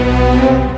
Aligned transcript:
Oi, 0.00 0.69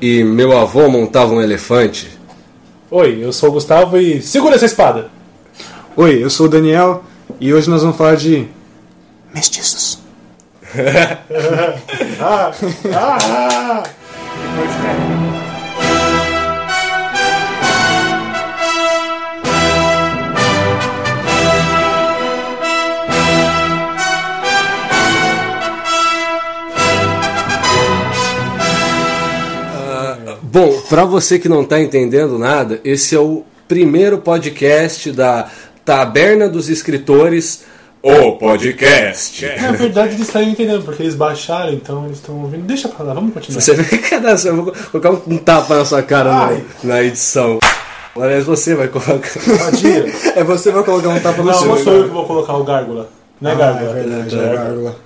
e 0.00 0.24
meu 0.24 0.56
avô 0.56 0.88
montava 0.88 1.34
um 1.34 1.40
elefante. 1.40 2.18
Oi, 2.90 3.18
eu 3.22 3.32
sou 3.32 3.50
o 3.50 3.52
Gustavo 3.52 3.98
e 3.98 4.22
segura 4.22 4.56
essa 4.56 4.66
espada. 4.66 5.10
Oi, 5.96 6.22
eu 6.22 6.30
sou 6.30 6.46
o 6.46 6.48
Daniel 6.48 7.04
e 7.38 7.52
hoje 7.52 7.68
nós 7.68 7.82
vamos 7.82 7.96
falar 7.96 8.16
de 8.16 8.48
mestiços. 9.34 9.98
Ah, 12.22 12.52
ah, 12.94 13.82
Bom, 30.52 30.80
pra 30.88 31.04
você 31.04 31.38
que 31.38 31.48
não 31.48 31.64
tá 31.64 31.78
entendendo 31.80 32.36
nada, 32.38 32.80
esse 32.84 33.14
é 33.14 33.20
o 33.20 33.44
primeiro 33.68 34.18
podcast 34.18 35.12
da 35.12 35.48
Taberna 35.84 36.48
dos 36.48 36.68
Escritores, 36.68 37.62
o 38.02 38.32
podcast. 38.32 39.46
Na 39.60 39.70
verdade 39.72 40.14
eles 40.14 40.26
estão 40.26 40.42
entendendo, 40.42 40.82
porque 40.84 41.04
eles 41.04 41.14
baixaram, 41.14 41.72
então 41.72 42.06
eles 42.06 42.16
estão 42.16 42.34
ouvindo. 42.40 42.62
Deixa 42.66 42.88
pra 42.88 43.04
lá, 43.04 43.14
vamos 43.14 43.32
continuar. 43.32 43.60
Você 43.60 43.74
vê 43.74 43.84
que 43.84 43.98
cadastro, 44.10 44.50
eu 44.50 44.56
vou 44.64 44.74
colocar 44.90 45.10
um 45.30 45.36
tapa 45.38 45.76
na 45.76 45.84
sua 45.84 46.02
cara 46.02 46.32
na, 46.32 46.60
na 46.82 47.02
edição. 47.04 47.60
Aliás, 48.16 48.44
você 48.44 48.74
vai 48.74 48.88
colocar. 48.88 49.30
Vadia. 49.38 50.06
É 50.34 50.42
você 50.42 50.70
que 50.70 50.74
vai 50.74 50.84
colocar 50.84 51.10
um 51.10 51.20
tapa 51.20 51.38
no 51.42 51.44
Não, 51.44 51.54
seu. 51.54 51.68
não 51.68 51.76
sou 51.78 51.92
eu 51.94 52.04
que 52.04 52.10
vou 52.10 52.26
colocar 52.26 52.54
o 52.56 52.64
gárgula. 52.64 53.08
Não 53.40 53.50
é 53.52 53.54
Ah, 53.54 53.56
gárgula. 53.56 53.90
é 53.90 53.94
verdade, 53.94 54.36
É 54.36 54.42
é 54.42 54.54
gárgula. 54.56 54.96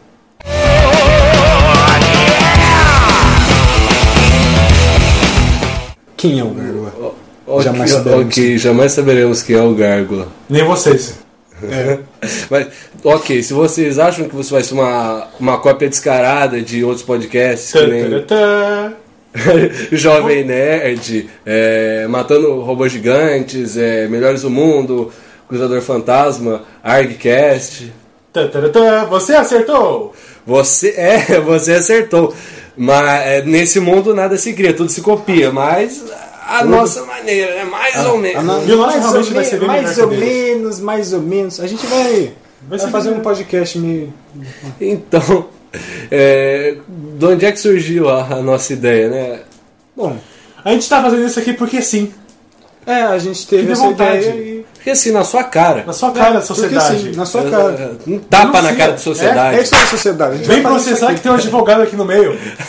Quem 6.25 6.39
é 6.39 6.43
o 6.43 6.49
gárgula? 6.49 7.15
Ok, 7.47 7.65
Jamais 7.65 7.91
saberemos. 7.91 8.27
ok, 8.27 8.57
jamais 8.59 8.93
saberemos 8.93 9.43
quem 9.43 9.57
é 9.57 9.63
o 9.63 9.75
Gárgula. 9.75 10.29
Nem 10.49 10.65
vocês. 10.65 11.19
É. 11.63 11.99
Mas, 12.49 12.69
ok, 13.05 13.43
se 13.43 13.53
vocês 13.53 13.99
acham 13.99 14.27
que 14.27 14.35
você 14.35 14.51
vai 14.51 14.63
ser 14.63 14.73
uma, 14.73 15.29
uma 15.39 15.59
cópia 15.59 15.87
descarada 15.87 16.63
de 16.63 16.83
outros 16.83 17.03
podcasts, 17.05 17.73
que 17.73 17.87
nem 17.87 18.09
Tã-tã-tã. 18.09 18.95
Jovem 19.93 20.45
Nerd, 20.45 21.29
é, 21.45 22.07
Matando 22.09 22.59
Robôs 22.63 22.91
Gigantes, 22.91 23.77
é, 23.77 24.09
Melhores 24.09 24.41
do 24.41 24.49
Mundo, 24.49 25.13
Cruzador 25.47 25.83
Fantasma, 25.83 26.63
ArgCast. 26.83 27.93
Tã-tã-tã. 28.33 29.05
Você 29.11 29.35
acertou! 29.35 30.15
Você 30.47 30.95
é, 30.97 31.39
você 31.45 31.73
acertou. 31.73 32.35
Mas 32.77 33.27
é, 33.27 33.43
nesse 33.43 33.79
mundo 33.81 34.15
nada 34.15 34.37
se 34.37 34.53
cria, 34.53 34.75
tudo 34.75 34.91
se 34.91 35.01
copia, 35.01 35.53
mas 35.53 36.03
a 36.47 36.65
nossa 36.65 37.05
maneira, 37.05 37.55
né? 37.55 37.65
Mais 37.65 37.97
ou 38.05 38.17
Ah, 38.17 38.19
menos. 38.19 38.45
não, 38.45 38.67
E 38.67 38.73
o 38.73 38.77
nosso 38.77 38.91
mais 38.99 39.03
realmente 39.03 39.29
ou 39.29 39.35
vai 39.35 39.45
ser 39.45 39.59
bem 39.59 39.69
mais 39.69 39.99
ou 39.99 40.09
menos, 40.09 40.81
mais 40.81 41.13
ou 41.13 41.21
menos. 41.21 41.61
A 41.61 41.67
gente 41.67 41.87
vai, 41.87 42.33
vai, 42.69 42.79
ser 42.79 42.89
fazer 42.91 43.11
bem 43.11 43.19
um 43.19 43.23
podcast 43.23 43.79
meio. 43.79 44.13
Então, 44.81 45.49
é, 46.11 46.77
de 47.19 47.25
onde 47.25 47.47
é 47.47 47.53
que 47.53 47.59
surgiu 47.59 48.09
a, 48.09 48.25
a 48.27 48.43
nossa 48.43 48.73
ideia, 48.73 49.09
né? 49.09 49.41
Bom, 49.97 50.17
A 50.65 50.73
gente 50.73 50.89
tá 50.89 51.01
fazendo 51.01 51.25
isso 51.25 51.39
aqui 51.39 51.53
porque 51.53 51.81
sim. 51.81 52.13
é, 52.87 53.03
a 53.03 53.19
gente 53.19 53.47
teve 53.47 53.73
essa 53.73 53.83
vontade. 53.85 54.19
ideia 54.27 54.35
e. 54.35 54.54
Porque 54.85 54.91
assim, 54.91 55.13
na 55.13 55.25
sua 55.25 55.43
cara. 55.43 55.83
Na 55.87 55.95
sua 55.95 56.11
cara, 56.13 56.33
Porque 56.33 56.47
sociedade. 56.47 57.01
sim, 57.01 57.17
na 57.17 57.25
sua 57.25 57.43
cara. 57.51 57.93
Um 58.07 58.19
tapa 58.19 58.61
na 58.61 58.77
cara 58.77 58.93
da 58.93 58.99
sociedade. 58.99 59.57
É 59.57 59.63
isso 59.63 59.75
aí, 59.75 59.87
sociedade. 59.87 60.45
Vem 60.45 60.63
processar 60.63 61.15
que 61.15 61.21
tem 61.23 61.33
um 61.33 61.37
advogado 61.37 61.81
aqui 61.81 61.97
no 61.97 62.05
meio. 62.05 62.39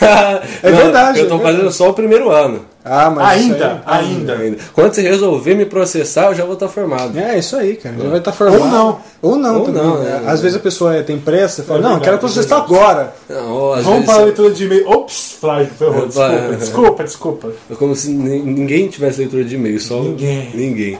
É 0.62 0.70
Não, 0.70 0.78
verdade, 0.78 1.20
Eu 1.20 1.28
tô 1.28 1.34
é 1.34 1.36
verdade. 1.36 1.56
fazendo 1.56 1.72
só 1.72 1.90
o 1.90 1.92
primeiro 1.92 2.30
ano. 2.30 2.64
Ah, 2.88 3.10
mas. 3.10 3.40
Ainda, 3.42 3.82
aí- 3.84 4.06
ainda. 4.06 4.32
ainda. 4.34 4.56
Quando 4.72 4.94
você 4.94 5.02
resolver 5.02 5.54
me 5.56 5.66
processar, 5.66 6.26
eu 6.28 6.34
já 6.36 6.44
vou 6.44 6.54
estar 6.54 6.68
formado. 6.68 7.18
É, 7.18 7.36
isso 7.38 7.56
aí, 7.56 7.74
cara. 7.76 7.96
Já 8.00 8.08
vai 8.08 8.18
estar 8.20 8.30
formado. 8.32 8.60
Ou 8.62 8.68
não. 8.70 8.98
Ou 9.22 9.36
não, 9.36 9.58
Ou 9.58 9.64
também. 9.66 9.82
não, 9.82 9.98
né? 10.02 10.22
é. 10.24 10.30
Às 10.30 10.40
vezes 10.40 10.56
a 10.56 10.60
pessoa 10.60 10.94
é- 10.94 11.02
tem 11.02 11.18
pressa 11.18 11.62
e 11.62 11.64
fala, 11.64 11.80
É 11.80 11.82
não, 11.82 11.90
eu 11.94 12.00
quero 12.00 12.12
verdade, 12.18 12.32
processar 12.32 12.56
é 12.56 12.58
verdade. 12.60 12.74
agora. 12.80 13.14
Não, 13.28 13.58
Vamos 13.70 13.84
vezes, 13.86 14.04
para 14.06 14.14
a 14.14 14.24
leitura 14.24 14.50
de 14.52 14.64
e-mail. 14.64 14.88
Ops, 14.90 15.36
frágil, 15.40 15.72
ferrou. 15.78 16.06
Desculpa, 16.06 16.54
desculpa, 16.56 17.02
desculpa. 17.04 17.52
É 17.70 17.74
como 17.74 17.96
se 17.96 18.10
ni- 18.10 18.42
ninguém 18.42 18.86
tivesse 18.88 19.18
leitura 19.18 19.42
de 19.44 19.54
e-mail, 19.56 19.80
só 19.80 20.00
Ninguém. 20.00 20.50
ninguém. 20.54 20.98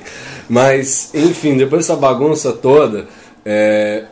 Mas, 0.48 1.10
enfim, 1.14 1.56
depois 1.56 1.86
dessa 1.86 1.98
bagunça 1.98 2.52
toda, 2.52 3.06
é, 3.44 4.04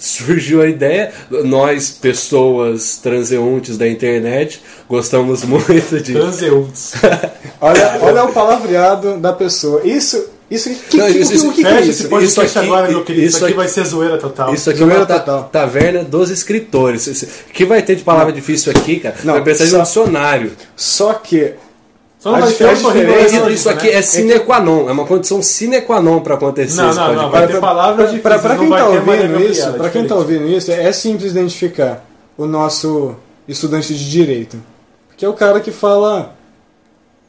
surgiu 0.00 0.62
a 0.62 0.66
ideia. 0.66 1.12
Nós, 1.44 1.90
pessoas 1.90 2.98
transeuntes 3.02 3.76
da 3.78 3.88
internet, 3.88 4.60
gostamos 4.88 5.44
muito 5.44 6.00
de. 6.00 6.12
Transeuntes. 6.14 6.92
Olha, 7.62 7.98
olha 8.00 8.24
o 8.24 8.32
palavreado 8.32 9.18
da 9.18 9.34
pessoa. 9.34 9.82
Isso. 9.84 10.30
Isso. 10.50 10.70
Que, 10.88 10.96
Não, 10.96 11.06
que- 11.12 11.18
isso- 11.18 11.48
o 11.48 11.50
que- 11.52 11.56
que, 11.56 11.62
que 11.62 11.68
é 11.68 11.70
Fecha 11.76 11.82
isso? 11.82 11.90
esse 11.90 12.08
podcast 12.08 12.40
Isso 12.48 12.58
aqui- 12.58 12.68
agora, 12.68 12.88
meu 12.88 13.04
querido. 13.04 13.26
Isso, 13.26 13.36
isso 13.36 13.44
aqui 13.44 13.52
aqui- 13.52 13.62
vai 13.62 13.68
ser 13.68 13.84
zoeira 13.84 14.16
total. 14.18 14.54
Isso 14.54 14.70
aqui 14.70 14.80
é 14.80 14.84
uma 14.84 14.94
Zoeira 14.94 15.06
ta- 15.06 15.18
total. 15.20 15.48
taverna 15.52 16.02
dos 16.02 16.30
escritores. 16.30 17.06
O 17.06 17.52
que 17.52 17.64
vai 17.66 17.82
ter 17.82 17.96
de 17.96 18.02
palavra 18.02 18.32
difícil 18.32 18.72
aqui, 18.74 18.98
cara? 18.98 19.14
Não, 19.22 19.34
vai 19.34 19.42
precisar 19.44 19.82
de 19.82 19.88
só- 19.90 20.00
um 20.00 20.04
dicionário. 20.06 20.52
Só 20.74 21.12
que. 21.14 21.52
Só 22.20 22.30
não 22.30 22.36
a 22.36 22.40
vai 22.40 22.52
ter 22.52 22.68
um 22.68 22.76
sorrindo 22.76 23.10
é 23.12 23.26
Isso, 23.26 23.50
isso 23.50 23.70
aqui 23.70 23.86
né? 23.86 23.94
é 23.94 24.02
sine 24.02 24.38
qua 24.40 24.60
non. 24.60 24.88
É 24.88 24.92
uma 24.92 25.06
condição 25.06 25.42
sine 25.42 25.80
qua 25.80 26.00
non 26.02 26.20
pra 26.20 26.34
acontecer 26.34 26.76
Não, 26.76 26.90
esse 26.90 26.98
não, 26.98 27.14
não. 27.14 27.30
Vai 27.30 27.46
ter 27.46 27.58
palavras 27.58 28.10
difíceis. 28.10 28.22
não 28.42 28.56
quem 28.56 28.68
tá 28.68 28.76
ter 28.76 28.84
ouvindo 28.84 29.32
Maria 29.32 29.50
isso, 29.50 29.72
pra 29.72 29.90
quem 29.90 30.06
tá 30.06 30.14
ouvindo 30.14 30.46
isso, 30.46 30.70
é 30.70 30.92
simples 30.92 31.30
identificar 31.32 32.04
o 32.36 32.44
nosso 32.44 33.16
estudante 33.48 33.94
de 33.94 34.10
direito. 34.10 34.58
Que 35.16 35.24
é 35.24 35.28
o 35.28 35.32
cara 35.32 35.60
que 35.60 35.70
fala 35.70 36.34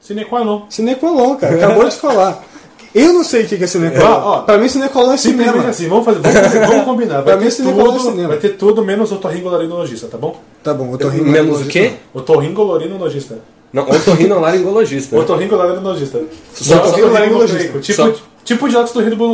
Sine 0.01 0.25
qua 0.25 0.43
non. 0.43 0.65
sine 0.69 0.95
qua 0.95 1.11
non, 1.11 1.35
cara. 1.37 1.55
Acabou 1.55 1.87
de 1.87 1.95
falar. 1.95 2.43
Eu 2.93 3.13
não 3.13 3.23
sei 3.23 3.45
o 3.45 3.47
que 3.47 3.63
é 3.63 3.67
non. 3.67 4.03
ó. 4.25 4.41
Pra 4.41 4.57
mim, 4.57 4.67
non 4.67 5.13
é 5.13 5.17
cinema. 5.17 5.69
assim, 5.69 5.87
vamos, 5.87 6.03
fazer, 6.03 6.19
vamos, 6.19 6.67
vamos 6.67 6.85
combinar. 6.85 7.21
Pra 7.21 7.37
mim, 7.37 7.43
não 7.43 7.47
é 7.47 7.99
cinema. 7.99 8.27
vai 8.27 8.37
ter 8.37 8.57
tudo 8.57 8.83
menos 8.83 9.11
otorrinolaringologista, 9.11 10.07
tá 10.07 10.17
bom? 10.17 10.35
Tá 10.61 10.73
bom, 10.73 10.91
rindo. 11.07 11.25
Menos 11.25 11.61
o 11.61 11.65
quê? 11.65 11.93
Otorrinolaringologista. 12.13 13.37
Não, 13.73 13.83
otorrinolaringologista. 13.89 15.17
Otorrinolaringologista. 15.17 16.21
Só 16.53 16.75
otorrinolaringologista. 16.87 17.79
Tipo, 17.79 17.93
Só- 17.93 18.13
tipo 18.43 18.69
de 18.69 18.75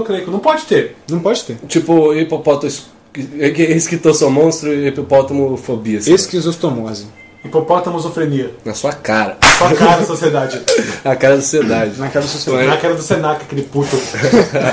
Creco. 0.04 0.30
Não 0.32 0.40
pode 0.40 0.64
ter. 0.66 0.96
Não 1.10 1.20
pode 1.20 1.44
ter. 1.44 1.58
Tipo, 1.68 2.14
hipopótamo. 2.14 2.72
Esquitosou 3.16 4.30
monstro 4.30 4.72
e 4.74 4.88
hipopótamofobia. 4.90 5.98
assim, 6.00 6.14
Esquizostomose. 6.14 7.08
Hipopótamosofrenia. 7.48 8.52
Na 8.66 8.74
sua 8.74 8.92
cara. 8.94 9.38
Só 9.58 9.74
cara 9.74 9.98
da 9.98 10.06
sociedade. 10.06 10.62
A 11.04 11.16
cara 11.16 11.36
da 11.36 11.42
sociedade. 11.42 12.00
Na 12.00 12.10
cara 12.10 12.26
da 12.26 12.32
sociedade. 12.32 12.68
Na 12.68 12.78
cara 12.78 12.94
do 12.96 13.02
Senac, 13.02 13.42
aquele 13.44 13.64
puto. 13.64 13.98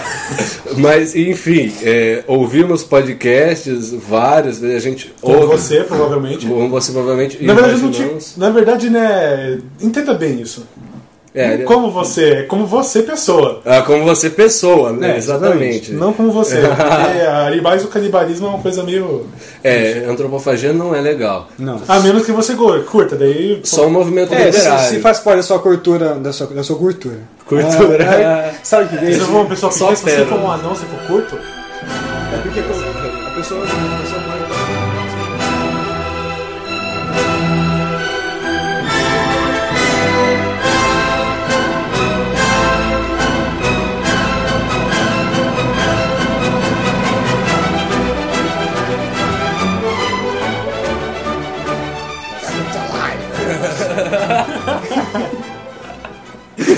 Mas, 0.77 1.15
enfim, 1.15 1.73
é, 1.83 2.25
ouvimos 2.27 2.83
podcasts, 2.83 3.93
vários, 3.93 4.61
né, 4.61 4.75
a 4.75 4.81
gente 4.81 5.15
Como 5.21 5.37
ouve. 5.39 5.57
você, 5.57 5.85
provavelmente. 5.85 6.47
Como 6.47 6.69
você 6.69 6.93
provavelmente 6.93 7.43
Na 7.45 7.55
verdade, 7.55 7.81
não 7.81 7.91
te, 7.91 8.39
na 8.39 8.51
verdade, 8.51 8.91
né? 8.91 9.59
Entenda 9.81 10.15
bem 10.15 10.41
isso. 10.41 10.67
É, 11.35 11.59
Como 11.65 11.91
você, 11.91 12.31
é 12.31 12.43
como 12.45 12.65
você 12.65 13.03
pessoa. 13.03 13.61
ah, 13.67 13.83
como 13.83 14.05
você 14.05 14.31
pessoa, 14.31 14.93
né? 14.93 15.15
É, 15.15 15.17
exatamente. 15.17 15.93
Não 15.93 16.13
como 16.13 16.31
você. 16.31 16.61
Porque 16.63 17.21
ali 17.27 17.61
mais 17.61 17.85
o 17.85 17.89
canibalismo 17.89 18.47
é 18.47 18.51
uma 18.51 18.59
coisa 18.61 18.85
meio. 18.85 19.27
É, 19.65 20.05
antropofagia 20.09 20.73
não 20.73 20.95
é 20.95 21.01
legal. 21.01 21.49
Não. 21.59 21.81
A 21.89 21.99
menos 21.99 22.25
que 22.25 22.31
você 22.31 22.55
curta, 22.55 23.17
daí. 23.17 23.61
Só 23.65 23.87
um 23.87 23.91
movimento 23.91 24.33
É, 24.33 24.53
se, 24.53 24.59
literário. 24.59 24.89
se 24.91 25.01
faz 25.01 25.19
parte 25.19 25.39
da 25.39 25.43
sua 25.43 25.59
cultura, 25.59 26.15
da 26.15 26.33
sua, 26.33 26.47
da 26.47 26.63
sua 26.63 26.77
cultura. 26.77 27.19
Cultura. 27.47 28.09
Ah, 28.09 28.15
é, 28.21 28.55
sabe 28.63 28.85
o 28.85 28.89
que 28.91 28.97
é 28.97 29.11
Se 29.11 29.11
isso? 29.19 29.27
for 29.27 29.37
uma 29.41 29.47
pessoa 29.47 29.73
Só 29.73 29.93
se 29.95 30.03
você 30.05 30.25
for 30.27 30.39
um 30.39 30.51
anão, 30.53 30.71
você 30.75 30.87
for 30.87 31.01
curto, 31.09 31.37
É 31.37 32.39
porque 32.43 32.61
a 32.61 33.31
pessoa, 33.35 33.61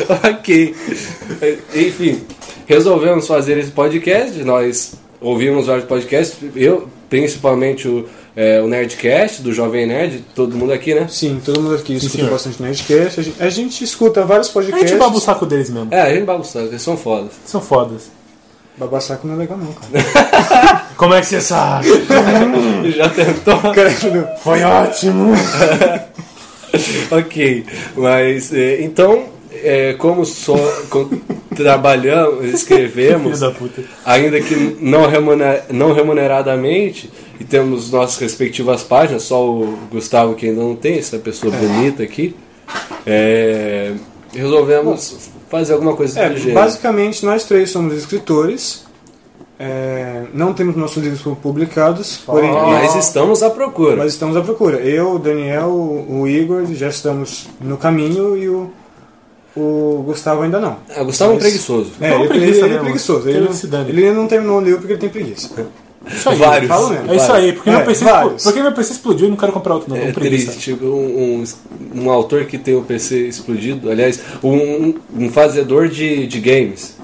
ok. 0.30 0.74
Enfim, 1.74 2.22
resolvemos 2.66 3.26
fazer 3.26 3.58
esse 3.58 3.70
podcast. 3.70 4.42
Nós 4.44 4.94
ouvimos 5.20 5.66
vários 5.66 5.86
podcasts. 5.86 6.36
Eu, 6.54 6.88
principalmente 7.08 7.86
o, 7.88 8.06
é, 8.34 8.60
o 8.60 8.68
Nerdcast, 8.68 9.42
do 9.42 9.52
Jovem 9.52 9.86
Nerd, 9.86 10.24
todo 10.34 10.56
mundo 10.56 10.72
aqui, 10.72 10.94
né? 10.94 11.06
Sim, 11.08 11.40
todo 11.44 11.60
mundo 11.60 11.74
aqui 11.74 11.94
escuta 11.94 12.16
senhor. 12.16 12.30
bastante 12.30 12.62
Nerdcast. 12.62 13.20
A 13.20 13.22
gente, 13.22 13.42
a 13.42 13.48
gente 13.48 13.84
escuta 13.84 14.24
vários 14.24 14.48
A 14.50 14.52
podcasts. 14.52 14.90
gente 14.90 14.98
baba 14.98 15.16
o 15.16 15.20
saco 15.20 15.46
deles 15.46 15.70
mesmo. 15.70 15.88
É, 15.92 16.00
a 16.02 16.14
gente 16.14 16.24
bagunça, 16.24 16.60
eles 16.60 16.82
são 16.82 16.96
fodas. 16.96 17.32
São 17.44 17.60
fodas. 17.60 18.16
Babar 18.78 19.00
saco 19.00 19.26
não 19.26 19.34
é 19.36 19.38
legal 19.38 19.56
não, 19.56 19.72
cara. 19.72 20.84
Como 20.98 21.14
é 21.14 21.20
que 21.20 21.26
você 21.26 21.40
sabe? 21.40 21.88
Já 22.94 23.08
tentou? 23.08 23.58
Foi 24.42 24.62
ótimo. 24.62 25.32
ok, 27.10 27.64
mas 27.96 28.52
é, 28.52 28.82
então, 28.82 29.24
é, 29.66 29.94
como 29.94 30.24
só 30.24 30.54
co- 30.90 31.10
trabalhamos, 31.54 32.44
escrevemos, 32.54 33.40
da 33.40 33.50
puta. 33.50 33.82
ainda 34.04 34.40
que 34.40 34.76
não, 34.80 35.08
remuner- 35.08 35.64
não 35.70 35.92
remuneradamente, 35.92 37.10
e 37.40 37.44
temos 37.44 37.90
nossas 37.90 38.18
respectivas 38.18 38.82
páginas, 38.82 39.24
só 39.24 39.44
o 39.46 39.76
Gustavo 39.90 40.34
que 40.34 40.46
ainda 40.48 40.62
não 40.62 40.74
tem, 40.76 40.98
essa 40.98 41.18
pessoa 41.18 41.52
bonita 41.54 42.02
aqui, 42.02 42.34
é, 43.04 43.92
resolvemos 44.32 45.30
fazer 45.50 45.74
alguma 45.74 45.94
coisa 45.94 46.18
É, 46.20 46.30
do 46.30 46.36
gênero. 46.38 46.54
basicamente 46.54 47.24
nós 47.24 47.44
três 47.44 47.70
somos 47.70 47.94
escritores. 47.94 48.84
É, 49.58 50.24
não 50.34 50.52
temos 50.52 50.76
nossos 50.76 51.02
livros 51.02 51.22
publicados, 51.40 52.18
porém, 52.26 52.50
Mas 52.52 52.94
estamos 52.96 53.42
à 53.42 53.48
procura. 53.48 53.96
mas 53.96 54.12
estamos 54.12 54.36
à 54.36 54.42
procura. 54.42 54.76
Eu, 54.80 55.12
o 55.14 55.18
Daniel, 55.18 55.70
o 55.70 56.26
Igor 56.28 56.66
já 56.74 56.88
estamos 56.88 57.48
no 57.58 57.78
caminho 57.78 58.36
e 58.36 58.50
o, 58.50 58.70
o 59.56 60.02
Gustavo 60.06 60.42
ainda 60.42 60.60
não. 60.60 60.76
Ah, 60.94 61.02
Gustavo 61.02 61.32
é 61.32 61.36
um 61.36 61.38
preguiçoso. 61.38 61.92
É, 62.00 62.10
Vamos 62.10 62.26
ele, 62.30 62.34
ele, 62.34 62.38
preguiça 62.40 62.58
ele 62.60 62.66
é 62.66 62.68
mesmo. 62.68 62.84
preguiçoso. 62.84 63.22
Que 63.22 63.28
Ele, 63.30 63.38
ele 63.38 64.12
não, 64.12 64.20
ele 64.20 64.28
terminou 64.28 64.58
o 64.58 64.62
livro 64.62 64.78
porque 64.80 64.92
ele 64.92 65.00
tem 65.00 65.08
preguiça. 65.08 65.50
Isso 66.08 66.28
aí. 66.28 66.36
Vários. 66.38 66.68
fala 66.68 66.90
mesmo. 66.90 67.12
É 67.12 67.16
isso 67.16 67.32
aí, 67.32 67.52
porque, 67.52 67.68
É, 67.70 67.76
meu 67.76 67.84
PC, 67.84 68.04
vários. 68.04 68.42
porque 68.44 68.62
meu 68.62 68.72
PC 68.72 68.92
explodiu 68.92 69.26
e 69.26 69.30
não 69.30 69.36
quero 69.36 69.52
comprar 69.52 69.74
outro, 69.74 69.90
não. 69.90 69.96
É 69.96 70.12
triste, 70.12 70.58
tipo, 70.58 70.84
um, 70.84 71.42
um, 71.94 72.02
um 72.02 72.10
autor 72.10 72.44
que 72.44 72.58
tem 72.58 72.76
o 72.76 72.82
PC 72.82 73.26
explodido, 73.26 73.90
aliás, 73.90 74.20
um, 74.42 74.94
um 75.18 75.30
fazedor 75.30 75.88
de, 75.88 76.26
de 76.26 76.38
games. 76.40 76.96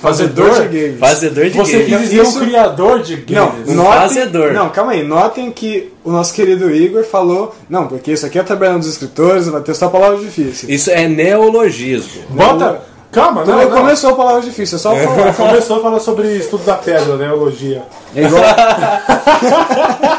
Fazedor 0.00 0.68
de 0.68 0.78
games. 0.80 1.00
Fazedor 1.00 1.44
de 1.46 1.56
Você 1.56 1.78
quis 1.80 1.88
games. 1.90 2.10
dizer 2.10 2.22
Isso- 2.22 2.38
um 2.38 2.44
criador 2.46 3.00
de 3.00 3.24
Não, 3.30 3.46
games. 3.48 3.68
Um 3.70 3.74
notem, 3.74 4.00
fazedor. 4.00 4.52
não, 4.52 4.68
calma 4.68 4.92
aí. 4.92 5.02
Notem 5.02 5.50
que 5.50 5.90
o 6.04 6.10
nosso 6.12 6.34
querido 6.34 6.70
Igor 6.70 7.02
falou, 7.04 7.54
não, 7.68 7.86
porque 7.86 8.12
isso 8.12 8.26
aqui 8.26 8.38
é 8.38 8.42
tabela 8.42 8.78
dos 8.78 8.88
escritores, 8.88 9.48
vai 9.48 9.62
ter 9.62 9.74
só 9.74 9.88
palavras 9.88 10.20
difíceis. 10.20 10.64
Isso 10.68 10.90
é 10.90 11.08
neologismo. 11.08 12.22
Bota. 12.28 12.82
Calma, 13.10 13.44
Não, 13.46 13.56
não, 13.56 13.70
não. 13.70 13.78
começou 13.78 14.10
a 14.10 14.16
palavra 14.16 14.42
difícil, 14.42 14.76
é 14.76 14.78
só 14.78 14.90
falar. 14.94 15.32
Começou 15.32 15.78
a 15.78 15.80
falar 15.80 16.00
sobre 16.00 16.28
estudo 16.36 16.64
da 16.66 16.74
pedra? 16.74 17.24
Elogia. 17.24 17.82
É 18.14 18.22
igual, 18.24 18.42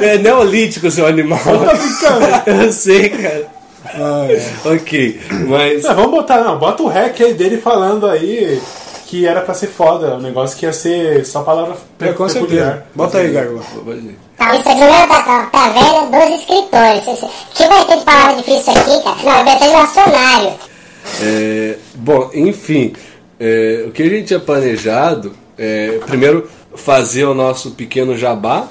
É 0.00 0.18
neolítico, 0.18 0.90
seu 0.90 1.06
animal. 1.06 1.38
Tá 1.40 1.74
brincando. 1.74 2.42
Eu 2.64 2.72
sei, 2.72 3.08
cara. 3.08 3.46
Ah, 3.94 4.26
é. 4.30 4.68
Ok, 4.74 5.20
mas. 5.48 5.82
Não, 5.84 5.94
vamos 5.94 6.10
botar, 6.12 6.42
não. 6.42 6.58
Bota 6.58 6.82
o 6.82 6.88
hack 6.88 7.20
aí 7.20 7.34
dele 7.34 7.58
falando 7.58 8.06
aí 8.06 8.60
que 9.06 9.26
era 9.26 9.40
pra 9.42 9.52
ser 9.54 9.66
foda. 9.66 10.14
O 10.14 10.20
negócio 10.20 10.56
que 10.58 10.64
ia 10.66 10.72
ser 10.72 11.24
só 11.26 11.42
palavra 11.42 11.76
pe- 11.98 12.08
É, 12.08 12.12
com 12.12 12.26
peculiar. 12.26 12.64
certeza. 12.66 12.84
Bota 12.94 13.18
aí, 13.18 13.30
Gargola. 13.30 13.62
Não, 13.84 14.54
isso 14.54 14.68
é 14.68 14.74
número 14.74 15.08
da, 15.08 15.20
da 15.20 15.46
taverna 15.46 16.06
dos 16.26 16.40
escritores. 16.40 17.30
Que 17.54 17.66
vai 17.68 17.84
ter 17.86 17.98
de 17.98 18.04
palavra 18.04 18.36
difícil 18.36 18.72
aqui, 18.72 19.02
cara? 19.04 19.16
Não, 19.22 19.44
deve 19.44 19.58
ser 19.68 19.74
acionário. 19.76 20.52
É, 21.20 21.76
bom, 21.94 22.30
enfim, 22.32 22.92
é, 23.38 23.84
o 23.86 23.90
que 23.90 24.02
a 24.02 24.08
gente 24.08 24.26
tinha 24.28 24.40
planejado 24.40 25.34
é, 25.58 25.98
primeiro, 26.06 26.48
fazer 26.74 27.24
o 27.24 27.34
nosso 27.34 27.72
pequeno 27.72 28.16
jabá, 28.16 28.66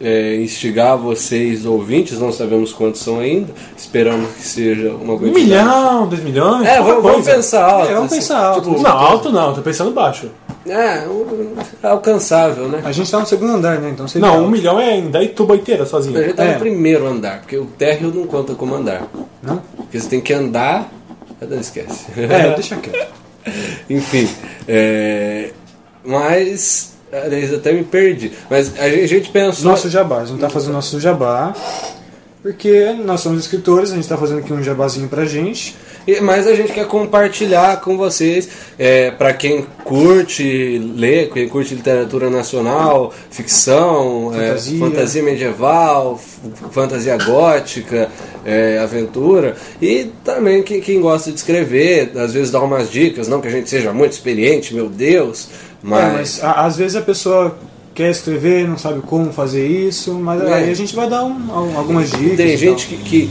é, 0.00 0.36
instigar 0.36 0.96
vocês 0.98 1.64
ouvintes, 1.64 2.18
não 2.18 2.30
sabemos 2.32 2.72
quantos 2.72 3.00
são 3.00 3.18
ainda, 3.18 3.52
esperamos 3.76 4.30
que 4.32 4.42
seja 4.42 4.90
uma 4.90 5.14
Um 5.14 5.18
quantidade. 5.18 5.44
milhão, 5.44 6.06
dois 6.08 6.22
milhões? 6.22 6.66
É, 6.66 6.76
vamos, 6.80 7.02
vamos 7.02 7.12
coisa. 7.12 7.34
pensar 7.34 7.64
alto. 7.64 7.88
É, 7.90 7.94
vamos 7.94 8.06
assim, 8.12 8.16
pensar 8.16 8.38
alto. 8.44 8.68
tipo, 8.70 8.82
Não, 8.82 8.90
alto 8.90 9.30
não, 9.32 9.54
tô 9.54 9.62
pensando 9.62 9.90
baixo. 9.92 10.30
É, 10.68 11.06
um- 11.08 11.54
alcançável, 11.82 12.68
né? 12.68 12.82
A 12.84 12.90
gente 12.92 13.08
tá 13.10 13.20
no 13.20 13.26
segundo 13.26 13.52
andar, 13.52 13.78
né? 13.78 13.90
Então 13.90 14.04
Não, 14.16 14.28
um 14.28 14.38
alto. 14.38 14.50
milhão 14.50 14.80
é 14.80 14.96
em 14.98 15.10
Ituba 15.22 15.54
inteira 15.54 15.84
A 15.84 15.86
sozinho. 15.86 16.20
gente 16.20 16.34
tá 16.34 16.44
É. 16.44 16.54
no 16.54 16.58
primeiro 16.58 17.06
andar, 17.06 17.40
porque 17.40 17.56
o 17.56 17.66
térreo 17.66 18.12
não 18.12 18.26
conta 18.26 18.54
como 18.54 18.74
andar. 18.74 19.06
Não? 19.42 19.62
Porque 19.76 19.98
você 20.00 20.08
tem 20.08 20.20
que 20.20 20.32
andar. 20.32 20.90
Não 21.40 21.60
esquece. 21.60 22.06
É, 22.16 22.54
deixa 22.54 22.76
quieto. 22.76 23.12
Enfim, 23.88 24.28
é, 24.66 25.50
mas. 26.04 26.95
Até 27.56 27.72
me 27.72 27.84
perdi. 27.84 28.32
Mas 28.50 28.78
a 28.78 28.88
gente, 28.88 29.30
pensou. 29.30 29.70
Nosso 29.70 29.88
jabá, 29.88 30.18
a 30.20 30.24
gente 30.24 30.40
tá 30.40 30.48
fazendo 30.50 30.72
nosso 30.74 31.00
jabá. 31.00 31.54
Porque 32.42 32.94
nós 33.04 33.20
somos 33.22 33.40
escritores, 33.40 33.90
a 33.90 33.96
gente 33.96 34.06
tá 34.08 34.16
fazendo 34.16 34.38
aqui 34.38 34.52
um 34.52 34.62
jabazinho 34.62 35.08
pra 35.08 35.24
gente. 35.24 35.74
E- 36.06 36.20
Mas 36.20 36.46
a 36.46 36.54
gente 36.54 36.70
quer 36.72 36.86
compartilhar 36.86 37.80
com 37.80 37.96
vocês, 37.96 38.48
é, 38.78 39.10
para 39.10 39.32
quem 39.32 39.66
curte 39.82 40.78
ler, 40.94 41.28
quem 41.32 41.48
curte 41.48 41.74
literatura 41.74 42.30
nacional, 42.30 43.12
ficção, 43.32 44.30
é, 44.32 44.46
Fantasia. 44.50 44.78
fantasia 44.78 45.22
medieval, 45.24 46.20
fantasia 46.70 47.16
gótica, 47.16 48.08
é, 48.44 48.78
aventura, 48.78 49.56
e 49.82 50.12
também 50.24 50.62
quem, 50.62 50.80
quem 50.80 51.00
gosta 51.00 51.32
de 51.32 51.38
escrever, 51.38 52.12
às 52.16 52.32
vezes 52.32 52.52
dá 52.52 52.60
umas 52.60 52.88
dicas, 52.88 53.26
não 53.26 53.40
que 53.40 53.48
a 53.48 53.50
gente 53.50 53.68
seja 53.68 53.92
muito 53.92 54.12
experiente, 54.12 54.72
meu 54.72 54.88
Deus, 54.88 55.48
É, 55.86 55.88
mas, 55.88 56.12
mas 56.12 56.44
a- 56.44 56.64
às 56.66 56.76
vezes 56.76 56.96
a 56.96 57.00
pessoa 57.02 57.56
quer 57.94 58.10
escrever, 58.10 58.68
não 58.68 58.76
sabe 58.76 59.00
como 59.00 59.32
fazer 59.32 59.66
isso, 59.66 60.12
mas 60.14 60.42
É. 60.42 60.52
aí 60.52 60.70
a 60.70 60.74
gente 60.74 60.94
vai 60.94 61.08
dar 61.08 61.24
um- 61.24 61.50
al- 61.50 61.78
algumas 61.78 62.10
dicas. 62.10 62.36
Tem 62.36 62.56
gente 62.56 62.86
que, 62.88 62.96
que 62.98 63.30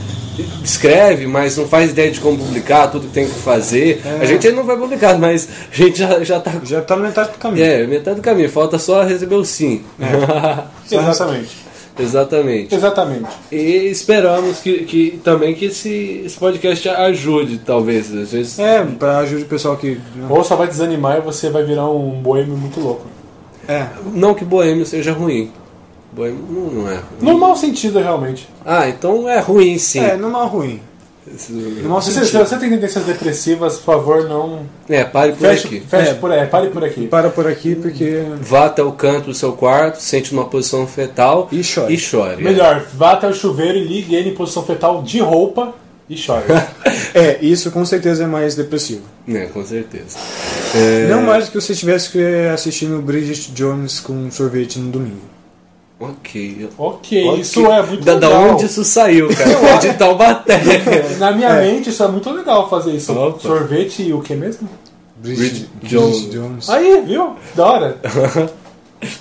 escreve, 0.63 1.27
mas 1.27 1.55
não 1.55 1.67
faz 1.67 1.91
ideia 1.91 2.11
de 2.11 2.19
como 2.19 2.37
publicar, 2.37 2.87
tudo 2.87 3.07
que 3.07 3.13
tem 3.13 3.25
que 3.27 3.35
fazer. 3.35 4.01
É. 4.03 4.23
A 4.23 4.25
gente 4.25 4.47
ainda 4.47 4.59
não 4.59 4.65
vai 4.65 4.75
publicar, 4.75 5.17
mas 5.19 5.47
a 5.71 5.75
gente 5.75 5.99
já, 5.99 6.23
já 6.23 6.39
tá 6.39 6.51
Já 6.63 6.81
tá 6.81 6.95
na 6.95 7.03
metade 7.03 7.31
do 7.33 7.37
caminho. 7.37 7.63
É, 7.63 7.85
metade 7.85 8.15
do 8.17 8.21
caminho, 8.23 8.49
falta 8.49 8.79
só 8.79 9.03
receber 9.03 9.35
o 9.35 9.45
sim. 9.45 9.83
Exatamente. 10.91 11.64
Exatamente. 11.97 12.73
Exatamente. 12.73 13.29
E 13.51 13.87
esperamos 13.89 14.59
que, 14.59 14.83
que 14.85 15.19
também 15.23 15.53
que 15.53 15.65
esse, 15.65 16.23
esse 16.25 16.37
podcast 16.37 16.87
ajude, 16.89 17.59
talvez. 17.59 18.13
Às 18.13 18.31
vezes. 18.31 18.59
É, 18.59 18.83
pra 18.83 19.19
ajudar 19.19 19.43
o 19.43 19.47
pessoal 19.47 19.77
que. 19.77 19.99
né? 20.15 20.27
Ou 20.29 20.43
só 20.43 20.55
vai 20.55 20.67
desanimar 20.67 21.17
e 21.17 21.21
você 21.21 21.49
vai 21.49 21.63
virar 21.63 21.89
um 21.89 22.21
boêmio 22.21 22.57
muito 22.57 22.79
louco. 22.79 23.05
É. 23.67 23.87
Não 24.13 24.33
que 24.33 24.45
boêmio 24.45 24.85
seja 24.85 25.11
ruim. 25.11 25.51
Boêmio 26.11 26.45
não, 26.49 26.83
não 26.83 26.91
é. 26.91 27.01
No 27.19 27.37
mau 27.37 27.55
sentido, 27.55 27.99
realmente. 27.99 28.47
Ah, 28.65 28.87
então 28.87 29.27
é 29.27 29.39
ruim 29.39 29.77
sim. 29.77 29.99
É, 29.99 30.15
não 30.15 30.41
é 30.41 30.47
ruim. 30.47 30.81
Mau 31.27 32.01
Se 32.01 32.11
você, 32.11 32.19
se 32.19 32.25
sentido. 32.31 32.45
você 32.47 32.57
tem 32.57 32.69
tendências 32.69 33.03
depressivas, 33.03 33.77
por 33.77 33.95
favor, 33.95 34.23
não. 34.29 34.65
É, 34.87 35.03
pare 35.03 35.31
por 35.31 35.39
Feche, 35.39 35.67
aqui. 35.67 35.79
feche 35.81 36.11
É. 36.11 36.13
por 36.13 36.31
aí, 36.31 36.45
pare 36.47 36.69
por 36.69 36.83
aqui. 36.83 37.07
Para 37.07 37.29
por 37.29 37.47
aqui 37.47 37.73
porque. 37.75 38.21
Vá 38.41 38.65
até 38.65 38.83
o 38.83 38.91
canto 38.91 39.25
do 39.27 39.33
seu 39.33 39.53
quarto, 39.53 39.99
sente 39.99 40.33
numa 40.35 40.45
posição 40.45 40.85
fetal 40.85 41.47
E 41.51 41.63
chore. 41.63 41.93
E 41.93 41.97
chore. 41.97 42.43
Melhor, 42.43 42.85
vá 42.93 43.13
até 43.13 43.27
o 43.27 43.33
chuveiro 43.33 43.77
e 43.77 43.83
ligue 43.83 44.13
ele 44.15 44.29
em 44.29 44.33
posição 44.35 44.63
fetal 44.63 45.01
de 45.01 45.19
roupa 45.19 45.73
e 46.09 46.15
chore. 46.15 46.45
É, 47.13 47.37
isso 47.41 47.71
com 47.71 47.85
certeza 47.85 48.25
é 48.25 48.27
mais 48.27 48.55
depressivo. 48.55 49.03
É, 49.27 49.45
com 49.45 49.65
certeza. 49.65 50.17
É, 50.75 51.07
Não 51.09 51.21
mais 51.21 51.45
do 51.45 51.51
que 51.51 51.61
você 51.61 51.73
tivesse 51.73 52.09
que 52.09 52.19
assistindo 52.53 53.01
Bridget 53.01 53.51
Jones 53.53 54.01
com 54.01 54.29
sorvete 54.29 54.77
no 54.79 54.91
domingo. 54.91 55.21
Ok. 55.97 56.69
ok, 56.77 57.25
Ok. 57.29 57.39
isso 57.39 57.65
é 57.65 57.81
muito 57.81 58.03
da, 58.03 58.15
da 58.15 58.27
legal. 58.27 58.49
onde 58.53 58.65
isso 58.65 58.83
saiu, 58.83 59.29
cara? 59.29 59.49
É 59.51 59.77
de 59.77 59.93
Taubaté. 59.93 60.59
Na 61.17 61.31
minha 61.31 61.53
mente, 61.53 61.89
isso 61.89 62.03
é 62.03 62.07
muito 62.09 62.29
legal 62.31 62.69
fazer 62.69 62.91
isso. 62.91 63.13
Opa. 63.17 63.39
Sorvete 63.39 64.03
e 64.03 64.13
o 64.13 64.19
que 64.21 64.35
mesmo? 64.35 64.67
Bridget 65.17 65.69
Bridget 65.81 66.29
Jones. 66.29 66.69
Aí, 66.69 67.01
viu? 67.05 67.35
Da 67.55 67.65
hora. 67.65 67.97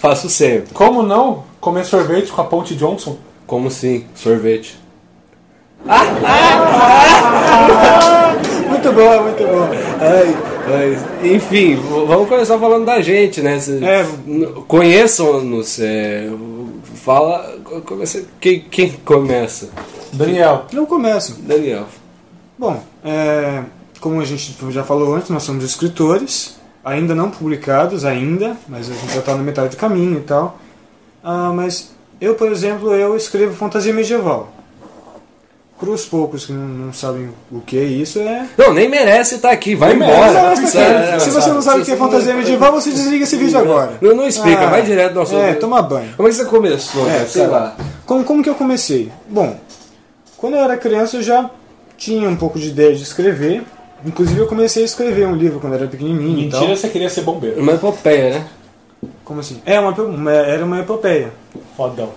Faço 0.00 0.28
sempre. 0.28 0.72
Como 0.74 1.02
não 1.02 1.44
comer 1.60 1.84
sorvete 1.84 2.32
com 2.32 2.40
a 2.40 2.44
Ponte 2.44 2.74
Johnson? 2.74 3.16
Como 3.46 3.70
sim? 3.70 4.04
Sorvete. 4.14 4.76
Muito 8.68 8.92
bom, 8.92 9.22
muito 9.22 9.42
bom. 9.44 9.68
Ai, 10.00 10.36
mas, 10.68 11.02
enfim, 11.24 11.76
vamos 11.76 12.28
começar 12.28 12.58
falando 12.58 12.84
da 12.84 13.00
gente, 13.00 13.40
né? 13.40 13.58
Cê- 13.60 13.80
É. 13.84 14.06
Conheçam-nos. 14.66 15.78
é, 15.80 16.28
fala. 16.94 17.56
Começa, 17.84 18.24
quem, 18.40 18.60
quem 18.60 18.90
começa? 19.04 19.68
Daniel. 20.12 20.66
Eu 20.72 20.86
começo. 20.86 21.36
Daniel. 21.42 21.86
Bom, 22.58 22.82
é, 23.04 23.62
como 24.00 24.20
a 24.20 24.24
gente 24.24 24.54
já 24.70 24.84
falou 24.84 25.14
antes, 25.14 25.30
nós 25.30 25.42
somos 25.42 25.64
escritores, 25.64 26.56
ainda 26.84 27.14
não 27.14 27.30
publicados, 27.30 28.04
ainda, 28.04 28.56
mas 28.68 28.90
a 28.90 28.94
gente 28.94 29.12
já 29.12 29.20
está 29.20 29.34
na 29.34 29.42
metade 29.42 29.70
do 29.70 29.76
caminho 29.76 30.18
e 30.18 30.22
tal. 30.22 30.58
Ah, 31.22 31.52
mas 31.54 31.92
eu, 32.20 32.34
por 32.34 32.50
exemplo, 32.52 32.92
eu 32.94 33.16
escrevo 33.16 33.54
fantasia 33.54 33.92
medieval. 33.92 34.52
Para 35.78 35.90
os 35.90 36.06
poucos 36.06 36.46
que 36.46 36.52
não, 36.52 36.66
não 36.86 36.92
sabem 36.92 37.30
o 37.50 37.60
que 37.60 37.76
é 37.76 37.82
isso, 37.82 38.20
é. 38.20 38.46
Não, 38.56 38.72
nem 38.72 38.88
merece 38.88 39.34
estar 39.34 39.50
aqui, 39.50 39.74
vai 39.74 39.92
Nem 39.94 40.08
embora. 40.08 40.32
merece 40.54 40.78
aqui. 40.78 41.20
se 41.20 41.30
você 41.30 41.50
não 41.50 41.60
sabe 41.60 41.82
o 41.82 41.84
que 41.84 41.90
é 41.92 41.96
fantasia 41.96 42.32
medieval, 42.34 42.72
você 42.72 42.90
desliga 42.90 43.24
esse 43.24 43.36
vídeo 43.36 43.58
agora. 43.58 43.94
Não, 44.00 44.14
não 44.14 44.26
explica, 44.26 44.68
vai 44.68 44.82
direto 44.82 45.14
no 45.14 45.22
assunto. 45.22 45.40
É, 45.42 45.54
toma 45.54 45.82
banho. 45.82 46.14
Como 46.16 46.28
é 46.28 46.30
que 46.30 46.36
você 46.36 46.44
começou? 46.44 47.06
É, 47.08 47.12
cara? 47.14 47.26
sei 47.26 47.42
cara. 47.42 47.52
lá. 47.52 47.76
Como, 48.06 48.24
como 48.24 48.42
que 48.42 48.48
eu 48.48 48.54
comecei? 48.54 49.10
Bom, 49.28 49.56
quando 50.36 50.54
eu 50.54 50.60
era 50.62 50.76
criança 50.76 51.16
eu 51.16 51.22
já 51.22 51.50
tinha 51.98 52.28
um 52.28 52.36
pouco 52.36 52.58
de 52.58 52.68
ideia 52.68 52.94
de 52.94 53.02
escrever. 53.02 53.64
Inclusive 54.06 54.38
eu 54.38 54.46
comecei 54.46 54.82
a 54.82 54.86
escrever 54.86 55.26
um 55.26 55.34
livro 55.34 55.58
quando 55.60 55.72
eu 55.72 55.80
era 55.80 55.88
pequenininho 55.88 56.46
e 56.46 56.50
tal. 56.50 56.60
Mentira, 56.60 56.76
você 56.78 56.88
queria 56.88 57.08
ser 57.10 57.22
bombeiro. 57.22 57.60
Uma 57.60 57.72
epopeia, 57.72 58.30
né? 58.38 58.46
Como 59.24 59.40
assim? 59.40 59.60
É, 59.66 59.80
uma, 59.80 59.90
uma- 59.90 60.30
era 60.32 60.64
uma 60.64 60.78
epopeia. 60.80 61.32
Fodão. 61.76 62.10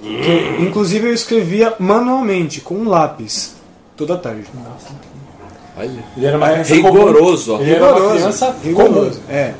Que, 0.00 0.56
inclusive 0.60 1.08
eu 1.08 1.14
escrevia 1.14 1.74
manualmente, 1.78 2.60
com 2.60 2.74
um 2.74 2.88
lápis, 2.88 3.54
toda 3.96 4.16
tarde. 4.16 4.44
Olha. 5.76 6.04
Ele 6.16 6.26
era 6.26 6.36
uma 6.36 6.48
É, 6.48 6.52
criança 6.52 6.74
rigoroso, 6.74 7.52
comum. 7.52 7.62
Ele 7.62 7.74
era 7.74 7.94
uma 7.96 8.10
criança 8.14 8.56
rigoroso. 8.62 9.20
É. 9.28 9.54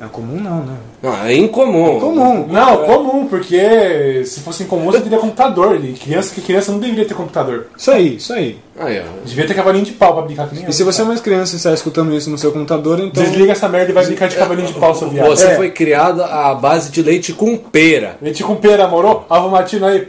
É 0.00 0.06
comum 0.06 0.40
não, 0.40 0.64
né? 0.64 0.74
Não, 1.02 1.24
é 1.26 1.34
incomum. 1.34 1.98
Comum. 1.98 2.44
comum. 2.44 2.46
Não, 2.52 2.76
comum, 2.84 3.26
porque 3.26 4.22
se 4.24 4.40
fosse 4.40 4.62
incomum 4.62 4.84
você 4.86 5.00
teria 5.00 5.18
computador. 5.18 5.84
E 5.84 5.92
criança 5.94 6.32
que 6.32 6.40
criança 6.40 6.70
não 6.70 6.78
deveria 6.78 7.04
ter 7.04 7.14
computador. 7.14 7.66
Isso 7.76 7.90
aí, 7.90 8.16
isso 8.16 8.32
aí. 8.32 8.58
Aí, 8.78 9.00
ó. 9.00 9.26
Devia 9.26 9.44
ter 9.46 9.54
cavalinho 9.54 9.84
de 9.84 9.92
pau 9.92 10.12
pra 10.14 10.22
brincar 10.22 10.48
com. 10.48 10.54
E 10.54 10.72
se 10.72 10.84
você 10.84 11.00
é 11.00 11.04
uma 11.04 11.16
criança 11.16 11.54
e 11.54 11.56
está 11.56 11.72
escutando 11.72 12.14
isso 12.14 12.30
no 12.30 12.38
seu 12.38 12.52
computador, 12.52 13.00
então. 13.00 13.22
Desliga 13.24 13.50
essa 13.52 13.68
merda 13.68 13.90
e 13.90 13.94
vai 13.94 14.06
brincar 14.06 14.28
de 14.28 14.36
cavalinho 14.36 14.68
de 14.68 14.74
pau, 14.74 14.94
seu 14.94 15.08
viado. 15.10 15.28
Você 15.30 15.48
É. 15.48 15.56
foi 15.56 15.70
criado 15.70 16.22
à 16.22 16.54
base 16.54 16.90
de 16.92 17.02
leite 17.02 17.32
com 17.32 17.56
pera. 17.56 18.16
Leite 18.22 18.44
com 18.44 18.54
pera, 18.54 18.86
moro? 18.86 19.24
Alvo 19.28 19.50
Matino 19.50 19.84
aí. 19.86 20.08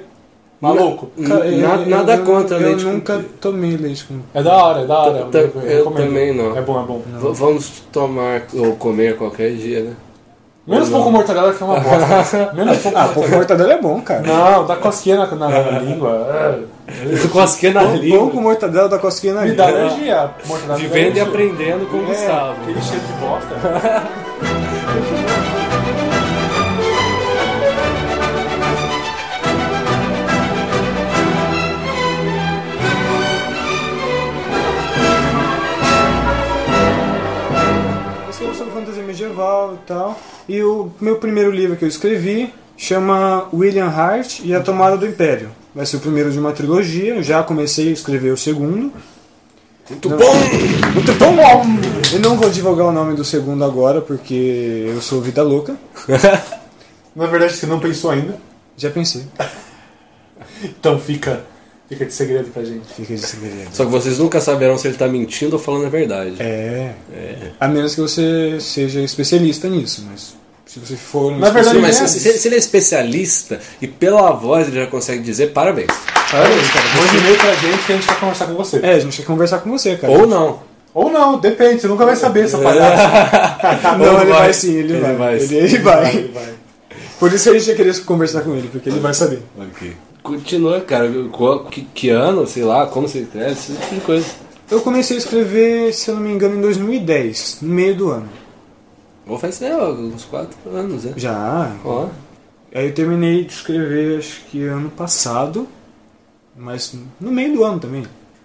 Maluco. 0.62 1.10
Cara, 1.26 1.46
eu- 1.48 1.58
nada, 1.68 1.82
eu- 1.84 1.90
nada 1.90 2.16
eu- 2.16 2.26
contra 2.26 2.58
eu, 2.58 2.68
leite 2.68 2.84
com 2.84 2.92
nunca 2.92 3.14
pera. 3.14 3.26
tomei 3.40 3.78
leite 3.78 4.04
com. 4.06 4.20
É 4.34 4.44
da 4.44 4.56
hora, 4.58 4.82
é 4.82 4.86
da 4.86 5.00
hora. 5.00 5.26
Ta- 5.32 5.40
eu 5.40 5.48
recomendo. 5.78 6.06
também 6.06 6.36
não. 6.36 6.58
É 6.58 6.62
bom, 6.62 6.82
é 6.82 6.86
bom. 6.86 7.02
V- 7.06 7.32
Vamos 7.34 7.70
tomar 7.92 8.42
ou 8.54 8.76
comer 8.76 9.16
qualquer 9.18 9.52
dia, 9.54 9.82
né? 9.84 9.94
Menos 10.68 10.90
pouco 10.90 11.10
mortadela 11.10 11.52
que 11.52 11.64
é 11.64 11.66
uma 11.66 11.80
bosta. 11.80 12.52
Menos 12.54 12.78
pouco 12.78 12.98
Ah, 12.98 13.04
pouco 13.06 13.20
mortadela. 13.22 13.38
mortadela 13.38 13.74
é 13.74 13.82
bom, 13.82 14.02
cara. 14.02 14.22
Não, 14.22 14.66
dá 14.68 14.76
cosquinha 14.76 15.16
na, 15.18 15.26
na, 15.26 15.48
na 15.50 15.80
língua. 15.80 16.60
Cosquinha 17.32 17.74
na 17.74 17.84
língua. 17.84 18.30
com 18.30 18.42
mortadela 18.42 18.88
da 18.90 19.00
cosquinha 19.00 19.34
na 19.34 19.46
É. 19.46 19.50
Me 19.50 19.56
dá 19.56 19.68
língua. 19.68 19.82
alergia. 19.86 20.30
Dá 20.68 20.76
Vivendo 20.76 20.96
e 20.96 21.20
alergia. 21.20 21.24
aprendendo 21.24 21.90
com 21.90 21.98
o 21.98 22.06
Gustavo. 22.06 22.62
Aquele 22.62 22.82
cheiro 22.82 23.04
de 23.04 23.14
bosta. 23.14 23.56
medieval 39.40 39.74
e 39.74 39.88
tal. 39.88 40.20
E 40.48 40.62
o 40.62 40.92
meu 41.00 41.18
primeiro 41.18 41.52
livro 41.52 41.78
que 41.78 41.86
eu 41.86 41.90
escrevi 41.90 42.54
chama 42.78 43.48
William 43.54 43.88
Hart 43.88 44.40
e 44.44 44.54
a 44.54 44.60
Tomada 44.60 44.98
do 44.98 45.08
Império. 45.08 45.50
Vai 45.74 45.86
ser 45.86 45.98
o 45.98 46.00
primeiro 46.00 46.32
de 46.32 46.40
uma 46.40 46.52
trilogia. 46.52 47.16
Eu 47.16 47.24
já 47.24 47.42
comecei 47.42 47.90
a 47.90 47.92
escrever 47.92 48.32
o 48.32 48.38
segundo. 48.38 48.92
Muito 49.90 50.10
Não. 50.10 50.18
bom! 50.18 50.34
Muito 50.94 51.14
bom! 51.14 51.36
Eu 52.14 52.20
não 52.20 52.38
vou 52.38 52.50
divulgar 52.50 52.88
o 52.88 52.92
nome 52.92 53.16
do 53.16 53.24
segundo 53.24 53.64
agora 53.64 54.02
porque 54.02 54.86
eu 54.88 55.02
sou 55.02 55.22
vida 55.22 55.42
louca. 55.42 55.76
Na 57.16 57.26
verdade, 57.26 57.54
você 57.54 57.66
não 57.66 57.80
pensou 57.80 58.12
ainda. 58.12 58.38
Já 58.78 58.90
pensei. 58.90 59.24
Então 60.64 61.00
fica, 61.00 61.44
fica 61.90 62.06
de 62.06 62.14
segredo 62.14 62.50
pra 62.54 62.64
gente. 62.64 62.86
Fica 62.96 63.14
de 63.16 63.22
segredo. 63.22 63.68
Só 63.74 63.84
que 63.86 63.92
vocês 63.92 64.18
nunca 64.20 64.40
saberão 64.40 64.78
se 64.78 64.88
ele 64.88 64.98
tá 64.98 65.08
mentindo 65.08 65.54
ou 65.56 65.62
falando 65.62 65.86
a 65.88 65.90
verdade. 65.90 66.36
É. 66.40 66.92
A 67.60 67.68
menos 67.68 67.96
que 67.96 68.02
você 68.02 68.58
seja 68.60 69.02
especialista 69.02 69.68
nisso, 69.68 70.06
mas 70.10 70.36
se 70.66 70.80
você 70.80 70.96
for 70.96 71.32
um 71.34 71.40
Na 71.40 71.50
verdade, 71.50 71.80
mas 71.80 72.00
é. 72.02 72.08
se, 72.08 72.20
se- 72.20 72.38
se 72.38 72.48
ele 72.48 72.56
é 72.56 72.60
especialista 72.60 73.60
e 73.82 73.88
pela 73.88 74.32
voz 74.32 74.68
ele 74.68 74.78
já 74.80 74.88
consegue 74.88 75.22
dizer 75.24 75.48
parabéns. 75.52 75.88
Parabéns, 76.32 76.70
cara. 76.70 76.86
Mande 76.96 77.18
e-mail 77.18 77.38
pra 77.38 77.54
gente 77.56 77.86
que 77.86 77.92
a 77.92 77.96
gente 77.96 78.08
quer 78.08 78.20
conversar 78.20 78.46
com 78.46 78.54
você. 78.54 78.80
É, 78.84 78.94
a 78.94 79.00
gente 79.00 79.18
quer 79.18 79.26
conversar 79.26 79.60
com 79.60 79.72
você, 79.72 79.96
cara. 79.98 80.14
Ou 80.14 80.28
não. 80.28 80.68
Ou 80.94 81.12
não, 81.12 81.40
depende, 81.40 81.82
você 81.82 81.88
nunca 81.88 82.04
vai 82.06 82.16
saber, 82.16 82.48
seu 82.50 82.60
palhaço. 82.62 83.04
Não, 84.00 84.14
Ou 84.16 84.22
ele 84.22 84.32
vai. 84.32 84.40
vai 84.42 84.54
sim, 84.54 84.74
ele, 84.74 84.94
Ele 84.94 85.02
vai. 85.02 85.16
vai 85.16 85.36
Ele, 85.36 85.48
sim. 85.48 85.56
ele 85.56 85.78
vai. 85.80 86.02
Vai, 86.04 86.28
vai. 86.34 86.54
Por 87.20 87.32
isso 87.32 87.50
a 87.50 87.54
gente 87.54 87.68
ia 87.70 87.76
querer 87.76 88.00
conversar 88.06 88.42
com 88.42 88.56
ele, 88.56 88.68
porque 88.72 88.90
ele 88.90 89.00
vai 89.00 89.14
saber. 89.14 89.40
Ok. 89.56 89.94
Continua, 90.38 90.82
cara. 90.82 91.10
Que, 91.72 91.82
que 91.82 92.10
ano, 92.10 92.46
sei 92.48 92.64
lá, 92.64 92.86
como 92.88 93.08
você 93.08 93.20
escreve, 93.20 93.52
esse 93.52 93.74
tipo 93.74 93.96
de 93.96 94.02
coisa. 94.02 94.26
Eu 94.70 94.82
comecei 94.82 95.18
a 95.18 95.20
escrever, 95.20 95.94
se 95.94 96.10
eu 96.10 96.16
não 96.16 96.22
me 96.22 96.32
engano, 96.32 96.56
em 96.56 96.62
2010, 96.62 97.60
no 97.62 97.70
meio 97.74 97.96
do 97.96 98.10
ano. 98.12 98.30
Ou 99.28 99.38
faz 99.38 99.62
é, 99.62 99.76
uns 99.76 100.26
4 100.26 100.58
anos, 100.72 101.04
né? 101.06 101.14
Já. 101.18 101.76
Ó. 101.84 102.08
Aí 102.74 102.86
eu 102.88 102.94
terminei 102.94 103.46
de 103.46 103.54
escrever, 103.54 104.20
acho 104.20 104.42
que 104.46 104.64
ano 104.64 104.90
passado, 104.92 105.68
mas 106.56 106.96
no 107.20 107.32
meio 107.32 107.54
do 107.54 107.64
ano 107.64 107.80
também. 107.80 108.04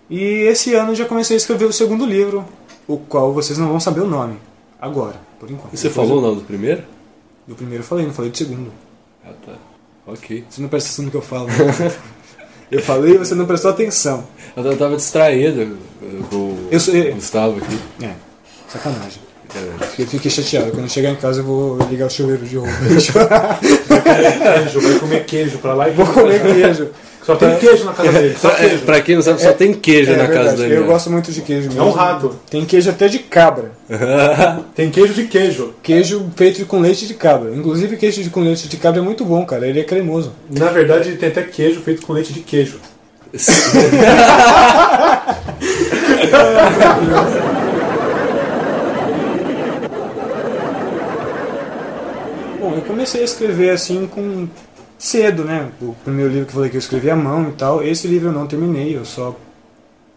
E 0.08 0.18
esse 0.46 0.74
ano 0.74 0.92
eu 0.92 0.94
já 0.96 1.04
comecei 1.04 1.36
a 1.36 1.38
escrever 1.38 1.66
o 1.66 1.72
segundo 1.72 2.06
livro, 2.06 2.44
o 2.88 2.96
qual 2.96 3.32
vocês 3.32 3.58
não 3.58 3.68
vão 3.68 3.80
saber 3.80 4.00
o 4.00 4.06
nome. 4.08 4.36
Agora, 4.80 5.16
por 5.38 5.50
enquanto. 5.50 5.74
E 5.74 5.76
você 5.76 5.88
Depois 5.88 6.08
falou 6.08 6.22
o 6.22 6.24
eu- 6.24 6.30
nome 6.30 6.40
do 6.42 6.46
primeiro? 6.46 6.82
Do 7.46 7.54
primeiro 7.54 7.82
eu 7.82 7.86
falei, 7.86 8.06
não 8.06 8.12
falei 8.14 8.30
do 8.30 8.36
segundo. 8.38 8.72
Ah, 9.26 9.32
tá. 9.44 9.52
Ok. 10.06 10.44
Você 10.48 10.60
não 10.60 10.68
presta 10.68 10.88
atenção 10.88 11.04
no 11.06 11.10
que 11.10 11.16
eu 11.16 11.22
falo. 11.22 11.46
né? 11.46 11.92
eu 12.70 12.82
falei 12.82 13.14
e 13.14 13.18
você 13.18 13.34
não 13.34 13.46
prestou 13.46 13.70
atenção. 13.70 14.24
Eu 14.56 14.64
eu 14.64 14.76
tava 14.76 14.96
distraído 14.96 15.76
com 16.30 16.36
o 16.36 16.68
Eu 16.70 16.78
sou- 16.78 16.94
Gustavo 17.14 17.58
aqui. 17.58 17.78
É, 18.04 18.12
sacanagem. 18.68 19.22
É. 19.56 20.02
Eu 20.02 20.06
fiquei 20.06 20.30
chateado. 20.30 20.70
Quando 20.72 20.84
eu 20.84 20.88
chegar 20.88 21.10
em 21.10 21.16
casa 21.16 21.40
eu 21.40 21.44
vou 21.44 21.78
ligar 21.88 22.06
o 22.06 22.10
chuveiro 22.10 22.44
de 22.44 22.56
roupa. 22.56 22.72
Queijo, 22.80 23.12
vai 24.80 24.98
comer 24.98 25.24
queijo 25.24 25.58
pra 25.58 25.74
lá 25.74 25.88
e 25.88 25.92
vou 25.92 26.06
comer 26.06 26.42
queijo. 26.42 26.90
Só 27.24 27.34
tem 27.36 27.56
queijo 27.56 27.84
na 27.84 27.92
casa 27.94 28.12
dele, 28.20 28.36
só 28.38 28.50
Pra, 28.50 28.64
é, 28.66 28.76
pra 28.78 29.00
quem 29.00 29.14
não 29.14 29.22
sabe, 29.22 29.40
só 29.40 29.52
tem 29.52 29.72
queijo 29.72 30.12
É 30.12 30.16
na 30.16 30.28
casa 30.28 30.56
dele. 30.56 30.76
Eu 30.76 30.84
gosto 30.84 31.10
muito 31.10 31.32
de 31.32 31.40
queijo 31.40 31.68
mesmo. 31.68 31.80
É 31.80 31.84
um 31.84 31.90
rato. 31.90 32.36
Tem 32.50 32.64
queijo 32.64 32.90
até 32.90 33.08
de 33.08 33.18
cabra. 33.20 33.72
Tem 34.74 34.90
queijo 34.90 35.14
de 35.14 35.24
queijo. 35.24 35.72
Queijo 35.82 36.26
feito 36.36 36.64
com 36.66 36.80
leite 36.80 37.06
de 37.06 37.14
cabra. 37.14 37.50
Inclusive, 37.54 37.96
queijo 37.96 38.22
de- 38.22 38.28
com 38.30 38.40
leite 38.40 38.68
de 38.68 38.76
cabra 38.76 39.00
é 39.00 39.02
muito 39.04 39.24
bom, 39.24 39.44
cara. 39.46 39.66
Ele 39.66 39.80
é 39.80 39.84
cremoso. 39.84 40.32
Na 40.50 40.68
verdade, 40.68 41.12
tem 41.12 41.28
até 41.30 41.42
queijo 41.42 41.80
feito 41.80 42.06
com 42.06 42.12
leite 42.12 42.32
de 42.32 42.40
queijo. 42.40 42.78
Bom, 52.60 52.74
eu 52.76 52.82
comecei 52.82 53.20
a 53.20 53.24
escrever 53.24 53.70
assim 53.70 54.06
com 54.06 54.48
cedo, 55.06 55.44
né? 55.44 55.68
O 55.80 55.94
primeiro 56.04 56.30
livro 56.30 56.46
que 56.46 56.50
eu 56.52 56.54
falei 56.54 56.70
que 56.70 56.76
eu 56.76 56.80
escrevi 56.80 57.10
à 57.10 57.16
mão 57.16 57.48
e 57.48 57.52
tal. 57.52 57.82
Esse 57.82 58.06
livro 58.08 58.28
eu 58.28 58.32
não 58.32 58.46
terminei, 58.46 58.96
eu 58.96 59.04
só 59.04 59.34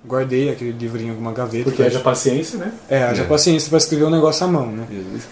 guardei 0.06 0.50
aquele 0.50 0.72
livrinho 0.72 1.08
em 1.08 1.12
alguma 1.12 1.34
gaveta. 1.34 1.66
Porque 1.66 1.84
haja 1.84 2.00
paciência, 2.00 2.58
né? 2.58 2.72
É, 2.90 3.04
haja 3.04 3.26
paciência 3.26 3.70
pra 3.70 3.78
escrever 3.78 4.06
um 4.06 4.10
negócio 4.10 4.46
à 4.46 4.50
mão, 4.50 4.68
né? 4.68 4.86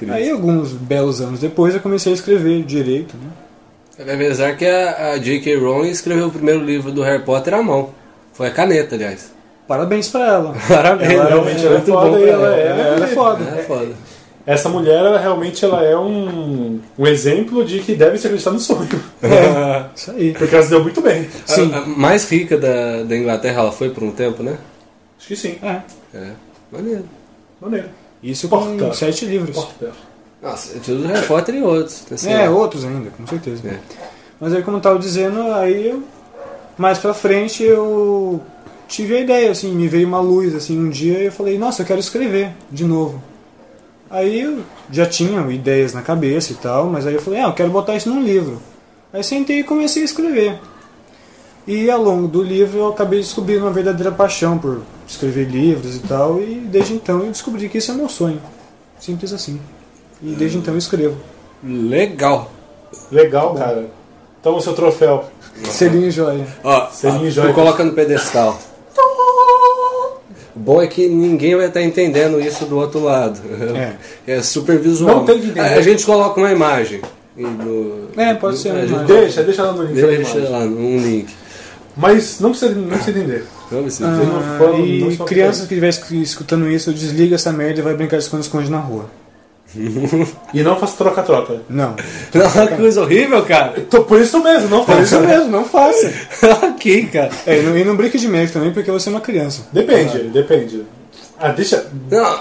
Aí, 0.10 0.30
alguns 0.30 0.72
belos 0.74 1.22
anos 1.22 1.40
depois, 1.40 1.74
eu 1.74 1.80
comecei 1.80 2.12
a 2.12 2.16
escrever 2.16 2.64
direito, 2.64 3.16
né? 3.18 4.14
Apesar 4.14 4.58
que 4.58 4.66
a, 4.66 5.12
a 5.14 5.18
J.K. 5.18 5.56
Rowling 5.58 5.90
escreveu 5.90 6.28
o 6.28 6.32
primeiro 6.32 6.60
livro 6.64 6.92
do 6.92 7.02
Harry 7.02 7.24
Potter 7.24 7.54
à 7.54 7.64
mão. 7.64 7.92
Foi 8.34 8.48
a 8.48 8.52
caneta, 8.52 8.96
aliás. 8.96 9.32
Parabéns 9.66 10.10
pra 10.10 10.26
ela. 10.28 10.56
Parabéns, 10.68 11.12
Ela 11.14 11.30
realmente 11.30 11.66
ela 11.66 11.76
é 11.76 11.78
muito 11.78 11.92
foda 11.92 12.10
bom 12.10 12.18
e 12.18 12.22
pra 12.24 12.30
ela 12.34 12.56
é- 12.56 12.68
Ela, 12.68 12.82
ela 12.82 13.06
é 13.06 13.08
foda. 13.08 13.44
É 13.58 13.64
foda. 13.64 13.94
Essa 14.46 14.70
mulher, 14.70 15.00
ela, 15.04 15.18
realmente, 15.20 15.66
ela 15.66 15.84
é 15.84 15.98
um, 15.98 16.80
um 17.00 17.08
exemplo 17.08 17.66
de 17.66 17.80
que 17.80 17.96
deve 17.96 18.18
se 18.18 18.28
acreditar 18.28 18.52
no 18.52 18.60
sonho. 18.60 18.88
É, 19.24 19.86
isso 19.96 20.12
aí. 20.12 20.34
Porque 20.34 20.54
ela 20.54 20.64
se 20.64 20.70
deu 20.70 20.84
muito 20.84 21.02
bem. 21.02 21.28
Sim. 21.48 21.74
A, 21.74 21.80
a 21.80 21.86
mais 21.86 22.30
rica 22.30 22.58
da, 22.58 23.04
da 23.04 23.16
Inglaterra, 23.18 23.62
ela 23.62 23.72
foi 23.72 23.90
por 23.90 24.04
um 24.04 24.12
tempo, 24.12 24.44
né? 24.44 24.58
Acho 25.18 25.28
que 25.30 25.36
sim. 25.36 25.58
É. 25.64 25.82
É. 26.14 26.32
Maneiro. 26.72 27.06
Maneiro. 27.60 27.88
Isso 28.22 28.48
com 28.48 28.78
Porta. 28.78 28.94
sete 28.94 29.26
livros. 29.26 29.56
Porta. 29.56 29.92
Nossa, 30.44 30.76
eu 30.76 30.80
tinha 30.82 30.98
do 30.98 31.08
Harry 31.08 31.26
Potter 31.26 31.56
e 31.56 31.62
outros. 31.64 32.04
Assim, 32.12 32.32
É, 32.32 32.48
ó. 32.48 32.54
outros 32.54 32.86
ainda, 32.86 33.10
com 33.10 33.26
certeza. 33.26 33.68
É. 33.68 33.80
Mas 34.40 34.54
aí, 34.54 34.62
como 34.62 34.78
eu 34.78 34.82
tava 34.82 35.00
dizendo, 35.00 35.42
aí 35.54 35.90
eu- 35.90 36.04
mais 36.78 37.00
pra 37.00 37.14
frente 37.16 37.64
eu 37.64 38.40
tive 38.88 39.16
a 39.16 39.22
ideia, 39.22 39.50
assim, 39.50 39.74
me 39.74 39.88
veio 39.88 40.08
uma 40.08 40.20
luz 40.20 40.54
assim 40.54 40.78
um 40.78 40.90
dia 40.90 41.18
e 41.20 41.26
eu 41.26 41.32
falei, 41.32 41.58
nossa, 41.58 41.82
eu 41.82 41.86
quero 41.86 42.00
escrever 42.00 42.52
de 42.72 42.84
novo. 42.86 43.24
Aí 44.10 44.42
eu 44.42 44.64
já 44.92 45.06
tinha 45.06 45.42
ideias 45.52 45.94
na 45.94 46.02
cabeça 46.02 46.52
e 46.52 46.56
tal, 46.56 46.88
mas 46.88 47.08
aí 47.08 47.16
eu 47.16 47.22
falei, 47.22 47.42
ah, 47.42 47.48
eu 47.48 47.54
quero 47.54 47.70
botar 47.70 47.96
isso 47.96 48.10
num 48.10 48.24
livro. 48.24 48.62
Aí 49.12 49.24
sentei 49.24 49.60
e 49.60 49.64
comecei 49.64 50.02
a 50.02 50.06
escrever. 50.06 50.60
E 51.68 51.90
ao 51.90 52.02
longo 52.02 52.28
do 52.28 52.44
livro 52.44 52.78
eu 52.78 52.88
acabei 52.90 53.20
descobrindo 53.20 53.66
uma 53.66 53.72
verdadeira 53.72 54.12
paixão 54.12 54.58
por 54.58 54.82
escrever 55.08 55.46
livros 55.50 55.96
e 55.96 56.00
tal, 56.00 56.40
e 56.40 56.56
desde 56.56 56.94
então 56.94 57.22
eu 57.22 57.32
descobri 57.32 57.68
que 57.68 57.80
isso 57.80 57.92
é 57.92 57.96
meu 57.96 58.08
sonho. 58.08 58.40
Simples 59.00 59.34
assim. 59.34 59.60
E 60.22 60.34
desde 60.34 60.58
então 60.58 60.74
eu 60.74 60.78
escrevo. 60.78 61.18
Legal. 61.64 62.52
Legal, 63.12 63.56
cara. 63.56 63.90
Então, 64.40 64.56
o 64.56 64.62
seu 64.62 64.74
troféu. 64.74 65.26
Selinho 65.64 66.08
e 66.08 66.12
joia. 66.12 66.46
Ó, 66.64 66.88
Selinho 66.90 67.28
ó, 67.28 67.30
joia. 67.32 67.50
tu 67.50 67.56
coloca 67.56 67.84
no 67.84 67.94
pedestal. 67.94 68.60
O 70.56 70.60
bom 70.60 70.82
é 70.82 70.88
que 70.88 71.08
ninguém 71.08 71.56
vai 71.56 71.68
estar 71.68 71.82
entendendo 71.82 72.40
isso 72.40 72.66
do 72.66 72.78
outro 72.78 73.02
lado. 73.04 73.40
É, 74.26 74.42
super 74.44 74.80
visual. 74.80 75.18
Não 75.18 75.26
tem 75.26 75.40
que 75.40 75.48
entender. 75.48 75.60
A, 75.60 75.82
gente 75.82 76.06
coloca 76.06 76.40
uma 76.40 76.52
imagem. 76.52 77.02
No- 77.36 78.08
É, 78.16 78.34
pode 78.34 78.58
ser 78.58 78.70
a 78.70 78.74
uma. 78.74 79.04
Deixa, 79.04 79.44
deixa 79.44 79.64
lá 79.64 79.74
no 79.74 79.84
link 79.84 79.94
Deixa 79.96 80.40
lá, 80.50 80.60
um 80.60 80.98
link. 81.02 81.28
Mas 81.98 82.40
não 82.40 82.52
precisa, 82.52 82.74
não 82.76 82.88
precisa 82.88 83.18
entender. 83.18 83.44
Vamos 83.72 83.98
ver. 84.00 84.06
Ah, 84.06 84.12
não 84.12 84.58
for- 84.58 84.78
não 84.78 85.12
e 85.12 85.18
crianças 85.18 85.68
que 85.68 85.76
estiver 85.76 86.22
escutando 86.22 86.70
isso, 86.70 86.94
desliga 86.94 87.36
essa 87.36 87.52
merda 87.52 87.80
e 87.80 87.84
vai 87.84 87.94
brincar 87.94 88.18
de 88.18 88.24
esconde-esconde 88.24 88.70
na 88.70 88.80
rua. 88.80 89.10
E 90.54 90.64
não 90.64 90.76
faça 90.78 90.98
troca-troca. 90.98 91.62
Não. 91.70 91.96
Não, 92.34 92.68
que 92.68 92.76
coisa 92.76 93.02
horrível, 93.02 93.44
cara. 93.44 93.74
Então, 93.78 94.04
por 94.04 94.20
isso 94.22 94.42
mesmo, 94.42 94.70
não 94.70 94.80
É 94.80 95.02
isso 95.02 95.16
faça. 95.16 95.20
mesmo, 95.20 95.50
não 95.52 95.66
faça. 95.66 96.12
ok, 96.68 97.06
cara. 97.08 97.30
É, 97.46 97.60
e 97.60 97.64
não, 97.64 97.78
e 97.78 97.84
não 97.84 97.96
brinque 97.96 98.18
de 98.18 98.28
médico 98.28 98.54
também, 98.60 98.72
porque 98.74 98.90
você 98.92 99.10
é 99.10 99.12
uma 99.12 99.22
criança. 99.22 99.68
Depende, 99.72 100.20
depende. 100.30 100.84
Ah, 101.38 101.50
deixa. 101.50 101.86
Não, 102.10 102.40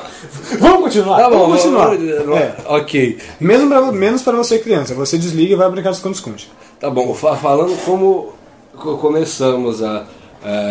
Vamos 0.60 0.82
continuar. 0.84 1.16
tá 1.16 1.28
bom, 1.30 1.38
vamos 1.40 1.56
continuar. 1.62 1.96
vamos- 1.96 2.38
É. 2.38 2.54
Ok. 2.66 3.18
Mesmo 3.40 3.68
pra, 3.68 3.90
menos 3.92 4.22
para 4.22 4.36
você 4.36 4.58
criança, 4.60 4.94
você 4.94 5.18
desliga 5.18 5.54
e 5.54 5.56
vai 5.56 5.68
brincar 5.70 5.90
de 5.90 5.96
esconde-esconde. 5.96 6.48
Tá 6.78 6.88
bom, 6.90 7.12
fa- 7.14 7.36
falando 7.36 7.76
como 7.84 8.32
co- 8.76 8.96
começamos 8.98 9.82
a, 9.82 10.04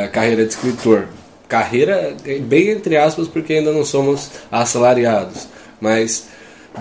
a 0.03 0.07
carreira 0.07 0.43
de 0.45 0.51
escritor. 0.51 1.07
Carreira, 1.49 2.15
eh, 2.25 2.39
bem 2.39 2.69
entre 2.69 2.95
aspas, 2.95 3.27
porque 3.27 3.53
ainda 3.53 3.71
não 3.73 3.83
somos 3.83 4.29
assalariados. 4.49 5.47
Mas, 5.81 6.27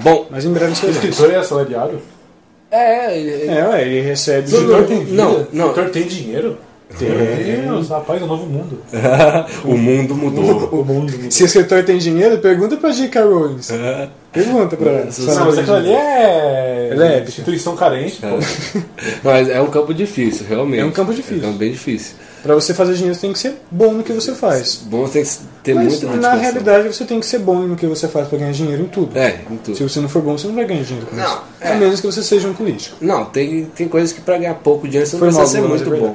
bom, 0.01 0.27
Mas 0.31 0.45
em 0.45 0.53
breve 0.53 0.73
O 0.87 0.91
escritor 0.91 1.31
é 1.33 1.37
assalariado? 1.37 2.01
é. 2.71 3.15
é- 3.19 3.47
É, 3.59 3.69
ué, 3.69 3.83
ele 3.83 4.01
recebe 4.01 4.49
O 4.49 4.55
escritor 4.55 4.85
tem 4.87 5.05
vida? 5.05 5.23
Não, 5.23 5.33
O 5.35 5.47
não. 5.53 5.69
escritor 5.69 5.91
tem 5.93 6.03
dinheiro? 6.07 6.59
Tem. 6.99 7.09
Deus, 7.09 7.89
rapaz, 7.89 8.21
é 8.21 8.25
um 8.25 8.29
novo 8.29 8.45
mundo. 8.45 8.79
o 9.65 9.75
mundo 9.79 10.15
mudou. 10.15 10.69
O 10.69 10.85
mundo. 10.85 11.11
Se 11.33 11.43
o 11.43 11.47
escritor 11.47 11.83
tem 11.85 11.97
dinheiro, 11.97 12.37
pergunta 12.39 12.77
pra 12.77 12.91
J.K. 12.91 13.23
Rowling. 13.23 13.57
Pergunta 14.31 14.77
pra 14.77 14.91
ela. 14.91 15.05
Não, 15.07 15.11
se 15.13 15.23
ela 15.23 15.35
Não, 15.41 15.47
mas 15.47 15.59
aquilo 15.59 15.77
ali 15.77 15.91
é. 15.93 16.89
Ele 16.93 17.03
é 17.03 17.21
instituição 17.21 17.75
carente, 17.77 18.21
pô. 18.21 18.27
Mas 19.25 19.49
é 19.49 19.59
um 19.63 19.69
campo 19.69 19.95
difícil, 19.95 20.45
realmente. 20.47 20.81
É 20.81 20.85
um 20.85 20.91
campo 20.91 21.15
difícil. 21.15 21.37
É 21.37 21.39
um 21.39 21.47
campo 21.47 21.59
bem 21.59 21.73
difícil. 21.73 22.17
Pra 22.43 22.55
você 22.57 22.75
fazer 22.75 22.95
dinheiro, 22.95 23.15
você 23.15 23.21
tem 23.21 23.33
que 23.33 23.39
ser 23.39 23.55
bom 23.71 23.93
no 23.93 24.03
que 24.03 24.13
você 24.13 24.35
faz. 24.35 24.83
Bom, 24.87 25.07
tem 25.09 25.23
que 25.23 25.31
ter 25.63 25.75
Mas 25.75 26.03
muita 26.03 26.17
na 26.17 26.35
realidade 26.35 26.89
você 26.89 27.05
tem 27.05 27.21
que 27.21 27.27
ser 27.27 27.39
bom 27.39 27.61
no 27.61 27.77
que 27.77 27.87
você 27.87 28.09
faz 28.09 28.27
pra 28.27 28.37
ganhar 28.39 28.51
dinheiro 28.53 28.83
em 28.83 28.89
tudo. 28.89 29.17
É, 29.17 29.41
em 29.49 29.57
tudo. 29.59 29.77
Se 29.77 29.83
você 29.85 30.01
não 30.01 30.09
for 30.09 30.21
bom, 30.23 30.37
você 30.37 30.49
não 30.49 30.55
vai 30.57 30.65
ganhar 30.65 30.83
dinheiro 30.83 31.07
com 31.07 31.15
Não, 31.15 31.25
isso. 31.25 31.43
é. 31.61 31.73
A 31.73 31.75
menos 31.77 32.01
que 32.01 32.07
você 32.07 32.23
seja 32.23 32.49
um 32.49 32.55
político. 32.55 32.97
Não, 33.01 33.27
tem, 33.27 33.67
tem 33.67 33.87
coisas 33.89 34.13
que 34.13 34.21
pra 34.21 34.39
ganhar 34.39 34.55
pouco 34.55 34.89
dinheiro 34.89 35.09
você 35.09 35.17
não 35.17 35.23
precisa 35.27 35.47
ser 35.47 35.61
muito 35.61 35.95
é 35.95 35.99
bom. 35.99 36.15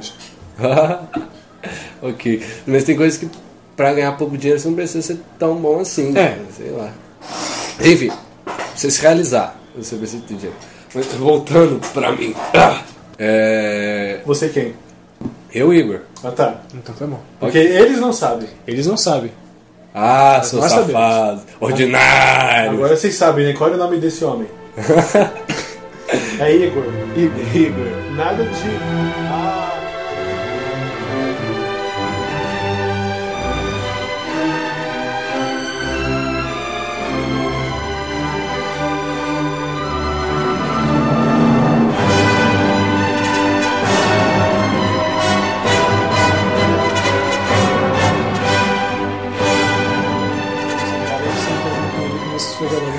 ok. 2.02 2.42
Mas 2.66 2.84
tem 2.84 2.94
coisas 2.96 3.18
que 3.18 3.28
pra 3.74 3.94
ganhar 3.94 4.12
pouco 4.12 4.36
dinheiro 4.36 4.60
você 4.60 4.68
não 4.68 4.74
precisa 4.74 5.00
ser 5.00 5.18
tão 5.38 5.54
bom 5.56 5.80
assim. 5.80 6.10
É. 6.10 6.28
cara, 6.30 6.38
Sei 6.54 6.70
lá. 6.70 6.92
Enfim, 7.80 8.10
você 8.74 8.90
se 8.90 9.00
realizar, 9.00 9.58
você 9.74 9.96
precisa 9.96 10.22
ter 10.28 10.34
dinheiro. 10.34 10.56
Mas 10.94 11.06
voltando 11.06 11.80
pra 11.92 12.12
mim. 12.12 12.34
É, 13.18 14.20
Você 14.26 14.48
quem? 14.48 14.74
Eu, 15.52 15.72
Igor. 15.72 16.00
Ah, 16.22 16.30
tá. 16.30 16.62
Então 16.74 16.94
tá 16.94 17.06
bom. 17.06 17.20
Porque 17.40 17.58
eles 17.58 18.00
não 18.00 18.12
sabem. 18.12 18.48
Eles 18.66 18.86
não 18.86 18.96
sabem. 18.96 19.30
Ah, 19.94 20.40
seu 20.44 20.60
nós 20.60 20.70
sabemos. 20.70 20.92
safado. 20.92 21.42
Ordinário. 21.60 22.72
Agora 22.72 22.96
vocês 22.96 23.14
sabem, 23.14 23.46
né? 23.46 23.52
Qual 23.54 23.70
é 23.70 23.74
o 23.74 23.78
nome 23.78 23.98
desse 23.98 24.24
homem? 24.24 24.48
é 26.38 26.54
Igor. 26.54 26.84
Igor. 27.16 27.56
Igor. 27.56 28.14
Nada 28.16 28.44
de. 28.44 28.68
Ah. 29.30 29.57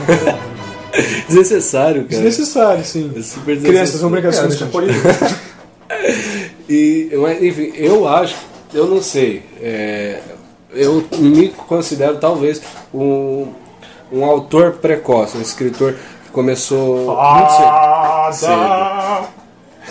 Desnecessário, 1.27 2.03
cara. 2.03 2.07
Desnecessário, 2.09 2.83
sim. 2.83 3.11
É 3.15 3.21
super 3.21 3.59
Crianças 3.61 4.01
vão 4.01 4.09
brincar 4.09 4.29
É, 4.33 4.47
isso. 4.47 4.69
E, 6.69 7.09
mas, 7.15 7.41
enfim, 7.41 7.71
eu 7.75 8.07
acho, 8.07 8.35
eu 8.71 8.85
não 8.85 9.01
sei, 9.01 9.41
é, 9.59 10.19
eu 10.71 11.03
me 11.17 11.49
considero 11.49 12.17
talvez 12.17 12.61
um, 12.93 13.47
um 14.11 14.23
autor 14.23 14.73
precoce, 14.73 15.35
um 15.35 15.41
escritor 15.41 15.95
que 16.25 16.31
começou 16.31 17.07
muito 17.07 17.51
cedo. 17.51 18.51
Foda! 18.51 19.39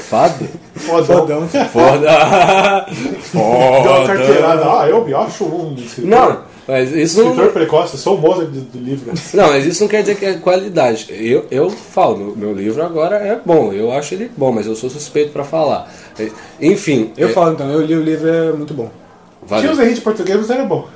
Fado? 0.08 0.48
Fodão. 0.76 1.26
Fodão. 1.26 1.48
Foda! 1.48 2.86
Deu 2.92 3.42
uma 3.42 3.82
Foda! 3.82 4.06
carteirada. 4.06 4.80
Ah, 4.80 4.88
eu 4.88 5.04
me 5.04 5.12
acho 5.12 5.44
um 5.44 5.74
escritor. 5.74 6.08
Não, 6.08 6.42
mas 6.68 6.92
isso 6.92 7.22
não, 7.22 7.30
Escritor 7.30 7.52
precoce, 7.52 7.94
eu 7.94 7.98
sou 7.98 8.16
o 8.16 8.20
Mozart 8.20 8.50
do, 8.50 8.60
do 8.60 8.78
livro. 8.78 9.10
não, 9.32 9.48
mas 9.48 9.64
isso 9.64 9.80
não 9.82 9.88
quer 9.88 10.02
dizer 10.02 10.16
que 10.16 10.26
é 10.26 10.34
qualidade. 10.34 11.06
Eu, 11.10 11.46
eu 11.50 11.70
falo, 11.70 12.18
meu, 12.18 12.36
meu 12.36 12.52
livro 12.52 12.82
agora 12.84 13.16
é 13.16 13.40
bom, 13.42 13.72
eu 13.72 13.90
acho 13.90 14.14
ele 14.14 14.30
bom, 14.36 14.52
mas 14.52 14.66
eu 14.66 14.76
sou 14.76 14.90
suspeito 14.90 15.32
pra 15.32 15.44
falar. 15.44 15.90
É, 16.18 16.28
Enfim, 16.60 17.10
Eu 17.16 17.28
é, 17.30 17.32
falo 17.32 17.52
então, 17.54 17.70
eu 17.70 17.80
li 17.80 17.94
o 17.96 18.02
livro, 18.02 18.28
é 18.28 18.52
muito 18.52 18.74
bom. 18.74 18.90
valeu. 19.42 19.62
Tinha 19.62 19.72
os 19.72 19.78
Henrique 19.78 19.94
de 19.96 20.00
português, 20.02 20.38
mas 20.38 20.50
era 20.50 20.64
bom. 20.64 20.86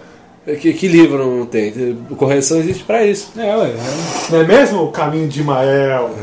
Que, 0.45 0.73
que 0.73 0.89
livro 0.89 1.19
não 1.25 1.47
tem? 1.47 1.97
Correção 2.17 2.59
existe 2.59 2.83
pra 2.83 3.07
isso. 3.07 3.31
É, 3.39 3.57
ué. 3.57 3.69
é- 3.71 4.33
Não 4.33 4.41
é 4.41 4.45
mesmo? 4.45 4.83
O 4.83 4.91
caminho 4.91 5.29
de 5.29 5.43
Mael. 5.43 6.11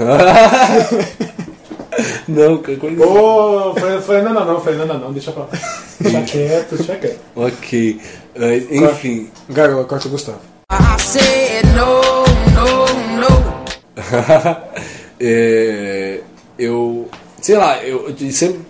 Não, 2.28 2.58
que 2.60 2.76
coisa. 2.78 3.04
Ô, 3.04 3.72
oh, 3.72 4.02
Fernanda 4.02 4.46
não, 4.46 4.62
Fernanda 4.62 4.94
não, 4.94 5.12
deixa 5.12 5.32
pra 5.32 5.44
lá. 5.44 5.50
Deixa 6.00 6.22
quieto, 6.22 6.76
deixa 6.78 6.96
quieto. 6.96 7.20
Ok. 7.36 8.00
Eh, 8.40 8.66
enfim. 8.72 9.30
Gárgula, 9.50 9.84
corta 9.84 10.08
o 10.08 10.12
Gustavo. 10.12 10.40
I 10.72 11.02
said 11.02 11.66
no, 11.76 12.02
no, 12.56 12.86
no. 13.20 13.60
É, 15.22 16.22
eu. 16.58 17.10
Sei 17.42 17.58
lá, 17.58 17.84
eu 17.84 18.10
eu 18.10 18.32
sempre. 18.32 18.62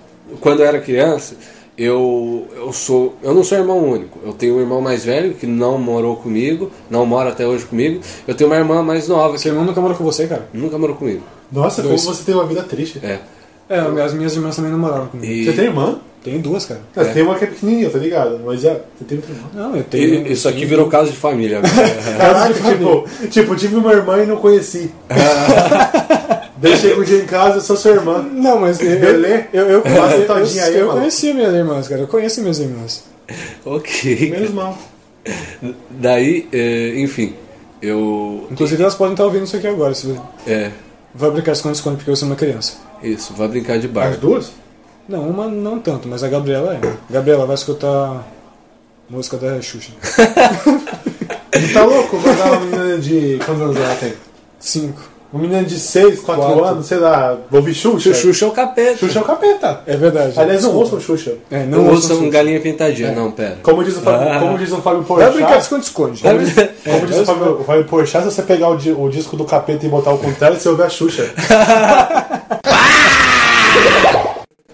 Quando 0.42 0.62
eu 0.62 0.66
era 0.66 0.80
criança, 0.80 1.36
eu, 1.78 2.48
eu 2.56 2.74
sou. 2.74 3.16
Eu 3.22 3.34
não 3.36 3.44
sou 3.44 3.58
irmão 3.58 3.78
único. 3.78 4.18
Eu 4.26 4.34
tenho 4.34 4.56
um 4.56 4.60
irmão 4.60 4.82
mais 4.82 5.06
velho 5.06 5.36
que 5.36 5.46
não 5.46 5.78
morou 5.78 6.16
comigo, 6.16 6.72
não 6.90 7.06
mora 7.06 7.30
até 7.30 7.46
hoje 7.46 7.66
comigo. 7.66 8.02
Eu 8.28 8.34
tenho 8.34 8.50
uma 8.50 8.58
irmã 8.58 8.82
mais 8.82 9.08
nova 9.08 9.36
que 9.36 9.42
Seu 9.42 9.52
irmão 9.52 9.64
nunca 9.66 9.80
morou 9.80 9.96
com 9.96 10.04
você, 10.04 10.26
cara? 10.26 10.50
nunca 10.52 10.78
morou 10.78 10.96
comigo. 10.96 11.22
Nossa, 11.52 11.84
Dois. 11.84 12.04
como 12.04 12.16
você 12.16 12.24
tem 12.24 12.34
uma 12.34 12.46
vida 12.48 12.64
triste. 12.64 13.00
É. 13.04 13.20
É, 13.70 13.80
as 14.02 14.14
minhas 14.14 14.36
irmãs 14.36 14.56
também 14.56 14.72
não 14.72 14.80
moraram 14.80 15.08
comigo. 15.08 15.32
E, 15.32 15.46
Você 15.46 15.54
tem 15.54 15.66
irmã? 15.66 16.00
Tenho 16.24 16.40
duas, 16.42 16.66
cara. 16.66 16.82
Você 16.94 17.12
tem 17.14 17.24
uma 17.24 17.36
que 17.36 17.46
é 17.46 17.48
pequenininha, 17.48 17.90
tá 17.90 17.98
ligado? 17.98 18.42
Mas 18.46 18.60
já, 18.62 18.74
você 18.74 19.06
tem 19.08 19.18
outra 19.18 19.34
irmã. 19.34 19.48
Não, 19.54 19.76
eu 19.76 19.84
tenho. 19.86 20.28
e- 20.28 20.34
isso 20.34 20.50
aqui 20.50 20.66
virou 20.66 20.88
caso 20.90 21.12
de 21.12 21.18
família. 21.18 21.60
agora. 21.60 21.72
Caraca, 22.18 22.54
tipo, 22.54 23.28
tipo, 23.30 23.56
tive 23.56 23.76
uma 23.78 23.94
irmã 23.94 24.22
e 24.22 24.26
não 24.26 24.38
conheci. 24.38 24.92
Daí 26.58 26.76
chega 26.78 27.00
um 27.00 27.04
dia 27.04 27.20
em 27.22 27.26
casa, 27.26 27.58
eu 27.58 27.62
sou 27.62 27.78
sua 27.78 27.92
irmã. 27.92 28.22
Não, 28.34 28.60
mas 28.60 28.82
eu, 28.82 29.00
Belê? 29.00 29.46
eu, 29.54 29.66
eu, 29.70 29.82
eu, 29.82 29.96
eu, 29.96 30.28
todinha 30.28 30.66
aí, 30.66 30.78
eu 30.78 30.88
mano. 30.88 31.00
conhecia 31.00 31.34
minhas 31.34 31.54
irmãs, 31.54 31.88
cara. 31.88 32.02
Eu 32.02 32.08
conheço 32.08 32.42
minhas 32.42 32.60
irmãs. 32.60 33.06
ok. 33.66 34.30
Menos 34.32 34.52
mal. 34.52 34.78
Daí, 35.90 36.48
eh, 36.52 36.96
enfim. 36.98 37.34
Eu. 37.82 38.46
Inclusive 38.52 38.82
elas 38.82 38.96
podem 38.96 39.14
estar 39.14 39.24
ouvindo 39.24 39.46
isso 39.46 39.56
aqui 39.56 39.68
agora. 39.68 39.94
Se 39.94 40.08
você 40.08 40.20
É. 40.52 40.72
vai 41.16 41.32
brincar 41.32 41.52
de 41.54 41.58
esconde-esconde 41.60 41.96
porque 41.98 42.12
você 42.12 42.26
é 42.26 42.28
uma 42.28 42.36
criança. 42.36 42.74
Isso, 43.02 43.34
vai 43.34 43.48
brincar 43.48 43.80
de 43.80 43.88
As 43.88 43.94
bar. 43.94 44.18
duas? 44.18 44.52
Não, 45.10 45.28
uma 45.28 45.48
não 45.48 45.80
tanto, 45.80 46.08
mas 46.08 46.24
a 46.24 46.28
Gabriela 46.30 46.76
é. 46.76 46.80
Gabriela 47.12 47.46
vai 47.46 47.56
escutar 47.56 48.24
música 49.10 49.38
da 49.38 49.62
Xuxa. 49.62 49.92
Tá 51.74 51.84
louco? 51.84 52.16
Vou 52.18 52.34
dar 52.36 52.52
uma 52.54 52.60
menina 52.62 52.98
de. 53.00 53.38
Quantos 53.46 53.62
anos 53.62 53.76
ela 53.76 53.96
tem? 53.96 54.14
Cinco. 54.60 55.02
Uma 55.34 55.42
menina 55.44 55.64
de 55.64 55.78
6, 55.78 56.22
4 56.22 56.44
Quatro. 56.44 56.64
anos, 56.64 56.86
sei 56.88 56.98
lá, 57.00 57.38
vou 57.52 57.60
ouvir 57.60 57.74
Xuxa? 57.74 58.14
Xuxa 58.14 58.46
é 58.46 58.48
o 58.48 58.52
capeta. 58.52 58.98
Xuxa 58.98 59.20
é 59.20 59.22
o 59.22 59.26
capeta. 59.26 59.82
É 59.86 59.98
verdade. 59.98 60.40
Aliás, 60.40 60.64
não 60.64 60.74
ouçam 60.76 61.00
Xuxa. 61.02 61.34
É, 61.52 61.66
Não 61.66 61.84
não 61.84 61.90
ouçam 61.92 62.30
galinha 62.30 62.60
pintadinha. 62.62 63.12
Não, 63.12 63.30
pera. 63.32 63.58
Como 63.62 63.84
diz 63.84 63.98
o 63.98 64.02
Fábio, 64.02 64.30
Ah. 64.32 64.40
como 64.40 64.58
diz 64.58 64.72
o 64.72 64.78
Fábio 64.78 65.02
Vai 65.02 65.18
brincar 65.32 65.32
de 65.34 65.42
Porchat, 65.44 65.62
esconde-esconde. 65.62 66.22
como 66.22 66.40
diz, 66.40 66.54
como 66.84 67.06
diz 67.06 67.18
É, 67.18 67.22
o 67.22 67.26
Fábio, 67.26 67.60
o 67.60 67.64
Fábio 67.64 67.86
Porchat, 67.86 68.24
se 68.24 68.32
você 68.36 68.42
pegar 68.44 68.70
o, 68.70 68.76
di- 68.78 68.92
o 68.92 69.10
disco 69.10 69.36
do 69.36 69.44
capeta 69.44 69.86
e 69.86 69.90
botar 69.90 70.12
o 70.14 70.18
contrário, 70.18 70.58
você 70.60 70.70
ouve 70.70 70.84
a 70.84 70.90
Xuxa. 70.90 71.30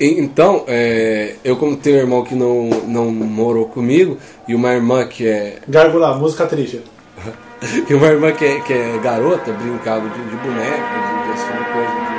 então, 0.08 0.64
é, 0.68 1.36
eu 1.44 1.56
como 1.56 1.78
tenho 1.78 1.98
um 1.98 2.00
irmão 2.00 2.24
que 2.24 2.36
não, 2.36 2.70
não 2.88 3.12
morou 3.12 3.66
comigo 3.66 4.18
e 4.48 4.54
uma 4.54 4.74
irmã 4.74 5.06
que 5.06 5.28
é... 5.28 5.60
Gárgula, 5.68 6.16
música 6.16 6.46
triste. 6.46 6.82
e 7.90 7.94
uma 7.94 8.08
irmã 8.08 8.32
que 8.34 8.46
é, 8.46 8.60
que 8.62 8.74
é 8.74 9.00
garota, 9.02 9.52
brincava 9.54 10.10
de, 10.10 10.22
de 10.30 10.36
boneca, 10.36 10.76
de, 10.76 11.32
desse 11.32 11.46
tipo 11.46 11.56
de 11.56 12.16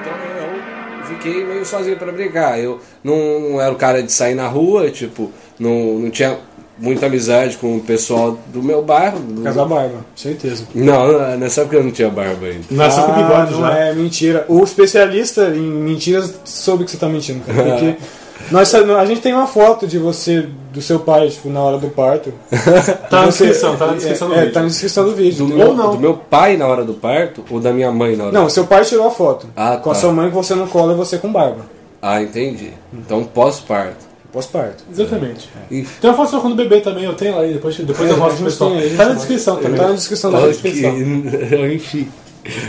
então, 0.00 1.04
fiquei 1.06 1.44
meio 1.44 1.64
sozinho 1.64 1.96
para 1.96 2.12
brincar. 2.12 2.60
Eu 2.60 2.80
não, 3.02 3.40
não, 3.40 3.60
era 3.60 3.72
o 3.72 3.76
cara 3.76 4.02
de 4.02 4.12
sair 4.12 4.34
na 4.34 4.46
rua, 4.48 4.90
tipo, 4.90 5.32
não, 5.58 5.98
não 5.98 6.10
tinha 6.10 6.38
muita 6.78 7.06
amizade 7.06 7.56
com 7.56 7.76
o 7.76 7.80
pessoal 7.80 8.38
do 8.52 8.62
meu 8.62 8.82
bairro. 8.82 9.18
Por 9.20 9.42
causa 9.44 9.58
da 9.60 9.64
barba, 9.64 9.96
certeza. 10.16 10.64
Não, 10.74 11.36
nessa 11.36 11.60
época 11.62 11.76
eu 11.76 11.84
não 11.84 11.90
tinha 11.90 12.08
barba 12.10 12.46
ainda. 12.46 12.64
Nasceu 12.70 13.04
com 13.04 13.12
bigode 13.12 13.52
não 13.52 13.60
já. 13.60 13.78
é 13.78 13.94
mentira. 13.94 14.44
O 14.48 14.62
especialista 14.62 15.48
em 15.54 15.60
mentiras 15.60 16.34
soube 16.44 16.84
que 16.84 16.90
você 16.90 16.96
tá 16.96 17.08
mentindo, 17.08 17.40
cara. 17.44 17.62
Porque 17.62 17.94
nós, 18.50 18.74
a 18.74 19.04
gente 19.06 19.20
tem 19.20 19.32
uma 19.32 19.46
foto 19.46 19.86
de 19.86 19.98
você, 19.98 20.48
do 20.72 20.82
seu 20.82 20.98
pai, 21.00 21.28
tipo, 21.28 21.48
na 21.48 21.60
hora 21.60 21.78
do 21.78 21.88
parto. 21.88 22.32
Tá 23.08 23.20
na 23.20 23.26
Você- 23.30 23.44
descrição, 23.46 23.76
tá 23.76 23.86
na 23.86 23.92
descrição 23.94 24.28
do 24.28 24.34
é, 24.34 24.38
vídeo. 24.40 24.52
tá 24.52 24.60
na 24.60 24.66
descrição 24.66 25.04
do 25.04 25.14
vídeo. 25.14 25.46
Do 25.46 25.54
entendeu? 25.54 25.74
meu, 25.74 25.90
do 25.92 25.98
meu 25.98 26.14
pai 26.14 26.56
na 26.56 26.66
hora 26.66 26.84
do 26.84 26.94
parto 26.94 27.44
ou 27.50 27.60
da 27.60 27.72
minha 27.72 27.92
mãe 27.92 28.16
na 28.16 28.24
hora 28.24 28.32
Não, 28.32 28.44
do 28.44 28.50
seu 28.50 28.66
pai 28.66 28.84
tirou 28.84 29.06
a 29.06 29.10
foto. 29.10 29.46
Ah, 29.54 29.76
com 29.76 29.90
a 29.90 29.94
tá. 29.94 30.00
sua 30.00 30.12
mãe 30.12 30.28
que 30.28 30.34
você 30.34 30.54
não 30.54 30.66
cola 30.66 30.92
e 30.92 30.96
você 30.96 31.18
com 31.18 31.30
barba. 31.32 31.66
Ah, 32.02 32.20
entendi. 32.20 32.72
Então 32.92 33.24
pós-parto. 33.24 34.13
Pós-parto. 34.34 34.82
Exatamente. 34.90 35.48
Enfim. 35.70 35.88
Tem 36.00 36.10
uma 36.10 36.16
foto 36.16 36.30
sua 36.30 36.40
quando 36.40 36.56
bebê 36.56 36.80
também, 36.80 37.04
eu 37.04 37.14
tenho 37.14 37.36
lá 37.36 37.42
aí, 37.42 37.52
depois, 37.54 37.76
depois 37.76 38.10
eu 38.10 38.16
É, 38.16 38.18
mostro 38.18 38.36
pro 38.38 38.44
pessoal. 38.46 38.70
tem, 38.70 38.78
a 38.80 38.82
gente 38.82 38.96
Tá 38.96 39.04
na 39.04 39.08
tem. 39.10 39.18
descrição 39.18 39.56
também. 39.56 39.80
Tá 39.80 39.88
na 39.88 39.94
descrição 39.94 40.32
da 40.32 40.46
descrição. 40.48 40.94
Enfim. 41.72 42.08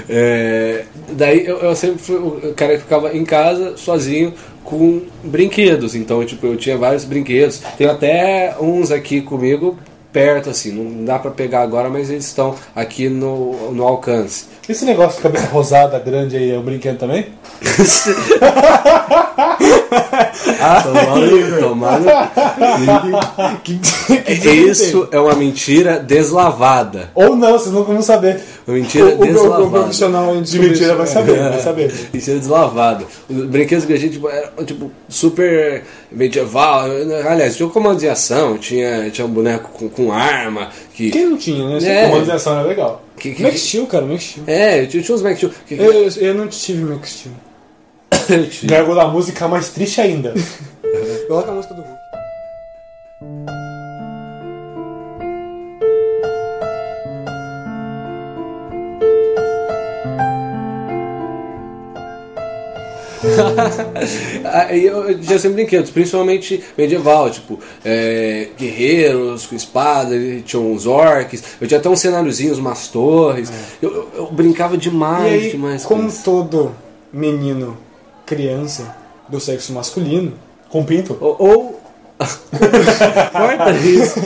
É, 0.08 0.86
daí 1.12 1.46
eu, 1.46 1.58
eu 1.58 1.76
sempre 1.76 1.98
fui 2.02 2.16
o 2.16 2.54
cara 2.56 2.76
que 2.76 2.82
ficava 2.84 3.14
em 3.18 3.26
casa 3.26 3.76
sozinho 3.78 4.34
com 4.64 5.02
brinquedos. 5.24 5.96
Então, 5.96 6.24
tipo, 6.24 6.46
eu 6.46 6.56
tinha 6.56 6.78
vários 6.78 7.04
brinquedos. 7.04 7.62
Tenho 7.78 7.92
até 7.92 8.56
uns 8.62 8.92
aqui 8.92 9.22
comigo 9.22 9.78
perto, 10.16 10.50
assim. 10.50 10.72
Não 10.72 11.04
dá 11.04 11.20
pra 11.20 11.30
pegar 11.30 11.62
agora, 11.62 11.90
mas 11.90 12.10
eles 12.10 12.26
estão 12.26 12.56
aqui 12.74 13.10
no, 13.10 13.74
no 13.74 13.84
alcance. 13.84 14.46
Esse 14.68 14.86
negócio 14.86 15.18
de 15.18 15.24
cabeça 15.24 15.48
rosada 15.48 16.00
grande 16.00 16.38
aí 16.38 16.52
é 16.52 16.58
um 16.58 16.62
brinquedo 16.62 16.98
também? 16.98 17.28
Tomando, 20.84 21.60
tomando. 21.60 22.06
Isso 24.70 25.10
é 25.12 25.20
uma 25.20 25.36
mentira 25.36 26.00
deslavada. 26.00 27.10
Ou 27.14 27.36
não, 27.36 27.52
vocês 27.52 27.74
nunca 27.76 27.92
vão 27.92 28.02
saber. 28.02 28.42
Uma 28.68 28.78
mentira 28.78 29.06
O, 29.06 29.10
o, 29.10 29.22
o, 29.22 29.26
deslavada. 29.26 29.64
o 29.64 29.70
profissional 29.70 30.42
De 30.42 30.60
mentira 30.60 30.96
vai 30.96 31.06
saber, 31.06 31.38
vai 31.40 31.60
saber. 31.62 31.94
Mentira 32.12 32.40
deslavada. 32.40 33.06
Os 33.30 33.46
brinquedos 33.46 33.86
que 33.86 33.94
a 33.94 33.98
gente 33.98 34.14
tipo, 34.14 34.28
era 34.28 34.52
tipo 34.66 34.92
super 35.08 35.84
medieval. 36.12 36.86
Aliás, 37.30 37.56
tinha 37.56 37.70
comando 37.70 38.00
de 38.00 38.10
ação, 38.10 38.58
tinha, 38.58 39.10
tinha 39.12 39.26
um 39.26 39.30
boneco 39.30 39.70
com, 39.72 39.88
com 39.88 40.12
arma. 40.12 40.70
Que, 40.96 41.12
Quem 41.12 41.30
não 41.30 41.38
tinha, 41.38 41.80
né? 41.80 42.04
É. 42.06 42.08
Comando 42.10 42.26
de 42.26 42.32
ação 42.32 42.60
é 42.60 42.64
legal. 42.64 43.04
que, 43.18 43.34
que- 43.36 43.44
Max 43.44 43.60
Steel, 43.62 43.86
cara, 43.86 44.06
Max 44.06 44.24
Steel. 44.24 44.44
é, 44.48 44.86
tinha, 44.88 45.04
tinha 45.04 45.16
uns 45.16 45.22
Mac 45.22 45.36
Steel. 45.38 45.52
Que, 45.68 45.76
Eu, 45.76 45.94
eu, 45.94 46.10
eu 46.18 46.34
não 46.34 46.48
tive 46.48 46.84
Max 46.86 47.10
Steel. 47.10 47.36
que- 48.50 48.66
Gargou 48.66 48.96
da 48.96 49.08
música 49.08 49.48
mais 49.48 49.70
triste 49.70 50.02
ainda. 50.02 50.34
Coloca 51.28 51.52
a 51.52 51.54
música 51.54 51.74
do 51.76 51.84
eu, 64.72 65.10
eu 65.10 65.20
tinha 65.20 65.40
sempre 65.40 65.56
brinquedos, 65.64 65.90
principalmente 65.92 66.64
medieval, 66.78 67.30
tipo, 67.30 67.60
é, 67.84 68.48
guerreiros 68.58 69.46
com 69.46 69.56
espada, 69.56 70.16
e 70.16 70.42
tinha 70.42 70.62
uns 70.62 70.86
orcs, 70.86 71.44
eu 71.60 71.68
tinha 71.68 71.80
até 71.80 71.90
uns 71.90 72.00
cenáriozinhos, 72.00 72.58
umas 72.58 72.88
torres. 72.88 73.52
Eu, 73.82 73.92
eu- 73.94 74.10
eu 74.16 74.26
brincava 74.32 74.78
demais, 74.78 75.34
aí, 75.44 75.52
demais 75.52 75.84
com 75.86 75.96
como 75.96 76.12
todo 76.24 76.72
menino, 77.12 77.78
criança 78.26 78.96
do 79.30 79.40
sexo 79.40 79.74
masculino, 79.74 80.34
Com 80.70 80.84
pinto. 80.84 81.18
Ou. 81.22 81.36
ou... 81.40 81.82
Corta 83.32 83.72
isso. 83.72 84.20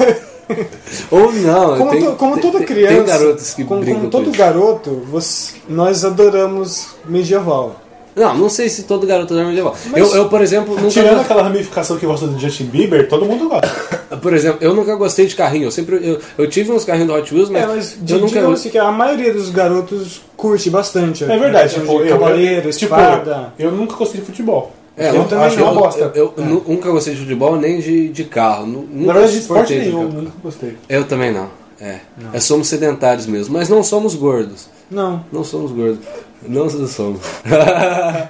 Ou 1.12 1.32
não. 1.32 1.78
como, 1.78 1.92
tem, 1.92 2.04
to- 2.04 2.12
como 2.16 2.38
tem- 2.40 2.52
toda 2.52 2.66
criança, 2.66 2.96
Tem 2.96 3.06
garotas 3.06 3.54
que 3.54 3.64
como, 3.64 3.82
brincam 3.82 4.00
como 4.02 4.12
com 4.12 4.18
todo 4.18 4.30
isso. 4.30 4.38
garoto, 4.40 5.04
você- 5.12 5.56
nós 5.68 6.04
adoramos 6.04 6.88
medieval. 7.06 7.80
Não, 8.20 8.38
não 8.38 8.50
sei 8.50 8.70
se 8.70 8.84
todo 8.84 9.08
garoto 9.08 9.38
é 9.38 9.44
medieval. 9.46 9.76
Mas- 9.92 10.00
Eu, 10.02 10.16
eu, 10.16 10.30
por 10.30 10.42
exemplo, 10.42 10.76
nunca. 10.76 10.90
Tirando 10.90 11.22
aquela 11.22 11.44
ramificação 11.44 11.98
que 11.98 12.06
gosta 12.06 12.28
do 12.28 12.38
Justin 12.40 12.66
Bieber, 12.66 13.08
todo 13.08 13.26
mundo 13.26 13.48
gosta. 13.50 14.00
Por 14.22 14.34
exemplo, 14.34 14.58
eu 14.62 14.74
nunca 14.74 14.96
gostei 14.96 15.28
de 15.28 15.36
carrinho. 15.36 15.66
Eu 15.66 15.72
sempre. 15.72 15.96
Eu, 16.06 16.20
eu 16.38 16.50
tive 16.50 16.72
uns 16.72 16.84
carrinhos 16.84 17.08
do 17.08 17.14
Hot 17.16 17.34
Wheels, 17.34 17.50
mas, 17.50 17.64
É, 17.64 17.68
mas 17.68 17.98
eu 18.10 18.18
nunca. 18.18 18.28
digamos 18.28 18.62
que 18.64 18.78
a 18.78 18.92
maioria 18.92 19.32
dos 19.34 19.50
garotos 19.52 20.22
curte 20.36 20.70
bastante. 20.70 21.24
É 21.24 21.38
verdade, 21.38 21.76
a 21.76 21.80
tipo, 21.80 21.86
de 22.04 22.10
eu, 22.10 22.18
cavaleiro, 22.20 22.68
eu, 22.70 22.74
tipo, 22.74 22.96
espada. 22.96 23.54
eu 23.58 23.72
nunca 23.72 23.96
gostei 23.96 24.20
de 24.20 24.26
futebol. 24.26 24.72
É, 24.98 25.10
eu 25.12 25.16
eu 25.16 25.24
também 25.26 25.46
acho 25.46 25.62
uma 25.64 25.74
bosta. 25.74 26.12
Eu, 26.16 26.34
eu 26.36 26.44
nu- 26.44 26.64
nunca 26.68 26.90
gostei 26.92 27.14
de 27.14 27.22
futebol 27.22 27.56
nem 27.56 27.80
de, 27.80 28.10
de 28.10 28.24
carro. 28.26 28.66
Na 28.92 29.14
verdade, 29.14 29.32
de 29.34 29.40
esporte 29.40 29.74
de 29.74 29.80
nenhum, 29.80 30.10
nunca 30.10 30.32
gostei. 30.44 30.76
Eu 30.90 31.06
também 31.06 31.32
não. 31.32 31.48
É. 31.80 32.00
É, 32.34 32.40
somos 32.42 32.68
sedentários 32.68 33.26
mesmo. 33.26 33.54
Mas 33.54 33.70
não 33.70 33.82
somos 33.84 34.14
gordos. 34.16 34.68
Não. 34.92 35.24
Não 35.32 35.44
somos 35.46 35.72
gordos. 35.72 36.00
Não 36.48 36.70
somos. 36.70 37.22
a, 37.46 38.30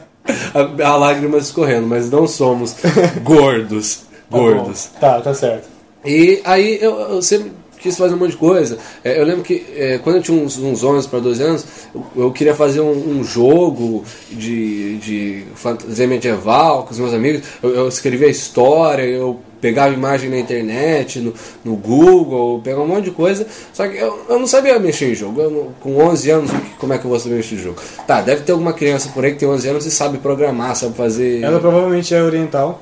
a 0.88 0.96
lágrima 0.96 1.38
escorrendo, 1.38 1.88
mas 1.88 2.10
não 2.10 2.28
somos 2.28 2.76
gordos. 3.24 4.08
Tá 4.30 4.38
Gordos. 4.38 4.92
bom. 4.94 5.00
Tá, 5.00 5.22
tá 5.22 5.34
certo. 5.34 5.68
E 6.06 6.40
aí 6.44 6.78
eu, 6.80 7.00
eu 7.00 7.22
sempre 7.24 7.52
quis 7.80 7.98
fazer 7.98 8.14
um 8.14 8.18
monte 8.18 8.32
de 8.32 8.38
coisa. 8.38 8.78
É, 9.04 9.20
eu 9.20 9.26
lembro 9.26 9.44
que 9.44 9.66
é, 9.76 9.98
quando 9.98 10.18
eu 10.18 10.22
tinha 10.22 10.40
uns, 10.40 10.58
uns 10.58 10.84
11 10.84 11.08
para 11.08 11.20
12 11.20 11.44
anos, 11.44 11.66
eu, 11.96 12.06
eu 12.16 12.32
queria 12.32 12.54
fazer 12.54 12.82
um, 12.82 13.20
um 13.20 13.24
jogo 13.24 14.04
de, 14.30 14.98
de 14.98 15.46
fantasia 15.56 16.08
medieval 16.08 16.84
com 16.84 16.92
os 16.92 17.00
meus 17.00 17.14
amigos. 17.14 17.42
Eu, 17.64 17.72
eu 17.72 17.88
escrevia 17.88 18.28
história, 18.28 19.04
eu 19.04 19.40
pegava 19.62 19.94
imagem 19.94 20.30
na 20.30 20.38
internet, 20.38 21.20
no, 21.20 21.34
no 21.64 21.76
Google, 21.76 22.62
pegava 22.64 22.84
um 22.84 22.88
monte 22.88 23.06
de 23.06 23.12
coisa. 23.12 23.46
Só 23.74 23.88
que 23.88 23.98
eu, 23.98 24.26
eu 24.30 24.40
não 24.40 24.48
sabia 24.48 24.80
mexer 24.80 25.12
em 25.12 25.16
jogo. 25.16 25.42
Eu 25.42 25.50
não- 25.50 25.68
com 25.80 25.98
11 25.98 26.30
anos, 26.30 26.52
como 26.78 26.94
é 26.94 26.98
que 26.98 27.06
eu 27.06 27.10
vou 27.10 27.20
saber 27.20 27.36
mexer 27.36 27.56
em 27.56 27.60
jogo? 27.60 27.78
Tá, 28.08 28.22
deve 28.22 28.44
ter 28.44 28.52
alguma 28.52 28.74
criança 28.74 29.10
por 29.14 29.24
aí 29.24 29.32
que 29.34 29.40
tem 29.40 29.48
11 29.48 29.68
anos 29.70 29.86
e 29.86 29.92
sabe 29.92 30.18
programar, 30.18 30.76
sabe 30.76 30.96
fazer. 30.96 31.44
Ela 31.44 31.60
provavelmente 31.60 32.14
é 32.14 32.22
oriental. 32.22 32.82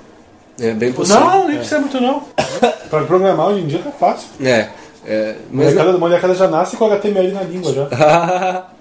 É 0.59 0.71
bem 0.71 0.91
possível. 0.91 1.21
Não, 1.21 1.47
nem 1.47 1.57
precisa 1.57 1.79
muito 1.79 2.01
não. 2.01 2.23
pra 2.89 3.03
programar 3.03 3.47
hoje 3.49 3.61
em 3.61 3.67
dia 3.67 3.79
tá 3.79 3.91
fácil. 3.91 4.27
É. 4.41 4.69
é 5.05 5.35
mas 5.51 5.73
Molecada, 5.73 5.97
molecada 5.97 6.35
já 6.35 6.47
nasce 6.47 6.75
com 6.75 6.85
HTML 6.85 7.31
na 7.31 7.43
língua 7.43 7.73
já. 7.73 8.67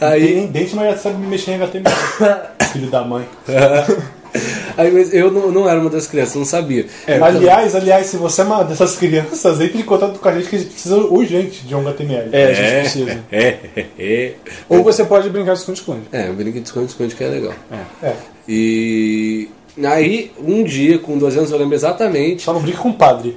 Aí, 0.00 0.34
Nem 0.34 0.46
dente, 0.48 0.76
mas 0.76 0.92
já 0.92 0.96
sabe 0.98 1.26
mexer 1.26 1.52
em 1.52 1.62
HTML. 1.62 1.96
Filho 2.72 2.90
da 2.90 3.02
mãe. 3.02 3.26
aí 4.76 4.90
mas 4.90 5.12
eu 5.12 5.30
não, 5.30 5.50
não 5.50 5.68
era 5.68 5.80
uma 5.80 5.90
das 5.90 6.06
crianças, 6.06 6.34
não 6.34 6.44
sabia. 6.44 6.86
É, 7.06 7.18
aliás, 7.20 7.74
aliás, 7.74 8.06
se 8.06 8.16
você 8.16 8.42
é 8.42 8.44
uma 8.44 8.64
dessas 8.64 8.96
crianças, 8.96 9.60
entre 9.60 9.78
em 9.78 9.82
contato 9.82 10.18
com 10.18 10.28
a 10.28 10.34
gente 10.34 10.48
que 10.48 10.56
a 10.56 10.58
gente 10.58 10.70
precisa 10.70 10.96
urgente 10.96 11.66
de 11.66 11.74
um 11.74 11.80
HTML. 11.80 12.28
É, 12.32 12.44
a 12.44 12.52
gente 12.52 12.80
precisa. 12.80 13.24
É, 13.30 13.56
é, 13.76 13.86
é. 13.98 14.32
Ou 14.68 14.82
você 14.82 15.04
pode 15.04 15.28
brincar 15.30 15.52
de 15.52 15.60
esconde-esconde. 15.60 16.02
É, 16.12 16.30
o 16.30 16.34
brinquedo 16.34 16.62
de 16.62 16.68
esconde, 16.68 16.86
esconde 16.86 17.14
que 17.14 17.24
é 17.24 17.28
legal. 17.28 17.54
É. 18.02 18.12
E 18.48 19.48
aí, 19.84 20.32
um 20.38 20.62
dia, 20.62 20.98
com 20.98 21.18
12 21.18 21.38
anos, 21.38 21.50
eu 21.50 21.58
lembro 21.58 21.74
exatamente. 21.74 22.42
Só 22.42 22.52
não 22.52 22.60
brinca 22.60 22.78
com 22.78 22.90
o 22.90 22.94
padre. 22.94 23.36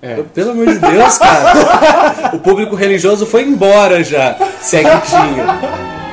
É. 0.00 0.22
Pelo 0.34 0.50
amor 0.50 0.66
de 0.66 0.78
Deus, 0.78 1.18
cara. 1.18 2.30
o 2.36 2.38
público 2.38 2.76
religioso 2.76 3.24
foi 3.24 3.42
embora 3.42 4.04
já. 4.04 4.36
Se 4.60 4.76
é 4.76 4.82
que 4.82 5.06
tinha. 5.08 6.03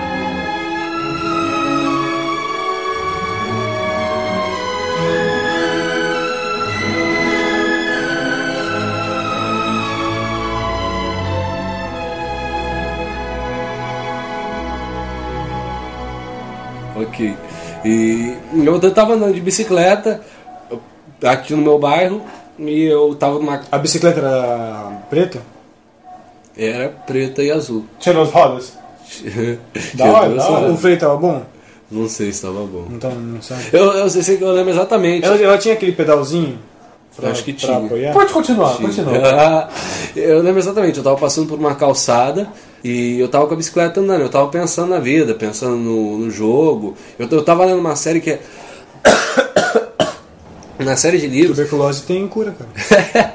Ok. 17.22 17.38
E 17.84 18.38
eu, 18.66 18.92
tava 18.92 19.14
andando 19.14 19.34
de 19.34 19.42
bicicleta 19.42 20.22
aqui 21.24 21.54
no 21.54 21.62
meu 21.62 21.78
bairro 21.78 22.22
e 22.58 22.86
eu 22.86 23.16
tava 23.16 23.36
numa. 23.36 23.62
A 23.72 23.78
bicicleta 23.78 24.20
era 24.20 25.04
preta? 25.10 25.42
Era 26.58 26.90
preta 26.90 27.44
e 27.44 27.52
azul. 27.52 27.86
Tinha 28.00 28.16
nas 28.16 28.32
rodas. 28.32 28.78
Da 29.94 30.06
Tinha 30.06 30.12
hora, 30.14 30.30
duas 30.30 30.44
da 30.44 30.50
hora. 30.50 30.72
O 30.72 30.78
freio 30.78 30.98
tava 31.00 31.18
bom? 31.18 31.44
Não 31.90 32.08
sei 32.08 32.32
se 32.32 32.42
tava 32.42 32.64
bom. 32.66 32.88
Então, 32.92 33.12
não 33.12 33.42
sabe. 33.42 33.66
Eu, 33.74 33.92
eu 33.92 34.10
sei 34.10 34.38
que 34.38 34.44
eu 34.44 34.52
lembro 34.52 34.72
exatamente. 34.72 35.26
Ela, 35.26 35.36
ela 35.38 35.58
tinha 35.58 35.74
aquele 35.74 35.92
pedalzinho? 35.92 36.58
Pra, 37.16 37.30
Acho 37.30 37.44
que 37.44 37.52
tinha. 37.52 37.78
apoiar? 37.78 38.14
Pode 38.14 38.32
continuar, 38.32 38.78
continua. 38.78 39.70
eu 40.16 40.42
lembro 40.42 40.60
exatamente, 40.60 40.98
eu 40.98 41.04
tava 41.04 41.18
passando 41.18 41.48
por 41.48 41.60
uma 41.60 41.76
calçada 41.76 42.48
e 42.84 43.20
eu 43.20 43.28
tava 43.28 43.48
com 43.48 43.54
a 43.54 43.58
bicicleta 43.58 44.00
andando, 44.00 44.22
eu 44.22 44.30
tava 44.30 44.48
pensando 44.50 44.90
na 44.90 45.00
vida, 45.00 45.36
pensando 45.36 45.76
no, 45.78 46.18
no 46.18 46.32
jogo. 46.32 46.96
Eu, 47.20 47.28
eu 47.30 47.44
tava 47.44 47.66
lendo 47.66 47.80
uma 47.80 47.96
série 47.96 48.20
que 48.20 48.32
é. 48.32 48.42
na 50.84 50.96
série 50.96 51.20
de 51.20 51.28
livros 51.28 51.58
Tuberculose 51.58 52.04
tem 52.04 52.28
cura, 52.28 52.56
cara. 52.58 53.34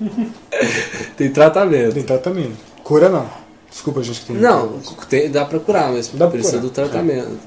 tem 1.16 1.30
tratamento. 1.30 1.94
Tem 1.94 2.02
tratamento. 2.02 2.56
Cura 2.82 3.08
não. 3.08 3.28
Desculpa, 3.70 4.02
gente, 4.02 4.20
que 4.20 4.26
tem. 4.26 4.36
Não, 4.36 4.80
tem- 5.08 5.30
dá 5.30 5.44
pra 5.44 5.58
curar, 5.58 5.92
mas 5.92 6.08
Dá 6.08 6.26
pra 6.26 6.28
precisa 6.28 6.58
curar, 6.58 6.62
do 6.62 6.70
tratamento. 6.70 7.38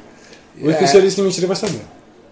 O 0.61 0.69
especialista 0.69 1.21
em 1.21 1.23
mentira 1.25 1.47
vai 1.47 1.55
saber. 1.55 1.81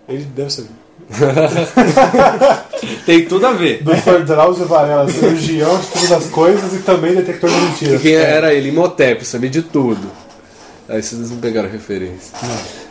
Ele 0.07 0.23
deve 0.23 0.51
saber. 0.51 0.69
Tem 3.05 3.25
tudo 3.25 3.45
a 3.45 3.53
ver. 3.53 3.83
Dr. 3.83 4.23
Drauzio 4.25 4.65
Varela, 4.65 5.09
cirurgião 5.09 5.77
de 5.79 5.87
todas 5.87 6.11
as 6.11 6.25
coisas 6.27 6.73
e 6.73 6.79
também 6.79 7.15
detector 7.15 7.49
de 7.49 7.55
mentiras. 7.57 8.01
Quem 8.01 8.15
era 8.15 8.53
ele? 8.53 8.69
Imhotep, 8.69 9.25
sabia 9.25 9.49
de 9.49 9.61
tudo. 9.61 10.09
Aí 10.87 11.01
vocês 11.01 11.29
não 11.29 11.37
pegaram 11.37 11.69
referência. 11.69 12.33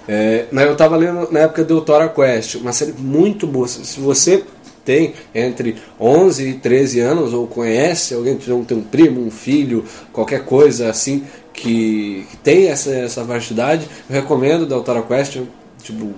É, 0.09 0.47
eu 0.51 0.77
tava 0.77 0.97
lendo 0.97 1.31
na 1.31 1.41
época 1.41 1.65
do 1.65 1.81
Tora 1.81 2.09
Quest, 2.09 2.57
uma 2.57 2.73
série 2.73 2.93
muito 2.93 3.47
boa. 3.47 3.67
Se 3.69 4.01
você 4.01 4.45
tem 4.85 5.15
entre 5.35 5.77
11 5.99 6.49
e 6.49 6.55
13 6.55 7.01
anos, 7.01 7.33
ou 7.33 7.47
conhece 7.47 8.15
alguém 8.15 8.37
que 8.37 8.47
tem 8.47 8.77
um 8.77 8.83
primo, 8.83 9.25
um 9.25 9.31
filho, 9.31 9.85
qualquer 10.13 10.45
coisa 10.45 10.91
assim, 10.91 11.25
que, 11.53 12.27
que 12.31 12.37
tem 12.39 12.69
essa, 12.69 12.91
essa 12.91 13.25
vastidade, 13.25 13.89
eu 14.09 14.15
recomendo 14.15 14.67
da 14.67 14.79
Tora 14.81 15.03
Quest. 15.03 15.41
Tipo, 15.83 16.15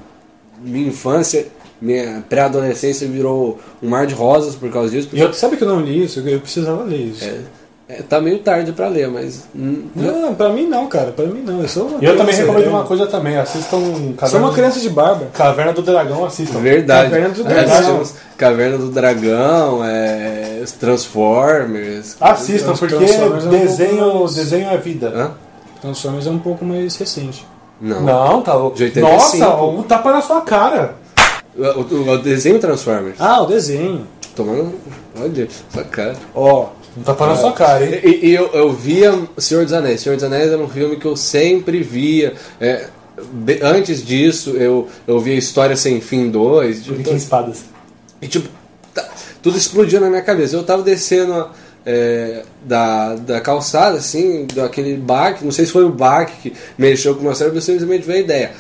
minha 0.63 0.89
infância, 0.89 1.47
minha 1.81 2.25
pré-adolescência 2.29 3.07
virou 3.07 3.59
um 3.83 3.89
mar 3.89 4.07
de 4.07 4.15
rosas 4.15 4.55
por 4.55 4.71
causa 4.71 4.91
disso. 4.91 5.09
E 5.13 5.21
eu, 5.21 5.33
sabe 5.33 5.57
que 5.57 5.65
eu 5.65 5.69
não 5.69 5.81
li 5.81 6.05
isso? 6.05 6.21
Eu 6.21 6.41
precisava 6.41 6.83
ler 6.85 6.97
isso. 6.97 7.25
É, 7.89 8.03
tá 8.03 8.21
meio 8.21 8.41
tarde 8.41 8.73
pra 8.73 8.89
ler, 8.89 9.09
mas. 9.09 9.45
Não, 9.55 10.35
pra 10.35 10.49
mim 10.49 10.67
não, 10.67 10.89
cara. 10.89 11.13
Pra 11.13 11.25
mim 11.25 11.41
não. 11.43 11.63
Eu 11.63 11.69
sou 11.69 11.87
uma 11.87 12.03
eu 12.03 12.17
também 12.17 12.35
criança, 12.35 12.53
recomendo 12.53 12.69
uma 12.71 12.83
coisa 12.83 13.07
também, 13.07 13.37
assistam 13.37 13.79
Sou 13.79 14.15
Caverna, 14.17 14.47
uma 14.47 14.53
criança 14.53 14.81
de 14.81 14.91
barba. 14.91 15.27
Caverna 15.33 15.73
do 15.73 15.83
Dragão, 15.83 16.25
assistam. 16.25 16.59
Verdade. 16.59 17.11
Caverna 17.11 17.29
do 17.29 17.41
É, 17.43 17.65
Dragão. 17.65 18.03
Caverna 18.37 18.79
do 18.79 18.91
Dragão, 18.91 19.85
é, 19.85 20.61
os 20.65 20.73
Transformers. 20.73 22.17
Assistam, 22.21 22.75
porque 22.75 22.97
Transformers 22.97 23.45
é 23.45 23.47
um 23.47 23.51
desenho, 23.51 24.27
desenho 24.27 24.69
é 24.69 24.77
vida. 24.79 25.13
Hã? 25.15 25.31
Transformers 25.81 26.27
é 26.27 26.31
um 26.31 26.41
pouco 26.41 26.65
mais 26.65 26.97
recente. 26.97 27.47
Não. 27.81 28.01
Não, 28.01 28.43
tá 28.43 28.55
louco. 28.55 28.77
De 28.77 28.85
85. 28.85 29.47
Nossa, 29.47 29.63
um 29.65 29.83
tapa 29.85 30.13
na 30.13 30.23
sua 30.23 30.41
cara. 30.41 30.95
O, 31.59 31.63
o- 31.81 32.11
o 32.13 32.19
desenho 32.19 32.59
Transformers. 32.59 33.17
Ah, 33.19 33.43
o 33.43 33.47
desenho. 33.47 34.07
Tomando. 34.35 34.75
Olha, 35.19 35.49
sua 35.73 35.85
cara. 35.85 36.17
Ó, 36.35 36.69
Um 36.99 37.03
tapa 37.03 37.27
na 37.27 37.37
sua 37.37 37.53
cara, 37.53 37.85
hein? 37.85 38.01
E, 38.05 38.27
e 38.29 38.35
eu, 38.35 38.49
eu 38.53 38.73
via 38.73 39.15
Senhor 39.39 39.65
dos 39.65 39.73
Anéis. 39.73 40.01
Senhor 40.03 40.15
dos 40.17 40.25
Anéis 40.25 40.51
era 40.53 40.59
um 40.61 40.69
filme 40.69 40.97
que 40.97 41.07
eu 41.07 41.17
sempre 41.17 41.83
via. 41.83 42.35
É, 42.61 42.87
be- 43.33 43.61
antes 43.63 44.05
disso, 44.05 44.51
eu, 44.51 44.89
eu 45.07 45.19
via 45.21 45.35
História 45.35 45.77
Sem 45.77 46.01
Fim 46.01 46.31
2. 46.31 46.83
tipo, 46.85 46.97
Viking 46.97 47.17
Espadas. 47.17 47.65
E 48.21 48.29
tipo, 48.29 48.49
tá- 48.95 49.09
tudo 49.43 49.57
explodiu 49.57 50.01
na 50.01 50.11
minha 50.11 50.23
cabeça. 50.23 50.55
Eu 50.57 50.63
tava 50.65 50.83
descendo 50.83 51.49
é, 51.87 52.43
da, 52.63 53.15
da 53.15 53.41
calçada, 53.41 53.97
assim, 53.97 54.47
daquele 54.55 54.97
baque, 54.97 55.45
não 55.45 55.53
sei 55.53 55.65
se 55.65 55.73
foi 55.73 55.85
o 55.85 55.89
baque 55.91 56.51
que 56.51 56.57
mexeu 56.77 57.15
com 57.15 57.21
o 57.21 57.25
meu 57.25 57.35
cérebro, 57.35 57.57
eu 57.59 57.63
simplesmente 57.63 58.05
veio 58.07 58.19
a 58.19 58.23
ideia. 58.23 58.53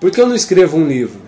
Por 0.00 0.10
que 0.10 0.20
eu 0.20 0.26
não 0.26 0.34
escrevo 0.34 0.76
um 0.76 0.86
livro? 0.86 1.20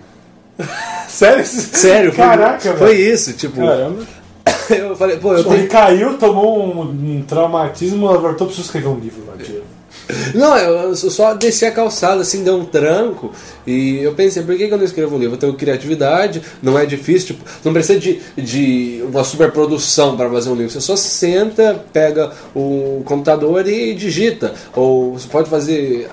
Sério? 1.08 1.44
Sério, 1.46 2.12
foi, 2.12 2.24
Caraca, 2.24 2.74
foi 2.74 2.94
velho. 2.94 3.14
isso, 3.14 3.32
tipo, 3.34 3.60
caramba. 3.60 4.06
eu 4.70 4.96
falei, 4.96 5.16
pô, 5.16 5.32
eu 5.34 5.40
Ele 5.40 5.48
tenho. 5.48 5.68
caiu, 5.68 6.18
tomou 6.18 6.58
um, 6.58 6.80
um 6.82 7.22
traumatismo, 7.22 8.06
voltou, 8.06 8.46
preciso 8.46 8.66
escrever 8.66 8.88
um 8.88 8.98
livro. 8.98 9.24
Não, 10.34 10.56
eu 10.56 10.90
eu 10.90 10.94
só 10.96 11.34
desci 11.34 11.64
a 11.64 11.70
calçada, 11.72 12.20
assim, 12.20 12.44
deu 12.44 12.56
um 12.56 12.64
tranco, 12.64 13.32
e 13.66 13.98
eu 14.02 14.14
pensei, 14.14 14.42
por 14.42 14.56
que 14.56 14.68
que 14.68 14.72
eu 14.72 14.78
não 14.78 14.84
escrevo 14.84 15.16
um 15.16 15.18
livro? 15.18 15.34
Eu 15.34 15.38
tenho 15.38 15.54
criatividade, 15.54 16.42
não 16.62 16.78
é 16.78 16.86
difícil, 16.86 17.28
tipo, 17.34 17.44
não 17.64 17.72
precisa 17.72 17.98
de, 17.98 18.20
de 18.36 19.02
uma 19.02 19.24
superprodução 19.24 20.16
para 20.16 20.30
fazer 20.30 20.50
um 20.50 20.54
livro. 20.54 20.70
Você 20.70 20.80
só 20.80 20.94
senta, 20.94 21.84
pega 21.92 22.30
o 22.54 23.02
computador 23.04 23.66
e 23.66 23.94
digita. 23.94 24.54
Ou 24.74 25.14
você 25.14 25.26
pode 25.28 25.50
fazer 25.50 26.08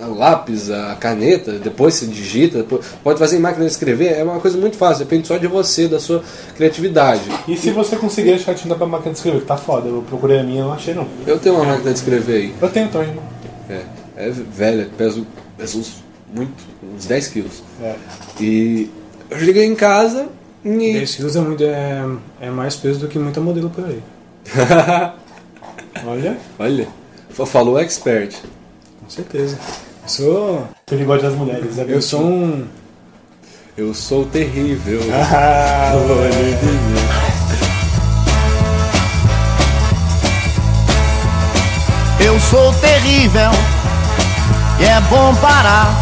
a 0.00 0.06
lápis, 0.06 0.70
a 0.70 0.94
caneta, 0.96 1.52
depois 1.52 1.94
você 1.94 2.06
digita, 2.06 2.58
depois- 2.58 2.84
pode 3.02 3.18
fazer 3.18 3.36
em 3.36 3.40
máquina 3.40 3.64
de 3.64 3.70
escrever, 3.72 4.12
é 4.16 4.22
uma 4.22 4.38
coisa 4.40 4.56
muito 4.56 4.76
fácil, 4.76 5.04
depende 5.04 5.26
só 5.26 5.36
de 5.36 5.46
você, 5.46 5.88
da 5.88 5.98
sua 5.98 6.22
criatividade. 6.56 7.22
E 7.48 7.56
se 7.56 7.70
você 7.70 7.96
conseguir 7.96 8.34
achar 8.34 8.54
tinta 8.54 8.74
pra 8.74 8.86
máquina 8.86 9.12
de 9.12 9.18
escrever, 9.18 9.40
que 9.40 9.46
tá 9.46 9.56
foda, 9.56 9.88
eu 9.88 10.02
procurei 10.08 10.38
a 10.38 10.42
minha 10.44 10.62
não 10.64 10.72
achei 10.72 10.94
não. 10.94 11.06
Eu 11.26 11.38
tenho 11.38 11.56
uma 11.56 11.64
máquina 11.64 11.90
de 11.92 11.98
escrever 11.98 12.36
aí. 12.36 12.54
Eu 12.60 12.70
tenho 12.70 12.88
também, 12.88 13.08
irmão. 13.08 13.24
É, 13.68 13.82
é 14.16 14.30
velha, 14.30 14.88
peso, 14.96 15.26
peso 15.56 15.78
uns, 15.80 15.96
muito, 16.34 16.52
uns 16.94 17.04
10 17.06 17.26
quilos. 17.28 17.62
É. 17.82 17.94
E 18.40 18.88
eu 19.30 19.38
cheguei 19.40 19.64
em 19.64 19.74
casa 19.74 20.28
e. 20.64 20.92
10 20.92 21.14
quilos 21.16 21.34
é, 21.36 21.40
muito, 21.40 21.64
é, 21.64 22.04
é 22.40 22.50
mais 22.50 22.76
peso 22.76 23.00
do 23.00 23.08
que 23.08 23.18
muita 23.18 23.40
modelo 23.40 23.68
por 23.70 23.84
aí. 23.84 24.00
Olha, 26.06 26.36
Olha, 26.58 26.88
fa- 27.30 27.46
falou 27.46 27.78
expert. 27.78 28.34
Com 29.00 29.10
certeza. 29.10 29.58
Eu 30.08 30.10
sou, 30.10 30.68
ele 30.90 31.04
gosta 31.04 31.28
das 31.28 31.38
mulheres. 31.38 31.78
É 31.78 31.84
eu 31.86 32.00
sou 32.00 32.22
um. 32.22 32.66
Eu 33.76 33.92
sou 33.92 34.24
terrível. 34.24 35.00
Ah. 35.12 35.92
Eu 42.18 42.40
sou 42.40 42.72
terrível 42.74 43.50
e 44.80 44.84
é 44.86 45.00
bom 45.10 45.34
parar 45.42 45.94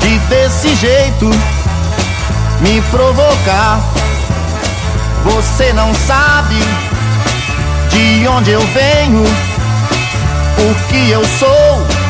de 0.00 0.18
desse 0.30 0.74
jeito 0.76 1.28
me 2.62 2.80
provocar. 2.90 3.78
Você 5.24 5.70
não 5.74 5.92
sabe 5.94 6.56
de 7.90 8.26
onde 8.26 8.52
eu 8.52 8.60
venho, 8.60 9.22
o 9.22 10.88
que 10.88 11.10
eu 11.10 11.22
sou 11.38 12.03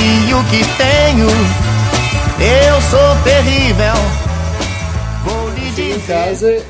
e 0.00 0.34
o 0.34 0.44
que 0.44 0.60
tenho. 0.76 1.28
Eu 2.40 2.80
sou 2.82 3.24
terrível. 3.24 3.94
Vou 5.24 5.50
lhe 5.50 5.70
Cheguei 5.74 5.92
em 5.94 5.98
dizer. 5.98 6.06
casa 6.06 6.62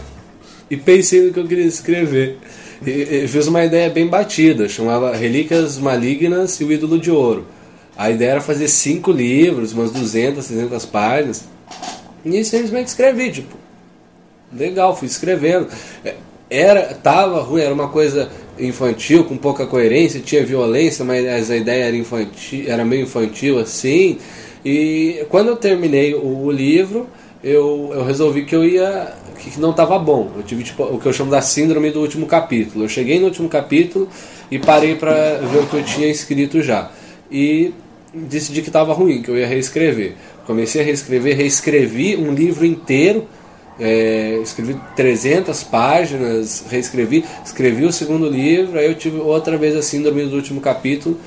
e 0.71 0.77
pensei 0.77 1.23
no 1.27 1.33
que 1.33 1.41
eu 1.41 1.47
queria 1.47 1.67
escrever. 1.67 2.39
E, 2.85 2.91
e 3.25 3.29
fiz 3.29 3.47
uma 3.49 3.65
ideia 3.65 3.91
bem 3.91 4.07
batida, 4.07 4.69
chamava 4.69 5.15
Relíquias 5.15 5.79
Malignas 5.79 6.61
e 6.61 6.65
o 6.65 6.73
Ídolo 6.73 6.99
de 6.99 7.11
Ouro. 7.11 7.47
A 7.97 8.11
ideia 8.11 8.31
era 8.33 8.41
fazer 8.41 8.69
cinco 8.69 9.11
livros, 9.11 9.73
umas 9.73 9.91
200, 9.91 10.47
300 10.47 10.87
páginas. 10.87 11.45
E 12.25 12.45
simplesmente 12.45 12.89
escrevi, 12.89 13.33
tipo, 13.33 13.57
legal, 14.53 14.97
fui 14.97 15.09
escrevendo. 15.09 15.69
É, 16.05 16.15
Era, 16.49 16.95
tava 16.95 17.43
ruim, 17.43 17.61
era 17.63 17.75
uma 17.75 17.89
coisa 17.89 18.31
infantil, 18.61 19.25
com 19.25 19.37
pouca 19.37 19.67
coerência, 19.67 20.21
tinha 20.21 20.45
violência, 20.45 21.05
mas 21.05 21.51
a 21.51 21.57
ideia 21.57 21.85
era 21.85 21.97
infantil, 21.97 22.65
era 22.67 22.85
meio 22.85 23.03
infantil 23.03 23.59
assim. 23.59 24.19
E 24.65 25.25
quando 25.29 25.49
eu 25.49 25.57
terminei 25.57 26.15
o, 26.15 26.51
livro, 26.51 27.07
eu, 27.43 27.91
eu 27.93 28.05
resolvi 28.05 28.45
que 28.45 28.55
eu 28.55 28.65
ia. 28.65 29.13
que 29.39 29.59
não 29.61 29.71
estava 29.71 29.99
bom. 29.99 30.33
Eu 30.37 30.43
tive 30.43 30.65
tipo, 30.65 30.83
o 30.83 30.99
que 30.99 31.07
eu 31.07 31.13
chamo 31.13 31.31
da 31.31 31.41
síndrome 31.41 31.91
do 31.91 32.01
último 32.01 32.27
capítulo. 32.27 32.85
Eu 32.85 32.89
cheguei 32.89 33.19
no 33.19 33.27
último 33.27 33.49
capítulo 33.49 34.09
e 34.51 34.59
parei 34.59 34.97
para 34.97 35.39
ver 35.39 35.59
o 35.59 35.67
que 35.67 35.77
eu 35.77 35.85
tinha 35.85 36.09
escrito 36.09 36.63
já. 36.63 36.91
E 37.31 37.73
decidi 38.13 38.63
que 38.63 38.69
estava 38.69 38.93
ruim, 38.93 39.23
que 39.23 39.31
eu 39.31 39.37
ia 39.37 39.47
reescrever. 39.47 40.15
Comecei 40.47 40.81
a 40.81 40.85
reescrever, 40.85 41.37
reescrevi 41.37 42.17
um 42.17 42.33
livro 42.33 42.65
inteiro. 42.65 43.27
É, 43.81 44.39
escrevi 44.43 44.77
300 44.97 45.63
páginas, 45.65 46.65
reescrevi, 46.71 47.25
escrevi 47.45 47.85
o 47.85 47.93
segundo 47.93 48.29
livro, 48.29 48.79
aí 48.79 48.87
eu 48.87 48.95
tive 48.95 49.19
outra 49.19 49.57
vez 49.57 49.77
a 49.77 49.83
síndrome 49.83 50.25
do 50.27 50.37
último 50.37 50.61
capítulo 50.61 51.19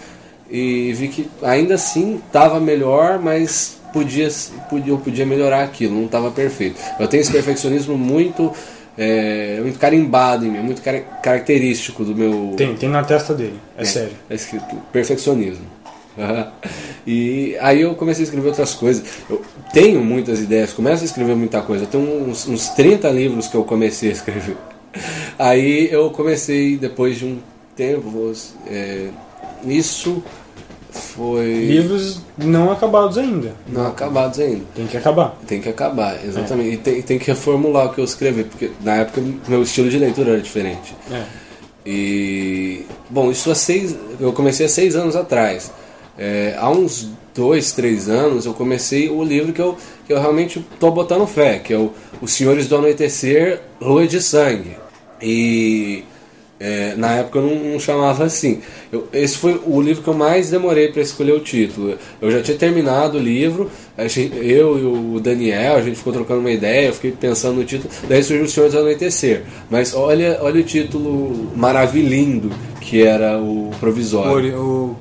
e 0.50 0.92
vi 0.94 1.08
que 1.08 1.30
ainda 1.42 1.76
assim 1.76 2.20
estava 2.26 2.60
melhor, 2.60 3.20
mas 3.20 3.80
podia, 3.94 4.28
podia, 4.70 4.92
eu 4.94 4.98
podia 4.98 5.26
melhorar 5.26 5.64
aquilo, 5.64 5.96
não 5.96 6.06
estava 6.06 6.30
perfeito. 6.32 6.76
Eu 7.00 7.08
tenho 7.08 7.22
esse 7.22 7.32
perfeccionismo 7.32 7.98
muito, 7.98 8.52
é, 8.98 9.60
muito 9.62 9.80
carimbado 9.80 10.46
em 10.46 10.50
mim, 10.52 10.60
muito 10.60 10.82
cara- 10.82 11.00
característico 11.24 12.04
do 12.04 12.14
meu. 12.14 12.54
Tem, 12.58 12.76
tem 12.76 12.90
na 12.90 13.04
testa 13.04 13.34
dele. 13.34 13.60
É, 13.78 13.86
sério. 13.86 14.12
É 14.30 14.36
escrito 14.36 14.76
perfeccionismo. 14.92 15.66
E 17.06 17.56
aí 17.60 17.82
eu 17.82 17.95
comecei 17.95 18.24
a 18.24 18.26
escrever 18.26 18.50
outras 18.50 18.74
coisas. 18.74 19.04
Eu 19.30 19.41
tenho 19.74 20.04
muitas 20.04 20.39
ideias, 20.39 20.74
começo 20.74 21.04
a 21.04 21.06
escrever 21.06 21.36
muita 21.36 21.62
coisa. 21.62 21.86
Eu 21.86 21.88
tenho 21.88 22.30
uns, 22.30 22.47
uns 22.47 22.69
30 22.69 23.10
livros 23.10 23.47
que 23.47 23.56
eu 23.56 23.63
comecei 23.63 24.10
a 24.10 24.13
escrever. 24.13 24.58
Aí 25.39 25.89
eu 25.91 26.10
comecei, 26.12 26.78
depois 26.78 27.17
de 27.17 27.26
um 27.26 27.39
tempo, 27.76 28.32
é, 28.67 29.10
isso 29.65 30.21
foi. 30.91 31.65
Livros 31.65 32.21
não 32.38 32.71
acabados 32.71 33.17
ainda. 33.17 33.56
Não 33.67 33.88
acabados 33.88 34.39
ainda. 34.39 34.65
Tem 34.76 34.88
que 34.88 34.97
acabar. 34.97 35.38
Tem 35.47 35.62
que 35.62 35.69
acabar, 35.69 36.24
exatamente. 36.24 36.74
E 36.74 36.78
tem, 36.78 37.02
tem 37.02 37.19
que 37.19 37.28
reformular 37.28 37.88
o 37.88 37.93
que 37.93 38.00
eu 38.00 38.06
escrevi, 38.06 38.43
porque 38.43 38.71
na 38.82 38.95
época 38.95 39.21
meu 39.47 39.63
estilo 39.63 39.89
de 39.89 39.97
leitura 39.97 40.32
era 40.32 40.41
diferente. 40.41 40.95
É. 41.10 41.24
E 41.86 42.86
bom, 43.10 43.32
isso 43.32 43.50
há 43.50 43.56
seis. 43.56 43.95
Eu 44.19 44.34
comecei 44.34 44.65
há 44.65 44.69
seis 44.69 44.95
anos 44.95 45.15
atrás. 45.15 45.71
É, 46.17 46.56
há 46.58 46.69
uns 46.69 47.10
dois, 47.34 47.71
três 47.71 48.10
anos 48.10 48.45
eu 48.45 48.54
comecei 48.54 49.10
o 49.10 49.24
livro 49.24 49.54
que 49.54 49.62
eu, 49.62 49.78
que 50.06 50.12
eu 50.13 50.19
realmente 50.19 50.60
estou 50.74 50.91
botando 50.91 51.26
fé, 51.26 51.60
que 51.60 51.74
é 51.74 51.78
o 51.78 51.91
Os 52.21 52.34
Senhores 52.34 52.67
do 52.67 52.76
Anoitecer, 52.76 53.60
Lua 53.80 54.06
de 54.08 54.21
Sangue. 54.21 54.76
E 55.21 56.04
É, 56.63 56.93
na 56.95 57.15
época 57.15 57.39
eu 57.39 57.41
não, 57.47 57.56
não 57.71 57.80
chamava 57.80 58.24
assim. 58.24 58.62
Eu- 58.93 59.08
esse 59.12 59.36
foi 59.36 59.60
o 59.65 59.82
livro 59.82 60.04
que 60.04 60.08
eu 60.08 60.13
mais 60.13 60.52
demorei 60.52 60.89
para 60.89 61.02
escolher 61.02 61.32
o 61.32 61.39
título. 61.39 61.97
Eu 62.21 62.30
já 62.30 62.39
tinha 62.39 62.56
terminado 62.56 63.17
o 63.17 63.19
livro, 63.19 63.67
gente- 64.08 64.38
eu 64.38 64.78
e 64.78 65.15
o 65.15 65.19
Daniel, 65.19 65.78
a 65.78 65.82
gente 65.82 65.95
ficou 65.97 66.13
trocando 66.13 66.39
uma 66.39 66.52
ideia, 66.52 66.89
eu 66.89 66.93
fiquei 66.93 67.13
pensando 67.13 67.56
no 67.56 67.63
título, 67.65 67.91
daí 68.08 68.21
surgiu 68.24 68.45
O 68.45 68.47
Senhor 68.47 68.69
do 68.69 68.78
Anoitecer. 68.78 69.41
Mas 69.71 69.95
olha, 69.95 70.38
olha 70.39 70.62
o 70.62 70.63
título 70.63 71.52
maravilhindo 71.56 72.52
que 72.80 73.02
era 73.02 73.39
o 73.39 73.69
O, 73.69 73.76
provisório. 73.80 74.32
ori- 74.32 74.52
o 74.54 74.95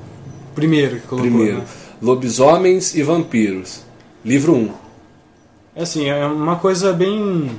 primeiro 0.53 0.99
que 0.99 1.07
colocou. 1.07 1.29
Primeiro, 1.29 1.59
Né? 1.59 1.65
Lobisomens 2.01 2.95
e 2.95 3.03
Vampiros. 3.03 3.81
Livro 4.25 4.53
1. 4.55 4.69
É 5.75 5.83
assim, 5.83 6.09
é 6.09 6.25
uma 6.25 6.57
coisa 6.57 6.91
bem. 6.93 7.49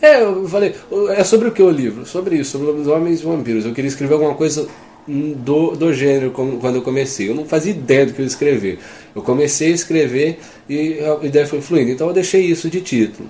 É, 0.00 0.22
eu 0.22 0.46
falei, 0.48 0.74
é 1.10 1.24
sobre 1.24 1.48
o 1.48 1.52
que 1.52 1.62
o 1.62 1.70
livro? 1.70 2.04
Sobre 2.06 2.36
isso, 2.36 2.52
sobre 2.52 2.66
lobisomens 2.66 3.20
e 3.20 3.24
vampiros. 3.24 3.64
Eu 3.64 3.72
queria 3.72 3.88
escrever 3.88 4.14
alguma 4.14 4.34
coisa 4.34 4.68
do, 5.06 5.72
do 5.72 5.92
gênero 5.92 6.30
quando 6.30 6.76
eu 6.76 6.82
comecei. 6.82 7.28
Eu 7.28 7.34
não 7.34 7.44
fazia 7.44 7.72
ideia 7.72 8.06
do 8.06 8.12
que 8.12 8.20
eu 8.20 8.24
ia 8.24 8.28
escrever. 8.28 8.78
Eu 9.14 9.22
comecei 9.22 9.72
a 9.72 9.74
escrever 9.74 10.38
e 10.68 10.98
a 11.00 11.24
ideia 11.26 11.46
foi 11.46 11.60
fluindo. 11.60 11.90
Então 11.90 12.06
eu 12.06 12.12
deixei 12.12 12.42
isso 12.42 12.68
de 12.68 12.80
título. 12.80 13.28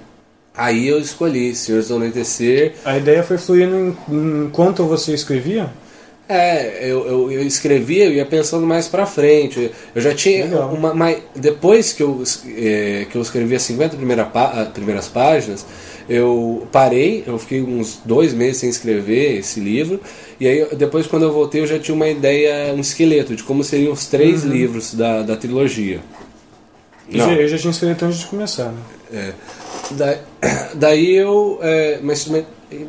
Aí 0.57 0.87
eu 0.87 0.99
escolhi 1.01 1.55
Senhores 1.55 1.89
do 1.89 1.97
Anoitecer. 1.97 2.75
A 2.85 2.97
ideia 2.97 3.23
foi 3.23 3.39
fluindo 3.39 3.97
enquanto 4.09 4.85
você 4.85 5.13
escrevia? 5.15 5.73
É, 6.27 6.79
eu, 6.83 7.07
eu, 7.07 7.31
eu 7.33 7.43
escrevia, 7.47 8.07
eu 8.07 8.13
ia 8.13 8.25
pensando 8.25 8.67
mais 8.67 8.89
pra 8.89 9.05
frente. 9.05 9.71
Eu 9.95 10.01
já 10.01 10.15
tinha 10.15 10.45
Legal. 10.45 10.71
uma. 10.73 10.95
Mas 10.95 11.19
depois 11.37 11.93
que 11.93 12.03
eu, 12.03 12.23
é, 12.57 13.07
que 13.11 13.17
eu 13.17 13.21
escrevi 13.23 13.55
as 13.55 13.63
50 13.63 13.97
primeira 13.97 14.25
pá- 14.25 14.53
ah, 14.55 14.65
primeiras 14.65 15.07
páginas, 15.07 15.67
eu 16.09 16.67
parei, 16.73 17.25
eu 17.27 17.39
fiquei 17.39 17.63
uns 17.63 18.01
dois 18.05 18.33
meses 18.33 18.57
sem 18.59 18.71
escrever 18.71 19.39
esse 19.39 19.61
livro. 19.61 20.01
E 20.41 20.49
aí, 20.49 20.67
depois, 20.77 21.07
quando 21.07 21.25
eu 21.25 21.33
voltei, 21.33 21.61
eu 21.61 21.67
já 21.67 21.79
tinha 21.79 21.95
uma 21.95 22.09
ideia, 22.09 22.73
um 22.75 22.81
esqueleto 22.81 23.37
de 23.37 23.43
como 23.43 23.63
seriam 23.63 23.93
os 23.93 24.07
três 24.07 24.43
livros 24.45 24.95
da, 24.95 25.21
da 25.23 25.37
trilogia. 25.37 26.01
Eu 27.13 27.19
já, 27.19 27.33
eu 27.35 27.49
já 27.49 27.59
tinha 27.59 27.71
escrito 27.71 28.03
antes 28.07 28.21
de 28.21 28.27
começar, 28.27 28.73
né? 28.73 28.81
É. 29.13 29.33
Da- 29.91 30.19
daí 30.75 31.15
eu. 31.15 31.59
é, 31.63 31.99
mas 32.03 32.27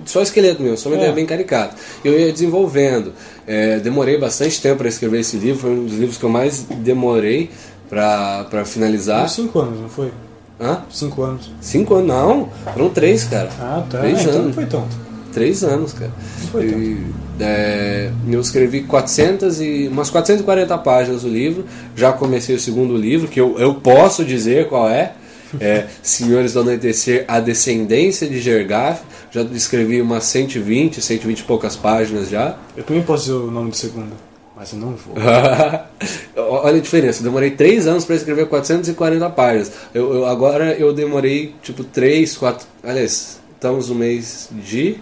só 0.06 0.22
esqueleto 0.22 0.62
mesmo, 0.62 0.78
só 0.78 0.90
uma 0.90 0.96
É. 0.96 1.00
ideia 1.00 1.14
bem 1.14 1.26
caricata. 1.26 1.76
Eu 2.04 2.20
ia 2.20 2.32
desenvolvendo. 2.32 3.14
É, 3.48 3.80
demorei 3.80 4.18
bastante 4.18 4.62
tempo 4.62 4.78
para 4.80 4.88
escrever 4.90 5.20
esse 5.20 5.38
livro, 5.38 5.62
foi 5.62 5.72
um 5.72 5.86
dos 5.86 5.94
livros 5.98 6.18
que 6.18 6.24
eu 6.24 6.30
mais 6.30 6.62
demorei 6.78 7.50
para 7.90 8.66
finalizar. 8.66 9.20
Foi 9.30 9.44
cinco 9.44 9.60
anos, 9.60 9.80
não 9.80 9.90
foi? 9.90 10.12
Hã? 10.60 10.82
Cinco 10.90 11.22
anos. 11.24 11.52
Cinco 11.62 11.96
anos? 11.96 12.08
Não, 12.08 12.50
foram 12.74 12.90
três, 12.90 13.24
cara. 13.26 13.50
Ah, 13.60 13.84
tá. 13.90 14.00
Três 14.00 14.20
Ah, 14.20 14.22
então 14.22 14.34
não 14.34 14.42
anos. 14.42 14.56
foi 14.56 14.66
tanto. 14.66 15.06
Três 15.34 15.64
anos, 15.64 15.94
cara. 15.94 16.12
Não 16.42 16.48
foi 16.48 16.68
tanto. 16.68 16.80
E, 16.80 16.98
é, 17.42 18.10
eu 18.30 18.40
escrevi 18.40 18.84
400 18.84 19.60
e, 19.60 19.90
umas 19.92 20.10
440 20.10 20.78
páginas 20.78 21.24
do 21.24 21.28
livro. 21.30 21.66
Já 21.96 22.14
comecei 22.14 22.56
o 22.56 22.60
segundo 22.60 22.96
livro, 22.96 23.28
que 23.28 23.40
eu, 23.42 23.60
eu 23.60 23.76
posso 23.76 24.24
dizer 24.24 24.70
qual 24.70 24.90
é. 24.90 25.12
É 25.60 25.86
Senhores 26.02 26.54
do 26.54 26.62
Anoitecer, 26.62 27.26
A 27.28 27.40
Descendência 27.42 28.28
de 28.28 28.40
Gergaf. 28.40 29.02
Já 29.36 29.42
escrevi 29.52 30.02
umas 30.02 30.24
120, 30.24 31.02
120 31.02 31.40
e 31.40 31.44
poucas 31.44 31.76
páginas 31.76 32.30
já. 32.30 32.56
Eu 32.78 32.86
também 32.86 33.04
posso 33.04 33.24
dizer 33.26 33.34
o 33.36 33.52
nome 33.52 33.70
do 33.70 33.76
segundo, 33.76 34.14
mas 34.56 34.72
eu 34.72 34.80
não 34.80 34.92
vou. 34.96 35.14
Olha 36.38 36.78
a 36.78 36.82
diferença, 36.82 37.20
eu 37.20 37.26
demorei 37.26 37.52
3 37.52 37.86
anos 37.86 38.06
para 38.06 38.16
escrever 38.16 38.48
440 38.48 39.30
páginas. 39.32 39.72
Eu, 39.94 40.14
eu- 40.14 40.26
agora 40.26 40.74
eu 40.76 40.94
demorei 40.94 41.54
tipo 41.62 41.84
3, 41.84 42.38
4. 42.38 42.66
Aliás, 42.82 43.40
estamos 43.54 43.90
no 43.90 43.96
mês 43.96 44.48
de 44.52 44.98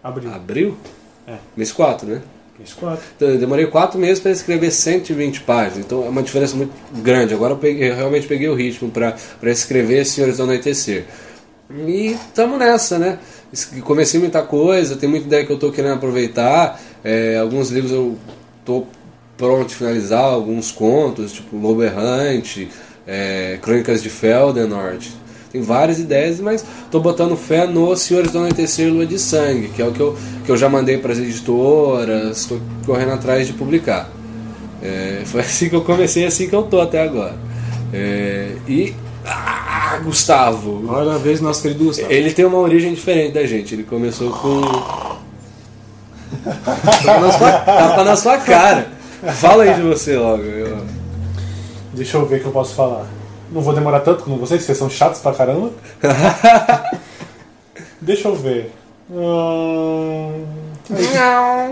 Abriu. 0.00 0.32
abril? 0.32 0.76
É. 1.26 1.34
Mês 1.56 1.72
4, 1.72 2.06
né? 2.06 2.20
Mês 2.58 2.72
quatro. 2.74 3.02
Então, 3.16 3.28
eu 3.30 3.38
demorei 3.38 3.66
4 3.66 3.98
meses 3.98 4.20
para 4.20 4.30
escrever 4.30 4.70
120 4.70 5.40
páginas, 5.40 5.78
então 5.84 6.04
é 6.04 6.08
uma 6.08 6.22
diferença 6.22 6.54
muito 6.54 6.72
grande. 7.02 7.34
Agora 7.34 7.54
eu, 7.54 7.58
peguei- 7.58 7.90
eu 7.90 7.96
realmente 7.96 8.28
peguei 8.28 8.48
o 8.48 8.54
ritmo 8.54 8.88
para 8.90 9.16
escrever 9.50 10.04
Senhores 10.06 10.36
do 10.36 10.44
Anoitecer. 10.44 11.06
E 11.74 12.12
estamos 12.12 12.58
nessa, 12.58 12.98
né? 12.98 13.18
Comecei 13.82 14.20
muita 14.20 14.42
coisa, 14.42 14.96
tem 14.96 15.08
muita 15.08 15.26
ideia 15.26 15.44
que 15.44 15.52
eu 15.52 15.56
estou 15.56 15.72
querendo 15.72 15.94
aproveitar. 15.94 16.80
É, 17.02 17.38
alguns 17.38 17.70
livros 17.70 17.92
eu 17.92 18.18
estou 18.60 18.86
pronto 19.36 19.68
de 19.68 19.74
finalizar, 19.74 20.22
alguns 20.22 20.70
contos, 20.70 21.32
tipo 21.32 21.56
Lobo 21.56 21.82
Errante, 21.82 22.68
é, 23.06 23.58
Crônicas 23.60 24.02
de 24.02 24.10
Feldenord. 24.10 25.12
Tem 25.50 25.60
várias 25.60 25.98
ideias, 25.98 26.40
mas 26.40 26.64
estou 26.84 27.00
botando 27.00 27.36
fé 27.36 27.66
no 27.66 27.94
Senhores 27.94 28.32
do 28.32 28.38
Anoitecer 28.38 28.88
e 28.88 28.90
Lua 28.90 29.04
de 29.04 29.18
Sangue, 29.18 29.68
que 29.68 29.82
é 29.82 29.86
o 29.86 29.92
que 29.92 30.00
eu, 30.00 30.16
que 30.46 30.50
eu 30.50 30.56
já 30.56 30.68
mandei 30.68 30.96
para 30.96 31.12
as 31.12 31.18
editoras, 31.18 32.38
estou 32.38 32.60
correndo 32.86 33.12
atrás 33.12 33.46
de 33.46 33.52
publicar. 33.52 34.10
É, 34.82 35.22
foi 35.26 35.42
assim 35.42 35.68
que 35.68 35.76
eu 35.76 35.82
comecei, 35.82 36.24
assim 36.24 36.48
que 36.48 36.54
eu 36.54 36.62
tô 36.62 36.80
até 36.80 37.02
agora. 37.02 37.34
É, 37.92 38.56
e. 38.66 38.94
Ah, 39.24 40.00
Gustavo! 40.02 40.82
Agora 40.88 41.12
é 41.12 41.14
a 41.14 41.18
vez 41.18 41.38
do 41.40 41.46
nosso 41.46 41.62
querido 41.62 41.84
Gustavo. 41.84 42.10
Ele 42.12 42.32
tem 42.32 42.44
uma 42.44 42.58
origem 42.58 42.92
diferente 42.94 43.32
da 43.34 43.46
gente. 43.46 43.74
Ele 43.74 43.84
começou 43.84 44.30
com. 44.30 44.60
tapa, 46.44 47.20
na 47.20 47.32
sua, 47.32 47.52
tapa 47.52 48.04
na 48.04 48.16
sua 48.16 48.38
cara. 48.38 48.88
Fala 49.34 49.62
aí 49.64 49.74
de 49.74 49.82
você 49.82 50.16
logo. 50.16 50.42
Eu- 50.42 50.84
Deixa 51.94 52.16
eu 52.16 52.24
ver 52.26 52.36
o 52.36 52.40
que 52.40 52.46
eu 52.46 52.52
posso 52.52 52.74
falar. 52.74 53.04
Não 53.50 53.60
vou 53.60 53.74
demorar 53.74 54.00
tanto 54.00 54.24
como 54.24 54.38
vocês, 54.38 54.62
vocês 54.62 54.78
são 54.78 54.88
chatos 54.88 55.20
pra 55.20 55.32
caramba. 55.34 55.70
Deixa 58.00 58.28
eu 58.28 58.34
ver. 58.34 58.72
Hum, 59.10 60.44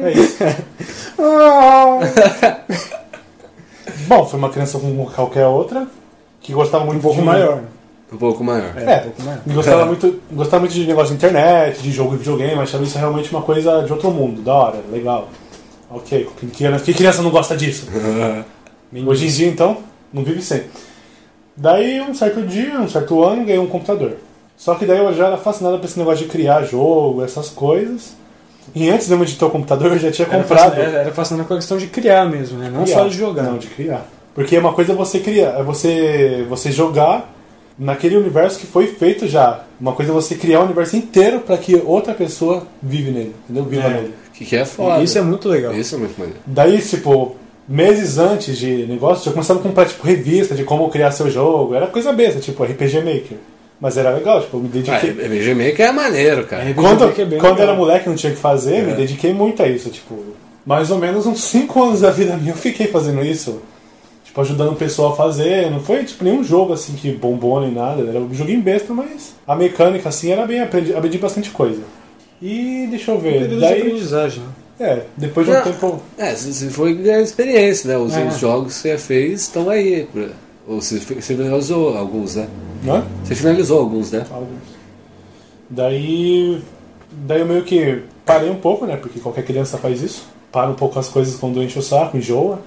É 0.05 0.13
isso. 0.13 0.37
Bom, 4.07 4.27
foi 4.27 4.39
uma 4.39 4.51
criança 4.51 4.79
como 4.79 5.11
qualquer 5.11 5.47
outra 5.47 5.87
que 6.41 6.53
gostava 6.53 6.85
muito 6.85 6.99
Um 6.99 7.03
pouco 7.03 7.19
de 7.19 7.25
maior. 7.25 7.63
Um 8.13 8.17
pouco 8.17 8.43
maior. 8.43 8.73
É, 8.77 8.83
É, 8.93 8.97
um 8.99 9.03
pouco 9.03 9.23
maior. 9.23 9.41
Gostava 9.47 9.87
muito, 9.87 10.21
gostava 10.33 10.61
muito 10.61 10.73
de 10.75 10.87
negócio 10.87 11.09
de 11.11 11.15
internet, 11.15 11.81
de 11.81 11.93
jogo 11.93 12.15
e 12.15 12.19
videogame, 12.19 12.61
achava 12.61 12.83
isso 12.83 12.99
realmente 12.99 13.31
uma 13.31 13.43
coisa 13.43 13.83
de 13.83 13.93
outro 13.93 14.11
mundo, 14.11 14.43
da 14.43 14.53
hora, 14.55 14.79
legal. 14.91 15.29
Ok, 15.91 16.29
que 16.39 16.47
criança, 16.49 16.85
que 16.85 16.95
criança 16.95 17.23
não 17.23 17.31
gosta 17.31 17.57
disso? 17.57 17.89
Hoje 19.07 19.27
em 19.27 19.31
dia, 19.31 19.49
então, 19.49 19.79
não 20.13 20.25
vive 20.25 20.43
sem. 20.43 20.65
Daí, 21.57 22.01
um 22.01 22.15
certo 22.15 22.43
dia, 22.43 22.81
um 22.81 22.89
certo 22.89 23.23
ano, 23.23 23.45
ganhei 23.45 23.59
um 23.59 23.67
computador. 23.67 24.17
Só 24.57 24.75
que 24.75 24.85
daí 24.85 24.99
eu 24.99 25.15
já 25.15 25.29
era 25.29 25.37
fascinado 25.37 25.79
por 25.79 25.85
esse 25.87 25.99
negócio 25.99 26.25
de 26.25 26.31
criar 26.31 26.63
jogo, 26.63 27.25
essas 27.25 27.49
coisas. 27.49 28.15
E 28.75 28.89
antes 28.91 29.09
de 29.09 29.37
ter 29.37 29.45
o 29.45 29.51
computador, 29.51 29.93
eu 29.93 29.99
já 29.99 30.11
tinha 30.11 30.29
Era 30.29 30.39
comprado. 30.39 30.71
fascinante, 30.71 30.95
era 30.97 31.13
fascinante 31.13 31.49
com 31.49 31.55
a 31.55 31.57
questão 31.57 31.79
de 31.79 31.87
criar 31.87 32.27
mesmo, 32.29 32.59
né? 32.59 32.71
Não 32.73 32.85
Criar. 32.85 32.99
só 32.99 33.09
de 33.09 33.17
jogar. 33.17 33.43
Não, 33.45 33.59
de 33.59 33.67
criar. 33.69 34.07
Porque 34.35 34.57
uma 34.59 34.73
coisa 34.73 34.93
é 34.93 34.95
você 34.95 35.19
criar, 35.19 35.59
é 35.59 35.63
você, 35.63 36.45
você 36.49 36.71
jogar 36.71 37.33
naquele 37.79 38.17
universo 38.17 38.59
que 38.59 38.67
foi 38.67 38.87
feito 38.87 39.27
já. 39.27 39.65
Uma 39.81 39.93
coisa 39.93 40.13
é 40.13 40.15
você 40.15 40.35
criar 40.35 40.61
o 40.61 40.65
universo 40.65 40.97
inteiro 40.97 41.41
para 41.41 41.57
que 41.59 41.75
outra 41.85 42.15
pessoa 42.15 42.67
vive 42.83 43.11
nele, 43.11 43.35
entendeu? 43.45 43.65
Viva 43.65 43.87
É. 43.87 43.91
nele. 43.91 44.15
Que, 44.35 44.45
que 44.45 44.57
é 44.57 44.65
foda. 44.65 45.03
Isso 45.03 45.19
é 45.19 45.23
muito 45.23 45.49
legal. 45.49 45.73
Isso 45.75 45.95
é 45.95 45.99
muito 45.99 46.19
maneiro. 46.19 46.41
Daí, 46.47 46.79
tipo, 46.81 47.37
meses 47.69 48.19
antes 48.19 48.57
de 48.57 48.87
negócio, 48.87 49.29
eu 49.29 49.33
começava 49.33 49.61
a 49.61 49.63
comprar, 49.63 49.87
tipo, 49.87 50.07
revista 50.07 50.55
de 50.55 50.65
como 50.65 50.89
criar 50.91 51.11
seu 51.11 51.31
jogo. 51.31 51.75
Era 51.75 51.87
coisa 51.87 52.13
besta, 52.13 52.41
tipo, 52.41 52.63
RPG 52.63 52.99
Maker. 52.99 53.37
Mas 53.81 53.97
era 53.97 54.11
legal, 54.11 54.41
tipo, 54.43 54.59
eu 54.59 54.61
me 54.61 54.69
Ah, 54.69 54.73
dediquei. 54.73 55.11
RPG 55.11 55.55
Maker 55.55 55.87
é 55.87 55.93
maneiro, 55.93 56.45
cara. 56.47 56.69
É, 56.69 56.73
Quando, 56.75 57.05
RPG 57.07 57.23
é 57.23 57.25
bem 57.25 57.39
quando 57.39 57.53
legal. 57.59 57.69
era 57.69 57.77
moleque 57.77 58.09
não 58.09 58.17
tinha 58.17 58.33
o 58.33 58.37
que 58.37 58.41
fazer, 58.41 58.83
me 58.85 58.93
É. 58.93 58.95
dediquei 58.95 59.33
muito 59.33 59.63
a 59.63 59.67
isso, 59.69 59.89
tipo, 59.91 60.15
mais 60.67 60.91
ou 60.91 60.99
menos 60.99 61.27
uns 61.27 61.43
5 61.45 61.83
anos 61.83 62.01
da 62.03 62.11
vida 62.11 62.37
minha 62.37 62.53
eu 62.53 62.57
fiquei 62.57 62.87
fazendo 62.89 63.25
isso. 63.25 63.61
Tipo, 64.31 64.43
ajudando 64.43 64.71
o 64.73 64.77
pessoal 64.77 65.13
a 65.13 65.17
fazer. 65.17 65.69
Não 65.73 65.81
foi 65.81 66.05
tipo 66.05 66.23
nenhum 66.23 66.45
jogo 66.45 66.73
assim 66.73 66.93
que 66.95 67.11
bombou 67.11 67.61
nem 67.61 67.73
nada. 67.73 68.03
Era 68.09 68.21
um 68.21 68.33
joguinho 68.33 68.63
besta, 68.63 68.95
mas 68.95 69.35
a 69.45 69.57
mecânica 69.57 70.09
assim 70.09 70.31
era 70.31 70.47
bem. 70.47 70.61
Aprendi, 70.61 70.95
aprendi 70.95 71.19
bastante 71.19 71.51
coisa. 71.51 71.83
E 72.41 72.87
deixa 72.89 73.11
eu 73.11 73.19
ver. 73.19 73.49
De 73.49 73.59
Daí, 73.59 73.81
aprendizagem. 73.81 74.43
né? 74.79 74.87
é, 74.89 75.03
depois 75.17 75.47
de 75.47 75.53
um 75.53 75.57
Não. 75.57 75.63
tempo. 75.65 76.01
É, 76.17 76.33
se 76.37 76.71
foi 76.71 76.95
ganhar 76.95 77.21
experiência, 77.21 77.89
né? 77.89 77.99
Os, 77.99 78.17
É. 78.17 78.25
os 78.25 78.39
jogos 78.39 78.75
que 78.77 78.83
você 78.83 78.97
fez 78.99 79.41
estão 79.43 79.69
aí. 79.69 80.07
pra- 80.13 80.29
Ou 80.69 80.81
você 80.81 80.99
você 81.01 81.35
finalizou 81.35 81.97
alguns, 81.99 82.37
né? 82.37 82.47
Né? 82.85 83.03
Você 83.25 83.35
finalizou 83.35 83.81
alguns, 83.81 84.13
né? 84.13 84.25
Alguns. 84.31 84.61
Daí. 85.69 86.61
Daí 87.13 87.41
eu 87.41 87.47
meio 87.47 87.65
que 87.65 88.03
parei 88.25 88.49
um 88.49 88.55
pouco, 88.57 88.87
né? 88.87 88.97
Porque 88.97 89.19
qualquer 89.19 89.45
criança 89.45 89.77
faz 89.77 90.01
isso. 90.03 90.27
Para 90.53 90.71
um 90.71 90.75
pouco 90.75 90.99
as 90.99 91.09
coisas 91.09 91.35
quando 91.37 91.61
enche 91.63 91.79
o 91.79 91.83
saco, 91.83 92.17
enjoa. 92.17 92.61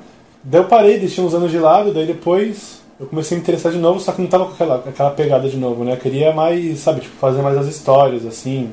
Daí 0.44 0.60
eu 0.62 0.66
parei, 0.66 1.00
deixei 1.00 1.24
uns 1.24 1.34
anos 1.34 1.52
de 1.52 1.58
lado, 1.58 1.94
daí 1.94 2.06
depois 2.06 2.82
eu 3.00 3.08
comecei 3.08 3.36
a 3.36 3.38
me 3.38 3.44
interessar 3.44 3.72
de 3.72 3.78
novo, 3.78 4.00
só 4.00 4.12
que 4.12 4.22
não 4.22 4.30
tava 4.30 4.46
com 4.46 4.54
aquela, 4.54 4.76
aquela 4.76 5.12
pegada 5.12 5.48
de 5.50 5.58
novo, 5.58 5.84
né? 5.84 5.94
Eu 5.94 5.98
queria 5.98 6.34
mais, 6.34 6.80
sabe, 6.80 7.02
tipo, 7.02 7.16
fazer 7.16 7.42
mais 7.42 7.58
as 7.58 7.68
histórias, 7.68 8.26
assim. 8.26 8.72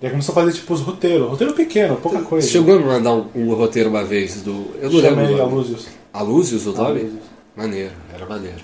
Daí 0.00 0.10
começou 0.10 0.32
a 0.32 0.36
fazer 0.36 0.52
tipo 0.52 0.72
os 0.72 0.80
roteiros. 0.80 1.28
Roteiro 1.28 1.54
pequeno, 1.54 1.96
pouca 1.96 2.20
coisa. 2.22 2.46
Você 2.46 2.52
chegou 2.52 2.76
a 2.76 2.78
me 2.78 2.84
mandar 2.84 3.14
um, 3.14 3.26
um 3.34 3.54
roteiro 3.54 3.90
uma 3.90 4.04
vez 4.04 4.42
do. 4.42 4.66
Eu 4.80 4.90
não 4.90 5.00
lembro. 5.00 5.00
Chamei 5.00 5.24
o 5.26 5.34
a 5.34 5.38
nome. 5.38 5.54
Lúzios. 5.54 5.88
Alúzios, 6.12 6.66
o 6.66 6.72
nome? 6.72 7.00
Alúzios. 7.00 7.22
Maneiro, 7.56 7.92
era 8.14 8.24
maneiro. 8.24 8.58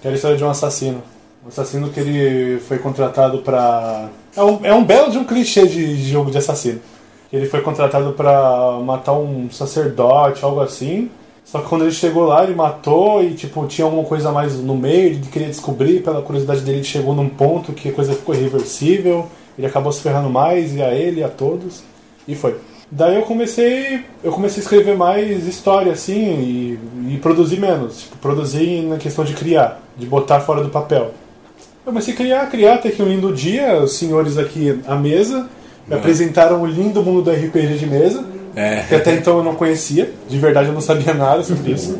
Que 0.00 0.06
era 0.06 0.14
a 0.14 0.16
história 0.16 0.36
de 0.36 0.44
um 0.44 0.48
assassino. 0.48 1.02
Um 1.44 1.48
assassino 1.48 1.90
que 1.90 2.00
ele 2.00 2.58
foi 2.60 2.78
contratado 2.78 3.38
pra. 3.38 4.08
É 4.34 4.42
um, 4.42 4.60
é 4.64 4.74
um 4.74 4.82
belo 4.82 5.10
de 5.10 5.18
um 5.18 5.24
clichê 5.24 5.66
de, 5.66 5.96
de 5.96 6.10
jogo 6.10 6.30
de 6.30 6.38
assassino. 6.38 6.80
Ele 7.30 7.46
foi 7.46 7.60
contratado 7.60 8.12
pra 8.14 8.80
matar 8.82 9.12
um 9.12 9.50
sacerdote, 9.50 10.42
algo 10.42 10.60
assim. 10.60 11.10
Só 11.44 11.60
que 11.60 11.68
quando 11.68 11.82
ele 11.82 11.92
chegou 11.92 12.24
lá, 12.24 12.44
ele 12.44 12.54
matou 12.54 13.22
e 13.22 13.34
tipo 13.34 13.66
tinha 13.66 13.84
alguma 13.84 14.04
coisa 14.04 14.32
mais 14.32 14.56
no 14.56 14.74
meio, 14.74 15.06
ele 15.06 15.20
queria 15.30 15.48
descobrir, 15.48 16.02
pela 16.02 16.22
curiosidade 16.22 16.60
dele, 16.60 16.78
ele 16.78 16.84
chegou 16.84 17.14
num 17.14 17.28
ponto 17.28 17.72
que 17.72 17.88
a 17.88 17.92
coisa 17.92 18.14
ficou 18.14 18.34
irreversível, 18.34 19.26
ele 19.58 19.66
acabou 19.66 19.92
se 19.92 20.00
ferrando 20.00 20.30
mais, 20.30 20.74
e 20.74 20.82
a 20.82 20.94
ele, 20.94 21.20
e 21.20 21.24
a 21.24 21.28
todos, 21.28 21.82
e 22.26 22.34
foi. 22.34 22.56
Daí 22.90 23.16
eu 23.16 23.22
comecei, 23.22 24.04
eu 24.22 24.30
comecei 24.32 24.60
a 24.60 24.64
escrever 24.64 24.96
mais 24.96 25.46
história 25.46 25.92
assim 25.92 26.78
e, 27.08 27.14
e 27.14 27.18
produzir 27.18 27.58
menos, 27.58 28.02
tipo, 28.02 28.18
produzir 28.18 28.82
na 28.82 28.98
questão 28.98 29.24
de 29.24 29.32
criar, 29.32 29.80
de 29.96 30.06
botar 30.06 30.40
fora 30.40 30.62
do 30.62 30.68
papel. 30.68 31.12
Eu 31.84 31.86
comecei 31.86 32.12
a 32.12 32.16
criar, 32.16 32.46
criar, 32.50 32.74
até 32.74 32.90
que 32.90 33.02
um 33.02 33.08
lindo 33.08 33.32
dia, 33.32 33.82
os 33.82 33.94
senhores 33.94 34.36
aqui 34.36 34.78
à 34.86 34.94
mesa 34.94 35.48
me 35.86 35.96
apresentaram 35.96 36.62
o 36.62 36.66
lindo 36.66 37.02
mundo 37.02 37.22
do 37.22 37.30
RPG 37.30 37.78
de 37.78 37.86
mesa, 37.86 38.24
É. 38.54 38.82
que 38.88 38.94
até 38.94 39.14
então 39.14 39.38
eu 39.38 39.44
não 39.44 39.54
conhecia, 39.54 40.12
de 40.28 40.38
verdade 40.38 40.68
eu 40.68 40.74
não 40.74 40.80
sabia 40.80 41.14
nada 41.14 41.42
sobre 41.42 41.72
isso. 41.72 41.98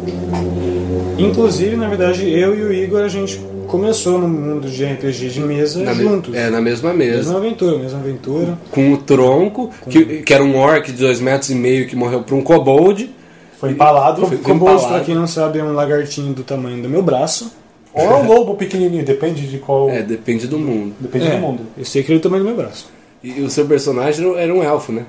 Inclusive, 1.19 1.77
na 1.77 1.89
verdade, 1.89 2.29
eu 2.29 2.55
e 2.55 2.63
o 2.63 2.73
Igor, 2.73 3.03
a 3.03 3.09
gente 3.09 3.39
começou 3.69 4.19
no 4.19 4.29
mundo 4.29 4.69
de 4.69 4.85
RPG 4.85 5.29
de 5.31 5.41
mesa 5.41 5.83
Na 5.83 5.95
me- 5.95 6.03
juntos. 6.03 6.35
É, 6.35 6.51
na 6.51 6.61
mesma 6.61 6.93
mesa. 6.93 7.19
Mesma 7.19 7.39
aventura, 7.39 7.79
mesma 7.79 7.99
aventura. 8.01 8.59
Com 8.71 8.93
o 8.93 8.97
tronco, 8.99 9.71
que, 9.89 10.23
que 10.23 10.35
era 10.35 10.43
um 10.43 10.57
orc 10.59 10.91
de 10.91 10.99
dois 10.99 11.21
metros 11.21 11.51
e 11.51 11.55
meio 11.55 11.87
que 11.87 11.95
morreu 11.97 12.23
por 12.23 12.35
um 12.35 12.43
kobold. 12.43 13.11
Foi 13.59 13.71
empalado, 13.71 14.27
Foi- 14.27 14.37
Kobold, 14.39 14.87
pra 14.89 15.01
quem 15.01 15.15
não 15.15 15.27
sabe, 15.27 15.59
é 15.61 15.65
um 15.65 15.73
lagartinho 15.73 16.33
do 16.35 16.43
tamanho 16.43 16.83
do 16.83 16.89
meu 16.89 17.03
braço. 17.03 17.53
ou 17.95 18.03
é 18.03 18.15
um 18.17 18.27
lobo 18.27 18.55
pequenininho, 18.57 19.05
depende 19.05 19.47
de 19.47 19.59
qual. 19.59 19.89
É, 19.91 20.03
depende 20.03 20.47
do 20.49 20.59
mundo. 20.59 20.95
Depende 20.99 21.27
É, 21.29 21.31
do 21.31 21.39
mundo. 21.39 21.61
Eu 21.79 21.85
sei 21.85 22.03
que 22.03 22.11
ele 22.11 22.17
é 22.17 22.21
do 22.21 22.23
tamanho 22.25 22.43
do 22.43 22.47
meu 22.49 22.57
braço. 22.57 22.91
E, 23.23 23.41
o 23.43 23.49
seu 23.51 23.67
personagem 23.67 24.35
era 24.37 24.53
um 24.53 24.63
elfo, 24.63 24.91
né? 24.93 25.05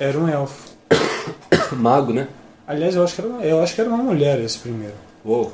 Era 0.00 0.18
um 0.18 0.26
elfo. 0.28 0.71
Mago, 1.76 2.12
né? 2.12 2.28
Aliás, 2.66 2.94
eu 2.94 3.04
acho 3.04 3.14
que 3.14 3.20
era, 3.20 3.30
uma- 3.30 3.42
eu 3.42 3.62
acho 3.62 3.74
que 3.74 3.80
era 3.80 3.90
uma 3.90 4.02
mulher 4.02 4.40
esse 4.40 4.58
primeiro. 4.58 4.94
Uou. 5.24 5.52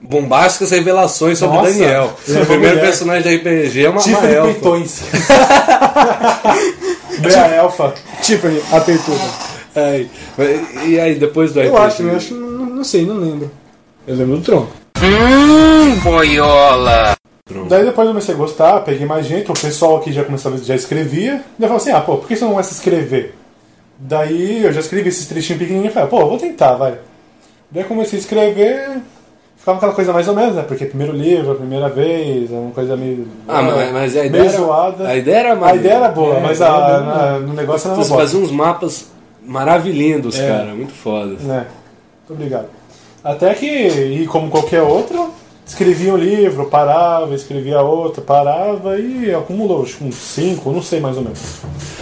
Bombásticas 0.00 0.70
revelações 0.70 1.38
sobre 1.38 1.58
Nossa, 1.58 1.70
Daniel. 1.72 2.12
é 2.28 2.32
O 2.32 2.46
primeiro 2.46 2.76
mulher. 2.76 2.80
personagem 2.80 3.24
da 3.24 3.30
RPG 3.52 3.84
é 3.84 3.88
uma, 3.90 4.00
uma 4.00 4.02
Tiffany 4.02 4.32
elfa. 4.34 4.52
Peitões. 4.52 5.02
Bea 7.20 7.46
Elfa. 7.56 7.94
Tiffany, 8.22 8.62
a 8.72 8.80
peituda. 8.80 9.20
Mas- 10.38 10.84
e 10.86 10.98
aí, 10.98 11.14
depois 11.16 11.52
do 11.52 11.60
Eu 11.60 11.74
RPG? 11.74 11.86
acho, 11.86 12.02
eu 12.02 12.16
acho, 12.16 12.34
não, 12.34 12.66
não 12.66 12.84
sei, 12.84 13.04
não 13.04 13.16
lembro. 13.16 13.50
Eu 14.06 14.16
lembro 14.16 14.36
do 14.38 14.42
tronco. 14.42 14.72
Hum, 15.02 15.96
boiola. 16.02 17.14
Daí 17.68 17.84
depois 17.84 18.06
eu 18.06 18.12
comecei 18.14 18.34
a 18.34 18.38
gostar, 18.38 18.80
peguei 18.80 19.06
mais 19.06 19.26
gente, 19.26 19.50
o 19.50 19.54
pessoal 19.54 19.96
aqui 19.96 20.12
já 20.12 20.24
começava, 20.24 20.56
já 20.58 20.74
escrevia. 20.74 21.42
Daí 21.58 21.68
eu 21.68 21.70
falei 21.76 21.76
assim, 21.76 21.90
ah, 21.90 22.00
pô, 22.00 22.16
por 22.18 22.28
que 22.28 22.36
você 22.36 22.44
não 22.44 22.52
começa 22.52 22.70
a 22.70 22.74
escrever? 22.76 23.34
Daí 24.02 24.64
eu 24.64 24.72
já 24.72 24.80
escrevi 24.80 25.08
esses 25.10 25.26
trechinhos 25.26 25.60
pequenininhos 25.60 25.92
e 25.92 25.94
falei, 25.94 26.08
pô, 26.08 26.26
vou 26.26 26.38
tentar, 26.38 26.72
vai. 26.74 26.94
Daí 27.70 27.82
eu 27.82 27.86
comecei 27.88 28.18
a 28.18 28.22
escrever, 28.22 28.98
ficava 29.58 29.76
aquela 29.76 29.92
coisa 29.92 30.10
mais 30.12 30.26
ou 30.26 30.34
menos, 30.34 30.54
né? 30.56 30.62
Porque 30.66 30.86
primeiro 30.86 31.12
livro, 31.12 31.52
a 31.52 31.54
primeira 31.56 31.88
vez, 31.90 32.50
é 32.50 32.54
uma 32.56 32.70
coisa 32.70 32.96
meio. 32.96 33.28
Ah, 33.46 33.60
mas, 33.62 33.92
mas 33.92 34.16
a 34.16 34.24
ideia 34.24 34.30
meio 34.44 34.44
era, 34.54 34.58
zoada. 34.58 35.06
a 35.08 35.16
ideia 35.16 35.36
era 35.36 35.52
A 35.52 35.56
maneira. 35.56 35.78
ideia 35.80 35.94
era 35.96 36.08
boa, 36.08 36.36
É, 36.36 36.40
mas 36.40 36.62
a 36.62 36.72
a, 36.72 36.88
era 36.90 37.38
no 37.40 37.52
negócio 37.52 37.88
era 37.88 37.94
uma 37.96 38.02
Você 38.02 38.10
bosta. 38.10 38.24
fazia 38.24 38.40
uns 38.40 38.50
mapas 38.50 39.10
maravilhindos, 39.44 40.38
É. 40.38 40.48
cara. 40.48 40.74
Muito 40.74 40.92
foda. 40.94 41.34
né? 41.40 41.66
Muito 42.20 42.32
obrigado. 42.40 42.66
Até 43.22 43.52
que, 43.52 43.66
e 43.66 44.26
como 44.28 44.48
qualquer 44.50 44.80
outro, 44.80 45.30
escrevia 45.70 46.12
um 46.12 46.16
livro, 46.16 46.66
parava, 46.66 47.32
escrevia 47.32 47.80
outro, 47.80 48.22
parava 48.22 48.98
e 48.98 49.32
acumulou, 49.32 49.84
acho 49.84 49.98
que 49.98 50.04
uns 50.04 50.16
cinco, 50.16 50.72
não 50.72 50.82
sei 50.82 50.98
mais 50.98 51.16
ou 51.16 51.22
menos. 51.22 51.40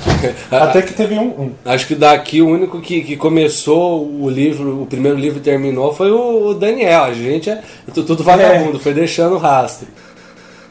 Até 0.50 0.80
que 0.80 0.94
teve 0.94 1.14
um. 1.18 1.28
um. 1.28 1.52
Acho 1.66 1.86
que 1.86 1.94
daqui 1.94 2.40
o 2.40 2.48
único 2.48 2.80
que, 2.80 3.02
que 3.02 3.16
começou 3.16 4.08
o 4.10 4.28
livro, 4.30 4.82
o 4.82 4.86
primeiro 4.86 5.18
livro 5.18 5.38
terminou 5.40 5.92
foi 5.94 6.10
o, 6.10 6.48
o 6.48 6.54
Daniel. 6.54 7.04
A 7.04 7.12
gente 7.12 7.50
é 7.50 7.62
tu- 7.92 8.02
tudo 8.04 8.24
vagabundo, 8.24 8.78
foi 8.80 8.94
deixando 8.94 9.34
o 9.34 9.38
rastro. 9.38 9.86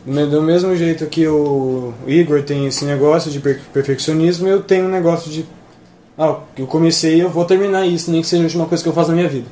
Do 0.03 0.41
mesmo 0.41 0.75
jeito 0.75 1.05
que 1.05 1.27
o 1.27 1.93
Igor 2.07 2.41
tem 2.41 2.65
esse 2.65 2.83
negócio 2.83 3.29
de 3.29 3.39
per- 3.39 3.59
perfeccionismo, 3.73 4.47
eu 4.47 4.63
tenho 4.63 4.85
um 4.85 4.89
negócio 4.89 5.29
de. 5.29 5.45
Ah, 6.17 6.37
eu 6.57 6.65
comecei 6.65 7.21
eu 7.21 7.29
vou 7.29 7.45
terminar 7.45 7.85
isso, 7.85 8.09
nem 8.09 8.21
que 8.21 8.27
seja 8.27 8.57
uma 8.57 8.65
coisa 8.65 8.83
que 8.83 8.89
eu 8.89 8.93
faço 8.93 9.09
na 9.09 9.15
minha 9.17 9.29
vida. 9.29 9.45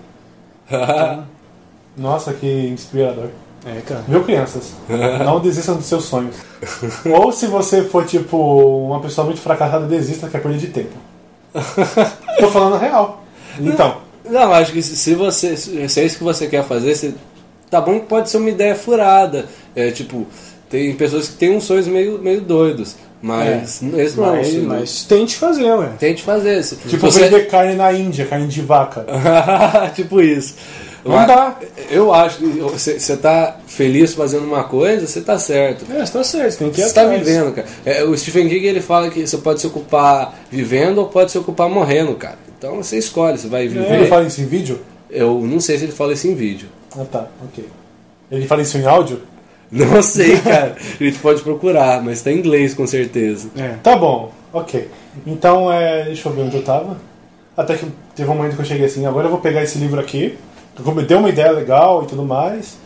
Nossa, 1.97 2.33
que 2.33 2.67
inspirador. 2.67 3.29
É, 3.65 3.81
cara. 3.81 4.03
Viu, 4.07 4.23
crianças? 4.23 4.73
Não 5.23 5.39
desistam 5.39 5.75
dos 5.75 5.85
seus 5.85 6.05
sonhos. 6.05 6.35
Ou 7.05 7.31
se 7.31 7.47
você 7.47 7.83
for, 7.83 8.05
tipo, 8.05 8.37
uma 8.85 8.99
pessoa 8.99 9.25
muito 9.25 9.41
fracassada, 9.41 9.87
desista, 9.87 10.27
que 10.27 10.37
é 10.37 10.39
perda 10.39 10.57
de 10.57 10.67
tempo. 10.67 10.95
Tô 12.39 12.47
falando 12.49 12.77
real. 12.77 13.23
Então, 13.59 13.97
Não, 14.29 14.53
acho 14.53 14.71
que 14.73 14.81
se 14.81 14.95
se 14.97 15.15
você 15.15 15.55
se 15.55 15.99
é 15.99 16.03
isso 16.03 16.17
que 16.17 16.23
você 16.23 16.47
quer 16.47 16.63
fazer, 16.63 16.93
você, 16.93 17.13
tá 17.69 17.79
bom 17.79 17.99
que 17.99 18.05
pode 18.07 18.29
ser 18.29 18.37
uma 18.37 18.49
ideia 18.49 18.75
furada. 18.75 19.45
É 19.75 19.89
tipo, 19.91 20.27
tem 20.69 20.93
pessoas 20.95 21.29
que 21.29 21.35
têm 21.35 21.55
uns 21.55 21.63
sonhos 21.63 21.87
meio, 21.87 22.19
meio 22.19 22.41
doidos, 22.41 22.97
mas 23.21 23.81
esse 23.81 24.17
não 24.17 24.25
é 24.25 24.31
um 24.31 24.35
Mas, 24.35 24.47
sonho. 24.49 24.67
mas 24.67 25.03
tente 25.03 25.35
fazer, 25.37 25.71
ué. 25.73 25.89
Tente 25.97 26.21
fazer 26.23 26.59
isso. 26.59 26.75
tipo, 26.87 27.09
você... 27.09 27.21
vender 27.21 27.47
carne 27.47 27.75
na 27.75 27.93
Índia, 27.93 28.25
carne 28.25 28.47
de 28.47 28.61
vaca. 28.61 29.05
tipo 29.95 30.21
isso. 30.21 30.55
Não 31.05 31.27
dá. 31.27 31.55
Eu 31.89 32.11
acho 32.13 32.37
que 32.39 32.45
você, 32.45 32.99
você 32.99 33.15
tá 33.15 33.57
feliz 33.67 34.13
fazendo 34.15 34.43
uma 34.45 34.63
coisa, 34.63 35.05
você 35.05 35.21
tá 35.21 35.37
certo. 35.37 35.85
É, 35.91 36.03
você 36.05 36.11
tá 36.13 36.23
certo, 36.23 36.51
você 36.51 36.57
tem 36.57 36.69
que 36.71 36.79
ir 36.79 36.83
Você 36.83 36.87
está 36.89 37.01
atrás. 37.03 37.19
vivendo, 37.25 37.53
cara. 37.53 37.67
É, 37.85 38.03
o 38.03 38.17
Stephen 38.17 38.49
King 38.49 38.65
ele 38.65 38.81
fala 38.81 39.09
que 39.09 39.25
você 39.25 39.37
pode 39.37 39.61
se 39.61 39.67
ocupar 39.67 40.33
vivendo 40.49 40.97
ou 40.97 41.07
pode 41.07 41.31
se 41.31 41.37
ocupar 41.37 41.69
morrendo, 41.69 42.15
cara. 42.15 42.39
Então 42.57 42.77
você 42.77 42.97
escolhe, 42.97 43.37
você 43.37 43.47
vai 43.47 43.67
viver. 43.67 43.91
Ele 43.93 44.07
fala 44.07 44.25
isso 44.25 44.41
em 44.41 44.45
vídeo? 44.45 44.79
Eu 45.09 45.39
não 45.41 45.59
sei 45.59 45.77
se 45.77 45.83
ele 45.85 45.91
fala 45.91 46.13
isso 46.13 46.27
em 46.27 46.33
vídeo. 46.33 46.67
Ah, 46.97 47.05
tá, 47.09 47.27
ok. 47.43 47.69
Ele 48.31 48.47
fala 48.47 48.63
isso 48.63 48.77
em 48.77 48.85
áudio? 48.85 49.21
Não 49.71 50.01
sei, 50.01 50.37
cara. 50.41 50.75
A 50.99 51.03
gente 51.03 51.19
pode 51.19 51.41
procurar, 51.43 52.01
mas 52.01 52.21
tá 52.21 52.31
em 52.31 52.39
inglês 52.39 52.73
com 52.73 52.87
certeza. 52.87 53.49
É. 53.55 53.75
Tá 53.83 53.95
bom, 53.95 54.31
ok. 54.51 54.89
Então, 55.27 55.71
é, 55.71 56.05
deixa 56.05 56.27
eu 56.27 56.33
ver 56.33 56.41
onde 56.41 56.55
eu 56.57 56.63
tava. 56.63 56.97
Até 57.55 57.75
que 57.75 57.85
teve 58.15 58.29
um 58.29 58.35
momento 58.35 58.55
que 58.55 58.61
eu 58.61 58.65
cheguei 58.65 58.85
assim, 58.85 59.05
agora 59.05 59.27
eu 59.27 59.31
vou 59.31 59.39
pegar 59.39 59.61
esse 59.63 59.77
livro 59.77 59.99
aqui. 59.99 60.37
Deu 61.07 61.19
uma 61.19 61.29
ideia 61.29 61.51
legal 61.51 62.03
e 62.03 62.07
tudo 62.07 62.23
mais. 62.23 62.77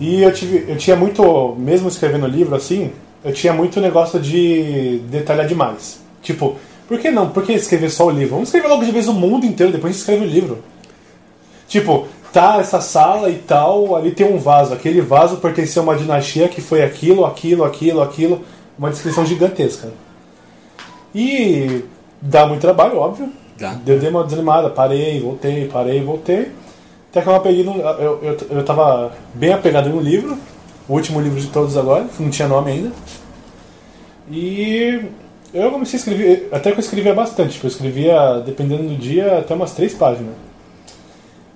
E 0.00 0.22
eu, 0.22 0.32
tive, 0.32 0.70
eu 0.70 0.76
tinha 0.76 0.96
muito, 0.96 1.54
mesmo 1.58 1.88
escrevendo 1.88 2.26
livro 2.26 2.54
assim, 2.54 2.92
eu 3.24 3.32
tinha 3.32 3.52
muito 3.52 3.80
negócio 3.80 4.20
de 4.20 5.00
detalhar 5.10 5.46
demais. 5.46 6.00
Tipo, 6.22 6.56
por 6.86 6.98
que 6.98 7.10
não? 7.10 7.30
Por 7.30 7.42
que 7.42 7.52
escrever 7.52 7.90
só 7.90 8.06
o 8.06 8.10
livro? 8.10 8.34
Vamos 8.34 8.48
escrever 8.48 8.68
logo 8.68 8.84
de 8.84 8.92
vez 8.92 9.08
o 9.08 9.12
mundo 9.12 9.44
inteiro, 9.44 9.72
depois 9.72 9.90
a 9.90 9.92
gente 9.92 10.00
escreve 10.00 10.24
o 10.24 10.28
livro. 10.28 10.58
Tipo, 11.66 12.06
tá 12.32 12.58
essa 12.60 12.80
sala 12.80 13.28
e 13.28 13.36
tal, 13.36 13.96
ali 13.96 14.12
tem 14.12 14.26
um 14.26 14.38
vaso. 14.38 14.72
Aquele 14.72 15.00
vaso 15.00 15.36
pertencia 15.38 15.80
a 15.80 15.82
uma 15.82 15.96
dinastia 15.96 16.48
que 16.48 16.60
foi 16.60 16.82
aquilo, 16.82 17.24
aquilo, 17.24 17.64
aquilo, 17.64 18.00
aquilo. 18.00 18.44
Uma 18.78 18.90
descrição 18.90 19.26
gigantesca. 19.26 19.92
E 21.14 21.82
dá 22.22 22.46
muito 22.46 22.60
trabalho, 22.60 22.98
óbvio. 22.98 23.30
Dá. 23.58 23.76
Eu 23.84 23.98
dei 23.98 24.08
uma 24.08 24.22
desanimada, 24.22 24.70
parei, 24.70 25.20
voltei, 25.20 25.66
parei, 25.66 26.00
voltei. 26.00 26.52
Até 27.10 27.22
que 27.22 27.28
eu 27.28 27.40
peguei 27.40 27.64
num, 27.64 27.78
eu, 27.80 28.20
eu, 28.22 28.36
eu 28.50 28.64
tava 28.64 29.12
bem 29.34 29.52
apegado 29.52 29.88
no 29.88 30.00
livro, 30.00 30.36
o 30.88 30.92
último 30.94 31.20
livro 31.20 31.40
de 31.40 31.46
todos 31.48 31.76
agora, 31.76 32.04
que 32.04 32.22
não 32.22 32.30
tinha 32.30 32.46
nome 32.48 32.70
ainda. 32.70 32.92
E 34.30 35.00
eu 35.54 35.70
comecei 35.70 35.96
a 35.96 36.00
escrever, 36.00 36.48
até 36.52 36.70
que 36.72 36.76
eu 36.78 36.80
escrevia 36.82 37.14
bastante, 37.14 37.52
tipo, 37.54 37.66
eu 37.66 37.70
escrevia, 37.70 38.42
dependendo 38.44 38.82
do 38.84 38.96
dia, 38.96 39.38
até 39.38 39.54
umas 39.54 39.72
três 39.72 39.94
páginas. 39.94 40.34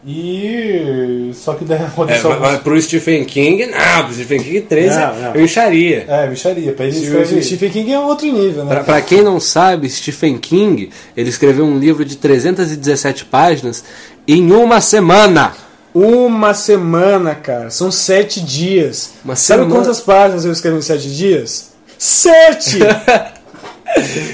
E. 0.05 1.31
Só 1.33 1.55
que 1.55 1.65
daí 1.65 1.79
É, 1.83 1.85
aconteceu. 1.85 2.31
mas, 2.31 2.41
mas 2.41 2.61
pro 2.61 2.81
Stephen 2.83 3.25
King, 3.25 3.67
não, 3.67 4.05
pro 4.05 4.13
Stephen 4.15 4.43
King 4.43 4.61
13 4.63 4.99
Não, 4.99 5.15
não. 5.15 5.35
eu 5.37 5.45
enxaria. 5.45 6.05
É, 6.09 6.27
bicharia, 6.27 6.73
pra 6.73 6.87
ele 6.87 6.95
Se 6.95 7.05
escrever. 7.05 7.39
o 7.39 7.43
Stephen 7.43 7.71
King 7.71 7.93
é 7.93 8.01
um 8.01 8.07
outro 8.07 8.27
nível, 8.27 8.65
né? 8.65 8.75
Pra, 8.75 8.85
pra 8.85 9.01
quem 9.03 9.23
não 9.23 9.39
sabe, 9.39 9.89
Stephen 9.89 10.39
King, 10.39 10.91
ele 11.17 11.29
escreveu 11.29 11.65
um 11.65 11.79
livro 11.79 12.05
de 12.05 12.17
317 12.17 13.27
páginas 13.27 13.85
em 14.27 14.53
uma 14.53 14.81
semana. 14.81 15.55
Uma 15.95 16.55
semana, 16.55 17.35
cara. 17.35 17.71
São 17.71 17.91
sete 17.91 18.41
dias. 18.41 19.15
Uma 19.25 19.37
Sabe 19.37 19.63
semana. 19.63 19.81
quantas 19.81 20.01
páginas 20.01 20.45
eu 20.45 20.53
escrevo 20.53 20.79
em 20.79 20.83
sete 20.83 21.15
dias? 21.15 21.73
Sete! 21.99 22.79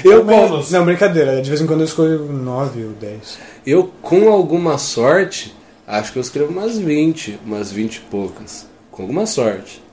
Eu 0.05 0.23
menos. 0.23 0.71
Não, 0.71 0.85
brincadeira. 0.85 1.41
De 1.41 1.49
vez 1.49 1.61
em 1.61 1.67
quando 1.67 1.81
eu 1.81 1.85
escolho 1.85 2.31
nove 2.31 2.83
ou 2.85 2.91
dez. 2.91 3.37
Eu, 3.65 3.91
com 4.01 4.29
alguma 4.29 4.77
sorte, 4.77 5.53
acho 5.85 6.13
que 6.13 6.17
eu 6.17 6.21
escrevo 6.21 6.51
umas 6.51 6.77
20, 6.77 7.39
umas 7.45 7.69
20 7.69 7.95
e 7.95 7.99
poucas. 8.01 8.65
Com 8.89 9.01
alguma 9.03 9.25
sorte. 9.25 9.83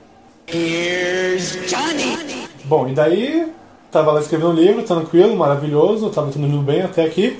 Bom, 2.63 2.87
e 2.87 2.93
daí, 2.93 3.51
tava 3.91 4.13
lá 4.13 4.21
escrevendo 4.21 4.51
um 4.51 4.53
livro, 4.53 4.83
tranquilo, 4.83 5.35
maravilhoso, 5.35 6.09
tava 6.09 6.31
tudo 6.31 6.45
indo 6.45 6.61
bem 6.61 6.81
até 6.81 7.03
aqui. 7.03 7.37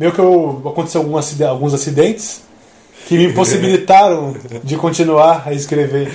Meio 0.00 0.12
que 0.12 0.18
eu, 0.18 0.62
aconteceu 0.64 1.02
algum 1.02 1.18
acide- 1.18 1.44
alguns 1.44 1.74
acidentes 1.74 2.40
que 3.06 3.18
me 3.18 3.26
impossibilitaram 3.26 4.34
de 4.64 4.76
continuar 4.76 5.42
a 5.46 5.52
escrever. 5.52 6.10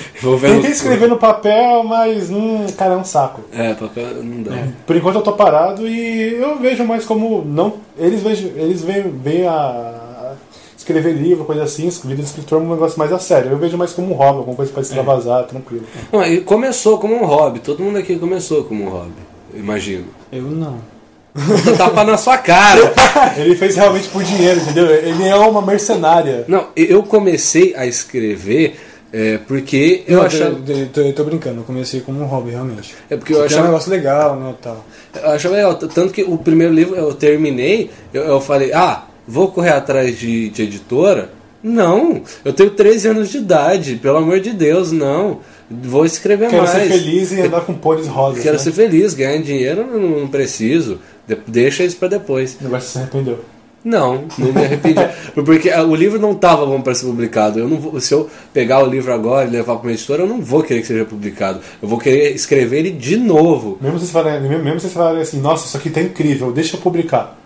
Tentei 0.55 0.71
escrever 0.71 1.07
no 1.07 1.17
papel, 1.17 1.83
mas 1.83 2.31
hum, 2.31 2.65
cara, 2.75 2.95
é 2.95 2.97
um 2.97 3.03
saco. 3.05 3.41
É, 3.53 3.75
papel 3.75 4.23
não 4.23 4.41
dá. 4.41 4.67
Por 4.88 4.95
enquanto 4.95 5.17
eu 5.17 5.21
tô 5.21 5.33
parado 5.33 5.88
e 5.88 6.33
eu 6.33 6.57
vejo 6.57 6.83
mais 6.83 7.05
como 7.05 7.45
não 7.45 7.73
eles 7.95 8.23
vejam, 8.23 8.49
eles 8.55 8.81
veem, 8.81 9.03
veem 9.23 9.45
a 9.45 10.33
escrever 10.75 11.13
livro, 11.13 11.45
coisa 11.45 11.61
assim, 11.63 11.88
vida 12.05 12.15
de 12.23 12.27
escritor 12.27 12.59
é 12.59 12.65
um 12.65 12.69
negócio 12.71 12.97
mais 12.97 13.13
a 13.13 13.19
sério. 13.19 13.51
Eu 13.51 13.57
vejo 13.59 13.77
mais 13.77 13.93
como 13.93 14.11
um 14.11 14.17
hobby, 14.17 14.39
alguma 14.39 14.55
coisa 14.55 14.71
pra 14.71 14.81
extravasar, 14.81 15.43
tranquilo. 15.43 15.83
Não, 16.11 16.25
e 16.25 16.41
começou 16.41 16.97
como 16.97 17.13
um 17.13 17.23
hobby. 17.25 17.59
Todo 17.59 17.83
mundo 17.83 17.99
aqui 17.99 18.15
começou 18.17 18.63
como 18.63 18.83
um 18.86 18.89
hobby. 18.89 19.11
Imagino. 19.53 20.05
Eu 20.31 20.41
não. 20.43 20.95
Tapa 21.77 22.03
na 22.03 22.17
sua 22.17 22.38
cara. 22.38 22.93
Ele 23.38 23.55
fez 23.55 23.75
realmente 23.75 24.07
por 24.07 24.23
dinheiro, 24.23 24.59
entendeu? 24.61 24.86
Ele 24.89 25.23
é 25.27 25.36
uma 25.36 25.61
mercenária. 25.61 26.45
Não, 26.47 26.67
eu 26.75 27.03
comecei 27.03 27.75
a 27.75 27.86
escrever 27.86 28.77
é, 29.11 29.38
porque 29.47 30.03
eu 30.07 30.17
Não, 30.19 30.25
achava. 30.25 30.55
tô, 30.55 30.73
tô- 30.73 31.03
tô- 31.03 31.13
tô 31.13 31.23
brincando, 31.23 31.61
eu 31.61 31.63
comecei 31.63 32.01
como 32.01 32.21
um 32.21 32.25
hobby, 32.25 32.51
realmente. 32.51 32.93
É 33.09 33.15
porque 33.15 33.33
eu 33.33 33.45
é 33.45 33.61
um 33.61 33.63
negócio 33.63 33.89
legal, 33.91 34.36
né, 34.38 34.53
tal. 34.61 34.86
Eu 35.13 35.29
achava 35.31 35.55
legal. 35.55 35.75
t- 35.75 35.88
Tanto 35.88 36.11
que 36.13 36.23
o 36.23 36.38
primeiro 36.38 36.73
livro 36.73 36.95
eu 36.95 37.13
terminei, 37.13 37.89
eu, 38.13 38.23
eu 38.23 38.41
falei, 38.41 38.73
ah, 38.73 39.03
vou 39.27 39.49
correr 39.49 39.71
atrás 39.71 40.17
de, 40.17 40.49
de 40.49 40.63
editora? 40.63 41.29
Não, 41.63 42.21
eu 42.43 42.53
tenho 42.53 42.69
13 42.71 43.07
anos 43.07 43.29
de 43.29 43.38
idade, 43.39 43.95
pelo 43.95 44.17
amor 44.17 44.39
de 44.39 44.51
Deus, 44.51 44.91
não. 44.91 45.39
Vou 45.69 46.05
escrever 46.05 46.49
Quero 46.49 46.61
mais. 46.61 46.69
ser 46.77 46.88
feliz 46.88 47.31
e 47.31 47.41
andar 47.41 47.61
com 47.61 47.73
pôneis 47.73 48.07
rosas. 48.07 48.43
Quero 48.43 48.57
né? 48.57 48.61
ser 48.63 48.71
feliz, 48.71 49.15
ganhar 49.15 49.41
dinheiro 49.41 49.81
eu 49.91 49.99
não, 49.99 50.19
não 50.19 50.27
preciso. 50.27 50.99
De- 51.28 51.38
deixa 51.47 51.84
isso 51.84 51.97
pra 51.97 52.07
depois. 52.07 52.57
O 52.59 52.63
negócio 52.63 52.89
se 52.89 52.97
arrependeu. 52.97 53.43
Não, 53.84 54.26
não 54.39 54.51
me 54.51 54.63
arrependi. 54.65 54.99
Porque 55.45 55.69
ah, 55.69 55.84
o 55.84 55.93
livro 55.93 56.19
não 56.19 56.32
estava 56.32 56.65
bom 56.65 56.82
para 56.82 56.95
ser 56.95 57.05
publicado. 57.05 57.59
Eu 57.59 57.67
não 57.67 57.78
vou, 57.78 57.99
se 58.01 58.11
eu 58.13 58.28
pegar 58.51 58.84
o 58.84 58.88
livro 58.88 59.13
agora 59.13 59.47
e 59.47 59.51
levar 59.51 59.76
para 59.76 59.84
uma 59.84 59.91
editora, 59.91 60.23
eu 60.23 60.28
não 60.28 60.41
vou 60.41 60.63
querer 60.63 60.82
que 60.82 60.88
seja 60.88 61.05
publicado. 61.05 61.59
Eu 61.80 61.88
vou 61.88 61.99
querer 61.99 62.34
escrever 62.34 62.80
ele 62.80 62.89
de 62.91 63.15
novo. 63.15 63.78
Mesmo 63.80 63.99
vocês 63.99 64.09
falarem, 64.09 64.41
mesmo 64.41 64.63
mesmo 64.63 64.80
vocês 64.80 64.91
falarem 64.91 65.21
assim, 65.21 65.39
nossa, 65.39 65.67
isso 65.67 65.78
aqui 65.78 65.91
tá 65.91 66.01
incrível, 66.01 66.51
deixa 66.51 66.78
eu 66.78 66.82
publicar. 66.82 67.38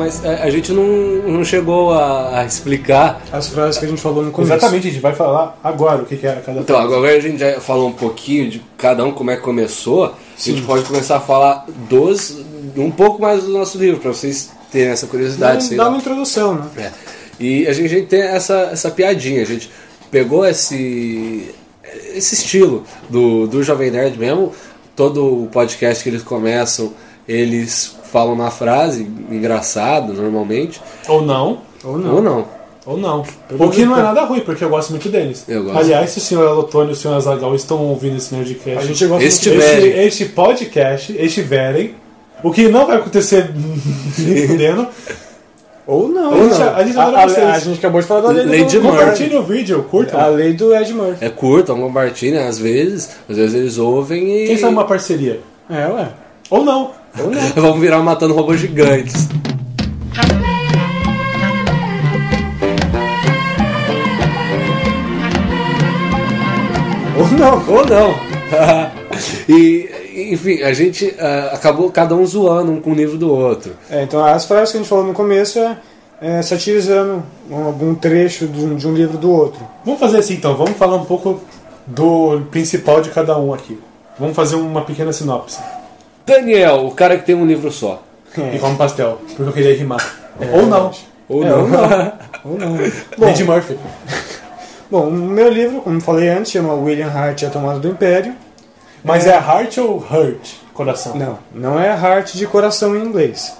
mas 0.07 0.23
é, 0.23 0.41
a 0.41 0.49
gente 0.49 0.71
não, 0.71 0.85
não 0.85 1.43
chegou 1.43 1.91
a, 1.91 2.39
a 2.39 2.45
explicar. 2.45 3.21
As 3.31 3.49
frases 3.49 3.77
que 3.77 3.85
a 3.85 3.87
gente 3.89 4.01
falou 4.01 4.23
no 4.23 4.31
começo. 4.31 4.53
Exatamente, 4.53 4.87
a 4.87 4.91
gente 4.91 5.01
vai 5.01 5.13
falar 5.13 5.59
agora 5.63 6.01
o 6.01 6.05
que, 6.05 6.15
que 6.15 6.25
é 6.25 6.33
cada 6.45 6.61
Então, 6.61 6.77
frase. 6.77 6.93
agora 6.93 7.15
a 7.15 7.19
gente 7.19 7.37
já 7.37 7.59
falou 7.59 7.89
um 7.89 7.93
pouquinho 7.93 8.49
de 8.49 8.61
cada 8.77 9.03
um 9.03 9.11
como 9.11 9.31
é 9.31 9.35
que 9.35 9.41
começou. 9.41 10.05
A 10.05 10.13
gente 10.37 10.61
pode 10.61 10.85
começar 10.85 11.17
a 11.17 11.19
falar 11.19 11.65
dos. 11.89 12.37
um 12.77 12.91
pouco 12.91 13.21
mais 13.21 13.43
do 13.43 13.49
nosso 13.51 13.77
livro, 13.77 13.99
para 13.99 14.13
vocês 14.13 14.49
terem 14.71 14.91
essa 14.91 15.07
curiosidade. 15.07 15.75
Dá 15.75 15.83
lá. 15.83 15.89
uma 15.89 15.97
introdução, 15.97 16.55
né? 16.55 16.69
É. 16.77 16.91
E 17.39 17.67
a 17.67 17.73
gente, 17.73 17.85
a 17.85 17.89
gente 17.89 18.07
tem 18.07 18.21
essa, 18.21 18.69
essa 18.71 18.89
piadinha, 18.89 19.41
a 19.41 19.45
gente 19.45 19.69
pegou 20.09 20.45
esse, 20.45 21.53
esse 22.15 22.33
estilo 22.33 22.83
do, 23.09 23.45
do 23.45 23.61
Jovem 23.61 23.91
Nerd 23.91 24.17
mesmo. 24.17 24.53
Todo 24.95 25.43
o 25.43 25.47
podcast 25.47 26.03
que 26.03 26.09
eles 26.09 26.23
começam, 26.23 26.91
eles 27.27 27.96
falam 28.17 28.33
uma 28.33 28.49
frase 28.49 29.03
engraçada 29.29 30.11
normalmente. 30.11 30.81
Ou 31.07 31.21
não, 31.21 31.59
Ou 31.83 31.97
não. 31.99 32.15
Ou 32.15 32.21
não. 32.21 32.45
ou 32.85 32.97
não. 32.97 33.23
O 33.59 33.69
que 33.69 33.85
não 33.85 33.95
é 33.97 34.01
nada 34.01 34.23
ruim, 34.23 34.39
porque 34.39 34.63
eu 34.63 34.69
gosto 34.69 34.89
muito 34.91 35.07
deles. 35.09 35.43
Eu 35.47 35.65
gosto. 35.65 35.77
Aliás, 35.77 36.09
se 36.09 36.17
o 36.17 36.21
senhor 36.21 36.49
Elotônio 36.49 36.89
e 36.89 36.93
o 36.93 36.95
senhor 36.95 37.15
Azagal 37.15 37.53
estão 37.53 37.77
ouvindo 37.85 38.17
esse 38.17 38.33
Nerdcast, 38.33 38.79
A 38.79 38.81
gente 38.87 39.05
gosta 39.05 39.23
Este 39.23 39.49
este, 39.49 39.87
este 39.89 40.25
podcast, 40.25 41.15
estiverem, 41.15 41.93
o 42.43 42.49
que 42.51 42.67
não 42.69 42.87
vai 42.87 42.97
acontecer 42.97 43.51
nem 44.17 44.47
fudendo, 44.47 44.87
Ou 45.85 46.07
não. 46.09 46.33
A 46.33 46.43
gente- 46.49 46.61
a 46.63 46.83
gente 46.83 46.97
a, 46.97 47.03
adora 47.03 47.29
vocês. 47.29 47.45
a- 47.45 47.53
a 47.53 47.59
gente 47.59 47.77
acabou 47.77 48.01
de 48.01 48.07
falar 48.07 48.21
da 48.21 48.29
lei, 48.31 48.45
Lei 48.45 48.63
do, 48.63 48.69
de 48.69 48.79
Murphy. 48.79 48.97
compartilhe 48.97 49.35
o 49.37 49.43
vídeo, 49.43 49.83
curtam. 49.89 50.19
A 50.19 50.25
lei 50.27 50.53
do 50.53 50.75
Ed 50.75 50.91
Murphy. 50.93 51.23
É 51.25 51.29
curto, 51.29 51.75
compartilha, 51.75 52.47
às 52.47 52.57
vezes, 52.57 53.11
às 53.29 53.37
vezes 53.37 53.53
eles 53.53 53.77
ouvem 53.77 54.43
e. 54.43 54.47
Quem 54.47 54.57
sabe 54.57 54.73
uma 54.73 54.85
parceria? 54.85 55.39
É, 55.69 55.87
ué. 55.87 56.07
Ou 56.49 56.63
não. 56.63 56.91
Vamos 57.55 57.79
virar 57.79 57.99
matando 57.99 58.33
robôs 58.33 58.59
gigantes. 58.59 59.27
Ou 67.17 67.27
não. 67.37 67.75
Ou 67.75 67.85
não. 67.85 68.15
e, 69.49 69.89
enfim, 70.31 70.61
a 70.61 70.71
gente 70.73 71.13
ah, 71.19 71.51
acabou 71.53 71.91
cada 71.91 72.15
um 72.15 72.25
zoando 72.25 72.71
um 72.71 72.79
com 72.79 72.91
o 72.91 72.95
livro 72.95 73.17
do 73.17 73.31
outro. 73.33 73.73
É, 73.89 74.03
então 74.03 74.23
as 74.23 74.45
frases 74.45 74.71
que 74.71 74.77
a 74.77 74.81
gente 74.81 74.89
falou 74.89 75.05
no 75.05 75.13
começo 75.13 75.59
é, 75.59 75.77
é 76.21 76.41
satirizando 76.41 77.23
algum 77.51 77.95
trecho 77.95 78.47
de 78.47 78.63
um, 78.63 78.75
de 78.75 78.87
um 78.87 78.93
livro 78.93 79.17
do 79.17 79.31
outro. 79.31 79.59
Vamos 79.83 79.99
fazer 79.99 80.19
assim 80.19 80.35
então, 80.35 80.55
vamos 80.55 80.77
falar 80.77 80.95
um 80.95 81.05
pouco 81.05 81.41
do 81.85 82.41
principal 82.51 83.01
de 83.01 83.09
cada 83.09 83.37
um 83.37 83.53
aqui. 83.53 83.79
Vamos 84.19 84.35
fazer 84.35 84.55
uma 84.55 84.81
pequena 84.81 85.11
sinopse. 85.11 85.59
Daniel, 86.27 86.85
o 86.85 86.91
cara 86.91 87.17
que 87.17 87.25
tem 87.25 87.33
um 87.33 87.45
livro 87.45 87.71
só. 87.71 88.03
E 88.53 88.59
come 88.59 88.75
pastel, 88.75 89.19
porque 89.25 89.41
eu 89.41 89.53
queria 89.53 89.75
rimar. 89.75 90.05
Ou 90.53 90.67
não. 90.67 90.91
Ou 91.27 91.43
É, 91.43 91.49
não. 91.49 91.61
ou 91.61 91.67
não. 91.67 92.13
Ou 92.45 92.57
não. 92.59 92.77
Bom, 93.17 93.45
Murphy. 93.45 93.79
bom, 94.91 95.07
o 95.07 95.11
meu 95.11 95.49
livro, 95.49 95.81
como 95.81 95.99
falei 95.99 96.29
antes, 96.29 96.51
chama 96.51 96.73
William 96.73 97.09
Hart 97.09 97.41
e 97.41 97.45
a 97.45 97.49
Tomada 97.49 97.79
do 97.79 97.87
Império. 97.87 98.35
Mas 99.03 99.25
é 99.25 99.35
heart 99.35 99.77
ou 99.77 99.97
hurt? 99.97 100.55
Coração. 100.73 101.15
Não, 101.15 101.39
não 101.53 101.79
é 101.79 101.89
Hart 101.89 102.33
de 102.33 102.45
coração 102.45 102.95
em 102.95 103.03
inglês. 103.03 103.57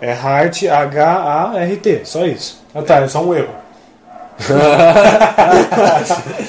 É 0.00 0.12
Hart, 0.12 0.64
H-A-R-T, 0.64 2.00
só 2.04 2.24
isso. 2.24 2.62
Ah 2.74 2.82
tá, 2.82 2.96
é 2.96 3.08
só 3.08 3.22
um 3.22 3.34
erro. 3.34 3.52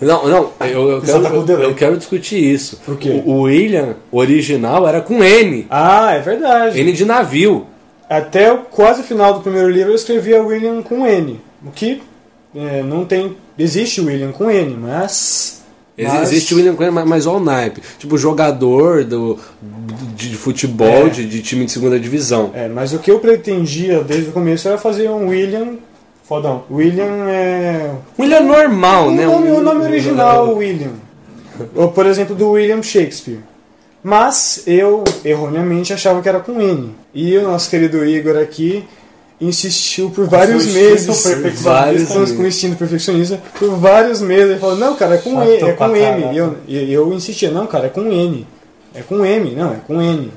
Não, 0.00 0.28
não, 0.28 0.50
eu, 0.60 0.90
eu, 0.90 1.00
tá 1.02 1.12
com 1.14 1.20
quero, 1.22 1.42
delay. 1.44 1.66
eu 1.66 1.74
quero 1.74 1.96
discutir 1.96 2.38
isso. 2.38 2.78
Por 2.84 2.96
quê? 2.96 3.22
O, 3.24 3.30
o 3.30 3.40
William 3.42 3.96
original 4.12 4.86
era 4.86 5.00
com 5.00 5.22
N. 5.22 5.66
Ah, 5.70 6.12
é 6.14 6.20
verdade. 6.20 6.80
N 6.80 6.92
de 6.92 7.04
navio. 7.04 7.66
Até 8.08 8.52
o 8.52 8.58
quase 8.58 9.02
final 9.02 9.34
do 9.34 9.40
primeiro 9.40 9.68
livro 9.70 9.92
eu 9.92 9.96
escrevia 9.96 10.42
William 10.42 10.82
com 10.82 11.06
N. 11.06 11.40
O 11.64 11.70
que 11.70 12.02
é, 12.54 12.82
não 12.82 13.04
tem. 13.04 13.36
Existe 13.58 14.00
William 14.00 14.32
com 14.32 14.50
N, 14.50 14.76
mas. 14.76 15.62
Mas- 15.96 16.32
Existe 16.32 16.54
o 16.54 16.56
William 16.56 16.74
Cohen, 16.74 16.90
mas- 16.90 17.06
mas 17.06 17.26
olha 17.26 17.36
o 17.36 17.40
naipe. 17.44 17.80
Tipo, 18.00 18.18
jogador 18.18 19.04
do, 19.04 19.38
de 20.16 20.34
futebol, 20.36 21.06
É. 21.06 21.08
de, 21.08 21.24
de 21.24 21.40
time 21.40 21.64
de 21.64 21.70
segunda 21.70 22.00
divisão. 22.00 22.50
É, 22.52 22.66
mas 22.68 22.92
o 22.92 22.98
que 22.98 23.12
eu 23.12 23.20
pretendia 23.20 24.02
desde 24.02 24.30
o 24.30 24.32
começo 24.32 24.66
era 24.66 24.76
fazer 24.76 25.08
um 25.08 25.28
William. 25.28 25.76
Fodão. 26.24 26.64
William 26.70 27.28
é. 27.28 27.90
William 28.18 28.40
normal, 28.40 29.08
O 29.08 29.10
né? 29.10 29.26
nome, 29.26 29.50
o 29.50 29.60
nome 29.60 29.84
original, 29.84 30.54
William. 30.56 30.92
Ou, 31.76 31.92
por 31.92 32.06
exemplo, 32.06 32.34
do 32.34 32.50
William 32.52 32.82
Shakespeare. 32.82 33.40
Mas 34.02 34.62
eu, 34.66 35.04
erroneamente, 35.24 35.92
achava 35.92 36.20
que 36.20 36.28
era 36.28 36.40
com 36.40 36.60
N. 36.60 36.94
E 37.14 37.36
o 37.38 37.42
nosso 37.42 37.70
querido 37.70 38.04
Igor 38.04 38.36
aqui 38.36 38.84
insistiu 39.40 40.10
por 40.10 40.26
vários 40.26 40.66
meses. 40.66 41.06
Vários 41.60 42.08
com, 42.08 42.18
meses. 42.18 42.36
com 42.36 42.46
instinto 42.46 42.76
perfeccionista. 42.76 43.40
Por 43.58 43.70
vários 43.76 44.20
meses. 44.20 44.50
Ele 44.52 44.58
falou, 44.58 44.76
não, 44.76 44.96
cara, 44.96 45.16
é 45.16 45.18
com, 45.18 45.42
e, 45.42 45.56
é 45.56 45.72
com 45.72 45.96
M. 45.96 46.34
E 46.34 46.36
eu, 46.36 46.56
e 46.66 46.92
eu 46.92 47.12
insistia, 47.12 47.50
não, 47.50 47.66
cara, 47.66 47.86
é 47.86 47.90
com 47.90 48.02
N. 48.10 48.46
É 48.94 49.02
com 49.02 49.24
M, 49.24 49.50
não, 49.54 49.72
é 49.72 49.80
com 49.86 50.00
N. 50.00 50.30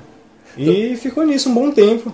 E 0.57 0.95
ficou 0.95 1.25
nisso 1.25 1.49
um 1.49 1.53
bom 1.53 1.71
tempo. 1.71 2.11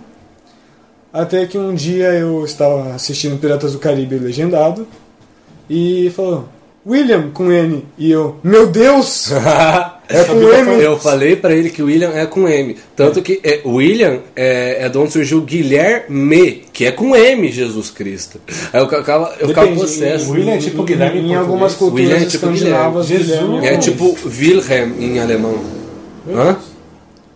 Até 1.14 1.45
que 1.45 1.59
um 1.59 1.76
dia 1.76 2.11
eu 2.14 2.43
estava 2.43 2.95
assistindo 2.95 3.39
Piratas 3.39 3.74
do 3.74 3.78
Caribe 3.78 4.18
legendado 4.18 4.88
e 5.70 6.11
falou 6.16 6.49
William 6.86 7.30
com 7.32 7.51
N 7.51 7.86
e 7.99 8.11
eu 8.11 8.38
meu 8.43 8.66
Deus 8.66 9.32
é 10.09 10.24
com 10.24 10.39
M 10.49 10.82
Eu 10.82 10.97
falei 10.97 11.36
pra 11.36 11.53
ele 11.53 11.70
que 11.70 11.84
o 11.84 11.86
William 11.86 12.09
é 12.09 12.26
com 12.26 12.47
M. 12.49 12.76
Tanto 12.95 13.22
que 13.22 13.39
é, 13.43 13.61
William 13.64 14.22
é, 14.36 14.86
é 14.86 14.89
de 14.89 14.97
onde 14.97 15.11
surgiu 15.11 15.41
Guilherme, 15.41 16.66
que 16.74 16.86
é 16.86 16.91
com 16.91 17.16
M, 17.16 17.51
Jesus 17.51 17.91
Cristo. 17.91 18.41
Aí 18.74 18.82
eu 18.82 18.89
ficava, 18.89 19.36
eu 19.39 19.49
ficava 19.49 19.68
Depende, 19.68 19.86
possesso. 19.86 20.30
O 20.30 20.34
William 20.34 20.53
é 20.53 20.57
tipo 20.57 20.84
Guilherme 20.84 21.20
em 21.20 21.32
em 21.32 21.36
algumas 21.36 21.76
culturas 21.76 22.05
William 22.05 22.22
é 22.22 22.26
tipo 22.26 22.47
Guilherme. 22.47 23.01
Guilherme 23.03 23.68
É 23.68 23.74
com 23.74 23.80
tipo 23.80 24.18
Wilhelm 24.26 24.93
em 24.99 25.20
alemão. 25.20 25.59
Hã? 26.28 26.57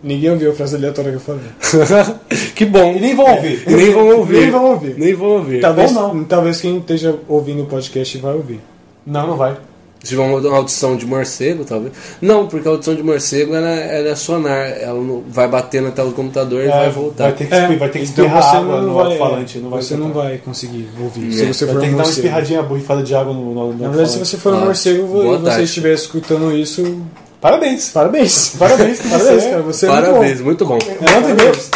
Ninguém 0.02 0.30
ouviu 0.30 0.50
a 0.50 0.54
frase 0.54 0.76
aleatória 0.76 1.10
que 1.10 1.16
eu 1.16 1.20
falei 1.20 1.42
que 2.54 2.64
bom. 2.64 2.92
E 2.94 3.00
nem 3.00 3.14
vão 3.16 3.26
ouvir. 3.34 3.62
E 3.66 3.74
nem 3.74 3.90
vão 3.92 4.08
ouvir. 4.18 4.40
Nem 4.40 4.50
vão 4.50 4.64
ouvir. 4.70 4.94
Nem 4.98 5.14
vão 5.14 5.28
ouvir. 5.28 5.60
talvez 5.60 5.96
Ou 5.96 6.14
não. 6.14 6.24
talvez 6.24 6.60
quem 6.60 6.78
esteja 6.78 7.14
ouvindo 7.28 7.62
o 7.62 7.66
podcast 7.66 8.16
vai 8.18 8.34
ouvir 8.34 8.60
Não, 9.06 9.26
não 9.26 9.36
vai. 9.36 9.56
Se 10.00 10.10
tiver 10.10 10.22
uma 10.22 10.56
audição 10.56 10.94
de 10.96 11.04
morcego, 11.04 11.64
talvez. 11.64 11.92
Não, 12.22 12.46
porque 12.46 12.68
a 12.68 12.70
audição 12.70 12.94
de 12.94 13.02
morcego 13.02 13.52
ela, 13.52 13.68
ela 13.68 14.10
é 14.10 14.14
sonar. 14.14 14.68
Ela 14.80 15.00
não, 15.02 15.24
vai 15.28 15.48
bater 15.48 15.82
na 15.82 15.90
tela 15.90 16.10
do 16.10 16.14
computador 16.14 16.62
e 16.62 16.66
É, 16.68 16.70
vai 16.70 16.90
voltar. 16.90 17.24
Vai 17.24 17.32
ter 17.32 17.48
que, 17.48 17.54
espir- 17.56 17.78
vai 17.78 17.88
ter 17.90 17.98
que 17.98 18.04
então 18.04 18.24
espirrar 18.24 18.42
você 18.44 18.56
água 18.58 18.80
não 18.80 18.86
no 18.88 18.94
vai 18.94 19.04
alto-falante. 19.06 19.58
Não 19.58 19.70
vai 19.70 19.82
você 19.82 19.96
não 19.96 20.12
vai 20.12 20.38
conseguir 20.38 20.88
ouvir 21.00 21.28
É. 21.28 21.32
se 21.32 21.46
você 21.52 21.66
Vai 21.66 21.74
for 21.74 21.80
ter 21.80 21.86
um 21.86 21.90
que 21.90 21.96
dar 21.96 21.96
uma 21.96 22.04
morcego 22.04 22.10
espirradinha 22.26 22.62
borrifada 22.62 23.02
de 23.02 23.12
água 23.12 23.34
no, 23.34 23.52
no, 23.52 23.72
no 23.72 23.82
na 23.82 23.88
verdade 23.88 24.12
se 24.12 24.18
você 24.20 24.36
for 24.36 24.54
um 24.54 24.58
Ah, 24.58 24.64
morcego 24.66 25.04
boa 25.08 25.34
e 25.34 25.38
você 25.40 25.62
estiver 25.62 25.94
escutando 25.94 26.52
isso 26.56 27.02
Parabéns. 27.40 27.90
parabéns 27.90 28.56
Parabéns 28.58 28.98
pra 29.00 29.10
parabéns 29.10 29.38
você. 29.38 29.48
cara 29.50 29.62
você 29.62 29.86
é 29.86 29.90
muito 29.90 30.06
bom. 30.06 30.12
Parabéns, 30.12 30.40
muito 30.40 30.64
bom. 30.66 30.78
Manda 31.00 31.30
e-mails. 31.30 31.70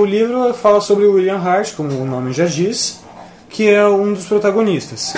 O 0.00 0.04
livro 0.04 0.52
fala 0.54 0.80
sobre 0.80 1.06
o 1.06 1.14
William 1.14 1.38
Hart, 1.38 1.74
como 1.74 1.92
o 1.98 2.04
nome 2.04 2.32
já 2.32 2.44
diz, 2.44 3.00
que 3.48 3.70
é 3.70 3.86
um 3.86 4.12
dos 4.12 4.26
protagonistas. 4.26 5.14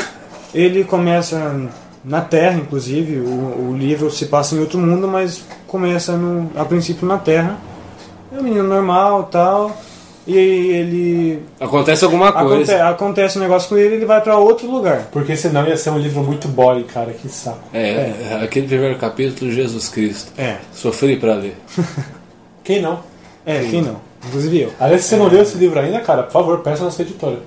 Ele 0.54 0.84
começa 0.84 1.68
na 2.04 2.20
Terra, 2.20 2.58
inclusive, 2.58 3.18
o, 3.18 3.70
o 3.70 3.76
livro 3.76 4.10
se 4.10 4.26
passa 4.26 4.54
em 4.54 4.60
outro 4.60 4.78
mundo, 4.78 5.08
mas 5.08 5.42
começa 5.66 6.12
no, 6.16 6.50
a 6.54 6.64
princípio 6.64 7.08
na 7.08 7.18
Terra. 7.18 7.58
É 8.32 8.38
um 8.38 8.42
menino 8.42 8.62
normal 8.64 9.24
tal, 9.24 9.76
e 10.26 10.36
ele. 10.36 11.42
Acontece 11.60 12.04
alguma 12.04 12.28
Aconte, 12.30 12.46
coisa. 12.48 12.88
acontece 12.88 13.38
um 13.38 13.42
negócio 13.42 13.68
com 13.68 13.76
ele 13.76 13.96
ele 13.96 14.06
vai 14.06 14.20
para 14.20 14.36
outro 14.38 14.70
lugar. 14.70 15.08
Porque 15.12 15.36
senão 15.36 15.66
ia 15.66 15.76
ser 15.76 15.90
um 15.90 15.98
livro 15.98 16.22
muito 16.22 16.48
boy, 16.48 16.82
cara. 16.84 17.12
Que 17.12 17.28
saco. 17.28 17.58
É, 17.72 18.40
aquele 18.42 18.66
primeiro 18.66 18.96
capítulo, 18.96 19.50
Jesus 19.52 19.88
Cristo. 19.88 20.32
É, 20.38 20.56
Sofri 20.72 21.16
pra 21.16 21.34
ler. 21.34 21.56
Quem 22.64 22.80
não? 22.80 23.00
é, 23.44 23.60
quem 23.70 23.82
não? 23.82 24.00
Inclusive 24.26 24.60
eu. 24.62 24.72
Aliás, 24.80 25.02
se 25.02 25.08
você 25.10 25.16
não 25.16 25.26
leu 25.28 25.42
esse 25.42 25.58
livro 25.58 25.78
ainda, 25.78 26.00
cara, 26.00 26.22
por 26.22 26.32
favor, 26.32 26.60
peça 26.60 26.82
na 26.82 26.90
sua 26.90 27.02
editora. 27.04 27.40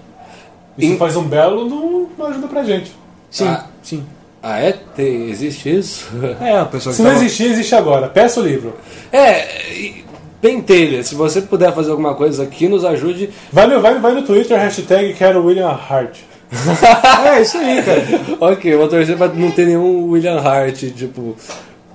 Isso 0.78 0.94
Em- 0.94 0.98
faz 0.98 1.16
um 1.16 1.24
belo 1.24 1.68
no- 1.68 2.08
uma 2.16 2.28
ajuda 2.28 2.48
pra 2.48 2.64
gente. 2.64 2.92
Sim, 3.32 3.48
Ah. 3.48 3.66
sim. 3.82 4.06
Ah, 4.44 4.60
é? 4.60 4.74
Tem- 4.96 5.28
existe 5.32 5.76
isso? 5.76 6.08
É, 6.40 6.60
a 6.60 6.66
pessoa 6.66 6.92
que 6.94 6.98
Se 6.98 7.02
não 7.02 7.10
tava- 7.14 7.24
existir, 7.24 7.46
existe 7.52 7.74
agora. 7.74 8.08
Peça 8.08 8.40
o 8.40 8.44
livro. 8.44 8.76
É, 9.12 9.72
e- 9.74 10.06
pentelha. 10.42 11.04
Se 11.04 11.16
você 11.16 11.42
puder 11.42 11.74
fazer 11.74 11.92
alguma 11.92 12.16
coisa 12.16 12.44
aqui, 12.44 12.68
nos 12.68 12.86
ajude. 12.86 13.30
Vai 13.52 13.68
no, 13.68 13.82
vai, 13.82 14.00
vai 14.00 14.14
no 14.14 14.24
Twitter, 14.24 14.58
hashtag 14.58 15.14
quero 15.14 15.46
William 15.46 15.70
Hart. 15.70 16.18
É 17.28 17.42
isso 17.42 17.58
aí, 17.58 17.84
cara. 17.84 18.04
ok, 18.40 18.76
vou 18.76 18.88
torcer 18.88 19.18
pra 19.18 19.28
não 19.28 19.52
ter 19.52 19.66
nenhum 19.66 20.10
William 20.10 20.40
Hart, 20.40 20.78
tipo, 20.96 21.36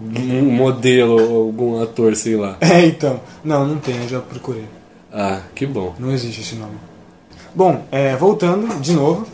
um 0.01 0.43
modelo 0.51 1.21
ou 1.21 1.47
algum 1.47 1.83
ator, 1.83 2.15
sei 2.15 2.37
lá. 2.37 2.57
É, 2.61 2.85
então. 2.85 3.21
Não, 3.43 3.67
não 3.67 3.79
tem, 3.79 3.97
eu 3.97 4.09
já 4.09 4.21
procurei. 4.21 4.65
Ah, 5.13 5.41
que 5.55 5.67
bom. 5.67 5.95
Não 5.99 6.11
existe 6.11 6.41
esse 6.41 6.55
nome. 6.55 6.75
Bom, 7.55 7.83
é, 7.91 8.15
voltando 8.17 8.81
de 8.81 8.93
novo. 8.93 9.27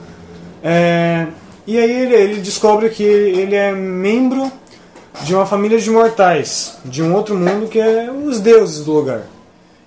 é, 0.63 1.27
e 1.67 1.79
aí 1.79 1.91
ele, 1.91 2.15
ele 2.15 2.41
descobre 2.41 2.89
que 2.89 3.03
ele 3.03 3.55
é 3.55 3.73
membro 3.73 4.51
de 5.25 5.35
uma 5.35 5.47
família 5.47 5.79
de 5.79 5.91
mortais, 5.91 6.79
de 6.85 7.03
um 7.03 7.15
outro 7.15 7.37
mundo 7.37 7.69
que 7.69 7.79
é 7.79 8.11
os 8.11 8.41
deuses 8.41 8.85
do 8.85 8.93
lugar. 8.93 9.23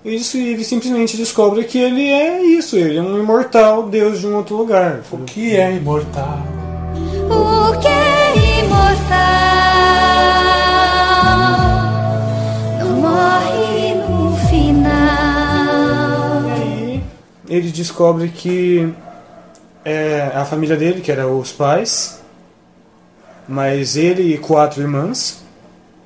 E 0.04 0.16
isso 0.16 0.36
ele 0.36 0.64
simplesmente 0.64 1.16
descobre 1.16 1.62
que 1.64 1.78
ele 1.78 2.08
é 2.08 2.42
isso, 2.42 2.76
ele 2.76 2.98
é 2.98 3.02
um 3.02 3.18
imortal 3.18 3.84
deus 3.88 4.20
de 4.20 4.26
um 4.26 4.34
outro 4.36 4.56
lugar. 4.56 5.00
O 5.12 5.18
que 5.18 5.56
é 5.56 5.76
imortal? 5.76 6.40
O 7.30 7.78
que 7.78 7.86
é 7.86 8.64
imortal 8.64 9.12
não 12.80 12.96
morre 13.00 13.94
no 13.94 14.36
final. 14.48 14.92
E 16.58 16.62
aí 16.62 17.04
ele 17.48 17.70
descobre 17.70 18.28
que 18.28 18.92
é, 19.84 20.32
a 20.34 20.44
família 20.44 20.76
dele, 20.76 21.00
que 21.00 21.12
era 21.12 21.28
os 21.28 21.52
pais, 21.52 22.21
mas 23.48 23.96
ele 23.96 24.34
e 24.34 24.38
quatro 24.38 24.80
irmãs, 24.82 25.38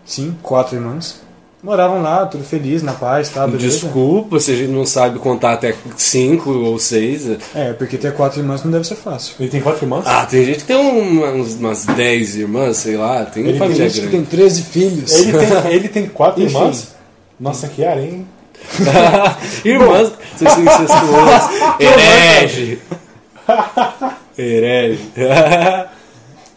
sim, 0.04 0.36
quatro 0.42 0.76
irmãs, 0.76 1.20
moravam 1.62 2.00
lá, 2.00 2.24
tudo 2.26 2.44
feliz, 2.44 2.82
na 2.82 2.92
paz, 2.92 3.28
tá, 3.28 3.46
beleza? 3.46 3.66
Desculpa 3.80 4.38
se 4.38 4.52
a 4.52 4.54
gente 4.56 4.70
não 4.70 4.86
sabe 4.86 5.18
contar 5.18 5.52
até 5.54 5.74
cinco 5.96 6.50
ou 6.50 6.78
seis. 6.78 7.26
É, 7.54 7.72
porque 7.72 7.96
ter 7.96 8.14
quatro 8.14 8.40
irmãs 8.40 8.62
não 8.62 8.70
deve 8.70 8.86
ser 8.86 8.94
fácil. 8.94 9.34
Ele 9.40 9.48
tem 9.48 9.60
quatro 9.60 9.84
irmãs? 9.84 10.04
Ah, 10.06 10.24
tem 10.26 10.44
gente 10.44 10.58
que 10.58 10.64
tem 10.64 10.76
uma- 10.76 11.28
uns- 11.32 11.54
umas 11.54 11.84
dez 11.86 12.36
irmãs, 12.36 12.76
sei 12.76 12.96
lá, 12.96 13.24
tem 13.24 13.44
Ele 13.46 13.58
família 13.58 13.82
Tem 13.84 13.88
gente 13.90 14.00
que 14.04 14.08
grande. 14.10 14.26
tem 14.28 14.38
13 14.38 14.62
filhos. 14.62 15.12
Ele, 15.12 15.32
tem, 15.38 15.72
ele 15.72 15.88
tem 15.88 16.06
quatro 16.06 16.42
Enfim. 16.42 16.56
irmãs? 16.56 16.94
Nossa, 17.40 17.66
que 17.68 17.82
hein? 18.00 18.26
Irmãs, 19.64 20.12
vocês 20.36 20.50
são 20.52 20.62
incestuosas. 20.64 21.50
Herege. 21.80 22.78
Herege. 24.38 25.00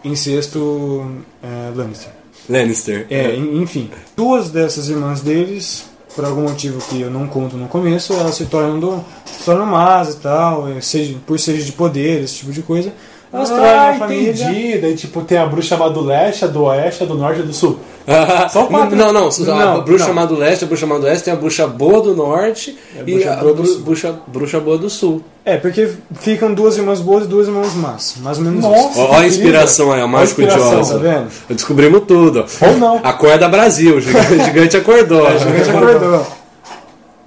Incesto 0.03 1.05
é, 1.43 1.71
Lannister. 1.75 2.11
Lannister. 2.49 3.05
É, 3.09 3.35
en- 3.35 3.61
enfim. 3.61 3.89
Duas 4.15 4.49
dessas 4.49 4.89
irmãs 4.89 5.21
deles, 5.21 5.85
por 6.15 6.25
algum 6.25 6.43
motivo 6.43 6.79
que 6.89 7.01
eu 7.01 7.09
não 7.11 7.27
conto 7.27 7.55
no 7.57 7.67
começo, 7.67 8.13
elas 8.13 8.35
se 8.35 8.45
tornam, 8.45 8.79
do, 8.79 9.03
se 9.25 9.43
tornam 9.45 9.65
más 9.65 10.09
e 10.15 10.17
tal, 10.17 10.67
é, 10.69 10.81
seja, 10.81 11.15
por 11.27 11.39
seja 11.39 11.63
de 11.63 11.71
poder, 11.71 12.23
esse 12.23 12.35
tipo 12.37 12.51
de 12.51 12.61
coisa. 12.61 12.91
Elas 13.31 13.51
Ah, 13.51 13.89
a 13.91 13.93
família. 13.99 14.31
entendi. 14.31 14.77
Daí, 14.79 14.95
tipo, 14.95 15.21
tem 15.21 15.37
a 15.37 15.45
bruxa 15.45 15.69
chamada 15.75 15.93
do 15.93 16.01
leste, 16.01 16.45
a 16.45 16.47
do 16.47 16.63
oeste, 16.63 17.03
a 17.03 17.05
do 17.05 17.13
norte 17.15 17.39
e 17.39 17.43
a 17.43 17.45
do 17.45 17.53
sul. 17.53 17.79
São 18.49 18.65
quatro. 18.67 18.95
Não, 18.95 19.13
não, 19.13 19.27
a 19.29 19.75
Não, 19.75 19.81
bruxa 19.83 20.07
não. 20.07 20.13
má 20.13 20.25
do 20.25 20.35
leste, 20.35 20.63
a 20.63 20.67
bruxa 20.67 20.85
má 20.85 20.97
do 20.97 21.05
oeste, 21.05 21.25
tem 21.25 21.33
a 21.33 21.37
bruxa 21.37 21.67
boa 21.67 22.01
do 22.01 22.15
norte 22.15 22.77
a 22.97 23.09
e 23.09 23.23
a 23.23 23.35
boa 23.35 23.53
bru- 23.53 23.79
bruxa, 23.79 24.15
bruxa 24.27 24.59
boa 24.59 24.77
do 24.77 24.89
sul. 24.89 25.23
É, 25.45 25.57
porque 25.57 25.89
ficam 26.19 26.53
duas 26.53 26.77
irmãs 26.77 26.99
boas 27.01 27.25
e 27.25 27.27
duas 27.27 27.47
irmãs 27.47 27.73
más. 27.75 28.15
Mais 28.21 28.37
ou 28.37 28.43
menos 28.43 28.63
Nossa. 28.63 28.89
isso. 28.89 28.99
Ó, 28.99 29.11
ó 29.11 29.15
a 29.19 29.27
inspiração 29.27 29.91
aí, 29.91 30.01
ó, 30.01 30.07
mágico 30.07 30.41
Olha 30.41 30.49
a 30.49 30.53
inspiração, 30.55 30.81
idiosa. 30.81 30.93
Tá 30.93 30.99
vendo? 30.99 31.27
Descobrimos 31.49 32.03
tudo. 32.07 32.45
ó. 32.61 32.65
Ou 32.67 32.77
não. 32.77 32.97
Acorda 33.03 33.47
Brasil, 33.47 33.97
o 33.97 34.01
gigante, 34.01 34.33
o 34.33 34.43
gigante 34.43 34.77
acordou. 34.77 35.25
A 35.27 35.37
gente 35.37 35.69
acordou. 35.69 36.25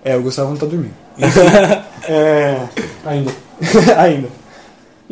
É, 0.04 0.16
o 0.16 0.22
Gustavo 0.22 0.50
não 0.50 0.56
tá 0.56 0.66
dormindo. 0.66 0.94
é, 2.08 2.56
Ainda. 3.06 3.30
ainda. 3.96 4.28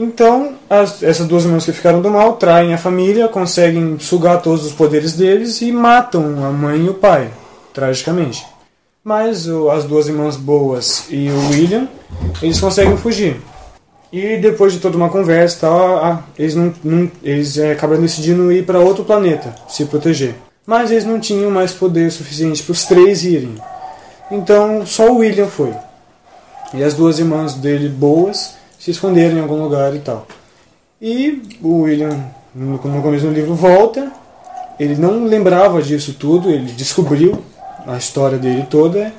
Então, 0.02 0.54
as- 0.70 1.02
essas 1.02 1.26
duas 1.26 1.44
irmãs 1.44 1.66
que 1.66 1.72
ficaram 1.72 2.00
do 2.00 2.08
mal 2.08 2.32
traem 2.36 2.72
a 2.72 2.78
família, 2.78 3.28
conseguem 3.28 3.98
sugar 3.98 4.40
todos 4.40 4.64
os 4.64 4.72
poderes 4.72 5.12
deles 5.12 5.60
e 5.60 5.70
matam 5.70 6.42
a 6.42 6.50
mãe 6.50 6.86
e 6.86 6.88
o 6.88 6.94
pai, 6.94 7.28
tragicamente. 7.74 8.42
Mas 9.04 9.46
o- 9.46 9.70
as 9.70 9.84
duas 9.84 10.08
irmãs 10.08 10.36
boas 10.36 11.04
e 11.10 11.28
o 11.28 11.50
William, 11.50 11.86
eles 12.40 12.58
conseguem 12.58 12.96
fugir. 12.96 13.42
E 14.10 14.38
depois 14.38 14.72
de 14.72 14.78
toda 14.78 14.96
uma 14.96 15.10
conversa 15.10 15.58
tal, 15.60 16.02
a- 16.02 16.24
eles, 16.38 16.54
não, 16.54 16.72
não- 16.82 17.10
eles 17.22 17.58
é, 17.58 17.72
acabam 17.72 18.00
decidindo 18.00 18.50
ir 18.50 18.64
para 18.64 18.78
outro 18.80 19.04
planeta, 19.04 19.54
se 19.68 19.84
proteger. 19.84 20.34
Mas 20.66 20.90
eles 20.90 21.04
não 21.04 21.20
tinham 21.20 21.50
mais 21.50 21.72
poder 21.72 22.10
suficiente 22.10 22.62
para 22.62 22.72
os 22.72 22.86
três 22.86 23.22
irem. 23.22 23.54
Então 24.30 24.86
só 24.86 25.10
o 25.12 25.18
William 25.18 25.46
foi. 25.46 25.74
E 26.72 26.82
as 26.82 26.94
duas 26.94 27.18
irmãs 27.18 27.52
dele 27.54 27.88
boas 27.88 28.54
se 28.80 28.90
esconderam 28.90 29.36
em 29.36 29.40
algum 29.42 29.62
lugar 29.62 29.94
e 29.94 29.98
tal. 29.98 30.26
E 31.00 31.42
o 31.62 31.82
William, 31.82 32.24
no, 32.54 32.78
começo 32.78 33.26
do 33.26 33.32
livro, 33.32 33.54
volta. 33.54 34.10
Ele 34.78 34.96
não 34.96 35.24
lembrava 35.26 35.82
disso 35.82 36.14
tudo, 36.18 36.50
ele 36.50 36.72
descobriu 36.72 37.38
a 37.86 37.98
história 37.98 38.38
dele 38.38 38.66
toda. 38.70 39.12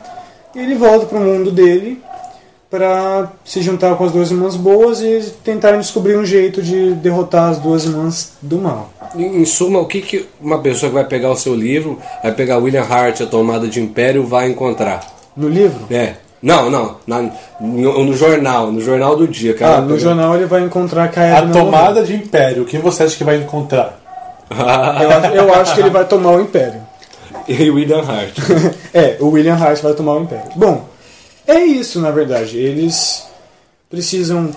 E 0.55 0.59
ele 0.59 0.73
volta 0.73 1.05
para 1.05 1.19
o 1.19 1.21
mundo 1.21 1.51
dele 1.51 2.01
para 2.71 3.31
se 3.45 3.61
juntar 3.61 3.95
com 3.95 4.05
as 4.05 4.11
duas 4.11 4.31
irmãs 4.31 4.55
boas 4.55 5.01
e 5.01 5.31
tentarem 5.43 5.79
descobrir 5.79 6.17
um 6.17 6.25
jeito 6.25 6.61
de 6.61 6.93
derrotar 6.93 7.51
as 7.51 7.59
duas 7.59 7.83
irmãs 7.83 8.33
do 8.41 8.57
mal. 8.57 8.89
Em 9.15 9.41
em 9.41 9.45
suma, 9.45 9.79
o 9.79 9.85
que, 9.85 10.01
que 10.01 10.25
uma 10.39 10.59
pessoa 10.59 10.89
que 10.89 10.95
vai 10.95 11.05
pegar 11.05 11.29
o 11.29 11.35
seu 11.35 11.53
livro, 11.53 11.99
vai 12.23 12.31
pegar 12.31 12.57
William 12.57 12.83
Hart, 12.83 13.21
A 13.21 13.27
Tomada 13.27 13.67
de 13.67 13.79
Império, 13.79 14.25
vai 14.25 14.49
encontrar? 14.49 15.05
No 15.35 15.49
livro? 15.49 15.85
É. 15.93 16.15
Não, 16.41 16.69
não. 16.69 16.95
na- 17.05 17.29
no, 17.59 18.03
no 18.05 18.13
jornal, 18.15 18.71
no 18.71 18.81
jornal 18.81 19.15
do 19.15 19.27
dia. 19.27 19.53
Cara, 19.53 19.77
Ah, 19.77 19.81
no 19.81 19.99
jornal 19.99 20.35
ele 20.35 20.45
vai 20.45 20.61
encontrar 20.61 21.11
a 21.15 21.37
A 21.37 21.47
tomada 21.47 22.03
de 22.03 22.15
império, 22.15 22.63
o 22.63 22.65
que 22.65 22.77
você 22.79 23.03
acha 23.03 23.15
que 23.15 23.23
vai 23.23 23.37
encontrar? 23.37 23.99
Eu, 24.49 25.09
acho- 25.11 25.33
eu 25.35 25.53
acho 25.53 25.75
que 25.75 25.79
ele 25.81 25.89
vai 25.89 26.03
tomar 26.05 26.31
o 26.31 26.41
Império. 26.41 26.81
E 27.47 27.69
William 27.71 28.01
Hart. 28.01 28.37
É, 28.93 29.17
o 29.19 29.27
William 29.29 29.55
Hart 29.55 29.81
vai 29.81 29.93
tomar 29.93 30.13
o 30.15 30.23
Império. 30.23 30.51
Bom, 30.55 30.85
é 31.47 31.59
isso 31.59 31.99
na 32.01 32.11
verdade. 32.11 32.57
Eles 32.57 33.23
precisam 33.89 34.49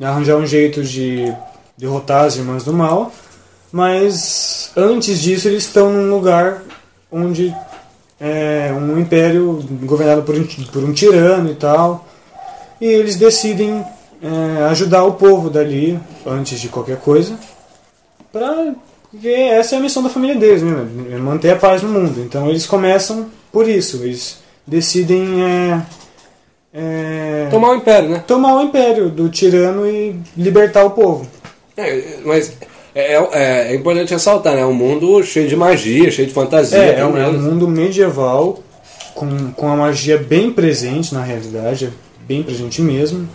arranjar 0.00 0.36
um 0.36 0.46
jeito 0.46 0.82
de 0.82 1.32
derrotar 1.76 2.24
as 2.24 2.36
irmãs 2.36 2.64
do 2.64 2.72
mal, 2.72 3.12
mas 3.72 4.70
antes 4.76 5.20
disso 5.20 5.48
eles 5.48 5.64
estão 5.64 5.90
num 5.92 6.10
lugar 6.10 6.62
onde 7.12 7.54
é 8.20 8.72
um 8.72 8.98
império 8.98 9.64
governado 9.82 10.22
por 10.22 10.34
um, 10.34 10.44
por 10.44 10.84
um 10.84 10.92
tirano 10.92 11.50
e 11.50 11.54
tal, 11.54 12.06
e 12.80 12.86
eles 12.86 13.16
decidem 13.16 13.84
é, 14.22 14.64
ajudar 14.64 15.04
o 15.04 15.14
povo 15.14 15.48
dali 15.48 15.98
antes 16.26 16.60
de 16.60 16.68
qualquer 16.68 16.98
coisa, 16.98 17.38
pra, 18.32 18.74
porque 19.10 19.28
essa 19.28 19.74
é 19.74 19.78
a 19.78 19.80
missão 19.80 20.02
da 20.02 20.08
família 20.08 20.36
deles, 20.36 20.62
né? 20.62 20.86
é 21.12 21.16
manter 21.16 21.50
a 21.52 21.56
paz 21.56 21.82
no 21.82 21.88
mundo. 21.88 22.20
Então 22.20 22.48
eles 22.48 22.66
começam 22.66 23.28
por 23.52 23.68
isso, 23.68 24.02
eles 24.02 24.38
decidem 24.66 25.42
é, 25.42 25.82
é, 26.74 27.48
Tomar 27.50 27.70
o 27.70 27.74
Império, 27.76 28.10
né? 28.10 28.24
tomar 28.26 28.56
o 28.56 28.62
império 28.62 29.08
do 29.08 29.28
tirano 29.30 29.88
e 29.88 30.20
libertar 30.36 30.84
o 30.84 30.90
povo. 30.90 31.26
É, 31.76 32.18
mas 32.24 32.52
é, 33.00 33.14
é- 33.32 33.72
é 33.72 33.74
importante 33.74 34.12
ressaltar, 34.12 34.54
né? 34.54 34.60
É 34.62 34.66
um 34.66 34.72
mundo 34.74 35.22
cheio 35.22 35.48
de 35.48 35.56
magia, 35.56 36.10
cheio 36.10 36.28
de 36.28 36.34
fantasia. 36.34 36.78
É, 36.78 37.00
é 37.00 37.04
um, 37.06 37.16
é 37.16 37.26
um 37.28 37.40
mundo 37.40 37.66
medieval 37.68 38.58
com, 39.14 39.52
com 39.52 39.68
a 39.68 39.76
magia 39.76 40.18
bem 40.18 40.50
presente 40.52 41.14
na 41.14 41.22
realidade, 41.22 41.86
é 41.86 41.90
bem 42.26 42.42
presente 42.42 42.80
mesmo. 42.82 43.28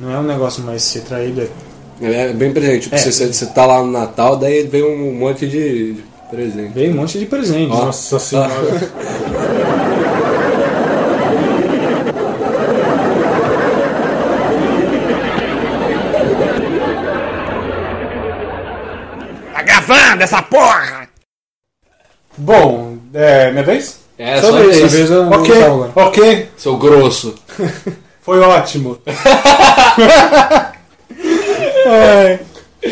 Não 0.00 0.12
é 0.14 0.18
um 0.18 0.22
negócio 0.22 0.62
mais 0.62 0.82
ser 0.82 1.00
traído. 1.02 1.42
é- 2.00 2.28
é 2.30 2.32
bem 2.32 2.52
presente. 2.52 2.82
Tipo, 2.84 2.94
É. 2.94 2.98
você, 2.98 3.26
você 3.32 3.46
tá 3.46 3.66
lá 3.66 3.82
no 3.82 3.90
Natal, 3.90 4.36
daí 4.36 4.62
vem 4.64 4.84
um 4.84 5.12
monte 5.14 5.46
de, 5.48 5.94
de 5.94 6.04
presente. 6.30 6.72
Vem 6.72 6.92
um 6.92 6.94
monte 6.96 7.18
de 7.18 7.26
presentes. 7.26 7.76
Ó. 7.76 7.86
Nossa 7.86 8.18
senhora. 8.20 8.52
Gravando 20.08 20.24
essa 20.24 20.40
porra! 20.42 21.06
Bom, 22.38 22.96
é 23.12 23.50
minha 23.50 23.62
vez? 23.62 24.00
É, 24.16 24.40
Sua 24.40 24.50
só 24.52 24.56
vez, 24.58 24.76
sua 24.78 24.88
vez 24.88 25.10
eu 25.10 25.24
vou 25.28 25.38
Ok, 25.40 25.62
agora. 25.62 25.92
ok. 25.94 26.48
Seu 26.56 26.76
grosso. 26.78 27.34
Foi 28.22 28.40
ótimo. 28.40 28.98
É. 31.90 32.38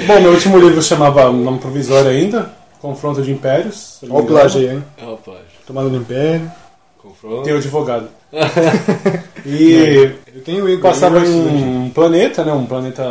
Bom, 0.07 0.21
meu 0.21 0.33
último 0.33 0.59
livro 0.59 0.83
chamava 0.83 1.29
um 1.31 1.43
nome 1.43 1.59
provisório 1.59 2.11
ainda, 2.11 2.51
Confronto 2.81 3.21
de 3.23 3.31
Impérios. 3.31 3.99
não 4.03 4.17
Olha 4.17 4.25
o 4.25 4.27
plágio 4.27 4.61
aí, 4.61 4.69
hein? 4.77 4.85
É 4.97 5.05
o 5.05 5.17
plágio. 5.19 5.45
Tomada 5.67 5.89
do 5.91 5.97
Império. 5.97 6.51
Confronto. 6.99 7.43
Tem 7.43 7.53
o 7.55 7.59
advogado. 7.59 8.09
E 9.45 10.13
Eu 10.35 10.43
tenho 10.43 10.65
o 10.65 10.69
Igor. 10.69 10.91
passava 10.91 11.19
Igor 11.19 11.29
em 11.29 11.33
Silva. 11.33 11.51
um 11.51 11.91
planeta, 11.91 12.45
né? 12.45 12.53
Um 12.53 12.67
planeta 12.67 13.05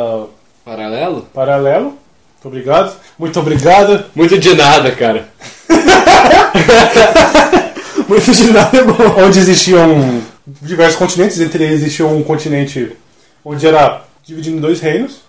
Paralelo? 0.66 1.22
paralelo. 1.34 1.98
Muito 2.46 2.48
obrigado. 2.48 2.96
Muito 3.18 3.40
obrigado. 3.40 4.06
Muito 4.14 4.38
de 4.38 4.54
nada, 4.54 4.92
cara. 4.92 5.30
Muito 8.08 8.32
de 8.32 8.52
nada 8.52 8.78
é 8.78 8.84
bom. 8.84 9.26
Onde 9.26 9.40
existiam 9.40 10.22
diversos 10.46 10.96
continentes, 10.96 11.40
entre 11.40 11.64
eles 11.64 11.82
existia 11.82 12.06
um 12.06 12.22
continente 12.22 12.96
onde 13.44 13.66
era 13.66 14.04
dividido 14.24 14.58
em 14.58 14.60
dois 14.60 14.80
reinos. 14.80 15.22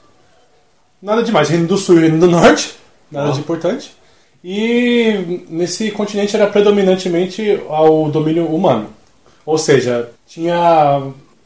Nada 1.01 1.23
demais, 1.23 1.49
Reino 1.49 1.67
do 1.67 1.79
Sul 1.79 1.97
e 1.97 2.01
Reino 2.03 2.21
do 2.21 2.27
Norte. 2.27 2.75
Nada 3.11 3.31
Ó. 3.31 3.33
de 3.33 3.41
importante. 3.41 3.93
E 4.45 5.47
nesse 5.49 5.91
continente 5.93 6.37
era 6.37 6.47
predominantemente 6.47 7.63
ao 7.71 8.11
domínio 8.11 8.47
humano. 8.47 8.91
Ou 9.47 9.57
seja, 9.57 10.11
tinha. 10.27 11.01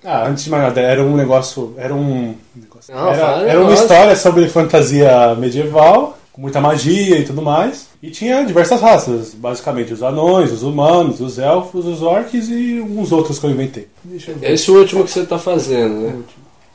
Ah, 0.04 0.26
antes 0.28 0.44
de 0.44 0.50
mais 0.50 0.62
nada, 0.62 0.80
era 0.80 1.02
um 1.02 1.16
negócio. 1.16 1.74
Era 1.76 1.94
um. 1.94 2.34
negócio- 2.56 2.94
Não, 2.94 3.08
era, 3.12 3.42
era 3.48 3.60
uma 3.60 3.74
história 3.74 4.16
sobre 4.16 4.48
fantasia 4.48 5.34
medieval, 5.34 6.16
com 6.32 6.40
muita 6.40 6.60
magia 6.60 7.18
e 7.18 7.24
tudo 7.24 7.42
mais. 7.42 7.88
E 8.02 8.10
tinha 8.10 8.42
diversas 8.44 8.80
raças, 8.80 9.34
basicamente 9.34 9.92
os 9.92 10.02
anões, 10.02 10.50
os 10.52 10.62
humanos, 10.62 11.20
os 11.20 11.38
elfos, 11.38 11.84
os 11.86 12.00
orcs 12.00 12.48
e 12.48 12.80
uns 12.80 13.12
outros 13.12 13.38
que 13.38 13.44
eu 13.44 13.50
inventei. 13.50 13.88
Eu. 14.26 14.36
Esse 14.42 14.70
último 14.70 15.04
que 15.04 15.10
você 15.10 15.26
tá 15.26 15.38
fazendo, 15.38 15.94
né? 16.00 16.14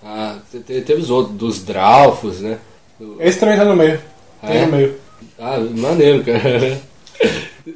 Ah, 0.04 0.36
te- 0.52 0.60
te- 0.60 0.82
teve 0.82 1.02
os 1.02 1.10
outros, 1.10 1.36
dos 1.36 1.64
Dralfos, 1.64 2.42
né? 2.42 2.60
Do- 3.00 3.18
Esse 3.20 3.40
também 3.40 3.58
tá 3.58 3.66
no 3.66 3.76
meio. 3.76 4.00
Ah, 4.44 4.48
Tem 4.48 4.58
é? 4.58 4.66
no 4.68 4.72
meio. 4.72 4.96
Ah, 5.40 5.58
maneiro, 5.76 6.24
cara. 6.24 6.78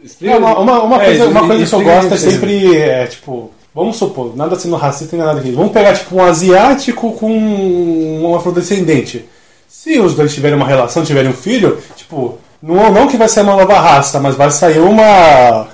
Explica. 0.04 0.36
É, 0.36 0.38
uma, 0.38 0.60
uma, 0.60 0.84
uma 0.84 1.02
É, 1.02 1.06
coisa, 1.06 1.26
uma 1.28 1.48
coisa 1.48 1.66
que 1.66 1.74
eu 1.76 1.82
gosto 1.84 2.12
é 2.14 2.16
e- 2.16 2.20
sempre, 2.20 2.78
é, 2.78 3.08
tipo, 3.08 3.52
vamos 3.80 3.98
supor, 3.98 4.36
nada 4.36 4.58
sendo 4.58 4.76
racista 4.76 5.16
nem 5.16 5.26
nada 5.26 5.40
aqui. 5.40 5.52
Vamos 5.52 5.72
pegar, 5.72 5.94
tipo, 5.94 6.16
um 6.16 6.24
asiático 6.24 7.14
com 7.14 7.32
um 7.32 8.36
afrodescendente. 8.36 9.26
Se 9.68 10.00
os 10.00 10.14
dois 10.16 10.34
tiverem 10.34 10.58
uma 10.58 10.68
relação, 10.68 11.04
tiverem 11.04 11.30
um 11.30 11.34
filho, 11.34 11.78
tipo, 11.96 12.38
não, 12.62 12.92
não 12.92 13.08
que 13.08 13.18
vai 13.18 13.30
sair 13.30 13.44
uma 13.44 13.56
nova 13.56 13.80
raça, 13.80 14.20
mas 14.20 14.36
vai 14.36 14.52
sair 14.52 14.80
uma. 14.80 15.68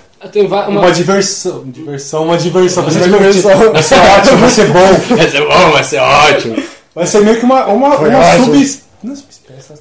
Uma... 0.67 0.79
Uma 0.79 0.91
diversão. 0.91 1.63
Diversão, 1.65 2.23
uma 2.25 2.37
diversão. 2.37 2.83
Vai 2.83 2.93
ser 2.93 3.03
diversão. 3.03 3.71
Vai 3.71 3.83
ser 3.83 3.95
ótimo, 3.95 4.37
vai 4.37 4.49
ser 4.49 4.67
bom. 4.67 4.79
Vai 5.15 5.29
ser 5.29 5.41
bom, 5.47 5.71
vai 5.71 5.83
ser 5.83 5.99
ótimo. 5.99 6.63
Vai 6.95 7.07
ser 7.07 7.21
meio 7.21 7.37
que 7.39 7.45
uma, 7.45 7.65
uma, 7.67 7.97
Foi 7.97 8.09
uma. 8.09 8.17
Não 8.19 8.23
é 8.23 8.37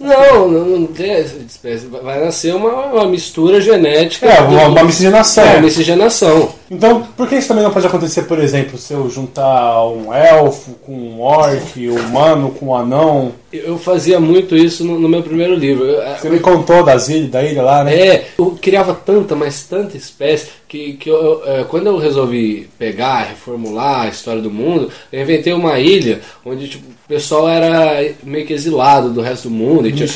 Não, 0.00 0.48
não, 0.48 0.64
não 0.80 0.86
tem 0.86 1.12
essa 1.12 1.36
espécie. 1.36 1.86
Vai- 1.86 2.22
nascer 2.22 2.54
uma, 2.54 2.86
uma 2.86 3.06
mistura 3.06 3.60
genética. 3.60 4.26
É, 4.26 4.42
do- 4.42 4.48
uma, 4.48 4.68
uma 4.68 4.84
miscigenação. 4.84 5.44
É, 5.44 5.52
uma 5.52 5.60
miscigenação. 5.62 6.50
Então, 6.70 7.02
por 7.16 7.28
que 7.28 7.36
isso 7.36 7.48
também 7.48 7.62
não 7.62 7.70
pode 7.70 7.86
acontecer, 7.86 8.22
por 8.22 8.38
exemplo, 8.38 8.78
se 8.78 8.92
eu 8.94 9.08
juntar 9.10 9.84
um 9.86 10.12
elfo 10.12 10.72
com 10.84 10.92
um 10.92 11.20
orc, 11.20 11.88
um 11.88 11.94
humano 11.96 12.50
com 12.52 12.66
um 12.68 12.74
anão? 12.74 13.32
Eu 13.52 13.78
fazia 13.78 14.18
muito 14.18 14.56
isso 14.56 14.82
no, 14.84 14.98
no 14.98 15.08
meu 15.08 15.22
primeiro 15.22 15.54
livro. 15.54 15.84
Eu- 15.84 16.16
Você 16.18 16.28
me 16.30 16.40
contou 16.40 16.82
das 16.82 17.08
ilhas, 17.08 17.30
da 17.30 17.42
ilha 17.44 17.62
lá, 17.62 17.84
né? 17.84 17.94
É, 17.96 18.26
eu 18.38 18.56
criava 18.60 18.94
tanta, 18.94 19.36
mas 19.36 19.62
tanta 19.64 19.96
espécie 19.96 20.48
que, 20.66 20.94
que 20.94 21.08
eu, 21.08 21.22
eu, 21.22 21.42
é, 21.60 21.64
quando 21.64 21.86
eu 21.86 21.98
resolvi 21.98 22.68
pegar, 22.78 23.24
reformular 23.28 24.02
a 24.02 24.08
história 24.08 24.40
do 24.42 24.50
mundo, 24.50 24.90
eu 25.12 25.22
inventei 25.22 25.52
uma 25.52 25.78
ilha 25.78 26.20
onde 26.44 26.66
tipo, 26.66 26.84
o 26.88 27.08
pessoal 27.08 27.48
era 27.48 28.12
meio 28.24 28.44
que 28.46 28.52
exilado 28.52 29.10
do 29.10 29.20
resto 29.20 29.48
do 29.48 29.54
mundo. 29.54 29.86
E, 29.86 29.92
tinha- 29.92 30.06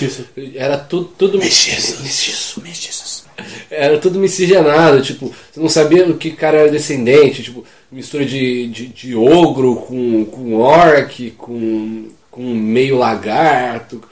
era 0.56 0.76
tudo. 0.78 1.10
tudo 1.16 1.38
Mestiço. 1.38 2.02
Mestiço. 2.02 2.60
Era 3.70 3.98
tudo 3.98 4.18
miscigenado, 4.18 5.02
tipo, 5.02 5.32
você 5.52 5.60
não 5.60 5.68
sabia 5.68 6.04
do 6.04 6.14
que 6.14 6.30
cara 6.32 6.58
era 6.58 6.70
descendente, 6.70 7.42
tipo, 7.42 7.64
mistura 7.90 8.24
de, 8.24 8.66
de, 8.68 8.86
de 8.88 9.14
ogro 9.14 9.76
com, 9.76 10.24
com 10.24 10.54
orc, 10.54 11.30
com, 11.32 12.06
com 12.30 12.42
meio 12.54 12.96
lagarto, 12.98 14.02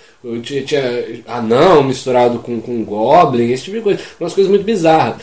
tinha, 0.43 0.63
tinha 0.63 0.83
anão 1.27 1.83
misturado 1.83 2.39
com, 2.41 2.61
com 2.61 2.85
goblin, 2.85 3.51
esse 3.53 3.65
tipo 3.65 3.77
de 3.77 3.83
coisa, 3.83 4.01
umas 4.21 4.33
coisas 4.35 4.51
muito 4.51 4.65
bizarras. 4.65 5.17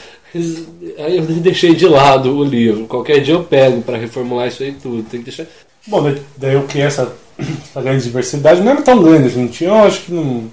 Aí 0.97 1.17
eu 1.17 1.23
deixei 1.41 1.75
de 1.75 1.85
lado 1.87 2.35
o 2.35 2.43
livro. 2.43 2.87
Qualquer 2.87 3.21
dia 3.21 3.35
eu 3.35 3.43
pego 3.43 3.81
pra 3.81 3.97
reformular 3.97 4.47
isso 4.47 4.63
aí 4.63 4.71
tudo. 4.73 5.03
Tem 5.03 5.19
que 5.19 5.25
deixar. 5.25 5.45
Bom, 5.85 6.01
daí- 6.37 6.53
eu 6.55 6.63
criei 6.63 6.87
essa, 6.87 7.13
essa 7.37 7.81
grande 7.81 8.03
diversidade. 8.03 8.61
Não 8.61 8.71
era 8.71 8.81
tão 8.81 9.01
grande, 9.01 9.27
assim. 9.27 9.47
Tinha, 9.47 9.69
eu 9.69 9.75
acho 9.75 10.01
que, 10.01 10.11
num, 10.11 10.47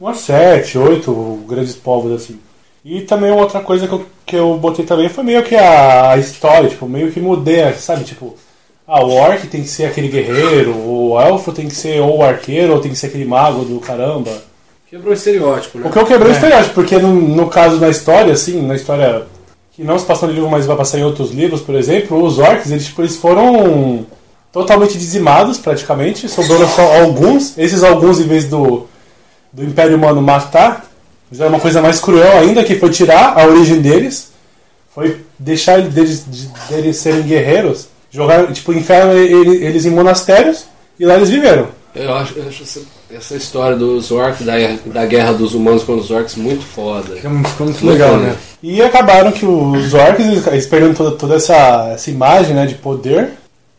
umas 0.00 0.18
sete, 0.18 0.78
oito 0.78 1.44
grandes 1.46 1.74
povos, 1.74 2.12
assim. 2.12 2.38
E 2.84 3.02
também 3.02 3.30
outra 3.30 3.60
coisa 3.60 3.86
que 3.86 3.92
eu, 3.92 4.06
que 4.24 4.36
eu 4.36 4.56
botei 4.56 4.84
também 4.84 5.08
foi 5.08 5.24
meio 5.24 5.42
que 5.42 5.54
a, 5.56 6.16
história, 6.16 6.68
tipo, 6.68 6.88
meio 6.88 7.10
que 7.10 7.20
mudei, 7.20 7.72
sabe? 7.74 8.04
Tipo, 8.04 8.36
ah, 8.86 9.04
o 9.04 9.10
orc 9.10 9.46
tem 9.46 9.62
que 9.62 9.68
ser 9.68 9.86
aquele 9.86 10.08
guerreiro, 10.08 10.74
o 10.74 11.20
elfo 11.20 11.52
tem 11.52 11.68
que 11.68 11.74
ser 11.74 12.00
ou 12.00 12.18
o 12.18 12.22
arqueiro, 12.22 12.72
ou 12.74 12.80
tem 12.80 12.90
que 12.90 12.96
ser 12.96 13.08
aquele 13.08 13.24
mago 13.24 13.64
do 13.64 13.80
caramba. 13.80 14.30
Quebrou 14.88 15.10
o 15.10 15.14
estereótipo, 15.14 15.78
né? 15.78 15.88
O 15.88 15.92
que 15.92 15.98
eu 15.98 16.06
quebrei 16.06 16.32
o 16.32 16.34
estereótipo, 16.34 16.74
porque 16.74 16.98
no, 16.98 17.12
no 17.12 17.48
caso 17.48 17.78
da 17.78 17.90
história, 17.90 18.32
assim, 18.32 18.62
na 18.62 18.74
história 18.74 19.26
que 19.72 19.84
não 19.84 19.98
se 19.98 20.06
passa 20.06 20.26
no 20.26 20.32
livro, 20.32 20.48
mas 20.48 20.66
vai 20.66 20.76
passar 20.76 20.98
em 20.98 21.04
outros 21.04 21.30
livros, 21.30 21.60
por 21.60 21.74
exemplo, 21.74 22.20
os 22.22 22.38
orcs, 22.38 22.70
eles, 22.70 22.86
tipo, 22.86 23.02
eles 23.02 23.16
foram 23.16 24.06
totalmente 24.52 24.98
dizimados, 24.98 25.58
praticamente. 25.58 26.28
Sobraram 26.28 26.68
só 26.68 27.00
alguns. 27.00 27.56
Esses 27.56 27.84
alguns, 27.84 28.18
em 28.18 28.24
vez 28.24 28.46
do, 28.46 28.86
do 29.52 29.62
Império 29.62 29.96
Humano 29.96 30.20
matar, 30.22 30.87
fizeram 31.30 31.50
uma 31.50 31.60
coisa 31.60 31.80
mais 31.82 32.00
cruel 32.00 32.38
ainda, 32.38 32.64
que 32.64 32.74
foi 32.76 32.90
tirar 32.90 33.38
a 33.38 33.46
origem 33.46 33.80
deles. 33.80 34.32
Foi 34.94 35.20
deixar 35.38 35.78
ele- 35.78 35.88
deles, 35.90 36.24
de- 36.26 36.48
deles 36.68 36.96
serem 36.96 37.22
guerreiros. 37.22 37.88
Jogar, 38.10 38.50
tipo, 38.52 38.72
enfiaram 38.72 39.12
ele- 39.12 39.64
eles 39.64 39.84
em 39.84 39.90
monastérios 39.90 40.64
e 40.98 41.04
lá 41.04 41.14
eles 41.16 41.28
viveram. 41.30 41.68
Eu 41.94 42.14
acho, 42.14 42.34
eu 42.38 42.46
acho 42.48 42.62
essa, 42.62 42.80
essa 43.12 43.34
história 43.36 43.76
dos 43.76 44.10
orcs, 44.10 44.44
da, 44.46 44.54
da 44.86 45.06
guerra 45.06 45.32
dos 45.32 45.54
humanos 45.54 45.82
contra 45.82 46.02
os 46.02 46.10
orcs, 46.10 46.34
muito 46.36 46.62
foda. 46.64 47.16
Ficou 47.16 47.30
muito- 47.30 47.62
muito 47.64 47.86
legal, 47.86 48.16
né? 48.16 48.36
E 48.62 48.80
acabaram 48.82 49.30
que 49.32 49.44
os 49.44 49.94
orcs, 49.94 50.24
eles, 50.24 50.46
eles 50.46 50.66
perderam 50.66 50.94
toda, 50.94 51.16
toda 51.16 51.34
essa, 51.36 51.90
essa 51.92 52.10
imagem 52.10 52.54
né, 52.54 52.66
de 52.66 52.74
poder. 52.76 53.30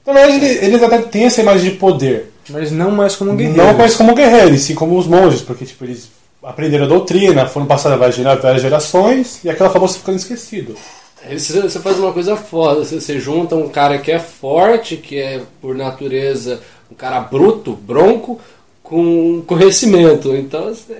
Na 0.05 0.13
verdade, 0.13 0.37
eles, 0.45 0.63
eles 0.63 0.83
até 0.83 0.97
têm 0.99 1.25
essa 1.25 1.41
imagem 1.41 1.71
de 1.71 1.77
poder. 1.77 2.31
Mas 2.49 2.71
não 2.71 2.89
mais 2.91 3.15
como 3.15 3.35
guerreiro. 3.35 3.57
Não 3.57 3.73
mais 3.77 3.95
como 3.95 4.15
guerreiros, 4.15 4.61
sim 4.61 4.73
como 4.75 4.97
os 4.97 5.05
monges, 5.05 5.41
porque 5.41 5.65
tipo, 5.65 5.83
eles 5.85 6.09
aprenderam 6.49 6.85
a 6.85 6.87
doutrina, 6.87 7.45
foram 7.45 7.67
passadas 7.67 7.99
várias, 7.99 8.41
várias 8.41 8.61
gerações 8.61 9.43
e 9.43 9.49
aquilo 9.49 9.69
acabou 9.69 9.87
se 9.87 9.99
ficando 9.99 10.17
esquecido. 10.17 10.75
Aí 11.23 11.37
Você, 11.37 11.79
faz 11.79 11.99
uma 11.99 12.11
coisa 12.11 12.35
foda, 12.35 12.83
você, 12.83 12.99
você 12.99 13.19
junta 13.19 13.55
um 13.55 13.69
cara 13.69 13.99
que 13.99 14.11
é 14.11 14.19
forte, 14.19 14.97
que 14.97 15.19
é 15.19 15.41
por 15.61 15.75
natureza 15.75 16.59
um 16.91 16.95
cara 16.95 17.19
bruto, 17.19 17.73
bronco, 17.73 18.39
com 18.81 19.43
conhecimimento. 19.45 20.35
Então 20.35 20.69
você, 20.69 20.97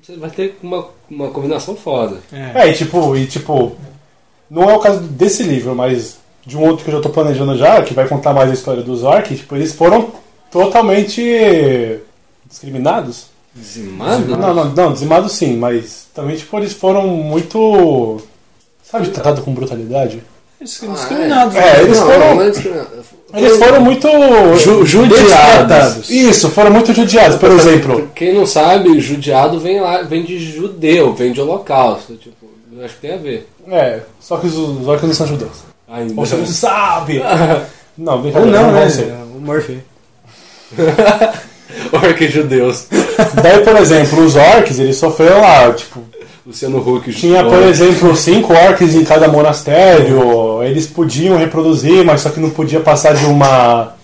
você 0.00 0.16
vai 0.16 0.30
ter 0.30 0.56
uma, 0.62 0.86
uma 1.10 1.28
combinação 1.28 1.76
foda. 1.76 2.18
É. 2.32 2.62
É, 2.62 2.70
e 2.70 2.74
tipo, 2.74 3.14
e 3.16 3.26
tipo, 3.26 3.76
não 4.48 4.70
é 4.70 4.74
o 4.74 4.80
caso 4.80 5.00
desse 5.00 5.42
livro, 5.42 5.74
mas 5.74 6.18
de 6.46 6.56
um 6.56 6.66
outro 6.66 6.84
que 6.84 6.90
eu 6.90 6.94
já 6.94 7.02
tô 7.02 7.10
planejando 7.10 7.56
já, 7.56 7.82
que 7.82 7.92
vai 7.92 8.08
contar 8.08 8.32
mais 8.32 8.50
a 8.50 8.54
história 8.54 8.82
dos 8.82 9.02
orcs, 9.02 9.40
tipo, 9.40 9.54
eles 9.56 9.74
foram 9.74 10.10
totalmente 10.50 12.00
discriminados. 12.48 13.26
Dizimado? 13.60 14.26
Não, 14.36 14.54
não, 14.54 14.64
não, 14.72 14.92
dizimados 14.92 15.32
sim, 15.32 15.56
mas 15.56 16.06
também 16.14 16.36
tipo, 16.36 16.56
eles 16.58 16.72
foram 16.72 17.06
muito. 17.06 18.20
Sabe, 18.82 19.08
tratados 19.10 19.44
com 19.44 19.52
brutalidade? 19.54 20.22
Discriminados. 20.60 21.54
É, 21.56 21.82
eles 21.82 21.98
Não, 21.98 22.06
foram- 22.06 22.34
não 22.34 22.42
é 22.42 22.50
discriminado. 22.50 22.88
Eles 23.32 23.56
foram 23.58 23.80
muito. 23.80 24.08
Ju- 24.58 24.84
judiados. 24.84 26.10
Isso, 26.10 26.50
foram 26.50 26.70
muito 26.72 26.92
judiados. 26.92 27.36
Por 27.38 27.50
exemplo, 27.52 28.10
Quem 28.14 28.34
não 28.34 28.44
sabe, 28.44 28.98
judiado 29.00 29.60
vem 29.60 29.80
lá, 29.80 30.02
vem 30.02 30.24
de 30.24 30.38
judeu, 30.38 31.14
vem 31.14 31.32
de 31.32 31.40
holocausto. 31.40 32.14
Tipo, 32.16 32.46
eu 32.76 32.84
acho 32.84 32.94
que 32.96 33.00
tem 33.02 33.14
a 33.14 33.16
ver. 33.18 33.48
é, 33.68 34.00
só 34.20 34.36
que 34.38 34.48
os, 34.48 34.86
orcs 34.88 35.06
não 35.06 35.14
são 35.14 35.26
judeus. 35.28 35.62
Ainda. 35.88 36.14
Ou 36.16 36.26
você 36.26 36.34
não 36.36 36.46
sabe! 36.46 37.22
Não, 37.96 38.14
Ou 38.14 38.22
brincadeira, 38.22 38.62
não, 38.62 38.72
né? 38.72 38.88
O 39.36 39.40
Murphy. 39.40 39.78
Orcs 41.92 42.30
judeus. 42.32 42.86
Daí, 43.42 43.60
por 43.64 43.76
exemplo, 43.76 44.24
os 44.24 44.36
orcs, 44.36 44.78
eles 44.78 44.96
sofreram 44.96 45.40
lá, 45.40 45.72
tipo, 45.72 46.00
Luciano 46.46 46.78
Huck. 46.78 47.12
tinha, 47.12 47.44
por 47.44 47.62
exemplo, 47.62 48.16
cinco 48.16 48.52
orcs 48.52 48.94
em 48.94 49.04
cada 49.04 49.28
monastério, 49.28 50.62
eles 50.62 50.86
podiam 50.86 51.36
reproduzir, 51.36 52.04
mas 52.04 52.20
só 52.22 52.30
que 52.30 52.40
não 52.40 52.50
podia 52.50 52.80
passar 52.80 53.14
de 53.14 53.24
uma 53.26 53.94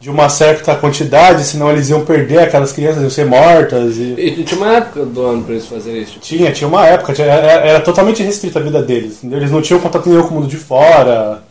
de 0.00 0.10
uma 0.10 0.28
certa 0.28 0.74
quantidade, 0.74 1.44
senão 1.44 1.70
eles 1.70 1.88
iam 1.88 2.04
perder, 2.04 2.40
aquelas 2.40 2.72
crianças 2.72 3.02
iam 3.02 3.08
ser 3.10 3.24
mortas. 3.24 3.96
E... 3.98 4.14
E 4.18 4.42
tinha 4.42 4.58
uma 4.60 4.72
época 4.78 5.04
do 5.06 5.22
ano 5.24 5.44
pra 5.44 5.52
eles 5.54 5.66
fazerem 5.66 6.02
isso. 6.02 6.14
Tipo, 6.14 6.24
Tinha, 6.24 6.50
tinha 6.50 6.66
uma 6.66 6.84
época, 6.84 7.12
tinha- 7.12 7.28
era, 7.28 7.64
era 7.64 7.80
totalmente 7.80 8.20
restrita 8.20 8.58
a 8.58 8.62
vida 8.62 8.82
deles. 8.82 9.18
entendeu? 9.18 9.38
Eles 9.38 9.52
não 9.52 9.62
tinham 9.62 9.78
contato 9.78 10.08
nenhum 10.08 10.22
com 10.24 10.30
o 10.30 10.32
mundo 10.40 10.48
de 10.48 10.56
fora. 10.56 11.44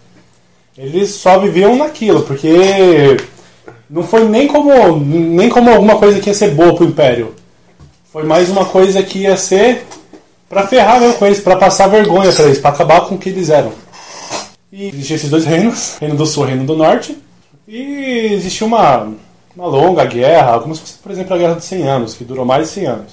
Eles 0.78 1.12
só 1.12 1.40
viviam 1.40 1.78
naquilo, 1.78 2.24
porque 2.24 3.16
não 3.92 4.04
foi 4.04 4.24
nem 4.24 4.48
como, 4.48 4.98
nem 5.00 5.50
como 5.50 5.70
alguma 5.70 5.98
coisa 5.98 6.20
que 6.22 6.30
ia 6.30 6.34
ser 6.34 6.52
boa 6.52 6.74
pro 6.74 6.86
Império. 6.86 7.36
Foi 8.12 8.24
mais 8.24 8.50
uma 8.50 8.66
coisa 8.66 9.04
que 9.04 9.20
ia 9.20 9.36
ser 9.36 9.86
pra 10.48 10.66
ferrar 10.66 11.02
mesmo 11.02 11.16
com 11.16 11.26
eles, 11.26 11.42
pra 11.42 11.58
passar 11.58 11.88
vergonha 11.88 12.32
pra 12.32 12.46
eles, 12.46 12.58
pra 12.58 12.70
acabar 12.70 13.02
com 13.02 13.16
o 13.16 13.18
que 13.18 13.30
eles 13.30 13.50
eram. 13.50 13.74
E 14.72 14.88
existiam 14.88 15.16
esses 15.18 15.30
dois 15.30 15.44
reinos, 15.44 15.98
Reino 16.00 16.16
do 16.16 16.26
Sul 16.26 16.46
e 16.46 16.50
Reino 16.52 16.66
do 16.66 16.78
Norte. 16.78 17.18
E 17.68 18.30
existia 18.32 18.66
uma, 18.66 19.12
uma 19.56 19.68
longa 19.68 20.06
guerra, 20.06 20.60
como 20.60 20.74
se 20.74 20.82
fosse, 20.82 20.94
por 20.98 21.12
exemplo, 21.12 21.36
a 21.36 21.38
Guerra 21.38 21.56
dos 21.56 21.66
100 21.66 21.84
Anos, 21.84 22.14
que 22.14 22.24
durou 22.24 22.46
mais 22.46 22.68
de 22.68 22.74
100 22.74 22.86
anos. 22.88 23.12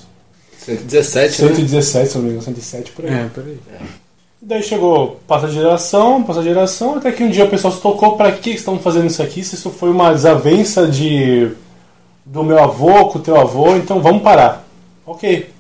117, 0.64 1.42
né? 1.42 1.48
117, 1.48 2.08
se 2.08 2.14
não 2.16 2.22
me 2.22 2.30
engano, 2.30 2.44
107 2.44 2.92
por 2.92 3.04
aí. 3.04 3.12
É, 3.12 3.28
peraí. 3.34 3.58
E 3.58 4.07
daí 4.48 4.62
chegou, 4.62 5.20
passa 5.26 5.46
a 5.46 5.50
geração, 5.50 6.22
passa 6.22 6.40
a 6.40 6.42
geração, 6.42 6.96
até 6.96 7.12
que 7.12 7.22
um 7.22 7.30
dia 7.30 7.44
o 7.44 7.48
pessoal 7.50 7.72
se 7.72 7.80
tocou 7.80 8.16
pra 8.16 8.32
que 8.32 8.50
estão 8.50 8.78
fazendo 8.78 9.06
isso 9.06 9.22
aqui, 9.22 9.44
se 9.44 9.54
isso 9.54 9.70
foi 9.70 9.90
uma 9.90 10.12
desavença 10.12 10.86
de 10.88 11.52
do 12.24 12.42
meu 12.42 12.62
avô 12.62 13.06
com 13.06 13.18
o 13.18 13.22
teu 13.22 13.38
avô, 13.40 13.74
então 13.76 14.00
vamos 14.00 14.22
parar. 14.22 14.66
Ok. 15.06 15.50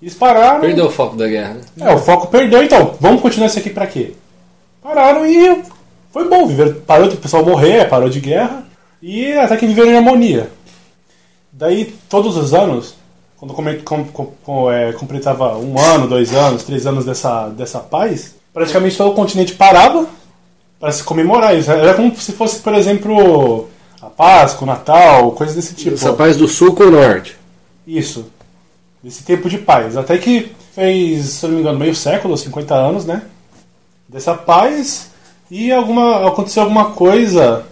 Eles 0.00 0.14
pararam. 0.14 0.60
Perdeu 0.60 0.86
o 0.86 0.90
foco 0.90 1.16
da 1.16 1.26
guerra. 1.26 1.54
né? 1.54 1.60
É, 1.90 1.94
o 1.94 1.98
foco 1.98 2.26
perdeu, 2.28 2.62
então, 2.62 2.94
vamos 3.00 3.20
continuar 3.22 3.46
isso 3.46 3.58
aqui 3.58 3.70
pra 3.70 3.86
quê? 3.86 4.12
Pararam 4.82 5.26
e 5.26 5.62
foi 6.12 6.28
bom, 6.28 6.46
viveram, 6.46 6.74
parou 6.86 7.08
o 7.08 7.16
pessoal 7.16 7.44
morrer, 7.44 7.88
parou 7.88 8.08
de 8.08 8.20
guerra, 8.20 8.64
e 9.02 9.32
até 9.32 9.56
que 9.56 9.66
viveram 9.66 9.90
em 9.90 9.96
harmonia. 9.96 10.50
Daí, 11.52 11.94
todos 12.08 12.36
os 12.36 12.52
anos, 12.54 12.94
quando 13.38 13.54
com- 13.54 14.04
com- 14.04 14.32
com- 14.44 14.70
é, 14.70 14.92
completava 14.92 15.56
um 15.58 15.78
ano, 15.78 16.06
dois 16.06 16.32
anos, 16.34 16.62
três 16.62 16.86
anos 16.86 17.04
dessa, 17.04 17.48
dessa 17.48 17.80
paz, 17.80 18.34
praticamente 18.58 18.96
todo 18.96 19.12
o 19.12 19.14
continente 19.14 19.54
parava 19.54 20.04
para 20.80 20.90
se 20.90 21.04
comemorar 21.04 21.56
isso. 21.56 21.70
Era 21.70 21.94
como 21.94 22.14
se 22.16 22.32
fosse, 22.32 22.58
por 22.58 22.74
exemplo, 22.74 23.68
a 24.02 24.06
Páscoa, 24.06 24.64
o 24.64 24.66
Natal, 24.66 25.32
coisas 25.32 25.54
desse 25.54 25.74
tipo. 25.74 25.94
Essa 25.94 26.12
paz 26.12 26.36
do 26.36 26.48
sul 26.48 26.74
com 26.74 26.82
o 26.82 26.90
norte. 26.90 27.36
Isso. 27.86 28.26
Desse 29.02 29.22
tempo 29.22 29.48
de 29.48 29.58
paz. 29.58 29.96
Até 29.96 30.18
que 30.18 30.50
fez, 30.74 31.26
se 31.26 31.46
não 31.46 31.54
me 31.54 31.60
engano, 31.60 31.78
meio 31.78 31.94
século, 31.94 32.36
50 32.36 32.74
anos, 32.74 33.04
né? 33.04 33.22
Dessa 34.08 34.34
paz. 34.34 35.12
E 35.48 35.70
alguma, 35.70 36.26
aconteceu 36.26 36.64
alguma 36.64 36.90
coisa 36.90 37.64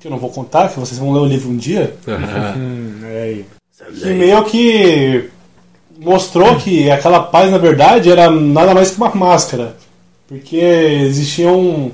que 0.00 0.08
eu 0.08 0.10
não 0.10 0.18
vou 0.18 0.30
contar, 0.30 0.68
que 0.68 0.80
vocês 0.80 0.98
vão 0.98 1.12
ler 1.12 1.20
o 1.20 1.26
livro 1.26 1.48
um 1.48 1.56
dia. 1.56 1.96
Hum, 2.56 3.00
é 3.04 3.22
aí. 3.22 3.46
Que 4.00 4.08
meio 4.08 4.44
que 4.44 5.30
mostrou 5.96 6.56
que 6.56 6.90
aquela 6.90 7.20
paz, 7.20 7.52
na 7.52 7.58
verdade, 7.58 8.10
era 8.10 8.28
nada 8.28 8.74
mais 8.74 8.90
que 8.90 8.96
uma 8.96 9.14
máscara. 9.14 9.76
Porque 10.28 10.56
existiam. 10.56 11.90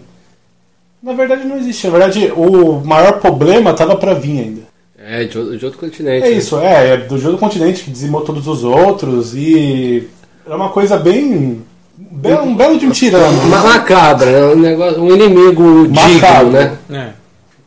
Na 1.01 1.13
verdade, 1.13 1.45
não 1.45 1.57
existia. 1.57 1.91
Na 1.91 1.99
verdade, 1.99 2.33
o 2.37 2.83
maior 2.85 3.21
problema 3.21 3.71
estava 3.71 3.95
para 3.95 4.13
vir 4.13 4.41
ainda. 4.41 4.63
É, 4.99 5.25
de 5.25 5.39
outro, 5.39 5.59
de 5.59 5.65
outro 5.65 5.81
continente. 5.81 6.27
É 6.27 6.31
né? 6.31 6.37
isso, 6.37 6.59
é, 6.59 6.91
é 6.91 6.97
do 6.97 7.17
jogo 7.17 7.37
do 7.37 7.41
continente 7.41 7.85
que 7.85 7.91
dizimou 7.91 8.23
todos 8.23 8.49
os 8.49 8.65
outros 8.65 9.35
e 9.35 10.09
é 10.47 10.55
uma 10.55 10.71
coisa 10.71 10.97
bem. 10.97 11.63
bem 11.97 12.35
um 12.41 12.57
belo 12.57 12.79
de 12.79 12.87
um 12.87 12.91
tirano. 12.91 13.41
Uma 13.43 13.63
macabra, 13.63 14.31
né? 14.31 14.55
um, 14.55 14.59
negócio, 14.59 15.03
um 15.03 15.15
inimigo 15.15 15.89
Macabro. 15.89 16.47
digno, 16.47 16.51
né? 16.51 16.79
É. 16.91 17.09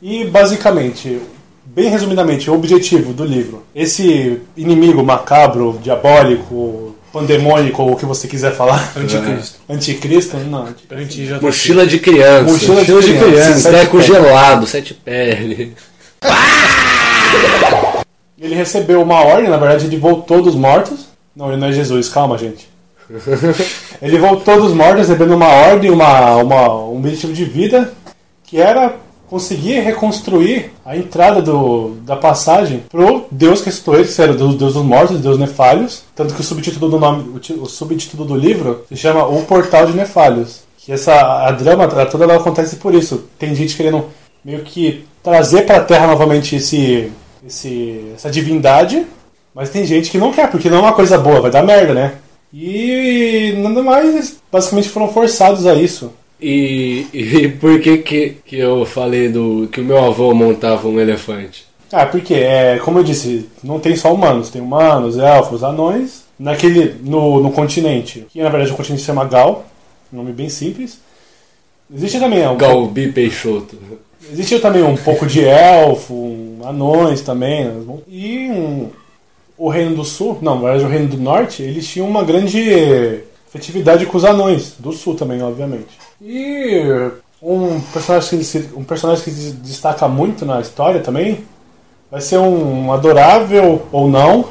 E 0.02 0.26
basicamente, 0.26 1.20
bem 1.64 1.90
resumidamente, 1.90 2.50
o 2.50 2.56
objetivo 2.56 3.14
do 3.14 3.24
livro: 3.24 3.64
esse 3.74 4.42
inimigo 4.58 5.04
macabro, 5.04 5.80
diabólico, 5.82 6.96
pandemônico, 7.12 7.82
ou 7.82 7.94
o 7.94 7.96
que 7.96 8.06
você 8.06 8.28
quiser 8.28 8.54
falar. 8.56 8.92
Anticristo. 8.98 9.60
Anticristo? 9.70 10.38
Não. 10.38 10.68
anticristo. 10.68 10.96
Anti 10.96 11.26
já 11.26 11.42
Mochila 11.42 11.86
de 11.86 12.00
criança. 12.00 12.52
Mochila 12.52 12.84
de 12.84 13.18
criança. 13.18 13.52
Esse 13.52 13.70
treco 13.70 14.02
gelado, 14.02 14.68
sete 14.68 14.94
pele. 14.94 15.74
Ele 18.40 18.54
recebeu 18.54 19.02
uma 19.02 19.20
ordem, 19.26 19.50
na 19.50 19.58
verdade, 19.58 19.88
ele 19.88 19.98
voltou 19.98 20.44
dos 20.44 20.54
mortos. 20.54 21.08
Não, 21.36 21.48
ele 21.48 21.58
não 21.58 21.68
é 21.68 21.72
Jesus, 21.72 22.08
calma, 22.08 22.38
gente. 22.38 22.70
ele 24.00 24.20
voltou 24.20 24.62
dos 24.62 24.74
mortos 24.74 25.08
recebendo 25.08 25.34
uma 25.34 25.48
ordem, 25.48 25.90
uma, 25.90 26.36
uma, 26.36 26.76
um 26.86 26.98
objetivo 26.98 27.34
de 27.34 27.44
vida, 27.46 27.92
que 28.44 28.62
era 28.62 28.96
conseguir 29.30 29.80
reconstruir 29.82 30.72
a 30.86 30.96
entrada 30.96 31.42
do, 31.42 31.98
da 32.06 32.16
passagem 32.16 32.84
pro 32.90 33.26
Deus 33.30 33.60
que 33.60 33.66
ressuscitou 33.66 33.96
ele, 33.96 34.08
que 34.08 34.22
era 34.22 34.34
Deus, 34.34 34.56
Deus 34.56 34.74
dos 34.74 34.84
mortos, 34.84 35.20
Deus 35.20 35.38
Nefálios. 35.38 36.04
Tanto 36.16 36.34
que 36.34 36.42
o 36.42 36.44
subtítulo 36.44 36.90
do 36.90 37.00
nome, 37.00 37.30
o, 37.30 37.64
o 37.64 37.66
subtítulo 37.66 38.26
do 38.26 38.36
livro 38.36 38.86
se 38.90 38.96
chama 38.96 39.28
O 39.28 39.44
Portal 39.44 39.86
de 39.86 39.94
Nefálios. 39.94 40.62
Que 40.78 40.94
essa 40.94 41.14
a 41.46 41.52
drama 41.52 41.84
a 41.84 42.06
toda 42.06 42.24
ela 42.24 42.38
acontece 42.38 42.78
por 42.78 42.94
isso. 42.94 43.26
Tem 43.38 43.54
gente 43.54 43.76
querendo 43.76 44.06
meio 44.44 44.62
que 44.62 45.06
trazer 45.22 45.64
para 45.64 45.78
a 45.78 45.84
Terra 45.84 46.08
novamente 46.08 46.56
esse, 46.56 47.12
esse 47.46 48.14
essa 48.16 48.30
divindade, 48.30 49.06
mas 49.54 49.70
tem 49.70 49.86
gente 49.86 50.10
que 50.10 50.18
não 50.18 50.32
quer, 50.32 50.50
porque 50.50 50.70
não 50.70 50.78
é 50.78 50.82
uma 50.82 50.94
coisa 50.94 51.18
boa, 51.18 51.42
vai 51.42 51.52
dar 51.52 51.64
merda, 51.64 51.94
né? 51.94 52.14
E 52.54 53.54
nada 53.58 53.84
mais, 53.84 54.38
basicamente 54.50 54.88
foram 54.88 55.10
forçados 55.10 55.68
a 55.68 55.74
isso. 55.74 56.14
E, 56.40 57.08
e 57.14 57.48
por 57.50 57.80
que, 57.82 57.98
que 57.98 58.30
que 58.46 58.58
eu 58.58 58.86
falei 58.86 59.30
do 59.30 59.68
que 59.72 59.82
o 59.82 59.84
meu 59.84 59.98
avô 60.04 60.34
montava 60.34 60.88
um 60.88 61.00
elefante? 61.00 61.66
Ah, 61.92 62.06
porque, 62.06 62.34
é, 62.36 62.78
como 62.84 63.00
eu 63.00 63.04
disse, 63.04 63.50
não 63.64 63.80
tem 63.80 63.96
só 63.96 64.14
humanos, 64.14 64.50
tem 64.50 64.62
humanos, 64.62 65.18
elfos, 65.18 65.64
anões. 65.64 66.26
Naquele, 66.40 66.94
no, 67.02 67.42
no 67.42 67.52
continente, 67.52 68.28
que 68.30 68.40
na 68.44 68.50
verdade 68.50 68.72
o 68.72 68.76
continente 68.76 69.00
se 69.02 69.08
chama 69.08 69.26
Gal, 69.26 69.66
um 70.14 70.18
nome 70.18 70.32
bem 70.32 70.50
simples. 70.50 71.00
Existe 71.92 72.20
também 72.20 72.46
o 72.48 72.56
Galbi 72.56 73.12
Peixoto. 73.12 73.76
Existiu 74.32 74.62
também 74.62 74.84
um 74.84 74.96
pouco 74.96 75.26
de 75.26 75.44
elfo, 75.44 76.14
um 76.14 76.60
anões 76.64 77.22
também. 77.22 77.66
né? 77.66 77.82
E 78.08 78.50
um- 78.52 78.90
o 79.58 79.70
Reino 79.70 79.96
do 79.96 80.04
Sul, 80.06 80.38
não, 80.40 80.56
na 80.56 80.62
verdade 80.62 80.86
o 80.86 80.88
Reino 80.90 81.08
do 81.08 81.18
Norte, 81.18 81.64
eles 81.64 81.88
tinham 81.88 82.08
uma 82.08 82.24
grande 82.24 83.22
afetividade 83.48 84.06
com 84.06 84.18
os 84.18 84.26
anões, 84.26 84.76
do 84.78 84.92
Sul 84.92 85.16
também, 85.16 85.42
obviamente. 85.42 85.98
E 86.22 86.82
um 87.42 87.80
personagem 87.94 88.40
que, 88.40 88.46
se- 88.46 88.70
um 88.76 88.84
personagem 88.84 89.24
que 89.24 89.32
se 89.32 89.52
destaca 89.52 90.08
muito 90.08 90.46
na 90.46 90.60
história 90.60 91.02
também 91.02 91.44
vai 92.10 92.22
ser 92.22 92.38
um 92.38 92.92
adorável 92.92 93.84
ou 93.92 94.08
não 94.10 94.46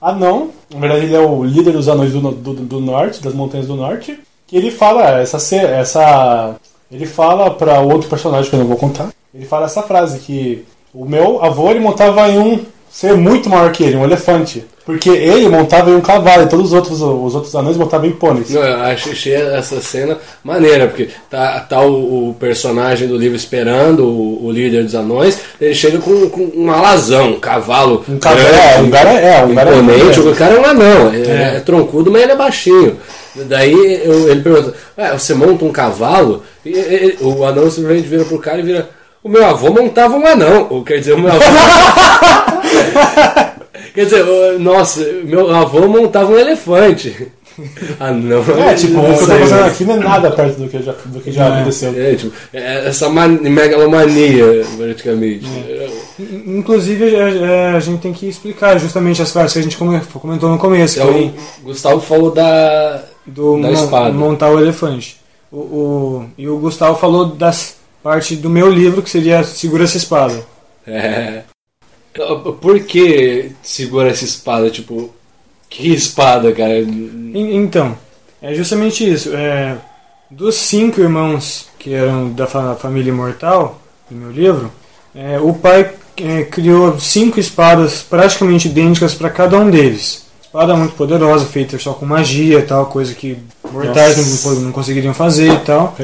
anão. 0.00 0.50
Na 0.72 0.78
verdade, 0.80 1.04
ele 1.06 1.14
é 1.16 1.20
o 1.20 1.42
líder 1.44 1.72
dos 1.72 1.88
anões 1.88 2.12
do, 2.12 2.20
do, 2.32 2.54
do 2.54 2.80
norte, 2.80 3.22
das 3.22 3.34
montanhas 3.34 3.66
do 3.66 3.76
norte. 3.76 4.18
Que 4.46 4.56
ele 4.56 4.70
fala 4.70 5.20
essa. 5.20 5.36
essa 5.56 6.56
ele 6.90 7.06
fala 7.06 7.50
para 7.52 7.80
outro 7.80 8.08
personagem 8.08 8.50
que 8.50 8.56
eu 8.56 8.60
não 8.60 8.66
vou 8.66 8.76
contar. 8.76 9.10
Ele 9.34 9.44
fala 9.46 9.66
essa 9.66 9.82
frase 9.82 10.18
que 10.20 10.64
o 10.92 11.04
meu 11.04 11.42
avô 11.44 11.70
ele 11.70 11.78
montava 11.80 12.28
em 12.28 12.38
um 12.38 12.64
ser 12.90 13.14
muito 13.14 13.48
maior 13.48 13.70
que 13.72 13.84
ele, 13.84 13.96
um 13.96 14.04
elefante. 14.04 14.64
Porque 14.84 15.10
ele 15.10 15.48
montava 15.48 15.88
em 15.90 15.94
um 15.94 16.00
cavalo 16.00 16.42
e 16.42 16.48
todos 16.48 16.66
os 16.66 16.72
outros, 16.72 17.00
os 17.00 17.34
outros 17.34 17.54
anões 17.54 17.76
montavam 17.76 18.08
em 18.08 18.12
pôneis. 18.12 18.50
Não, 18.50 18.60
eu 18.64 18.80
achei 18.82 19.34
essa 19.34 19.80
cena 19.80 20.18
maneira, 20.42 20.88
porque 20.88 21.10
tá, 21.30 21.60
tá 21.60 21.80
o, 21.80 22.30
o 22.30 22.34
personagem 22.34 23.06
do 23.06 23.16
livro 23.16 23.36
esperando 23.36 24.04
o, 24.04 24.46
o 24.46 24.50
líder 24.50 24.82
dos 24.82 24.96
anões, 24.96 25.38
ele 25.60 25.74
chega 25.74 25.98
com, 25.98 26.28
com 26.30 26.50
um 26.56 26.70
alazão, 26.72 27.34
um 27.34 27.38
cavalo. 27.38 28.04
Um 28.08 28.18
cavalo, 28.18 28.40
é, 28.48 28.78
um 28.80 28.90
cara 28.90 29.10
é, 29.12 29.44
um 29.44 29.54
cara 29.54 29.70
é 29.70 29.78
imponente, 29.78 30.20
o 30.20 30.34
cara 30.34 30.54
é 30.54 30.58
um 30.60 30.64
anão, 30.64 31.12
é, 31.14 31.56
é 31.56 31.60
troncudo, 31.60 32.10
mas 32.10 32.22
ele 32.22 32.32
é 32.32 32.36
baixinho. 32.36 32.96
Daí 33.46 34.00
eu- 34.04 34.28
ele 34.28 34.40
pergunta, 34.40 34.74
"Ué, 34.98 35.12
você 35.16 35.34
monta 35.34 35.64
um 35.64 35.70
cavalo? 35.70 36.42
E, 36.66 36.70
e- 36.70 37.16
o 37.20 37.44
anão 37.44 37.70
simplesmente 37.70 38.08
vira 38.08 38.24
pro 38.24 38.38
cara 38.40 38.58
e 38.58 38.62
vira. 38.62 38.88
O 39.22 39.28
meu 39.28 39.44
avô 39.44 39.70
montava 39.70 40.16
um 40.16 40.26
anão. 40.26 40.66
Ou 40.70 40.82
quer 40.82 40.98
dizer, 40.98 41.12
o 41.14 41.18
meu 41.18 41.30
avô. 41.30 41.40
quer 43.94 44.04
dizer, 44.04 44.24
nossa, 44.58 45.00
meu 45.24 45.54
avô 45.54 45.86
montava 45.88 46.32
um 46.32 46.38
elefante. 46.38 47.28
Ah, 47.98 48.10
não. 48.12 48.38
É, 48.62 48.74
tipo, 48.74 48.98
o 49.00 49.04
que 49.04 49.10
eu 49.10 49.18
tô 49.18 49.26
fazendo 49.26 49.64
aqui 49.64 49.84
não 49.84 49.94
é 49.96 49.98
nada 49.98 50.30
perto 50.30 50.56
do 50.60 50.68
que 50.68 50.82
já, 50.82 50.92
do 51.04 51.20
que 51.20 51.30
já 51.30 51.54
aconteceu. 51.54 51.92
É, 51.94 52.14
tipo, 52.14 52.32
é 52.54 52.88
essa 52.88 53.10
man- 53.10 53.28
megalomania, 53.42 54.64
praticamente. 54.78 55.44
Inclusive, 56.46 57.14
é, 57.14 57.72
a 57.76 57.80
gente 57.80 58.00
tem 58.00 58.14
que 58.14 58.26
explicar 58.26 58.78
justamente 58.78 59.20
as 59.20 59.30
frases 59.30 59.52
que 59.52 59.58
a 59.58 59.62
gente 59.62 59.76
come- 59.76 60.00
comentou 60.14 60.48
no 60.48 60.56
começo. 60.58 60.98
Então, 60.98 61.12
foi 61.12 61.24
o 61.60 61.64
Gustavo 61.64 62.00
falou 62.00 62.30
da. 62.30 63.02
do 63.26 63.60
da 63.60 63.70
espada. 63.72 64.12
montar 64.12 64.50
o 64.50 64.58
elefante. 64.58 65.18
O, 65.52 65.58
o- 65.58 66.24
e 66.38 66.48
o 66.48 66.56
Gustavo 66.58 66.96
falou 66.98 67.26
das 67.26 67.74
parte 68.02 68.36
do 68.36 68.50
meu 68.50 68.70
livro 68.70 69.02
que 69.02 69.10
seria 69.10 69.42
Segura 69.44 69.84
essa 69.84 69.96
espada. 69.96 70.44
É. 70.86 71.42
Por 72.60 72.80
que 72.80 73.52
segura 73.62 74.10
essa 74.10 74.24
espada? 74.24 74.68
Tipo, 74.70 75.10
que 75.68 75.92
espada, 75.92 76.52
cara? 76.52 76.78
Então, 76.80 77.96
é 78.42 78.52
justamente 78.54 79.08
isso. 79.08 79.30
É, 79.34 79.76
dos 80.30 80.56
cinco 80.56 81.00
irmãos 81.00 81.68
que 81.78 81.94
eram 81.94 82.30
da 82.32 82.46
fa- 82.46 82.74
família 82.74 83.10
imortal, 83.10 83.80
do 84.10 84.16
meu 84.16 84.30
livro, 84.30 84.72
é, 85.14 85.38
o 85.38 85.54
pai 85.54 85.92
é, 86.16 86.42
criou 86.42 86.98
cinco 86.98 87.38
espadas 87.38 88.02
praticamente 88.02 88.68
idênticas 88.68 89.14
para 89.14 89.30
cada 89.30 89.56
um 89.56 89.70
deles. 89.70 90.26
Espada 90.42 90.74
muito 90.74 90.96
poderosa, 90.96 91.46
feita 91.46 91.78
só 91.78 91.92
com 91.92 92.04
magia 92.04 92.58
e 92.58 92.62
tal, 92.62 92.86
coisa 92.86 93.14
que 93.14 93.38
mortais 93.70 94.16
não, 94.44 94.54
não 94.56 94.72
conseguiriam 94.72 95.14
fazer 95.14 95.52
e 95.52 95.58
tal. 95.60 95.96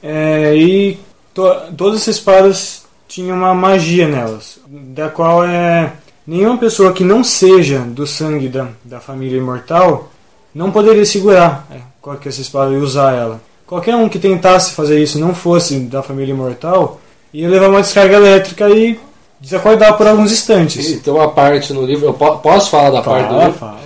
É, 0.00 0.54
e 0.56 0.98
to- 1.42 1.72
todas 1.76 2.02
essas 2.02 2.16
espadas 2.16 2.82
tinham 3.06 3.36
uma 3.36 3.54
magia 3.54 4.08
nelas, 4.08 4.58
da 4.66 5.08
qual 5.08 5.44
é 5.44 5.92
nenhuma 6.26 6.58
pessoa 6.58 6.92
que 6.92 7.04
não 7.04 7.22
seja 7.22 7.78
do 7.78 8.06
sangue 8.06 8.48
da, 8.48 8.66
da 8.84 8.98
família 9.00 9.38
imortal 9.38 10.08
não 10.54 10.70
poderia 10.72 11.06
segurar 11.06 11.66
é, 11.70 11.76
qualquer 12.02 12.30
essa 12.30 12.40
espada 12.40 12.72
e 12.72 12.76
usar 12.76 13.12
ela. 13.14 13.40
Qualquer 13.66 13.94
um 13.94 14.08
que 14.08 14.18
tentasse 14.18 14.72
fazer 14.72 15.00
isso 15.02 15.18
não 15.18 15.34
fosse 15.34 15.78
da 15.80 16.02
família 16.02 16.32
imortal 16.32 17.00
ia 17.32 17.48
levar 17.48 17.68
uma 17.68 17.82
descarga 17.82 18.16
elétrica 18.16 18.68
e 18.70 18.98
desacordar 19.40 19.96
por 19.96 20.06
alguns 20.06 20.32
instantes. 20.32 20.90
Então 20.90 21.20
a 21.20 21.28
parte 21.28 21.72
no 21.72 21.84
livro, 21.86 22.06
eu 22.06 22.14
po- 22.14 22.38
posso 22.38 22.70
falar 22.70 22.90
da 22.90 23.02
parte 23.02 23.28
do 23.28 23.34
livro? 23.38 23.52
fala. 23.52 23.78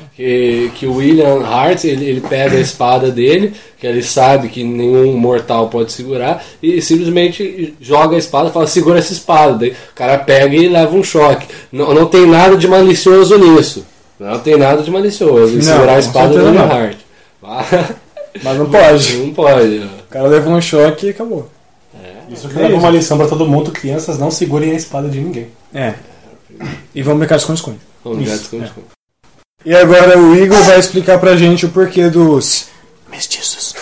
Que, 0.79 0.87
o 0.87 0.97
William 0.97 1.45
Hart 1.45 1.85
ele, 1.85 2.05
ele 2.05 2.21
pega 2.21 2.57
a 2.57 2.61
espada 2.61 3.11
dele, 3.11 3.55
que 3.79 3.87
ele 3.87 4.03
sabe 4.03 4.49
que 4.49 4.63
nenhum 4.63 5.17
mortal 5.17 5.69
pode 5.69 5.93
segurar, 5.93 6.45
e 6.63 6.81
simplesmente 6.81 7.75
joga 7.81 8.17
a 8.17 8.19
espada 8.19 8.49
e 8.49 8.53
fala: 8.53 8.67
segura 8.67 8.99
essa 8.99 9.13
espada. 9.13 9.59
Daí 9.59 9.71
o 9.71 9.95
cara 9.95 10.19
pega 10.19 10.55
e 10.55 10.69
leva 10.69 10.95
um 10.95 11.03
choque. 11.03 11.47
Não, 11.71 11.93
não 11.93 12.07
tem 12.07 12.27
nada 12.27 12.57
de 12.57 12.69
malicioso 12.69 13.37
nisso. 13.39 13.85
Não 14.19 14.39
tem 14.39 14.57
nada 14.57 14.83
de 14.83 14.91
malicioso 14.91 15.55
em 15.55 15.57
Não, 15.57 15.63
segurar 15.63 15.97
a 15.97 15.99
espada 15.99 16.39
do 16.39 16.45
William. 16.45 16.63
Hart. 16.63 16.97
Mas 18.43 18.59
não 18.59 18.71
pode. 18.71 19.17
Não 19.17 19.35
pode. 19.35 19.79
O 19.79 20.11
cara 20.11 20.29
levou 20.29 20.53
um 20.55 20.61
choque 20.61 21.07
e 21.07 21.11
acabou. 21.11 21.49
Isso 22.33 22.49
que 22.49 22.55
leva 22.55 22.77
uma 22.77 22.91
lição 22.91 23.19
pra 23.19 23.29
todo 23.29 23.47
mundo: 23.47 23.71
crianças 23.71 24.19
não 24.19 24.31
segurem 24.31 24.71
a 24.71 24.75
espada 24.75 25.09
de 25.09 25.21
ninguém. 25.21 25.49
É. 25.75 25.95
E 26.95 27.03
vamos 27.03 27.19
brincar 27.19 27.37
de 27.37 27.43
esconde-esconde. 27.43 27.79
Vamos 28.05 28.23
Isso, 28.23 28.39
desconto, 28.39 28.63
é. 28.63 28.67
desconto. 28.67 29.02
E 29.65 29.75
agora 29.75 30.19
o 30.19 30.35
Igor 30.37 30.61
vai 30.65 30.79
explicar 30.79 31.19
pra 31.19 31.37
gente 31.37 31.67
o 31.67 31.69
porquê 31.69 32.09
dos 32.09 32.67
mestiços. 33.11 33.75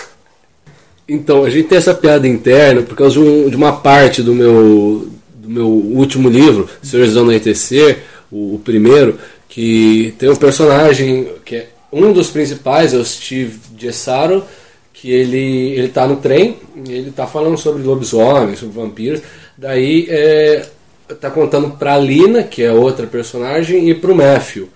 Então, 1.07 1.43
a 1.43 1.49
gente 1.49 1.67
tem 1.67 1.77
essa 1.77 1.93
piada 1.93 2.27
interna 2.27 2.81
por 2.83 2.95
causa 2.95 3.13
de, 3.15 3.19
um- 3.19 3.47
uma 3.55 3.73
parte 3.73 4.21
do 4.21 4.33
meu, 4.33 5.09
do 5.33 5.49
meu 5.49 5.67
último 5.67 6.29
livro, 6.29 6.69
Senhores 6.81 7.13
do 7.13 7.21
Anoitecer, 7.21 7.99
o, 8.31 8.55
o 8.55 8.59
primeiro, 8.63 9.17
que 9.49 10.13
tem 10.17 10.29
um 10.29 10.35
personagem 10.35 11.27
que 11.43 11.55
é 11.55 11.69
um 11.91 12.13
dos 12.13 12.29
principais, 12.29 12.93
é 12.93 12.97
o 12.97 13.03
Steve 13.03 13.59
Gessaro, 13.77 14.45
que 14.93 15.11
ele, 15.11 15.71
ele 15.71 15.89
tá 15.89 16.07
no 16.07 16.17
trem, 16.17 16.57
ele 16.87 17.11
tá 17.11 17.25
falando 17.27 17.57
sobre 17.57 17.83
lobisomens, 17.83 18.59
sobre 18.59 18.75
vampiros, 18.79 19.21
daí 19.57 20.05
é, 20.09 20.65
tá 21.19 21.29
contando 21.29 21.71
pra 21.71 21.97
Lina, 21.97 22.43
que 22.43 22.61
é 22.63 22.71
outra 22.71 23.05
personagem, 23.07 23.89
e 23.89 23.95
pro 23.95 24.15
Matthew. 24.15 24.69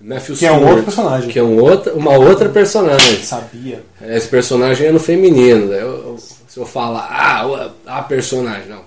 Matthew 0.00 0.36
Que 0.36 0.46
é 0.46 0.52
um 0.52 0.54
Stewart, 0.56 0.70
outro 0.70 0.84
personagem. 0.84 1.28
Que 1.30 1.38
é 1.38 1.42
um 1.42 1.60
outra, 1.60 1.92
uma 1.94 2.16
outra 2.16 2.48
personagem. 2.48 3.22
Sabia. 3.22 3.82
Esse 4.06 4.28
personagem 4.28 4.86
é 4.86 4.92
no 4.92 5.00
feminino. 5.00 5.68
Daí 5.68 5.80
eu- 5.80 5.88
eu- 5.88 6.18
se 6.48 6.58
eu 6.58 6.64
falar, 6.66 7.06
ah, 7.10 7.70
a 7.86 8.02
personagem, 8.02 8.68
não. 8.68 8.80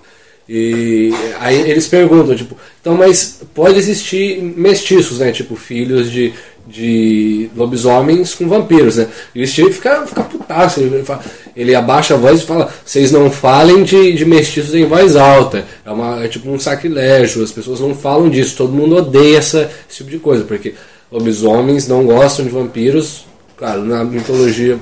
E 0.48 1.12
aí 1.40 1.70
eles 1.70 1.86
perguntam, 1.86 2.34
tipo, 2.34 2.56
então, 2.80 2.94
mas 2.96 3.38
pode 3.54 3.78
existir 3.78 4.42
mestiços, 4.42 5.20
né? 5.20 5.30
Tipo, 5.30 5.54
filhos 5.54 6.10
de, 6.10 6.32
de 6.66 7.48
lobisomens 7.56 8.34
com 8.34 8.48
vampiros, 8.48 8.96
né? 8.96 9.06
E 9.34 9.42
o 9.42 9.46
Steve 9.46 9.72
fica, 9.72 10.04
fica 10.06 10.22
putaço. 10.24 10.80
Ele, 10.80 11.04
fala- 11.04 11.22
ele 11.56 11.74
abaixa 11.74 12.14
a 12.14 12.16
voz 12.16 12.40
e 12.40 12.44
fala: 12.46 12.72
vocês 12.84 13.12
não 13.12 13.30
falem 13.30 13.84
de, 13.84 14.12
de 14.14 14.24
mestiços 14.24 14.74
em 14.74 14.84
voz 14.84 15.14
alta. 15.14 15.64
É, 15.86 15.90
uma, 15.90 16.24
é 16.24 16.28
tipo 16.28 16.50
um 16.50 16.58
sacrilégio, 16.58 17.42
as 17.42 17.52
pessoas 17.52 17.78
não 17.80 17.94
falam 17.94 18.28
disso. 18.28 18.56
Todo 18.56 18.72
mundo 18.72 18.96
odeia 18.96 19.38
essa, 19.38 19.70
esse 19.88 19.98
tipo 19.98 20.10
de 20.10 20.18
coisa, 20.18 20.42
porque 20.44 20.74
lobisomens 21.12 21.86
não 21.86 22.04
gostam 22.04 22.44
de 22.44 22.50
vampiros. 22.50 23.26
Claro, 23.56 23.84
na 23.84 24.02
mitologia 24.02 24.78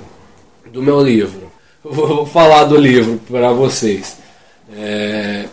do 0.73 0.83
meu 0.83 1.03
livro. 1.03 1.51
Vou 1.83 2.07
vou 2.07 2.27
falar 2.27 2.65
do 2.65 2.77
livro 2.77 3.19
para 3.31 3.53
vocês. 3.53 4.19
É, 4.77 5.47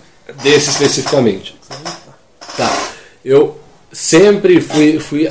desse 0.44 0.70
especificamente. 0.70 1.56
Tá. 2.58 2.90
Eu 3.24 3.58
sempre 3.92 4.60
fui, 4.60 5.00
fui 5.00 5.30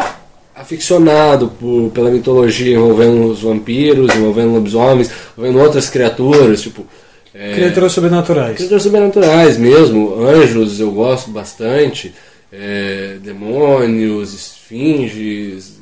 aficionado 0.54 1.48
por, 1.48 1.90
pela 1.90 2.10
mitologia 2.10 2.74
envolvendo 2.74 3.26
os 3.26 3.42
vampiros, 3.42 4.14
envolvendo 4.14 4.54
lobisomens, 4.54 5.10
envolvendo 5.36 5.62
outras 5.62 5.90
criaturas, 5.90 6.62
tipo. 6.62 6.86
é, 7.34 7.54
Criaturas 7.54 7.92
sobrenaturais. 7.92 8.56
Criaturas 8.56 8.82
sobrenaturais 8.82 9.58
mesmo, 9.58 10.24
anjos 10.26 10.80
eu 10.80 10.90
gosto 10.90 11.30
bastante, 11.30 12.14
é, 12.52 13.18
demônios, 13.22 14.34
esfinges, 14.34 15.78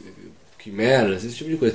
quimeras, 0.58 1.24
esse 1.24 1.36
tipo 1.36 1.50
de 1.50 1.56
coisa. 1.56 1.74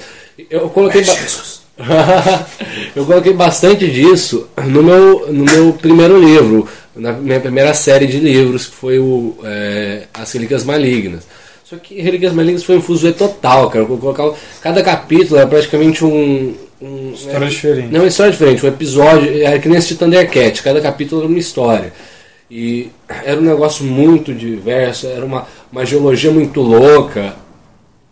Eu 0.50 0.70
coloquei. 0.70 1.04
eu 2.96 3.06
coloquei 3.06 3.34
bastante 3.34 3.90
disso 3.90 4.50
no 4.66 4.84
meu, 4.84 5.32
no 5.32 5.46
meu 5.46 5.74
primeiro 5.74 6.20
livro, 6.20 6.68
na 6.96 7.14
minha 7.14 7.40
primeira 7.40 7.74
série 7.74 8.08
de 8.08 8.20
livros, 8.20 8.66
que 8.66 8.76
foi 8.76 9.00
o 9.00 9.38
é, 9.44 10.04
As 10.14 10.32
Relíquias 10.32 10.64
Malignas. 10.64 11.26
Só 11.64 11.78
que 11.78 12.02
Relíquias 12.02 12.34
Malignas 12.34 12.64
foi 12.64 12.78
um 12.78 12.82
fuso 12.82 13.14
total, 13.14 13.70
cara. 13.70 13.86
Eu 13.86 13.98
colocava, 13.98 14.34
cada 14.60 14.82
capítulo 14.82 15.38
era 15.38 15.48
praticamente 15.48 16.04
um. 16.04 16.56
um 16.82 17.12
História 17.14 17.46
é, 17.46 17.50
diferente. 17.50 17.94
Não, 17.94 18.00
uma 18.02 18.08
história 18.08 18.32
diferente. 18.32 18.66
Um 18.66 18.70
episódio, 18.70 19.44
era 19.44 19.60
que 19.60 19.70
nem 19.70 19.78
esse 19.78 19.96
Thundercat, 19.96 20.64
cada 20.64 20.82
capítulo 20.82 21.22
era 21.22 21.30
uma 21.30 21.38
história. 21.38 21.94
E 22.50 22.90
era 23.24 23.40
um 23.40 23.44
negócio 23.44 23.86
muito 23.86 24.34
diverso, 24.34 25.08
era 25.08 25.24
uma, 25.24 25.48
uma 25.72 25.86
geologia 25.86 26.32
muito 26.32 26.62
louca. 26.62 27.36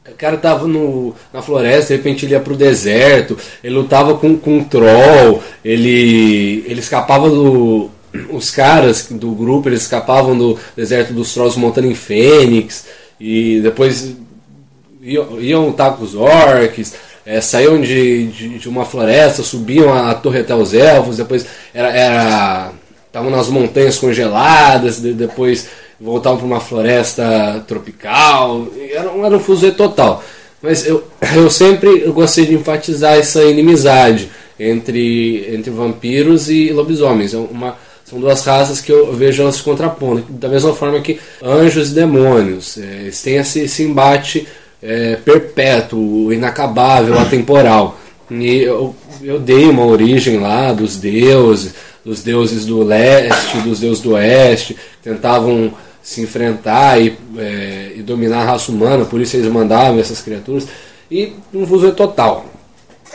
O 0.07 0.15
cara 0.15 0.37
tava 0.37 0.67
no, 0.67 1.13
na 1.33 1.41
floresta, 1.41 1.93
de 1.93 1.97
repente 1.97 2.25
ele 2.25 2.33
ia 2.33 2.39
pro 2.39 2.55
deserto, 2.55 3.37
ele 3.63 3.75
lutava 3.75 4.15
com, 4.17 4.37
com 4.37 4.57
um 4.57 4.63
troll, 4.63 5.43
ele, 5.65 6.63
ele 6.67 6.79
escapava 6.79 7.29
do, 7.29 7.89
os 8.29 8.49
caras 8.49 9.07
do 9.11 9.31
grupo 9.31 9.69
eles 9.69 9.81
escapavam 9.81 10.37
do 10.37 10.57
deserto 10.75 11.13
dos 11.13 11.33
Trolls 11.33 11.59
montando 11.59 11.87
em 11.87 11.95
Fênix 11.95 12.85
e 13.19 13.59
depois 13.61 14.15
iam, 15.01 15.67
lutar 15.67 15.95
com 15.95 16.03
os 16.03 16.15
orcs, 16.15 16.95
é, 17.25 17.41
saíam 17.41 17.79
de, 17.81 18.27
de, 18.27 18.59
de 18.59 18.69
uma 18.69 18.85
floresta, 18.85 19.43
subiam 19.43 19.93
a, 19.93 20.13
torre 20.13 20.39
até 20.39 20.55
os 20.55 20.73
elfos, 20.73 21.17
depois 21.17 21.45
era, 21.73 21.89
era 21.89 22.71
estavam 23.17 23.31
nas 23.31 23.49
montanhas 23.49 23.97
congeladas, 23.97 25.01
de- 25.01 25.13
depois 25.13 25.67
voltavam 25.99 26.37
para 26.37 26.45
uma 26.45 26.59
floresta 26.59 27.65
tropical, 27.67 28.67
era, 28.91 29.09
era 29.09 29.35
um 29.35 29.39
fuzuê 29.39 29.71
total. 29.71 30.23
Mas 30.61 30.85
eu, 30.85 31.03
eu 31.35 31.49
sempre 31.49 31.99
gostei 32.11 32.45
de 32.45 32.53
enfatizar 32.53 33.17
essa 33.17 33.43
inimizade 33.43 34.29
entre, 34.59 35.53
entre 35.53 35.71
vampiros 35.71 36.49
e 36.49 36.71
lobisomens. 36.71 37.33
É 37.33 37.37
uma, 37.37 37.75
são 38.05 38.19
duas 38.19 38.45
raças 38.45 38.79
que 38.79 38.91
eu 38.91 39.11
vejo 39.13 39.41
elas 39.41 39.55
se 39.55 39.63
contrapondo. 39.63 40.23
Da 40.29 40.47
mesma 40.47 40.73
forma 40.73 41.01
que 41.01 41.19
anjos 41.43 41.91
e 41.91 41.95
demônios. 41.95 42.77
É, 42.77 43.01
eles 43.01 43.21
têm 43.21 43.37
esse, 43.37 43.61
esse 43.61 43.83
embate 43.83 44.47
é, 44.81 45.15
perpétuo, 45.15 46.31
inacabável, 46.31 47.17
atemporal. 47.19 47.99
E 48.29 48.61
eu, 48.61 48.95
eu 49.23 49.39
dei 49.39 49.65
uma 49.65 49.85
origem 49.85 50.37
lá 50.37 50.73
dos 50.73 50.97
deuses, 50.97 51.73
dos 52.07 52.23
deuses 52.23 52.65
do 52.65 52.81
leste, 52.83 53.57
dos 53.59 53.81
deuses 53.81 54.01
do 54.01 54.13
oeste, 54.13 54.77
tentavam 55.03 55.73
se 56.01 56.21
enfrentar 56.21 57.01
e, 57.01 57.17
é, 57.37 57.91
e 57.97 58.01
dominar 58.01 58.43
a 58.43 58.45
raça 58.45 58.71
humana, 58.71 59.03
por 59.03 59.19
isso 59.19 59.35
eles 59.35 59.51
mandavam 59.51 59.99
essas 59.99 60.21
criaturas. 60.21 60.65
E 61.11 61.33
um 61.53 61.67
fuso 61.67 61.91
total. 61.91 62.45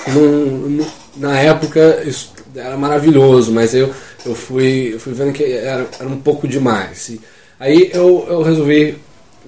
Num- 0.08 0.68
num- 0.68 0.86
na 1.16 1.38
época 1.38 2.02
isso 2.04 2.32
era 2.54 2.76
maravilhoso, 2.76 3.50
mas 3.50 3.74
eu, 3.74 3.90
eu 4.26 4.34
fui, 4.34 4.90
eu 4.92 5.00
fui 5.00 5.14
vendo 5.14 5.32
que 5.32 5.42
era, 5.42 5.86
era 5.98 6.08
um 6.08 6.18
pouco 6.18 6.46
demais. 6.46 7.08
E 7.08 7.20
aí 7.58 7.90
eu, 7.94 8.26
eu 8.28 8.42
resolvi, 8.42 8.98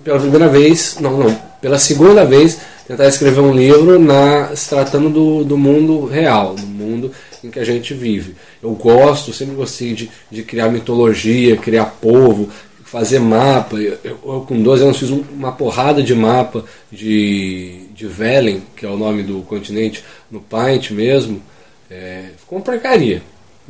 pela 0.02 0.18
primeira 0.18 0.48
vez, 0.48 0.96
não, 1.00 1.18
não, 1.18 1.38
pela 1.60 1.78
segunda 1.78 2.24
vez, 2.24 2.58
tentar 2.88 3.08
escrever 3.08 3.40
um 3.40 3.52
livro 3.52 3.98
na, 3.98 4.56
se 4.56 4.70
tratando 4.70 5.10
do, 5.10 5.44
do 5.44 5.58
mundo 5.58 6.06
real, 6.06 6.54
do 6.54 6.66
mundo 6.66 7.10
em 7.44 7.50
que 7.50 7.58
a 7.60 7.64
gente 7.64 7.92
vive. 7.94 8.34
Eu 8.62 8.70
gosto, 8.72 9.32
sempre 9.32 9.54
gostei 9.54 9.92
de, 9.94 10.10
de 10.30 10.42
criar 10.42 10.68
mitologia, 10.70 11.56
criar 11.56 11.84
povo, 11.86 12.48
fazer 12.84 13.18
mapa. 13.18 13.76
Eu, 13.76 13.98
eu- 14.04 14.40
com 14.48 14.62
12 14.62 14.82
anos 14.82 14.98
fiz 14.98 15.10
um- 15.10 15.22
uma 15.32 15.52
porrada 15.52 16.02
de 16.02 16.14
mapa 16.14 16.64
de, 16.90 17.86
de 17.94 18.06
Velen, 18.06 18.62
que 18.76 18.86
é 18.86 18.88
o 18.88 18.96
nome 18.96 19.22
do 19.22 19.42
continente, 19.42 20.02
no 20.30 20.40
Paint 20.40 20.90
mesmo. 20.90 21.42
É, 21.90 22.30
ficou 22.38 22.58
uma 22.58 22.64
porcaria. 22.64 23.22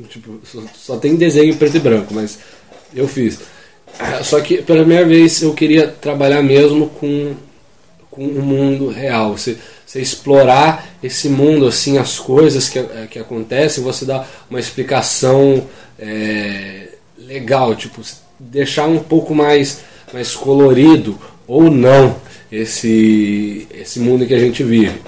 Tipo, 0.09 0.41
só, 0.45 0.62
só 0.75 0.97
tem 0.97 1.16
desenho 1.16 1.55
preto 1.57 1.77
e 1.77 1.81
branco, 1.81 2.12
mas 2.14 2.39
eu 2.95 3.07
fiz. 3.09 3.39
Ah, 3.99 4.22
Só 4.25 4.41
que 4.41 4.61
pela 4.62 4.81
primeira 4.81 5.07
vez 5.07 5.41
eu 5.43 5.53
queria 5.55 5.87
trabalhar 5.87 6.43
mesmo 6.43 6.89
com, 6.91 7.35
com 8.11 8.25
o 8.27 8.43
mundo 8.43 8.89
real. 8.89 9.37
Você, 9.39 9.57
você 9.95 10.01
explorar 10.01 10.97
esse 11.01 11.28
mundo, 11.28 11.68
assim, 11.68 11.99
as 11.99 12.18
coisas 12.18 12.68
que, 12.68 12.80
eh, 12.80 13.07
que 13.09 13.18
acontecem, 13.18 13.84
você 13.84 14.05
dar 14.05 14.28
uma 14.51 14.59
explicação 14.59 15.64
é, 15.97 16.88
legal, 17.16 17.76
tipo, 17.76 18.03
deixar 18.38 18.88
um 18.88 18.99
pouco 18.99 19.32
mais, 19.34 19.82
mais 20.12 20.34
colorido 20.34 21.16
ou 21.47 21.70
não 21.70 22.16
esse, 22.51 23.68
esse 23.72 24.01
mundo 24.01 24.26
que 24.26 24.34
a 24.34 24.38
gente 24.38 24.64
vive. 24.64 25.01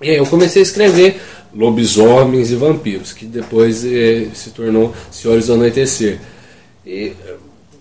E 0.00 0.10
aí 0.10 0.16
eu 0.16 0.26
comecei 0.26 0.62
a 0.62 0.64
escrever 0.64 1.20
lobisomens 1.52 2.52
e 2.52 2.54
vampiros, 2.54 3.12
que 3.12 3.26
depois 3.26 3.84
eh, 3.84 4.28
se 4.32 4.50
tornou 4.50 4.94
Senhores 5.10 5.48
do 5.48 5.54
Anoitecer. 5.54 6.20
E 6.86 7.14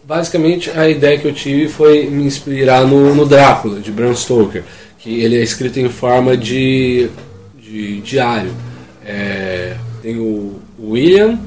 basicamente 0.03 0.71
a 0.71 0.89
ideia 0.89 1.19
que 1.19 1.27
eu 1.27 1.33
tive 1.33 1.67
foi 1.69 2.07
me 2.07 2.23
inspirar 2.23 2.87
no, 2.87 3.13
no 3.13 3.25
Drácula, 3.25 3.79
de 3.79 3.91
Bram 3.91 4.15
Stoker, 4.15 4.63
que 5.03 5.19
ele 5.21 5.37
é 5.37 5.43
escrito 5.43 5.79
em 5.79 5.89
forma 5.89 6.37
de, 6.37 7.09
de 7.59 7.99
diário. 7.99 8.51
É, 9.05 9.75
tem 10.01 10.17
o 10.17 10.61
William, 10.79 11.37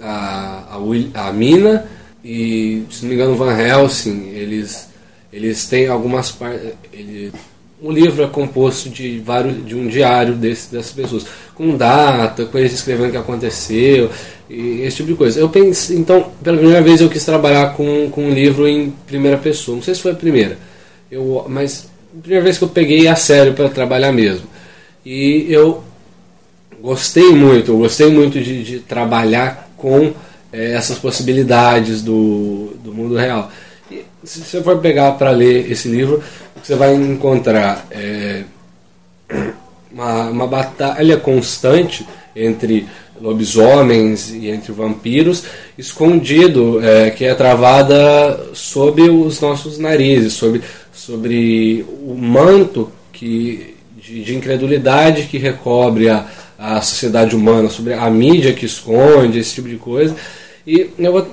a, 0.00 0.76
a, 0.76 1.28
a 1.28 1.32
Mina 1.32 1.84
e, 2.24 2.84
se 2.90 3.02
não 3.02 3.08
me 3.08 3.16
engano, 3.16 3.34
Van 3.34 3.52
Helsing. 3.52 4.28
Eles, 4.28 4.88
eles 5.32 5.66
têm 5.66 5.88
algumas 5.88 6.30
partes. 6.30 6.70
O 7.82 7.90
livro 7.90 8.22
é 8.22 8.28
composto 8.28 8.88
de 8.88 9.18
vários 9.18 9.66
de 9.66 9.74
um 9.74 9.88
diário 9.88 10.34
desse, 10.34 10.70
dessas 10.72 10.92
pessoas, 10.92 11.26
com 11.52 11.76
data, 11.76 12.46
com 12.46 12.56
eles 12.56 12.72
escrevendo 12.72 13.08
o 13.08 13.10
que 13.10 13.16
aconteceu, 13.16 14.08
e 14.48 14.82
esse 14.82 14.98
tipo 14.98 15.08
de 15.10 15.16
coisa. 15.16 15.40
Eu 15.40 15.48
pensei, 15.50 15.96
então, 15.96 16.30
pela 16.42 16.56
primeira 16.56 16.80
vez 16.80 17.00
eu 17.00 17.10
quis 17.10 17.24
trabalhar 17.24 17.74
com, 17.74 18.08
com 18.10 18.24
um 18.24 18.32
livro 18.32 18.66
em 18.66 18.90
primeira 19.06 19.36
pessoa. 19.36 19.74
Não 19.74 19.82
sei 19.82 19.94
se 19.94 20.00
foi 20.00 20.12
a 20.12 20.14
primeira, 20.14 20.56
eu, 21.10 21.44
mas 21.48 21.88
primeira 22.20 22.44
vez 22.44 22.58
que 22.58 22.64
eu 22.64 22.68
peguei 22.68 23.08
a 23.08 23.16
sério 23.16 23.54
para 23.54 23.68
trabalhar 23.68 24.12
mesmo. 24.12 24.46
E 25.04 25.46
eu 25.48 25.82
gostei 26.80 27.30
muito, 27.30 27.72
eu 27.72 27.78
gostei 27.78 28.10
muito 28.10 28.40
de, 28.40 28.62
de 28.62 28.80
trabalhar 28.80 29.70
com 29.76 30.12
eh, 30.52 30.72
essas 30.72 30.98
possibilidades 30.98 32.02
do, 32.02 32.74
do 32.82 32.92
mundo 32.92 33.16
real. 33.16 33.50
E 33.90 34.04
se 34.22 34.40
você 34.40 34.62
for 34.62 34.78
pegar 34.78 35.12
para 35.12 35.30
ler 35.30 35.70
esse 35.70 35.88
livro, 35.88 36.22
você 36.62 36.74
vai 36.74 36.94
encontrar 36.94 37.86
eh, 37.90 38.44
uma, 39.92 40.28
uma 40.30 40.46
batalha 40.46 41.16
constante 41.16 42.06
entre 42.34 42.86
lobisomens 43.20 44.30
e 44.30 44.48
entre 44.48 44.72
vampiros, 44.72 45.44
escondido, 45.78 46.80
eh, 46.82 47.10
que 47.10 47.24
é 47.24 47.34
travada 47.34 48.50
sob 48.52 49.02
os 49.02 49.40
nossos 49.40 49.78
narizes, 49.78 50.32
sobre, 50.32 50.62
sobre 50.94 51.84
o 52.06 52.14
manto 52.14 52.90
que, 53.12 53.74
de, 53.96 54.22
de 54.22 54.36
incredulidade 54.36 55.24
que 55.24 55.36
recobre 55.36 56.08
a, 56.08 56.26
a 56.58 56.80
sociedade 56.80 57.34
humana, 57.34 57.68
sobre 57.68 57.94
a 57.94 58.08
mídia 58.08 58.52
que 58.52 58.64
esconde, 58.64 59.38
esse 59.38 59.54
tipo 59.54 59.68
de 59.68 59.76
coisa. 59.76 60.14
E 60.66 60.90
eu 60.98 61.12
vou 61.12 61.28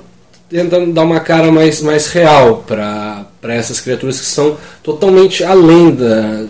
tentando 0.48 0.92
dar 0.92 1.02
uma 1.02 1.20
cara 1.20 1.50
mais, 1.50 1.80
mais 1.80 2.08
real 2.08 2.64
para 2.66 3.26
essas 3.44 3.80
criaturas 3.80 4.20
que 4.20 4.26
são 4.26 4.58
totalmente 4.82 5.42
além 5.42 5.94
da, 5.94 6.46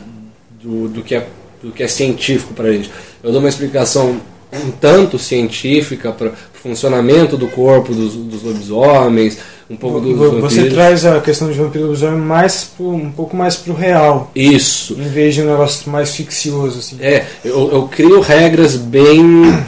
do, 0.61 0.89
do, 0.89 1.03
que 1.03 1.15
é, 1.15 1.27
do 1.63 1.71
que 1.71 1.83
é 1.83 1.89
científico 1.89 2.55
para 2.55 2.73
gente. 2.73 2.91
Eu 3.23 3.31
dou 3.31 3.41
uma 3.41 3.49
explicação 3.49 4.21
um 4.53 4.71
tanto 4.71 5.19
científica 5.19 6.13
para 6.13 6.29
o 6.29 6.33
funcionamento 6.55 7.37
do 7.37 7.49
corpo 7.49 7.95
dos, 7.95 8.15
dos 8.15 8.43
lobisomens, 8.43 9.39
um 9.71 9.77
pouco 9.77 10.01
dos 10.01 10.17
Você 10.17 10.57
vampiros. 10.57 10.75
traz 10.75 11.07
a 11.07 11.21
questão 11.21 11.51
de 11.51 11.57
vampiro 11.57 11.87
lobisomem 11.87 12.21
mais 12.21 12.65
pro, 12.77 12.91
um 12.91 13.11
pouco 13.11 13.35
mais 13.35 13.57
pro 13.57 13.73
real, 13.73 14.31
Isso. 14.35 14.93
em 14.93 15.09
vez 15.09 15.35
de 15.35 15.43
um 15.43 15.47
negócio 15.47 15.91
mais 15.91 16.15
ficcioso, 16.15 16.79
assim. 16.79 16.99
É, 17.01 17.25
eu, 17.43 17.73
eu 17.73 17.89
crio 17.89 18.21
regras 18.21 18.77
bem, 18.77 19.25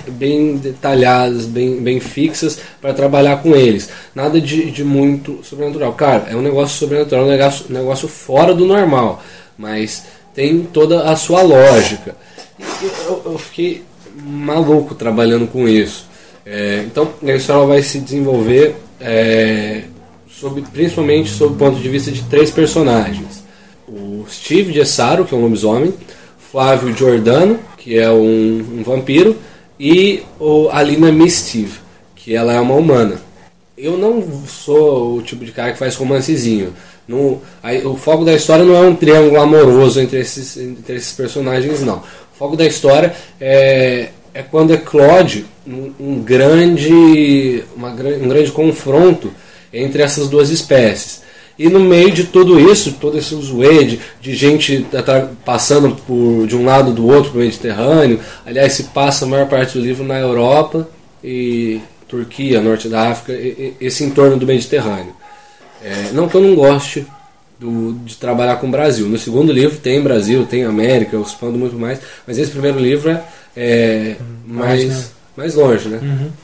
bem 0.08 0.56
detalhadas, 0.56 1.46
bem, 1.46 1.80
bem 1.80 2.00
fixas 2.00 2.58
para 2.80 2.92
trabalhar 2.92 3.38
com 3.38 3.56
eles. 3.56 3.88
Nada 4.14 4.38
de, 4.38 4.70
de 4.70 4.84
muito 4.84 5.40
sobrenatural. 5.42 5.94
Cara, 5.94 6.26
é 6.30 6.36
um 6.36 6.42
negócio 6.42 6.76
sobrenatural, 6.78 7.24
um 7.24 7.30
negócio, 7.30 7.66
um 7.70 7.72
negócio 7.72 8.06
fora 8.08 8.52
do 8.52 8.66
normal, 8.66 9.22
mas 9.56 10.04
tem 10.34 10.60
toda 10.64 11.04
a 11.04 11.16
sua 11.16 11.40
lógica. 11.40 12.14
Eu, 13.06 13.22
eu 13.24 13.38
fiquei 13.38 13.82
maluco 14.24 14.94
trabalhando 14.94 15.46
com 15.46 15.68
isso. 15.68 16.06
É, 16.46 16.84
então, 16.86 17.10
a 17.22 17.32
história 17.32 17.66
vai 17.66 17.82
se 17.82 17.98
desenvolver 18.00 18.76
é, 19.00 19.82
sob, 20.28 20.62
principalmente 20.72 21.30
sob 21.30 21.54
o 21.54 21.56
ponto 21.56 21.80
de 21.80 21.88
vista 21.88 22.10
de 22.10 22.22
três 22.24 22.50
personagens. 22.50 23.42
O 23.88 24.24
Steve 24.28 24.72
Gessaro, 24.72 25.24
que 25.24 25.34
é 25.34 25.38
um 25.38 25.42
lobisomem, 25.42 25.94
Flávio 26.50 26.94
Giordano, 26.96 27.58
que 27.76 27.98
é 27.98 28.10
um, 28.10 28.78
um 28.78 28.82
vampiro, 28.82 29.36
e 29.78 30.22
o 30.38 30.68
Alina 30.70 31.10
Mistive, 31.10 31.78
que 32.14 32.34
ela 32.34 32.52
é 32.52 32.60
uma 32.60 32.74
humana. 32.74 33.16
Eu 33.76 33.98
não 33.98 34.22
sou 34.46 35.16
o 35.16 35.22
tipo 35.22 35.44
de 35.44 35.50
cara 35.50 35.72
que 35.72 35.78
faz 35.78 35.96
romancezinho. 35.96 36.72
No, 37.06 37.40
aí, 37.62 37.84
o 37.86 37.96
foco 37.96 38.24
da 38.24 38.32
história 38.32 38.64
não 38.64 38.74
é 38.76 38.80
um 38.80 38.94
triângulo 38.96 39.40
amoroso 39.40 40.00
entre 40.00 40.18
esses, 40.20 40.56
entre 40.56 40.96
esses 40.96 41.12
personagens, 41.12 41.82
não. 41.82 41.98
O 41.98 42.36
foco 42.38 42.56
da 42.56 42.64
história 42.66 43.14
é, 43.40 44.08
é 44.32 44.42
quando 44.42 44.72
eclode 44.72 45.44
um, 45.66 45.92
um 46.00 46.22
grande, 46.22 47.62
uma, 47.76 47.90
um 47.90 48.28
grande 48.28 48.50
confronto 48.52 49.30
entre 49.72 50.02
essas 50.02 50.28
duas 50.28 50.50
espécies. 50.50 51.22
E 51.58 51.68
no 51.68 51.78
meio 51.78 52.10
de 52.10 52.24
tudo 52.24 52.58
isso, 52.58 52.94
todo 53.00 53.16
esse 53.16 53.34
zoe 53.36 53.84
de, 53.84 54.00
de 54.20 54.34
gente 54.34 54.84
atra- 54.92 55.30
passando 55.44 55.94
por, 56.06 56.46
de 56.48 56.56
um 56.56 56.64
lado 56.64 56.92
do 56.92 57.06
outro 57.06 57.30
para 57.30 57.38
o 57.40 57.42
Mediterrâneo, 57.44 58.18
aliás, 58.44 58.72
se 58.72 58.84
passa 58.84 59.24
a 59.24 59.28
maior 59.28 59.46
parte 59.46 59.78
do 59.78 59.84
livro 59.84 60.04
na 60.04 60.18
Europa 60.18 60.88
e 61.22 61.80
Turquia, 62.08 62.60
Norte 62.60 62.88
da 62.88 63.10
África, 63.10 63.32
e- 63.40 63.74
e- 63.80 63.86
esse 63.86 64.02
entorno 64.02 64.36
do 64.36 64.46
Mediterrâneo. 64.46 65.14
É, 65.84 66.12
não 66.12 66.28
que 66.28 66.34
eu 66.36 66.40
não 66.40 66.54
goste 66.54 67.06
do- 67.60 67.92
de 68.04 68.16
trabalhar 68.16 68.56
com 68.56 68.66
o 68.66 68.70
Brasil. 68.70 69.06
No 69.06 69.18
segundo 69.18 69.52
livro 69.52 69.76
tem 69.78 70.02
Brasil, 70.02 70.46
tem 70.46 70.64
América, 70.64 71.14
eu 71.16 71.22
expando 71.22 71.58
muito 71.58 71.76
mais, 71.76 72.00
mas 72.26 72.38
esse 72.38 72.50
primeiro 72.50 72.78
livro 72.78 73.10
é, 73.10 73.20
é 73.56 74.16
mais, 74.46 74.84
né? 74.88 75.04
mais 75.36 75.54
longe, 75.54 75.88
né? 75.88 76.00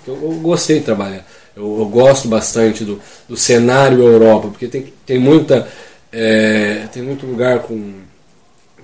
Eu, 0.06 0.14
eu 0.22 0.30
gostei 0.40 0.78
de 0.78 0.84
trabalhar. 0.84 1.26
Eu, 1.56 1.78
eu 1.80 1.86
gosto 1.86 2.28
bastante 2.28 2.84
do, 2.84 3.00
do 3.28 3.36
cenário 3.36 4.02
Europa, 4.02 4.48
porque 4.48 4.66
tem, 4.68 4.92
tem 5.06 5.18
muita 5.18 5.66
é, 6.12 6.86
tem 6.92 7.02
muito 7.02 7.24
lugar 7.26 7.60
com 7.60 7.92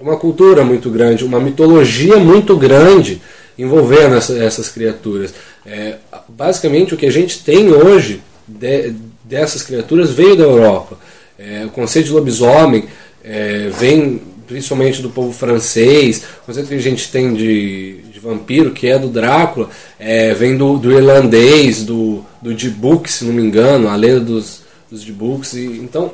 uma 0.00 0.16
cultura 0.16 0.64
muito 0.64 0.90
grande, 0.90 1.24
uma 1.24 1.40
mitologia 1.40 2.16
muito 2.18 2.56
grande 2.56 3.20
envolvendo 3.58 4.16
essa, 4.16 4.36
essas 4.36 4.68
criaturas. 4.68 5.32
É, 5.64 5.96
basicamente, 6.28 6.94
o 6.94 6.96
que 6.96 7.06
a 7.06 7.10
gente 7.10 7.42
tem 7.42 7.70
hoje 7.72 8.20
de, 8.46 8.90
dessas 9.28 9.62
criaturas 9.62 10.10
veio 10.10 10.36
da 10.36 10.44
Europa. 10.44 10.98
É, 11.38 11.64
o 11.66 11.70
conceito 11.70 12.06
de 12.06 12.12
lobisomem 12.12 12.84
é, 13.22 13.68
vem 13.78 14.22
principalmente 14.46 15.02
do 15.02 15.10
povo 15.10 15.32
francês, 15.32 16.22
o 16.42 16.46
conceito 16.46 16.68
que 16.68 16.74
a 16.74 16.80
gente 16.80 17.10
tem 17.10 17.34
de, 17.34 18.00
de 18.12 18.20
vampiro, 18.20 18.70
que 18.70 18.86
é 18.86 18.96
do 18.96 19.08
Drácula, 19.08 19.68
é, 19.98 20.32
vem 20.34 20.56
do, 20.56 20.78
do 20.78 20.92
irlandês, 20.92 21.84
do, 21.84 22.24
Dibuk, 22.40 23.10
se 23.10 23.24
não 23.24 23.32
me 23.32 23.42
engano, 23.42 23.88
a 23.88 23.96
lenda 23.96 24.20
dos, 24.20 24.62
dos. 24.88 25.52
E, 25.52 25.64
então, 25.78 26.12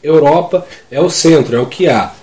Europa 0.00 0.64
é 0.90 1.00
o 1.00 1.10
centro, 1.10 1.56
é 1.56 1.60
o 1.60 1.66
que 1.66 1.88
há. 1.88 2.14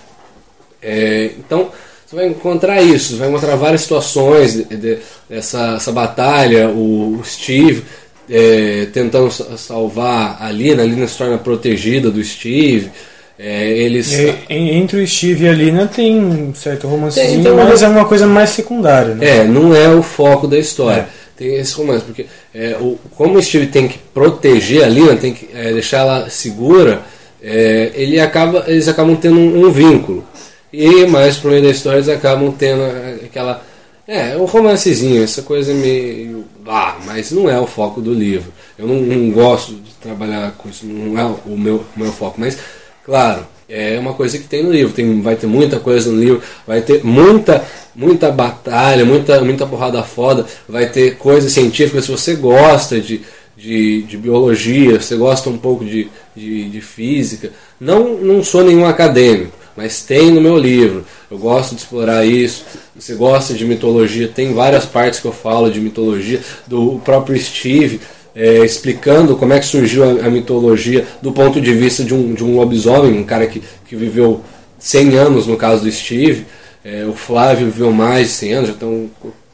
É, 0.80 1.32
então, 1.38 1.70
você 2.06 2.16
vai 2.16 2.26
encontrar 2.26 2.80
isso, 2.80 3.18
vai 3.18 3.28
encontrar 3.28 3.56
várias 3.56 3.82
situações 3.82 4.54
de, 4.54 4.64
de, 4.64 4.98
dessa 5.28 5.74
essa 5.76 5.92
batalha, 5.92 6.70
o, 6.70 7.18
o 7.18 7.24
Steve 7.24 7.84
é, 8.28 8.86
tentando 8.92 9.30
salvar 9.30 10.38
a 10.40 10.50
Lina, 10.50 10.82
a 10.82 10.86
Lina 10.86 11.06
se 11.06 11.18
torna 11.18 11.38
protegida 11.38 12.10
do 12.10 12.22
Steve. 12.22 12.90
É, 13.38 13.68
eles... 13.68 14.12
E, 14.12 14.34
entre 14.48 15.02
o 15.02 15.06
Steve 15.06 15.44
e 15.44 15.48
a 15.48 15.52
Lina 15.52 15.86
tem 15.86 16.18
um 16.18 16.54
certo 16.54 16.86
romancezinho, 16.86 17.42
Tem, 17.42 17.52
um- 17.52 17.56
mas 17.56 17.82
é 17.82 17.88
uma 17.88 18.04
coisa 18.04 18.26
mais 18.26 18.50
secundária, 18.50 19.14
né? 19.14 19.38
É, 19.38 19.44
não 19.44 19.74
é 19.74 19.88
o 19.88 20.02
foco 20.02 20.46
da 20.46 20.58
história. 20.58 21.08
Tem 21.36 21.56
esse 21.56 21.74
romance, 21.74 22.04
porque 22.04 22.26
é, 22.54 22.76
o, 22.80 22.96
como 23.16 23.38
o 23.38 23.42
Steve 23.42 23.66
tem 23.66 23.88
que 23.88 23.98
proteger 23.98 24.84
a 24.84 24.88
Lina, 24.88 25.16
tem 25.16 25.34
que 25.34 25.48
é, 25.52 25.72
deixar 25.72 25.98
ela 25.98 26.30
segura, 26.30 27.02
é, 27.42 27.90
ele 27.94 28.20
acaba, 28.20 28.64
eles 28.68 28.86
acabam 28.86 29.16
tendo 29.16 29.36
um, 29.38 29.66
um 29.66 29.70
vínculo. 29.70 30.24
E 30.72 31.06
mais 31.06 31.36
pro 31.36 31.50
meio 31.50 31.62
da 31.62 31.70
história 31.70 31.98
eles 31.98 32.08
acabam 32.08 32.52
tendo 32.56 32.82
aquela. 33.24 33.62
É, 34.06 34.36
um 34.36 34.44
romancezinho, 34.44 35.22
essa 35.22 35.42
coisa 35.42 35.72
meio. 35.72 36.44
Ah, 36.66 36.98
mas 37.06 37.30
não 37.30 37.48
é 37.48 37.58
o 37.58 37.66
foco 37.66 38.02
do 38.02 38.12
livro. 38.12 38.52
Eu 38.78 38.86
não, 38.86 38.96
não 38.96 39.30
gosto 39.30 39.72
de 39.72 39.92
trabalhar 39.94 40.52
com 40.58 40.68
isso, 40.68 40.86
não 40.86 41.18
é 41.18 41.24
o 41.46 41.56
meu, 41.56 41.84
o 41.96 41.98
meu 41.98 42.12
foco. 42.12 42.38
Mas, 42.38 42.58
claro, 43.04 43.46
é 43.66 43.98
uma 43.98 44.12
coisa 44.12 44.38
que 44.38 44.44
tem 44.44 44.62
no 44.62 44.70
livro. 44.70 44.92
Tem, 44.92 45.22
vai 45.22 45.36
ter 45.36 45.46
muita 45.46 45.80
coisa 45.80 46.10
no 46.10 46.20
livro, 46.20 46.42
vai 46.66 46.82
ter 46.82 47.02
muita, 47.02 47.64
muita 47.94 48.30
batalha, 48.30 49.06
muita, 49.06 49.40
muita 49.40 49.66
porrada 49.66 50.02
foda, 50.02 50.44
vai 50.68 50.90
ter 50.90 51.16
coisas 51.16 51.50
científicas. 51.52 52.04
Se 52.04 52.10
você 52.10 52.34
gosta 52.34 53.00
de, 53.00 53.22
de, 53.56 54.02
de 54.02 54.16
biologia, 54.18 55.00
você 55.00 55.16
gosta 55.16 55.48
um 55.48 55.56
pouco 55.56 55.82
de, 55.82 56.10
de, 56.36 56.68
de 56.68 56.80
física, 56.82 57.52
não, 57.80 58.18
não 58.18 58.44
sou 58.44 58.62
nenhum 58.62 58.84
acadêmico 58.84 59.63
mas 59.76 60.02
tem 60.02 60.30
no 60.30 60.40
meu 60.40 60.56
livro. 60.56 61.04
Eu 61.30 61.38
gosto 61.38 61.74
de 61.74 61.82
explorar 61.82 62.24
isso. 62.24 62.64
Você 62.94 63.14
gosta 63.14 63.54
de 63.54 63.64
mitologia? 63.64 64.28
Tem 64.28 64.54
várias 64.54 64.84
partes 64.84 65.20
que 65.20 65.26
eu 65.26 65.32
falo 65.32 65.70
de 65.70 65.80
mitologia, 65.80 66.40
do 66.66 67.00
próprio 67.04 67.38
Steve. 67.38 68.00
é, 68.34 68.64
explicando 68.64 69.36
como 69.36 69.52
é 69.52 69.60
que 69.60 69.66
surgiu 69.66 70.02
a, 70.04 70.26
a 70.26 70.30
mitologia 70.30 71.06
do 71.22 71.30
ponto 71.32 71.60
de 71.60 71.72
vista 71.72 72.02
de 72.02 72.12
um, 72.12 72.34
de 72.34 72.42
um 72.42 72.56
lobisomem, 72.56 73.12
um 73.12 73.24
cara 73.24 73.46
que, 73.46 73.62
que 73.86 73.94
viveu 73.94 74.42
100 74.78 75.16
anos 75.16 75.46
no 75.46 75.56
caso 75.56 75.84
do 75.84 75.90
Steve. 75.90 76.46
É, 76.84 77.04
o 77.06 77.14
Flávio 77.14 77.66
viveu 77.66 77.92
mais 77.92 78.28
de 78.28 78.34
100 78.34 78.52
anos, 78.52 78.68
já 78.70 78.76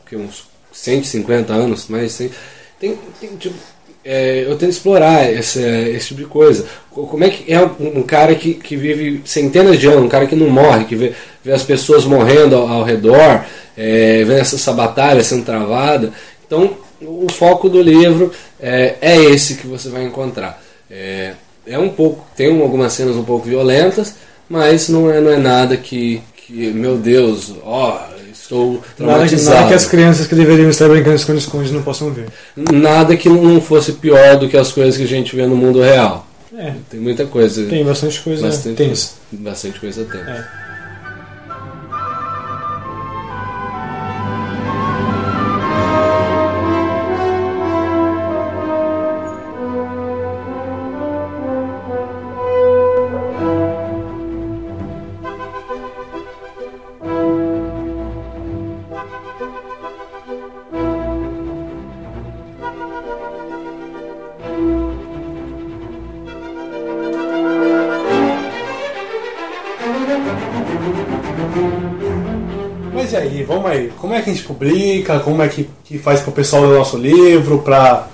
que, 0.07 0.17
uns 0.17 0.49
150 0.73 1.53
anos, 1.53 1.87
mais 1.89 2.05
de 2.05 2.11
100. 2.11 2.31
Tem, 2.81 2.99
tem, 3.21 3.37
tipo, 3.37 3.55
é, 4.05 4.45
eu 4.47 4.57
tento 4.57 4.71
explorar 4.71 5.31
esse, 5.31 5.61
esse 5.61 6.09
tipo 6.09 6.21
de 6.21 6.27
coisa. 6.27 6.65
Co- 6.91 7.07
Como 7.07 7.25
é 7.25 7.29
que 7.31 7.53
é 7.53 7.61
um, 7.65 7.99
um 7.99 8.03
cara 8.03 8.35
que, 8.35 8.55
que 8.55 8.77
vive 8.77 9.23
centenas 9.25 9.79
de 9.79 9.87
anos, 9.87 10.05
um 10.05 10.09
cara 10.09 10.27
que 10.27 10.37
não 10.37 10.49
morre, 10.49 10.85
que 10.85 10.97
vê, 10.97 11.13
vê 11.45 11.53
as 11.53 11.63
pessoas 11.63 12.05
morrendo 12.05 12.57
ao, 12.57 12.67
ao 12.69 12.83
redor, 12.83 13.45
é, 13.77 14.25
vê 14.25 14.35
essa, 14.41 14.57
essa 14.57 14.73
batalha 14.73 15.23
sendo 15.23 15.45
travada. 15.45 16.13
Então, 16.47 16.77
o 17.03 17.27
foco 17.31 17.69
do 17.69 17.81
livro 17.81 18.33
é, 18.61 18.97
é 19.01 19.17
esse 19.25 19.57
que 19.57 19.67
você 19.67 19.89
vai 19.89 20.05
encontrar. 20.05 20.63
É, 20.91 21.33
é 21.67 21.79
um 21.79 21.91
pouco, 21.91 22.25
tem 22.37 22.61
algumas 22.61 22.93
cenas 22.93 23.17
um 23.17 23.25
pouco 23.25 23.47
violentas, 23.47 24.15
mas 24.49 24.89
não 24.89 25.11
é, 25.11 25.21
não 25.21 25.31
é 25.31 25.37
nada 25.37 25.77
que, 25.77 26.21
que 26.37 26.53
meu 26.73 26.97
Deus, 26.97 27.55
ó, 27.65 28.01
estou 28.51 28.73
Nada 28.73 28.83
que, 28.89 28.95
traumatizado. 28.97 29.57
nada 29.57 29.69
que 29.69 29.75
as 29.75 29.87
crianças 29.87 30.27
que 30.27 30.35
deveriam 30.35 30.69
estar 30.69 30.89
brincando 30.89 31.15
de 31.17 31.21
esconde-esconde 31.23 31.73
não 31.73 31.83
possam 31.83 32.11
ver. 32.13 32.27
Nada 32.57 33.17
que 33.17 33.29
não 33.29 33.61
fosse 33.61 33.93
pior 33.93 34.37
do 34.37 34.49
que 34.49 34.57
as 34.57 34.73
coisas 34.73 34.97
que 34.97 35.05
a 35.05 35.09
gente 35.09 35.35
vê 35.37 35.47
no 35.47 35.57
mundo 35.57 35.81
real. 35.81 36.27
É, 36.59 36.73
Tem 36.91 36.99
muita 36.99 37.25
coisa. 37.27 37.65
tem 37.67 37.85
bastante 37.85 38.21
coisa 38.21 38.43
bastante, 38.47 38.77
tensa. 38.77 39.13
bastante 39.31 39.79
coisa 39.79 40.05
tensa. 40.05 40.31
É. 40.31 40.45
Mas 73.11 73.12
e 73.12 73.16
aí, 73.16 73.43
vamos 73.43 73.70
aí. 73.70 73.93
Como 73.99 74.15
é 74.15 74.23
que 74.23 74.31
a 74.31 74.32
gente 74.32 74.45
publica? 74.45 75.19
Como 75.20 75.43
é 75.43 75.49
que, 75.49 75.69
que 75.85 75.99
faz 75.99 76.20
pro 76.20 76.32
pessoal 76.32 76.62
ler 76.62 76.74
o 76.74 76.78
nosso 76.78 76.97
livro? 76.97 77.59
Pra 77.59 78.07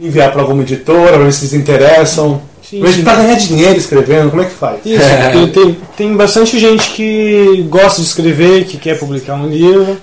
enviar 0.00 0.30
pra 0.32 0.42
alguma 0.42 0.62
editora, 0.62 1.14
pra 1.14 1.24
ver 1.24 1.32
se 1.32 1.42
eles 1.42 1.54
interessam? 1.54 2.40
Sim, 2.62 2.80
Mas 2.80 2.96
pra 2.98 3.14
ganhar 3.14 3.34
dinheiro 3.36 3.78
escrevendo, 3.78 4.28
como 4.28 4.42
é 4.42 4.44
que 4.44 4.54
faz? 4.54 4.80
Isso, 4.84 5.02
tem, 5.32 5.48
tem, 5.48 5.76
tem 5.96 6.16
bastante 6.16 6.58
gente 6.58 6.90
que 6.90 7.66
gosta 7.68 8.02
de 8.02 8.06
escrever, 8.06 8.66
que 8.66 8.76
quer 8.76 8.98
publicar 8.98 9.36
um 9.36 9.48
livro. 9.48 9.96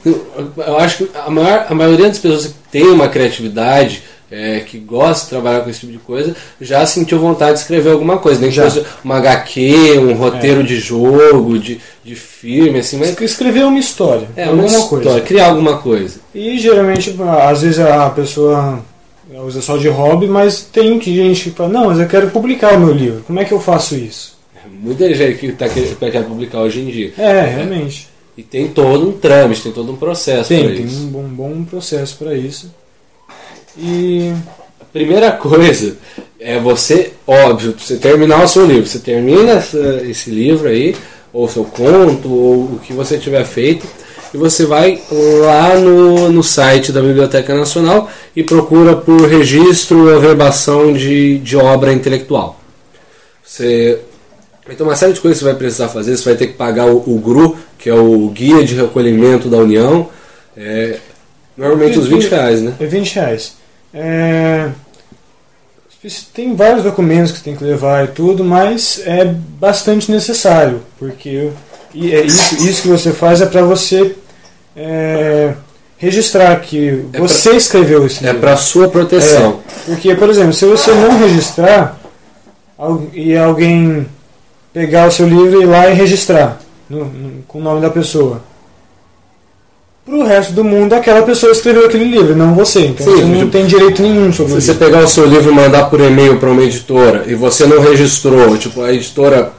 Eu 0.57 0.79
acho 0.79 0.97
que 0.97 1.09
a, 1.13 1.29
maior, 1.29 1.67
a 1.69 1.75
maioria 1.75 2.07
das 2.07 2.17
pessoas 2.17 2.47
que 2.47 2.53
tem 2.71 2.87
uma 2.87 3.07
criatividade, 3.07 4.01
é, 4.35 4.59
que 4.59 4.77
gosta 4.77 5.23
de 5.23 5.29
trabalhar 5.29 5.61
com 5.61 5.69
esse 5.69 5.79
tipo 5.81 5.91
de 5.93 5.97
coisa, 5.99 6.35
já 6.59 6.85
sentiu 6.85 7.19
vontade 7.19 7.53
de 7.53 7.59
escrever 7.59 7.91
alguma 7.91 8.17
coisa. 8.17 8.41
Nem 8.41 8.49
que 8.49 8.55
Já. 8.55 8.63
fosse 8.69 8.83
uma 9.03 9.15
HQ, 9.17 9.97
um 9.99 10.13
roteiro 10.13 10.61
de 10.63 10.77
jogo, 10.79 11.57
de, 11.57 11.79
de 12.03 12.15
filme, 12.15 12.79
assim, 12.79 12.97
mas. 12.97 13.19
Escrever 13.21 13.63
uma 13.65 13.79
história, 13.79 14.27
É, 14.35 14.43
uma 14.43 14.51
alguma 14.63 14.67
história, 14.67 15.03
coisa. 15.05 15.21
criar 15.21 15.47
alguma 15.47 15.77
coisa. 15.77 16.19
E 16.33 16.57
geralmente, 16.59 17.15
às 17.49 17.61
vezes 17.61 17.79
a 17.79 18.09
pessoa 18.09 18.79
usa 19.45 19.61
só 19.61 19.77
de 19.77 19.87
hobby, 19.87 20.27
mas 20.27 20.61
tem 20.61 20.99
que 20.99 21.15
gente 21.15 21.49
que 21.49 21.55
fala, 21.55 21.69
não, 21.69 21.85
mas 21.87 21.99
eu 21.99 22.07
quero 22.07 22.29
publicar 22.29 22.73
o 22.73 22.79
meu 22.79 22.93
livro. 22.93 23.23
Como 23.25 23.39
é 23.39 23.45
que 23.45 23.53
eu 23.53 23.59
faço 23.59 23.95
isso? 23.95 24.35
Muita 24.81 25.13
gente 25.13 25.37
que 25.39 25.45
está 25.47 25.67
querendo 25.69 26.27
publicar 26.27 26.59
hoje 26.61 26.81
em 26.81 26.87
dia. 26.87 27.13
É, 27.17 27.41
realmente. 27.41 28.07
E 28.37 28.43
tem 28.43 28.67
todo 28.67 29.07
um 29.09 29.11
trâmite, 29.13 29.61
tem 29.61 29.71
todo 29.71 29.91
um 29.91 29.95
processo 29.95 30.49
Tem, 30.49 30.65
para 30.65 30.75
tem 30.75 30.85
isso. 30.85 31.03
um 31.03 31.07
bom, 31.07 31.23
bom 31.23 31.63
processo 31.63 32.17
para 32.17 32.35
isso. 32.35 32.69
E 33.77 34.33
A 34.81 34.85
primeira 34.97 35.31
coisa 35.33 35.97
é 36.39 36.57
você, 36.59 37.11
óbvio, 37.27 37.75
você 37.77 37.97
terminar 37.97 38.43
o 38.43 38.47
seu 38.47 38.65
livro. 38.65 38.85
Você 38.87 38.99
termina 38.99 39.51
essa- 39.53 40.01
esse 40.05 40.29
livro 40.29 40.69
aí, 40.69 40.95
ou 41.33 41.49
seu 41.49 41.65
conto, 41.65 42.31
ou 42.31 42.53
o 42.75 42.79
que 42.81 42.93
você 42.93 43.17
tiver 43.17 43.43
feito, 43.43 43.85
e 44.33 44.37
você 44.37 44.65
vai 44.65 45.01
lá 45.41 45.75
no, 45.75 46.29
no 46.31 46.41
site 46.41 46.93
da 46.93 47.01
Biblioteca 47.01 47.53
Nacional 47.53 48.09
e 48.33 48.41
procura 48.41 48.95
por 48.95 49.27
registro 49.27 50.09
e 50.09 50.15
averbação 50.15 50.93
de, 50.93 51.39
de 51.39 51.57
obra 51.57 51.91
intelectual. 51.91 52.57
Você 53.43 53.99
ter 54.77 54.81
uma 54.83 54.95
série 54.95 55.11
de 55.13 55.19
coisas 55.19 55.37
que 55.39 55.43
você 55.45 55.51
vai 55.51 55.59
precisar 55.59 55.89
fazer. 55.89 56.15
Você 56.17 56.23
vai 56.23 56.35
ter 56.35 56.47
que 56.47 56.53
pagar 56.53 56.85
o, 56.87 56.97
o 56.97 57.19
GRU, 57.19 57.55
que 57.77 57.89
é 57.89 57.93
o 57.93 58.29
Guia 58.29 58.63
de 58.63 58.75
Recolhimento 58.75 59.47
da 59.49 59.57
União. 59.57 60.09
É, 60.57 60.97
normalmente 61.57 61.99
uns 61.99 62.07
20 62.07 62.27
reais, 62.29 62.61
né? 62.61 62.73
é 62.79 62.85
20 62.85 63.13
reais. 63.15 63.64
É, 63.95 64.69
tem 66.33 66.55
vários 66.55 66.83
documentos 66.83 67.31
que 67.31 67.37
você 67.39 67.43
tem 67.45 67.55
que 67.55 67.63
levar 67.63 68.03
e 68.05 68.07
tudo, 68.09 68.43
mas 68.43 69.01
é 69.05 69.25
bastante 69.25 70.11
necessário, 70.11 70.81
porque 70.99 71.49
é 71.95 72.21
isso, 72.21 72.55
isso 72.67 72.81
que 72.83 72.87
você 72.89 73.11
faz 73.11 73.41
é 73.41 73.45
para 73.45 73.61
você 73.63 74.15
é, 74.75 75.53
registrar 75.97 76.59
que 76.59 77.05
É 77.13 77.17
você 77.19 77.51
escreveu 77.55 78.05
esse 78.05 78.27
É 78.27 78.33
para 78.33 78.57
sua 78.57 78.89
proteção. 78.89 79.61
É, 79.67 79.85
porque, 79.85 80.13
por 80.13 80.29
exemplo, 80.29 80.53
se 80.53 80.65
você 80.65 80.91
não 80.93 81.17
registrar 81.17 81.97
e 83.13 83.35
alguém 83.35 84.05
pegar 84.73 85.07
o 85.07 85.11
seu 85.11 85.27
livro 85.27 85.61
e 85.61 85.63
ir 85.63 85.67
lá 85.67 85.89
e 85.89 85.93
registrar 85.93 86.59
no- 86.89 87.05
no- 87.05 87.43
com 87.47 87.59
o 87.59 87.63
nome 87.63 87.79
da 87.81 87.89
pessoa, 87.89 88.43
pro 90.05 90.23
resto 90.23 90.53
do 90.53 90.63
mundo 90.63 90.93
aquela 90.93 91.23
pessoa 91.23 91.51
escreveu 91.51 91.85
aquele 91.85 92.05
livro, 92.05 92.35
não 92.35 92.53
você. 92.53 92.85
Então 92.85 93.05
Sim, 93.05 93.11
você 93.15 93.23
não 93.23 93.39
tipo, 93.39 93.51
tem 93.51 93.65
direito 93.65 94.01
nenhum 94.01 94.31
sobre 94.31 94.53
Se 94.53 94.59
isso. 94.59 94.67
você 94.67 94.73
pegar 94.75 95.03
o 95.03 95.07
seu 95.07 95.25
livro 95.25 95.51
e 95.51 95.53
mandar 95.53 95.89
por 95.89 95.99
e-mail 95.99 96.37
para 96.37 96.51
uma 96.51 96.61
editora 96.61 97.25
e 97.27 97.33
você 97.33 97.65
não 97.65 97.81
registrou, 97.81 98.55
tipo, 98.57 98.81
a 98.83 98.93
editora, 98.93 99.51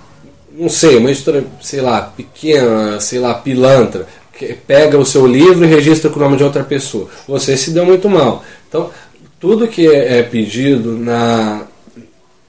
não 0.56 0.68
sei, 0.68 0.96
uma 0.96 1.10
editora, 1.10 1.44
sei 1.60 1.80
lá, 1.80 2.00
pequena, 2.00 3.00
sei 3.00 3.18
lá, 3.18 3.34
pilantra, 3.34 4.06
que 4.32 4.54
pega 4.54 4.96
o 4.96 5.04
seu 5.04 5.26
livro 5.26 5.64
e 5.64 5.68
registra 5.68 6.10
com 6.10 6.20
o 6.20 6.22
nome 6.22 6.36
de 6.36 6.44
outra 6.44 6.62
pessoa. 6.62 7.08
Você 7.26 7.56
se 7.56 7.72
deu 7.72 7.84
muito 7.84 8.08
mal. 8.08 8.44
Então, 8.68 8.90
tudo 9.40 9.66
que 9.66 9.86
é 9.88 10.18
é 10.18 10.22
pedido 10.22 10.92
na 10.92 11.62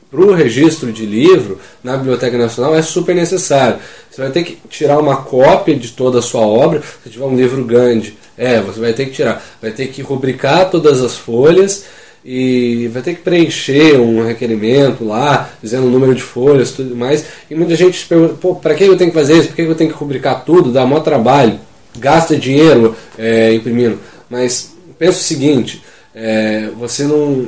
para 0.09 0.21
o 0.21 0.33
registro 0.33 0.91
de 0.91 1.05
livro 1.05 1.59
na 1.83 1.97
Biblioteca 1.97 2.37
Nacional 2.37 2.75
é 2.75 2.81
super 2.81 3.15
necessário. 3.15 3.79
Você 4.09 4.21
vai 4.21 4.31
ter 4.31 4.43
que 4.43 4.57
tirar 4.69 4.99
uma 4.99 5.17
cópia 5.17 5.75
de 5.75 5.91
toda 5.91 6.19
a 6.19 6.21
sua 6.21 6.41
obra. 6.41 6.81
Se 7.03 7.09
tiver 7.09 7.25
um 7.25 7.35
livro 7.35 7.63
grande, 7.65 8.17
é, 8.37 8.61
você 8.61 8.79
vai 8.79 8.93
ter 8.93 9.05
que 9.05 9.11
tirar. 9.11 9.43
Vai 9.61 9.71
ter 9.71 9.87
que 9.87 10.01
rubricar 10.01 10.69
todas 10.69 11.01
as 11.01 11.15
folhas 11.15 11.85
e 12.23 12.89
vai 12.91 13.01
ter 13.01 13.15
que 13.15 13.21
preencher 13.21 13.99
um 13.99 14.25
requerimento 14.25 15.03
lá, 15.03 15.49
dizendo 15.61 15.87
o 15.87 15.89
número 15.89 16.15
de 16.15 16.21
folhas 16.21 16.71
tudo 16.71 16.95
mais. 16.95 17.25
E 17.49 17.55
muita 17.55 17.75
gente 17.75 18.05
pergunta, 18.05 18.35
pô, 18.35 18.55
para 18.55 18.75
que 18.75 18.83
eu 18.83 18.97
tenho 18.97 19.11
que 19.11 19.17
fazer 19.17 19.37
isso? 19.37 19.49
Por 19.49 19.55
que 19.55 19.61
eu 19.61 19.75
tenho 19.75 19.91
que 19.91 19.97
rubricar 19.97 20.43
tudo? 20.45 20.71
Dá 20.71 20.85
maior 20.85 21.01
trabalho, 21.01 21.59
gasta 21.97 22.35
dinheiro 22.35 22.95
é, 23.17 23.53
imprimindo. 23.53 23.99
Mas 24.29 24.73
pensa 24.97 25.19
o 25.19 25.23
seguinte, 25.23 25.83
é, 26.15 26.69
você 26.77 27.03
não 27.03 27.47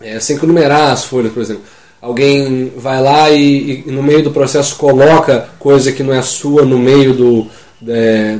é, 0.00 0.18
sem 0.18 0.38
que 0.38 0.46
numerar 0.46 0.92
as 0.92 1.04
folhas, 1.04 1.32
por 1.32 1.42
exemplo. 1.42 1.62
Alguém 2.00 2.72
vai 2.76 3.02
lá 3.02 3.30
e, 3.30 3.84
e 3.86 3.90
no 3.92 4.02
meio 4.02 4.22
do 4.22 4.30
processo 4.30 4.76
coloca 4.76 5.48
coisa 5.58 5.92
que 5.92 6.02
não 6.02 6.14
é 6.14 6.22
sua 6.22 6.64
no 6.64 6.78
meio 6.78 7.12
do, 7.14 7.46
é, 7.86 8.38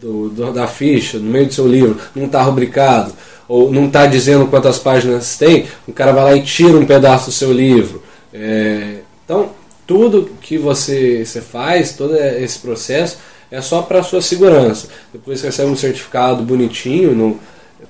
do- 0.00 0.28
do- 0.30 0.52
da 0.52 0.66
ficha, 0.66 1.18
no 1.18 1.30
meio 1.30 1.46
do 1.46 1.52
seu 1.52 1.68
livro, 1.68 1.98
não 2.14 2.24
está 2.24 2.42
rubricado, 2.42 3.12
ou 3.46 3.70
não 3.70 3.86
está 3.86 4.06
dizendo 4.06 4.46
quantas 4.46 4.78
páginas 4.78 5.36
tem, 5.36 5.66
o 5.86 5.92
cara 5.92 6.12
vai 6.12 6.24
lá 6.24 6.34
e 6.34 6.42
tira 6.42 6.76
um 6.78 6.86
pedaço 6.86 7.26
do 7.26 7.32
seu 7.32 7.52
livro. 7.52 8.02
É, 8.32 9.00
então, 9.24 9.50
tudo 9.86 10.30
que 10.40 10.56
você, 10.56 11.22
você 11.24 11.40
faz, 11.42 11.92
todo 11.92 12.16
esse 12.16 12.60
processo, 12.60 13.18
é 13.50 13.60
só 13.60 13.82
para 13.82 14.02
sua 14.02 14.22
segurança. 14.22 14.88
Depois 15.12 15.38
você 15.40 15.46
recebe 15.48 15.70
um 15.70 15.76
certificado 15.76 16.42
bonitinho, 16.42 17.14
no, 17.14 17.38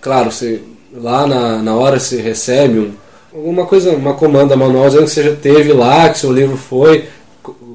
claro, 0.00 0.32
você, 0.32 0.60
lá 0.92 1.26
na, 1.28 1.62
na 1.62 1.76
hora 1.76 2.00
você 2.00 2.20
recebe 2.20 2.80
um, 2.80 2.90
alguma 3.34 3.66
coisa, 3.66 3.90
uma 3.92 4.14
comanda 4.14 4.56
manual 4.56 4.86
dizendo 4.86 5.04
que 5.04 5.10
você 5.10 5.22
já 5.22 5.36
teve 5.36 5.72
lá, 5.72 6.08
que 6.08 6.18
seu 6.18 6.32
livro 6.32 6.56
foi. 6.56 7.08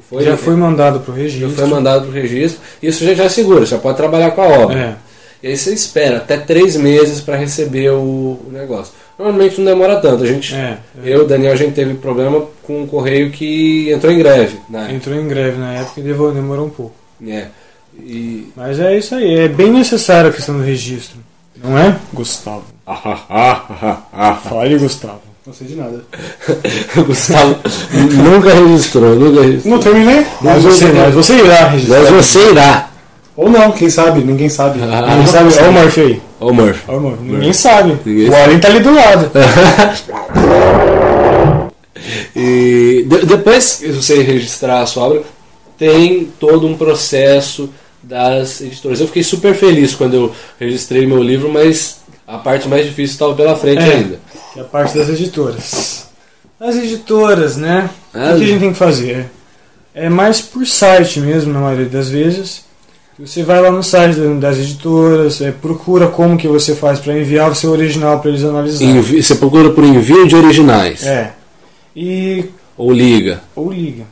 foi 0.10 0.24
Já 0.24 0.38
foi 0.38 0.56
mandado 0.56 1.00
pro 1.02 1.14
registro. 1.14 1.50
já 1.50 1.56
foi 1.56 1.66
mandado 1.68 2.02
para 2.02 2.10
o 2.10 2.14
registro. 2.14 2.62
Isso 2.82 3.04
já, 3.04 3.14
já 3.14 3.24
é 3.26 3.30
seguro, 3.30 3.66
já 3.66 3.78
pode 3.78 3.98
trabalhar 3.98 4.32
com 4.32 4.42
a 4.42 4.48
obra. 4.48 4.80
É. 4.80 4.96
E 5.44 5.48
aí 5.50 5.58
você 5.58 5.74
espera 5.74 6.18
até 6.18 6.38
três 6.38 6.76
meses 6.76 7.22
para 7.22 7.36
receber 7.36 7.92
o, 7.92 8.40
o 8.48 8.50
negócio. 8.52 8.94
Normalmente 9.18 9.58
não 9.60 9.66
demora 9.66 9.98
tanto. 9.98 10.24
A 10.24 10.28
gente, 10.28 10.54
É, 10.54 10.78
eu, 11.04 11.28
Daniel, 11.28 11.54
a 11.54 11.56
gente 11.56 11.74
teve 11.74 11.94
problema 11.96 12.46
com 12.64 12.82
um 12.82 12.88
correio 12.88 13.32
que 13.32 13.92
entrou 13.92 14.12
em 14.12 14.18
greve. 14.18 14.60
Né? 14.70 14.92
Entrou 14.94 15.16
em 15.16 15.28
greve 15.28 15.58
na 15.58 15.74
época 15.74 16.00
e 16.00 16.04
demorou 16.04 16.66
um 16.66 16.70
pouco. 16.70 16.96
É. 17.26 17.48
E 18.00 18.52
Mas 18.56 18.80
é 18.80 18.96
isso 18.98 19.16
aí, 19.16 19.40
é 19.40 19.48
bem 19.48 19.72
necessário 19.72 20.30
a 20.30 20.34
questão 20.34 20.56
do 20.56 20.64
registro. 20.64 21.18
Não 21.64 21.78
é? 21.78 21.98
Gustavo. 22.14 22.66
Fale, 24.48 24.78
Gustavo. 24.78 25.22
Não 25.48 25.54
sei 25.54 25.66
de 25.68 25.76
nada. 25.76 26.04
Gustavo 27.08 27.56
nunca 28.16 28.54
registrou, 28.54 29.16
nunca 29.16 29.42
registrou. 29.44 29.74
Não 29.76 29.80
terminei? 29.82 30.26
Mas 30.42 30.62
você, 30.62 30.86
mas 30.88 31.14
você 31.14 31.36
irá 31.38 31.70
registrar. 31.70 32.00
Mas 32.02 32.10
você 32.10 32.50
irá. 32.52 32.90
Ou 33.34 33.50
não, 33.50 33.72
quem 33.72 33.90
sabe? 33.90 34.20
Ninguém 34.26 34.50
sabe. 34.50 34.82
Ah. 34.84 35.08
Ninguém 35.16 35.28
sabe. 35.28 35.54
Olha 35.58 35.70
o 35.70 35.74
Murphy 35.74 36.02
aí. 36.02 36.22
Ô 36.42 36.52
Murphy. 36.54 36.82
Olha 36.90 36.98
o 36.98 37.02
Murphy. 37.02 37.24
Ninguém 37.24 37.54
sabe. 37.54 37.98
Ninguém 38.06 38.30
o 38.30 38.36
Alien 38.36 38.60
tá 38.60 38.68
ali 38.68 38.80
do 38.82 38.94
lado. 38.94 39.32
E 42.36 43.06
de- 43.08 43.26
depois 43.26 43.78
que 43.78 43.88
você 43.92 44.22
registrar 44.22 44.82
a 44.82 44.86
sua 44.86 45.04
obra, 45.06 45.24
tem 45.78 46.26
todo 46.40 46.68
um 46.68 46.78
processo 46.78 47.70
das 48.04 48.62
editoras. 48.62 49.00
Eu 49.02 49.08
fiquei 49.08 49.24
super 49.24 49.56
feliz 49.56 49.96
quando 49.96 50.14
eu 50.14 50.32
registrei 50.60 51.06
meu 51.08 51.22
livro, 51.22 51.52
mas 51.52 51.98
a 52.28 52.38
parte 52.38 52.68
mais 52.68 52.86
difícil 52.86 53.14
estava 53.14 53.34
pela 53.34 53.56
frente 53.56 53.82
É. 53.82 53.94
ainda. 53.96 54.20
Que 54.58 54.62
é 54.62 54.64
a 54.64 54.66
parte 54.66 54.98
das 54.98 55.08
editoras. 55.10 56.08
As 56.60 56.76
editoras, 56.76 57.58
né? 57.58 57.90
Ah, 58.14 58.32
o 58.34 58.38
que 58.40 58.44
a 58.44 58.48
gente 58.48 58.60
tem 58.60 58.72
que 58.72 58.78
fazer? 58.78 59.30
É 59.94 60.10
mais 60.10 60.42
por 60.42 60.66
site 60.66 61.20
mesmo, 61.20 61.54
na 61.54 61.60
maioria 61.60 61.86
das 61.86 62.10
vezes. 62.10 62.66
Você 63.20 63.44
vai 63.44 63.62
lá 63.62 63.70
no 63.72 63.84
site 63.84 64.16
da- 64.16 64.34
das 64.50 64.58
editoras, 64.58 65.42
é, 65.42 65.52
procura 65.52 66.08
como 66.08 66.38
que 66.38 66.48
você 66.48 66.76
faz 66.76 67.00
para 67.00 67.18
enviar 67.20 67.52
o 67.52 67.56
seu 67.56 67.72
original 67.72 68.20
para 68.20 68.30
eles 68.32 68.44
analisarem. 68.44 68.96
Envi- 68.98 69.22
você 69.24 69.36
procura 69.36 69.70
por 69.72 69.84
envio 69.84 70.28
de 70.28 70.36
originais. 70.36 71.04
É. 71.06 71.32
E 71.96 72.46
Ou 72.78 72.92
liga. 72.92 73.42
ou 73.56 73.72
liga. 73.72 74.04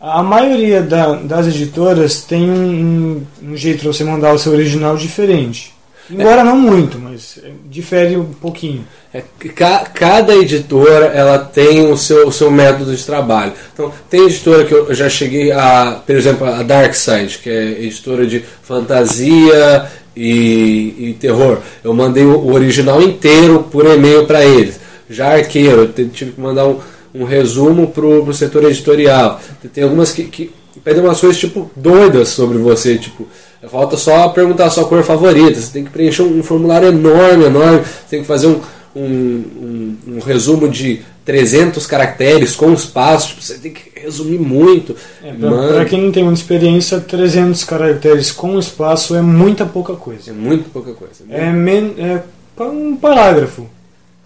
A 0.00 0.22
maioria 0.22 0.82
da- 0.82 1.14
das 1.14 1.46
editoras 1.48 2.22
tem 2.22 2.48
um, 2.48 3.24
um- 3.42 3.50
um 3.52 3.56
jeito 3.56 3.82
para 3.82 3.92
você 3.92 4.04
mandar 4.04 4.32
o 4.34 4.38
seu 4.38 4.52
original 4.52 4.96
diferente. 4.96 5.73
Embora 6.10 6.44
não 6.44 6.56
muito, 6.58 6.98
mas 6.98 7.38
é, 7.42 7.50
difere 7.70 8.16
um 8.16 8.24
pouquinho. 8.26 8.84
É, 9.12 9.22
ca- 9.54 9.86
cada 9.94 10.34
editora 10.34 11.06
ela 11.06 11.38
tem 11.38 11.90
o 11.90 11.96
seu, 11.96 12.28
o 12.28 12.32
seu 12.32 12.50
método 12.50 12.94
de 12.94 13.02
trabalho. 13.04 13.52
Então, 13.72 13.90
tem 14.10 14.24
editora 14.24 14.64
que 14.64 14.74
eu 14.74 14.94
já 14.94 15.08
cheguei 15.08 15.50
a, 15.52 16.02
por 16.06 16.14
exemplo, 16.14 16.46
a 16.46 16.62
Darkside, 16.62 17.38
que 17.42 17.48
é 17.48 17.62
editora 17.82 18.26
de 18.26 18.44
fantasia 18.62 19.86
e, 20.16 20.94
e 21.10 21.16
terror. 21.18 21.58
Eu 21.82 21.94
mandei 21.94 22.24
o, 22.24 22.38
o 22.38 22.52
original 22.52 23.00
inteiro 23.02 23.66
por 23.70 23.86
e-mail 23.86 24.26
para 24.26 24.44
eles. 24.44 24.78
Já 25.08 25.34
Arqueiro, 25.34 25.90
eu 25.96 26.08
tive 26.08 26.32
que 26.32 26.40
mandar 26.40 26.66
um, 26.66 26.78
um 27.14 27.24
resumo 27.24 27.88
pro, 27.90 28.24
pro 28.24 28.34
setor 28.34 28.64
editorial. 28.64 29.40
Tem 29.72 29.84
algumas 29.84 30.12
que, 30.12 30.24
que 30.24 30.50
pedem 30.82 31.02
umas 31.02 31.20
coisas 31.20 31.38
tipo 31.38 31.70
doidas 31.76 32.28
sobre 32.28 32.58
você, 32.58 32.96
tipo 32.98 33.26
falta 33.68 33.96
só 33.96 34.28
perguntar 34.28 34.66
a 34.66 34.70
sua 34.70 34.84
cor 34.86 35.02
favorita. 35.02 35.60
Você 35.60 35.72
tem 35.72 35.84
que 35.84 35.90
preencher 35.90 36.22
um, 36.22 36.38
um 36.38 36.42
formulário 36.42 36.88
enorme, 36.88 37.44
enorme. 37.44 37.78
Você 37.80 38.10
tem 38.10 38.20
que 38.20 38.26
fazer 38.26 38.46
um, 38.48 38.60
um, 38.94 39.02
um, 39.02 39.96
um 40.14 40.18
resumo 40.20 40.68
de 40.68 41.02
300 41.24 41.86
caracteres 41.86 42.54
com 42.54 42.72
espaço. 42.72 43.28
Tipo, 43.28 43.42
você 43.42 43.54
tem 43.54 43.72
que 43.72 43.98
resumir 43.98 44.38
muito. 44.38 44.94
É, 45.22 45.32
pra 45.72 45.84
quem 45.84 46.00
não 46.02 46.12
tem 46.12 46.22
muita 46.24 46.40
experiência, 46.40 47.00
300 47.00 47.64
caracteres 47.64 48.30
com 48.30 48.58
espaço 48.58 49.14
é 49.16 49.22
muita 49.22 49.64
pouca 49.64 49.94
coisa. 49.94 50.30
é 50.30 50.32
muito 50.32 50.70
pouca 50.70 50.92
coisa. 50.92 51.14
É, 51.30 51.50
men 51.50 51.94
é 51.98 52.20
um 52.62 52.96
parágrafo. 52.96 53.66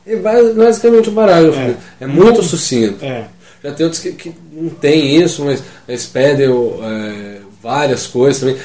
É 0.07 0.17
ba- 0.17 0.53
basicamente 0.57 1.11
um 1.11 1.15
parágrafo. 1.15 1.59
É. 1.59 1.77
É, 2.01 2.07
muito 2.07 2.43
sucinto. 2.43 3.05
É. 3.05 3.25
Já 3.63 3.73
tem 3.73 3.85
outros 3.85 4.01
que, 4.03 4.13
que 4.13 4.33
não 4.53 4.71
tem 4.71 5.17
isso, 5.23 5.45
mas 5.45 5.63
eles 5.89 6.07
pedem 6.07 6.47
é, 6.47 7.28
várias 7.63 8.07
coisas 8.07 8.41
também. 8.41 8.57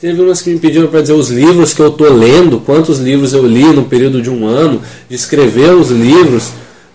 Teve 0.00 0.22
umas 0.22 0.42
que 0.42 0.50
me 0.50 0.58
pediram 0.58 0.88
para 0.88 1.00
dizer 1.00 1.14
os 1.14 1.30
livros 1.30 1.74
que 1.74 1.80
eu 1.80 1.90
tô 1.90 2.08
lendo, 2.08 2.60
quantos 2.60 2.98
livros 2.98 3.32
eu 3.32 3.46
li 3.46 3.64
no 3.64 3.84
período 3.84 4.22
de 4.22 4.30
um 4.30 4.46
ano, 4.46 4.80
descrever 5.08 5.74
os 5.74 5.90
livros. 5.90 6.50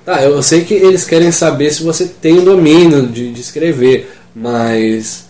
Tá, 0.06 0.24
eu 0.24 0.42
sei 0.42 0.64
que 0.64 0.74
eles 0.74 1.06
querem 1.06 1.32
saber 1.32 1.72
se 1.72 1.84
você 1.84 2.06
tem 2.06 2.40
o 2.40 2.46
domínio 2.46 3.08
de, 3.08 3.32
de 3.32 3.42
escrever, 3.42 4.12
mas 4.36 5.26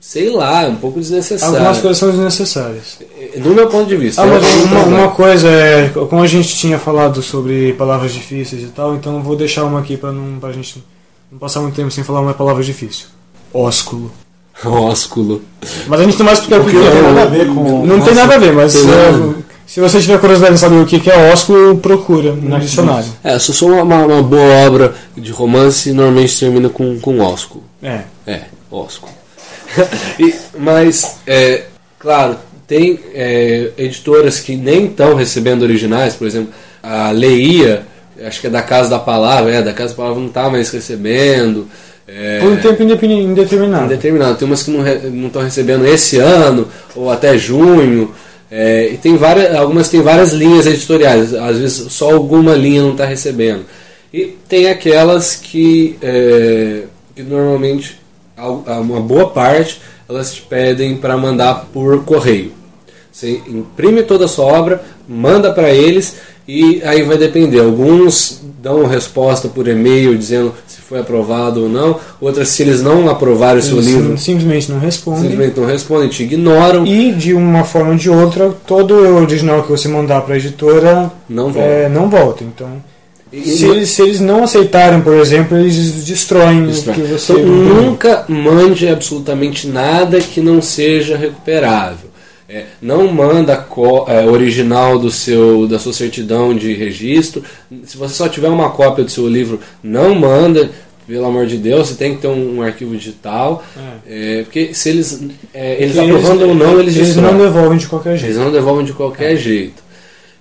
sei 0.00 0.30
lá, 0.30 0.64
é 0.64 0.68
um 0.68 0.76
pouco 0.76 0.98
desnecessário. 0.98 1.54
Algumas 1.54 1.78
coisas 1.78 1.98
são 1.98 2.10
desnecessárias. 2.10 2.98
Do 3.36 3.54
meu 3.54 3.68
ponto 3.68 3.88
de 3.88 3.96
vista. 3.96 4.20
Ah, 4.20 4.26
uma, 4.26 4.84
uma 4.84 5.08
coisa 5.12 5.48
é, 5.48 5.88
como 5.90 6.20
a 6.20 6.26
gente 6.26 6.56
tinha 6.56 6.78
falado 6.78 7.22
sobre 7.22 7.72
palavras 7.74 8.12
difíceis 8.12 8.62
e 8.62 8.66
tal, 8.66 8.96
então 8.96 9.14
eu 9.14 9.22
vou 9.22 9.36
deixar 9.36 9.64
uma 9.64 9.78
aqui 9.78 9.96
pra 9.96 10.10
não 10.10 10.40
pra 10.40 10.50
gente 10.50 10.82
não 11.30 11.38
passar 11.38 11.60
muito 11.60 11.76
tempo 11.76 11.90
sem 11.90 12.02
falar 12.02 12.20
uma 12.20 12.34
palavra 12.34 12.64
difícil. 12.64 13.06
Ósculo. 13.54 14.10
Ósculo. 14.64 15.42
Mas 15.86 16.00
a 16.00 16.04
gente 16.04 16.18
não 16.18 16.26
vai 16.26 16.34
explicar 16.34 16.60
o 16.60 16.64
que, 16.64 16.72
Não 16.74 16.86
é. 16.86 16.90
tem 16.90 17.02
nada 17.02 17.22
a 17.22 17.26
ver 17.26 17.46
com. 17.46 17.86
Não 17.86 18.00
tem 18.00 18.14
nada 18.14 18.34
a 18.34 18.38
ver, 18.38 18.52
mas 18.52 18.74
é, 18.76 19.34
se 19.66 19.80
você 19.80 20.00
tiver 20.00 20.18
curiosidade 20.20 20.54
de 20.54 20.60
saber 20.60 20.76
o 20.76 20.86
que 20.86 21.10
é 21.10 21.32
ósculo, 21.32 21.76
procura 21.78 22.32
no 22.32 22.60
dicionário. 22.60 23.06
É, 23.24 23.38
se 23.38 23.50
eu 23.50 23.54
sou 23.54 23.70
uma, 23.70 23.82
uma, 23.82 24.06
uma 24.06 24.22
boa 24.22 24.66
obra 24.66 24.94
de 25.16 25.30
romance, 25.32 25.92
normalmente 25.92 26.38
termina 26.38 26.68
com, 26.68 26.98
com 27.00 27.18
ósculo. 27.20 27.64
É. 27.82 28.00
É, 28.26 28.40
ósculo. 28.70 29.12
E- 30.20 30.34
mas, 30.58 31.16
é, 31.26 31.62
claro, 31.98 32.36
tem 32.66 33.00
é, 33.14 33.70
editoras 33.78 34.40
que 34.40 34.54
nem 34.56 34.86
estão 34.86 35.14
recebendo 35.14 35.62
originais, 35.62 36.14
por 36.14 36.26
exemplo, 36.26 36.52
a 36.82 37.10
Leia, 37.10 37.86
acho 38.26 38.40
que 38.40 38.46
é 38.46 38.50
da 38.50 38.60
Casa 38.62 38.90
da 38.90 38.98
Palavra, 38.98 39.54
é, 39.54 39.62
da 39.62 39.72
Casa 39.72 39.90
da 39.90 39.96
Palavra 39.96 40.20
não 40.20 40.28
está 40.28 40.50
mais 40.50 40.68
recebendo. 40.70 41.66
É, 42.06 42.40
Por 42.40 42.50
um 42.52 42.56
tempo 42.56 42.82
indeterminado. 42.82 43.84
indeterminado. 43.86 44.36
Tem 44.38 44.46
umas 44.48 44.62
que 44.62 44.70
não 44.70 45.26
estão 45.28 45.42
recebendo 45.42 45.86
esse 45.86 46.18
ano 46.18 46.68
ou 46.96 47.10
até 47.10 47.38
junho. 47.38 48.12
É, 48.50 48.90
e 48.92 48.98
tem 48.98 49.16
várias, 49.16 49.54
algumas 49.54 49.88
têm 49.88 50.02
várias 50.02 50.32
linhas 50.32 50.66
editoriais. 50.66 51.32
Às 51.32 51.58
vezes 51.58 51.92
só 51.92 52.12
alguma 52.12 52.54
linha 52.54 52.82
não 52.82 52.92
está 52.92 53.06
recebendo. 53.06 53.64
E 54.12 54.36
tem 54.48 54.68
aquelas 54.68 55.36
que, 55.36 55.96
é, 56.02 56.82
que 57.16 57.22
normalmente 57.22 57.98
al- 58.36 58.62
uma 58.80 59.00
boa 59.00 59.30
parte 59.30 59.80
elas 60.08 60.34
te 60.34 60.42
pedem 60.42 60.96
para 60.96 61.16
mandar 61.16 61.66
por 61.72 62.04
correio. 62.04 62.52
Você 63.10 63.40
imprime 63.46 64.02
toda 64.02 64.24
a 64.26 64.28
sua 64.28 64.44
obra, 64.46 64.82
manda 65.08 65.50
para 65.52 65.70
eles 65.70 66.16
e 66.46 66.82
aí 66.84 67.02
vai 67.02 67.16
depender. 67.16 67.60
Alguns 67.60 68.40
dão 68.62 68.84
resposta 68.86 69.48
por 69.48 69.66
e-mail 69.68 70.16
dizendo 70.18 70.52
foi 70.92 71.00
aprovado 71.00 71.62
ou 71.62 71.68
não. 71.70 71.98
Outras, 72.20 72.48
se 72.48 72.62
eles 72.62 72.82
não 72.82 73.08
aprovarem 73.08 73.60
o 73.60 73.62
seu 73.62 73.80
livro, 73.80 74.18
simplesmente 74.18 74.70
não 74.70 74.78
respondem. 74.78 75.22
simplesmente 75.30 75.58
não 75.58 75.66
respondem, 75.66 76.08
te 76.10 76.22
ignoram. 76.24 76.86
E 76.86 77.12
de 77.12 77.32
uma 77.32 77.64
forma 77.64 77.92
ou 77.92 77.96
de 77.96 78.10
outra, 78.10 78.50
todo 78.66 78.92
o 78.92 79.16
original 79.22 79.62
que 79.62 79.70
você 79.70 79.88
mandar 79.88 80.20
para 80.20 80.34
a 80.34 80.36
editora 80.36 81.10
Não 81.26 81.44
volta. 81.50 81.60
é, 81.68 81.88
não 81.88 82.10
volta. 82.10 82.44
Então, 82.44 82.68
E- 83.32 83.40
se, 83.40 83.64
eles, 83.64 83.88
se 83.88 84.02
eles 84.02 84.20
não 84.20 84.44
aceitarem, 84.44 85.00
por 85.00 85.14
exemplo, 85.14 85.56
eles 85.56 86.04
destroem 86.04 86.66
Destrói. 86.66 86.94
o 86.94 87.00
que 87.00 87.06
você. 87.06 87.32
Então, 87.32 87.46
nunca 87.46 88.24
mande 88.28 88.86
absolutamente 88.86 89.66
nada 89.66 90.20
que 90.20 90.42
não 90.42 90.60
seja 90.60 91.16
recuperável. 91.16 92.11
É, 92.48 92.64
não 92.82 93.08
manda 93.08 93.56
có- 93.56 94.06
é, 94.08 94.26
original 94.26 94.98
do 94.98 95.10
seu, 95.10 95.66
da 95.66 95.78
sua 95.78 95.92
certidão 95.92 96.54
de 96.54 96.74
registro. 96.74 97.42
Se 97.84 97.96
você 97.96 98.14
só 98.14 98.28
tiver 98.28 98.48
uma 98.48 98.70
cópia 98.70 99.04
do 99.04 99.10
seu 99.10 99.28
livro, 99.28 99.60
não 99.82 100.14
manda. 100.14 100.70
Pelo 101.06 101.26
amor 101.26 101.46
de 101.46 101.56
Deus, 101.56 101.88
você 101.88 101.94
tem 101.96 102.14
que 102.14 102.22
ter 102.22 102.28
um, 102.28 102.58
um 102.58 102.62
arquivo 102.62 102.96
digital. 102.96 103.64
É, 104.06 104.42
porque 104.44 104.72
se 104.72 104.88
eles, 104.88 105.20
é, 105.52 105.74
eles 105.82 105.96
aprovando 105.98 106.42
ou 106.48 106.54
não, 106.54 106.78
eles, 106.80 106.94
eles 106.96 107.16
não 107.16 107.38
devolvem 107.38 107.78
de 107.78 107.86
qualquer 107.88 108.16
jeito. 108.16 108.24
Eles 108.26 108.36
não 108.36 108.52
devolvem 108.52 108.84
de 108.86 108.92
qualquer 108.92 109.36
jeito. 109.36 109.82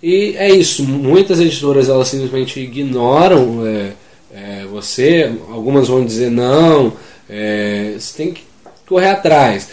E 0.03 0.35
é 0.37 0.51
isso, 0.51 0.83
muitas 0.83 1.39
editoras 1.39 1.89
elas 1.89 2.07
simplesmente 2.07 2.59
ignoram 2.59 3.65
é, 3.65 3.91
é, 4.33 4.65
você, 4.71 5.31
algumas 5.51 5.87
vão 5.87 6.03
dizer 6.05 6.29
não, 6.29 6.93
é, 7.29 7.93
você 7.99 8.15
tem 8.17 8.31
que 8.31 8.43
correr 8.87 9.09
atrás. 9.09 9.69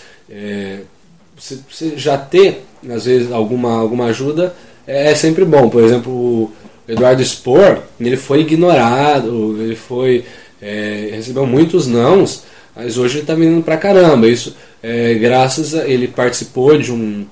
Você, 1.38 1.58
você 1.70 1.92
já 1.96 2.16
ter, 2.18 2.64
às 2.90 3.04
vezes, 3.04 3.30
alguma, 3.32 3.78
alguma 3.78 4.06
ajuda 4.06 4.54
é, 4.86 5.10
é 5.12 5.14
sempre 5.14 5.44
bom. 5.44 5.68
Por 5.68 5.82
exemplo, 5.82 6.12
o 6.12 6.52
Eduardo 6.88 7.24
Spor, 7.24 7.78
ele 8.00 8.16
foi 8.16 8.40
ignorado, 8.40 9.56
ele 9.60 9.76
foi 9.76 10.24
é, 10.60 11.10
recebeu 11.12 11.46
muitos 11.46 11.86
nãos, 11.86 12.42
mas 12.74 12.98
hoje 12.98 13.14
ele 13.14 13.20
está 13.22 13.34
vendendo 13.34 13.62
pra 13.62 13.76
caramba. 13.76 14.28
Isso 14.28 14.56
é, 14.82 15.14
graças 15.14 15.74
a 15.74 15.86
ele 15.86 16.08
participou 16.08 16.76
de 16.78 16.92
um 16.92 17.26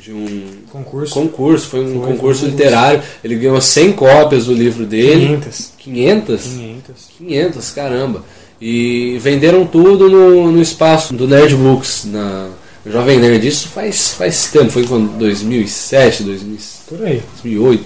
de 0.00 0.12
um 0.12 0.46
Concurso. 0.70 1.14
concurso, 1.14 1.66
foi 1.68 1.80
um 1.80 2.00
Foi, 2.00 2.12
concurso 2.12 2.40
foi 2.42 2.50
literário. 2.50 3.02
Ele 3.24 3.34
ganhou 3.34 3.60
100 3.60 3.92
cópias 3.92 4.46
do 4.46 4.52
livro 4.52 4.86
dele. 4.86 5.26
500. 5.26 5.72
500? 5.78 6.42
500. 6.42 7.08
500, 7.18 7.70
caramba. 7.72 8.24
E 8.60 9.18
venderam 9.20 9.66
tudo 9.66 10.08
no, 10.08 10.52
no 10.52 10.62
espaço 10.62 11.12
do 11.12 11.26
Nerd 11.26 11.56
Books, 11.56 12.04
na 12.04 12.48
Jovem 12.90 13.18
Nerd. 13.18 13.46
Isso 13.46 13.68
faz, 13.68 14.14
faz 14.14 14.50
tempo, 14.50 14.70
foi 14.70 14.86
quando 14.86 15.16
2007, 15.18 16.22
2000, 16.22 16.58
Por 16.88 17.02
aí. 17.06 17.22
2008. 17.32 17.84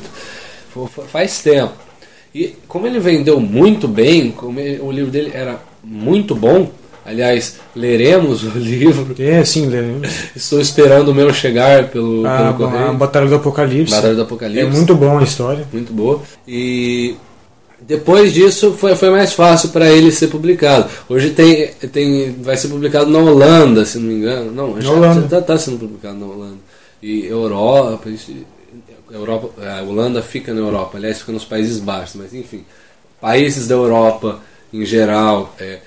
Foi- 0.73 0.87
foi- 0.89 1.05
Faz 1.07 1.39
tempo. 1.41 1.73
E 2.35 2.55
como 2.69 2.87
ele 2.87 3.01
vendeu 3.01 3.41
muito 3.41 3.89
bem, 3.89 4.31
como 4.31 4.61
ele- 4.61 4.81
o 4.81 4.91
livro 4.93 5.11
dele 5.11 5.31
era 5.35 5.59
muito 5.83 6.35
bom, 6.35 6.71
aliás, 7.05 7.57
leremos 7.75 8.45
o 8.45 8.51
livro. 8.59 9.15
É, 9.19 9.45
sim, 9.45 9.67
lembro. 9.67 10.09
Estou 10.37 10.61
esperando 10.61 11.09
o 11.09 11.15
meu 11.15 11.33
chegar 11.33 11.89
pelo, 11.89 12.25
A, 12.27 12.37
pelo 12.37 12.49
a 12.49 12.53
correio. 12.71 12.95
Batalha 12.95 13.27
do 13.27 13.35
Apocalipse. 13.35 13.95
Batalha 13.95 14.15
do 14.15 14.23
Apocalipse. 14.23 14.61
É 14.65 14.71
muito 14.71 14.95
bom 14.95 15.19
a 15.19 15.23
história. 15.25 15.67
muito 15.73 15.93
boa. 15.93 16.23
E 16.47 17.17
depois 17.91 18.33
disso 18.33 18.75
foi, 18.79 18.95
foi 18.95 19.11
mais 19.11 19.33
fácil 19.33 19.71
para 19.71 19.91
ele 19.91 20.12
ser 20.12 20.29
publicado. 20.29 20.89
Hoje 21.09 21.31
tem, 21.31 21.73
tem 21.93 22.31
vai 22.41 22.57
ser 22.57 22.69
publicado 22.69 23.11
na 23.11 23.19
Holanda, 23.19 23.85
se 23.85 23.99
não 23.99 24.07
me 24.07 24.15
engano. 24.15 24.53
Não, 24.53 24.81
já, 24.81 24.93
Holanda. 24.93 25.29
já 25.29 25.43
tá 25.43 25.59
sendo 25.59 25.77
publicado 25.77 26.17
na 26.17 26.27
Holanda. 26.27 26.59
E 27.03 27.27
Europa, 27.27 27.99
Europa, 29.11 29.51
a 29.61 29.83
Holanda 29.83 30.23
fica 30.23 30.55
na 30.55 30.61
Europa, 30.61 30.99
aliás, 30.99 31.19
fica 31.19 31.33
nos 31.33 31.45
Países 31.45 31.81
Baixos, 31.81 32.15
mas 32.15 32.33
enfim, 32.33 32.65
países 33.21 33.67
da 33.67 33.75
Europa 33.75 34.39
em 34.73 34.85
geral, 34.85 35.53
é, 35.59 35.81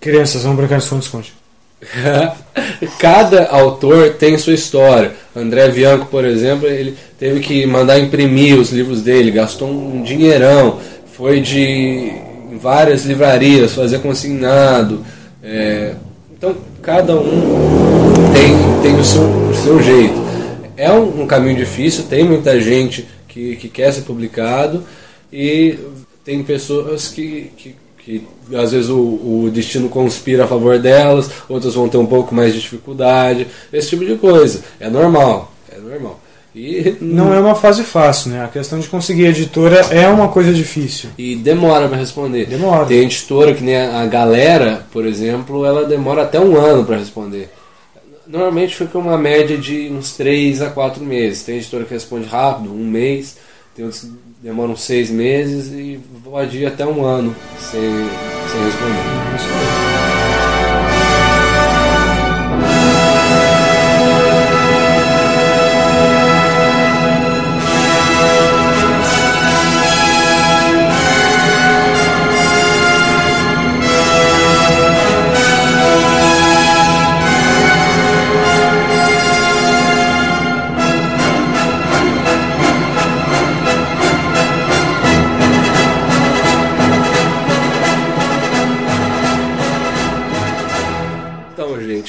Crianças, 0.00 0.42
vão 0.44 0.56
brincar 0.56 0.78
de 0.78 0.84
esconde-esconde. 0.84 1.34
Cada 2.98 3.48
autor 3.48 4.14
tem 4.14 4.38
sua 4.38 4.54
história. 4.54 5.12
André 5.34 5.68
Bianco, 5.68 6.06
por 6.06 6.24
exemplo, 6.24 6.66
ele 6.66 6.96
teve 7.18 7.40
que 7.40 7.66
mandar 7.66 7.98
imprimir 7.98 8.58
os 8.58 8.70
livros 8.70 9.02
dele, 9.02 9.30
gastou 9.30 9.68
um 9.68 10.02
dinheirão, 10.02 10.78
foi 11.22 11.40
de 11.40 11.60
em 11.60 12.58
várias 12.60 13.04
livrarias 13.04 13.74
fazer 13.74 14.00
consignado. 14.00 15.06
É, 15.40 15.94
então, 16.36 16.56
cada 16.82 17.14
um 17.14 18.12
tem, 18.32 18.82
tem 18.82 19.00
o, 19.00 19.04
seu, 19.04 19.22
o 19.22 19.54
seu 19.54 19.80
jeito. 19.80 20.20
É 20.76 20.90
um, 20.90 21.22
um 21.22 21.26
caminho 21.28 21.56
difícil, 21.56 22.06
tem 22.10 22.24
muita 22.24 22.60
gente 22.60 23.06
que, 23.28 23.54
que 23.54 23.68
quer 23.68 23.92
ser 23.92 24.00
publicado 24.00 24.82
e 25.32 25.78
tem 26.24 26.42
pessoas 26.42 27.06
que, 27.06 27.52
que, 27.56 27.76
que 27.98 28.26
às 28.56 28.72
vezes 28.72 28.90
o, 28.90 28.98
o 28.98 29.50
destino 29.54 29.88
conspira 29.88 30.42
a 30.42 30.48
favor 30.48 30.76
delas, 30.80 31.30
outras 31.48 31.74
vão 31.74 31.88
ter 31.88 31.98
um 31.98 32.06
pouco 32.06 32.34
mais 32.34 32.52
de 32.52 32.60
dificuldade, 32.60 33.46
esse 33.72 33.90
tipo 33.90 34.04
de 34.04 34.16
coisa. 34.16 34.64
É 34.80 34.90
normal, 34.90 35.52
é 35.70 35.78
normal. 35.78 36.20
E 36.54 36.96
Não 37.00 37.32
é 37.32 37.40
uma 37.40 37.54
fase 37.54 37.82
fácil, 37.82 38.30
né? 38.30 38.44
A 38.44 38.48
questão 38.48 38.78
de 38.78 38.88
conseguir 38.88 39.26
editora 39.26 39.80
é 39.90 40.06
uma 40.08 40.28
coisa 40.28 40.52
difícil. 40.52 41.10
E 41.16 41.34
demora 41.34 41.88
para 41.88 41.96
responder. 41.96 42.46
Demora. 42.46 42.86
Tem 42.86 42.98
editora 42.98 43.54
que 43.54 43.62
nem 43.62 43.76
a 43.76 44.04
galera, 44.06 44.84
por 44.92 45.06
exemplo, 45.06 45.64
ela 45.64 45.86
demora 45.86 46.22
até 46.22 46.38
um 46.38 46.56
ano 46.56 46.84
para 46.84 46.98
responder. 46.98 47.50
Normalmente 48.26 48.76
fica 48.76 48.98
uma 48.98 49.16
média 49.16 49.56
de 49.56 49.90
uns 49.90 50.12
3 50.12 50.62
a 50.62 50.70
4 50.70 51.02
meses. 51.02 51.42
Tem 51.42 51.56
editora 51.56 51.84
que 51.84 51.94
responde 51.94 52.26
rápido, 52.26 52.72
um 52.72 52.86
mês, 52.86 53.36
tem 53.74 53.84
outros 53.84 54.02
que 54.02 54.10
demoram 54.42 54.76
seis 54.76 55.08
meses 55.08 55.72
e 55.72 55.98
pode 56.22 56.58
ir 56.58 56.66
até 56.66 56.84
um 56.84 57.04
ano 57.04 57.34
sem, 57.58 57.80
sem 57.80 58.64
responder. 58.64 60.21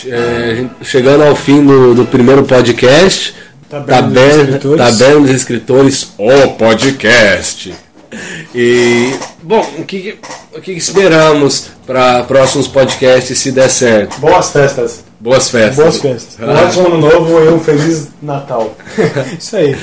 É, 0.08 0.66
chegando 0.84 1.24
ao 1.24 1.36
fim 1.36 1.66
do, 1.66 1.94
do 1.94 2.06
primeiro 2.06 2.44
podcast, 2.44 3.34
Taberna 3.70 4.60
Taberna 4.60 5.20
dos 5.22 5.30
Escritores, 5.32 6.14
o 6.18 6.50
podcast. 6.52 7.74
E, 8.54 9.12
bom, 9.42 9.66
o 9.80 9.84
que, 9.84 10.18
o 10.56 10.62
que 10.62 10.72
esperamos 10.74 11.72
para 11.86 12.24
próximos 12.24 12.68
podcasts 12.68 13.38
se 13.40 13.52
der 13.52 13.70
certo? 13.70 14.20
Boas 14.20 14.52
festas. 14.52 15.04
Boas 15.20 15.50
festas. 15.50 15.76
Boas 15.76 15.98
festas. 16.00 16.38
Um 16.40 16.52
ótimo 16.52 16.88
ano 16.88 16.98
novo 17.00 17.40
e 17.44 17.50
um 17.50 17.60
feliz 17.60 18.10
Natal. 18.22 18.76
Isso 19.40 19.56
aí. 19.56 19.76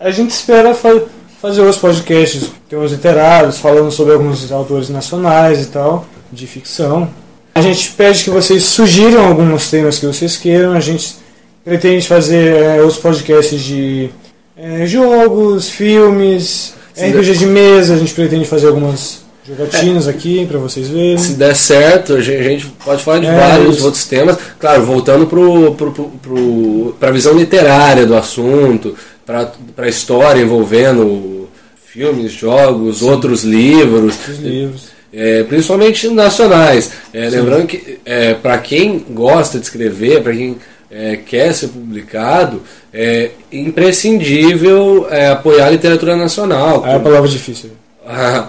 A 0.00 0.10
gente 0.10 0.30
espera 0.30 0.74
fa- 0.74 1.02
fazer 1.40 1.60
outros 1.60 1.78
podcasts, 1.78 2.50
ter 2.68 2.76
uns 2.76 2.90
literados, 2.90 3.58
falando 3.58 3.90
sobre 3.92 4.14
alguns 4.14 4.50
autores 4.50 4.88
nacionais 4.88 5.62
e 5.62 5.66
tal, 5.66 6.06
de 6.32 6.46
ficção. 6.46 7.08
A 7.56 7.60
gente 7.62 7.92
pede 7.92 8.22
que 8.24 8.30
vocês 8.30 8.62
sugiram 8.64 9.26
alguns 9.26 9.70
temas 9.70 9.98
que 9.98 10.06
vocês 10.06 10.36
queiram. 10.36 10.72
A 10.72 10.80
gente 10.80 11.16
pretende 11.64 12.06
fazer 12.06 12.54
é, 12.54 12.80
outros 12.82 12.98
podcasts 12.98 13.60
de 13.62 14.10
é, 14.56 14.86
jogos, 14.86 15.68
filmes, 15.68 16.74
Se 16.94 17.06
RPG 17.06 17.32
de 17.38 17.46
mesa. 17.46 17.94
A 17.94 17.98
gente 17.98 18.12
pretende 18.14 18.44
fazer 18.44 18.68
algumas 18.68 19.24
jogatinas 19.46 20.06
aqui 20.08 20.44
pra 20.46 20.58
vocês 20.58 20.88
verem. 20.88 21.16
Se 21.18 21.32
der 21.34 21.54
certo, 21.56 22.14
a 22.14 22.20
gen- 22.20 22.36
a 22.38 22.42
gente 22.42 22.66
pode 22.84 23.02
falar 23.02 23.20
de 23.20 23.26
É, 23.26 23.34
vários 23.36 23.76
isso. 23.76 23.84
outros 23.86 24.04
temas. 24.04 24.36
Claro, 24.58 24.84
voltando 24.84 25.26
pro, 25.26 25.74
pro, 25.74 25.92
pro, 25.92 26.04
pro, 26.22 26.96
pra 27.00 27.10
visão 27.10 27.32
literária 27.34 28.04
do 28.04 28.14
assunto, 28.16 28.94
pra, 29.24 29.50
pra 29.74 29.88
história 29.88 30.40
envolvendo 30.42 31.48
filmes, 31.86 32.32
jogos, 32.32 33.02
outros 33.02 33.44
livros. 33.44 34.14
Os 34.28 34.38
livros. 34.40 34.95
É, 35.12 35.42
principalmente 35.44 36.08
nacionais. 36.08 36.90
É, 37.12 37.28
lembrando 37.28 37.66
que 37.66 37.98
é, 38.04 38.34
para 38.34 38.58
quem 38.58 38.98
gosta 39.10 39.58
de 39.58 39.64
escrever, 39.64 40.22
para 40.22 40.32
quem 40.32 40.56
é, 40.90 41.16
quer 41.24 41.52
ser 41.54 41.68
publicado, 41.68 42.62
é 42.92 43.30
imprescindível 43.52 45.06
é, 45.10 45.28
apoiar 45.28 45.66
a 45.66 45.70
literatura 45.70 46.16
nacional. 46.16 46.82
Ah, 46.84 46.92
é 46.92 46.96
a 46.96 47.00
palavra 47.00 47.28
difícil. 47.28 47.70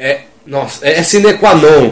É, 0.00 0.20
nossa, 0.46 0.86
é 0.86 1.02
sine 1.02 1.34
qua 1.34 1.54
non. 1.56 1.90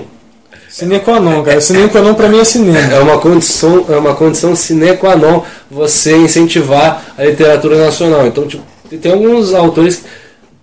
Sine 0.68 1.01
qua 1.01 1.18
non, 1.18 1.43
cara. 1.43 1.60
Sine 1.60 1.88
qua 1.88 2.01
non 2.01 2.14
pra 2.14 2.28
mim 2.28 2.38
é 2.38 2.44
cinema. 2.44 2.78
É 2.94 3.01
uma 3.01 3.18
condição, 3.18 3.84
é 3.88 3.97
uma 3.97 4.14
condição 4.14 4.55
sine 4.55 4.97
qua 4.97 5.16
non 5.16 5.43
você 5.68 6.16
incentivar 6.16 7.05
a 7.18 7.24
literatura 7.24 7.84
nacional. 7.84 8.24
Então, 8.28 8.47
tipo, 8.47 8.62
tem- 8.88 8.98
tem 9.01 9.12
alguns 9.12 9.52
autores 9.55 9.97
que, 9.97 10.05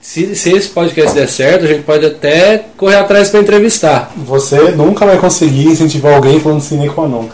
se, 0.03 0.35
se 0.35 0.51
esse 0.51 0.67
podcast 0.67 1.15
der 1.15 1.29
certo, 1.29 1.63
a 1.63 1.67
gente 1.67 1.83
pode 1.83 2.05
até 2.05 2.65
correr 2.75 2.97
atrás 2.97 3.29
para 3.29 3.39
entrevistar. 3.39 4.11
Você 4.17 4.57
nunca 4.71 5.05
vai 5.05 5.17
conseguir 5.17 5.67
incentivar 5.67 6.15
alguém 6.15 6.41
falando 6.41 6.59
cine 6.59 6.89
qua 6.89 7.07
non. 7.07 7.29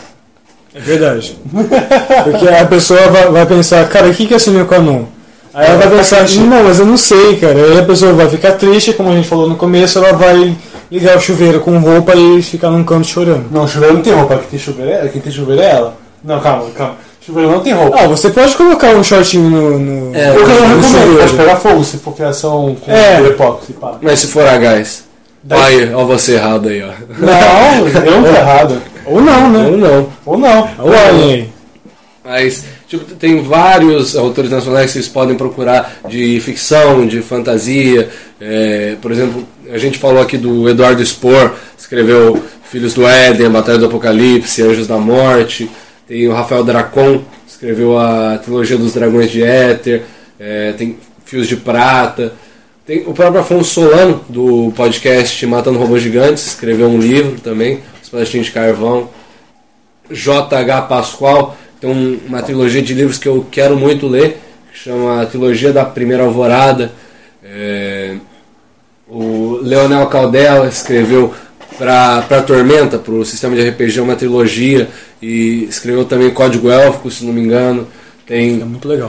É 0.72 0.78
verdade. 0.78 1.36
Porque 2.22 2.48
a 2.48 2.64
pessoa 2.64 3.08
vai, 3.08 3.28
vai 3.28 3.44
pensar, 3.44 3.88
cara, 3.88 4.08
o 4.08 4.14
que 4.14 4.24
que 4.24 4.34
é 4.34 4.38
sine 4.38 4.64
qua 4.64 4.78
non? 4.78 5.06
Aí 5.52 5.66
ela 5.66 5.78
vai 5.78 5.98
pensar, 5.98 6.28
não, 6.28 6.62
mas 6.62 6.78
eu 6.78 6.86
não 6.86 6.96
sei, 6.96 7.38
cara. 7.40 7.54
Aí 7.54 7.76
a 7.80 7.82
pessoa 7.82 8.12
vai 8.12 8.28
ficar 8.28 8.52
triste, 8.52 8.92
como 8.92 9.10
a 9.10 9.16
gente 9.16 9.26
falou 9.26 9.48
no 9.48 9.56
começo, 9.56 9.98
ela 9.98 10.12
vai 10.12 10.56
ligar 10.88 11.16
o 11.16 11.20
chuveiro 11.20 11.58
com 11.58 11.76
roupa 11.76 12.14
e 12.14 12.40
ficar 12.40 12.70
num 12.70 12.84
canto 12.84 13.08
chorando. 13.08 13.46
Não, 13.50 13.66
chuveiro 13.66 13.94
não 13.94 14.02
tem 14.02 14.12
roupa. 14.12 14.36
Quem 14.36 14.46
tem 14.50 14.58
chuveiro 14.60 14.92
é, 14.92 15.08
quem 15.08 15.20
tem 15.20 15.32
chuveiro 15.32 15.60
é 15.60 15.72
ela. 15.72 15.96
Não, 16.22 16.38
calma, 16.38 16.70
calma. 16.70 16.94
Chuveiro 17.30 17.50
não 17.52 17.60
tem 17.60 17.72
roupa. 17.72 17.96
Ah, 18.00 18.08
você 18.08 18.28
pode 18.30 18.56
colocar 18.56 18.88
um 18.96 19.04
shortinho 19.04 19.48
no, 19.48 19.78
no, 19.78 20.16
É, 20.16 20.30
eu 20.30 20.46
não 20.46 20.80
recomendo, 20.80 21.18
pode 21.20 21.34
pegar 21.34 21.56
fogo 21.56 21.84
se 21.84 21.96
for 21.98 22.14
fiação 22.16 22.76
com 22.80 22.90
É. 22.90 23.20
epóxi. 23.24 23.72
Pá. 23.74 23.98
Mas 24.02 24.18
se 24.18 24.26
for 24.26 24.46
a 24.46 24.56
gás. 24.58 25.04
Olha 25.48 25.64
aí, 25.64 25.94
ó 25.94 26.04
você 26.04 26.34
errado 26.34 26.68
aí, 26.68 26.82
ó. 26.82 26.90
Não, 27.18 27.86
eu 28.04 28.10
não 28.10 28.22
tô 28.24 28.28
errado. 28.28 28.82
Ou 29.06 29.20
não, 29.22 29.50
né? 29.50 29.66
Ou 29.68 29.78
não. 29.78 30.08
Ou 30.26 30.38
não. 30.38 30.68
Olhem 30.78 31.32
aí. 31.32 31.48
Mas, 32.24 32.64
tipo, 32.86 33.04
tem 33.14 33.42
vários 33.42 34.14
autores 34.16 34.50
nacionais 34.50 34.86
que 34.86 34.92
vocês 34.92 35.08
podem 35.08 35.36
procurar 35.36 36.00
de 36.08 36.38
ficção, 36.40 37.06
de 37.06 37.22
fantasia. 37.22 38.08
É, 38.40 38.96
por 39.00 39.10
exemplo, 39.10 39.46
a 39.72 39.78
gente 39.78 39.98
falou 39.98 40.20
aqui 40.20 40.36
do 40.36 40.68
Eduardo 40.68 41.04
Spohr, 41.04 41.52
escreveu 41.78 42.42
Filhos 42.70 42.92
do 42.94 43.06
Éden, 43.06 43.48
Batalha 43.48 43.78
do 43.78 43.86
Apocalipse, 43.86 44.62
Anjos 44.62 44.86
da 44.86 44.98
Morte. 44.98 45.68
Tem 46.10 46.26
o 46.26 46.32
Rafael 46.32 46.64
Dracon, 46.64 47.22
escreveu 47.46 47.96
a 47.96 48.36
trilogia 48.38 48.76
dos 48.76 48.92
Dragões 48.92 49.30
de 49.30 49.44
Éter. 49.44 50.02
É, 50.40 50.72
tem 50.72 50.98
Fios 51.24 51.46
de 51.46 51.54
Prata. 51.54 52.32
Tem 52.84 53.04
o 53.06 53.12
próprio 53.12 53.40
Afonso 53.42 53.74
Solano, 53.74 54.20
do 54.28 54.72
podcast 54.74 55.46
Matando 55.46 55.78
Robôs 55.78 56.02
Gigantes, 56.02 56.48
escreveu 56.48 56.88
um 56.88 56.98
livro 56.98 57.38
também, 57.40 57.78
Os 58.02 58.08
Platinhos 58.08 58.46
de 58.46 58.52
Carvão. 58.52 59.08
J.H. 60.10 60.82
Pascoal 60.82 61.56
tem 61.80 61.88
um- 61.88 62.18
uma 62.26 62.42
trilogia 62.42 62.82
de 62.82 62.92
livros 62.92 63.16
que 63.16 63.28
eu 63.28 63.46
quero 63.48 63.76
muito 63.76 64.08
ler, 64.08 64.40
que 64.72 64.78
chama 64.80 65.22
a 65.22 65.26
Trilogia 65.26 65.72
da 65.72 65.84
Primeira 65.84 66.24
Alvorada. 66.24 66.90
É, 67.44 68.16
o 69.06 69.60
Leonel 69.62 70.08
Caldela 70.08 70.66
escreveu 70.66 71.32
para 71.80 72.18
a 72.18 72.42
Tormenta, 72.42 72.98
para 72.98 73.14
o 73.14 73.24
sistema 73.24 73.56
de 73.56 73.66
RPG, 73.66 74.00
uma 74.00 74.14
trilogia, 74.14 74.86
e 75.22 75.64
escreveu 75.64 76.04
também 76.04 76.30
Código 76.30 76.70
Élfico, 76.70 77.10
se 77.10 77.24
não 77.24 77.32
me 77.32 77.40
engano. 77.40 77.88
Tem 78.26 78.60
É 78.60 78.64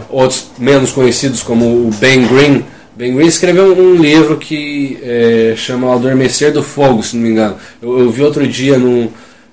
outros 0.10 0.46
menos 0.58 0.92
conhecidos 0.92 1.44
como 1.44 1.66
o 1.66 1.92
Ben 2.00 2.26
Green. 2.26 2.64
Ben 2.96 3.14
Green 3.14 3.28
escreveu 3.28 3.78
um 3.78 3.96
livro 3.96 4.38
que 4.38 4.98
é, 5.04 5.54
chama 5.58 5.88
O 5.88 5.94
Adormecer 5.94 6.54
do 6.54 6.64
Fogo, 6.64 7.04
se 7.04 7.16
não 7.18 7.24
me 7.24 7.30
engano. 7.30 7.56
Eu, 7.82 8.00
eu 8.00 8.10
vi 8.10 8.24
outro 8.24 8.48
dia 8.48 8.78
num, 8.78 9.10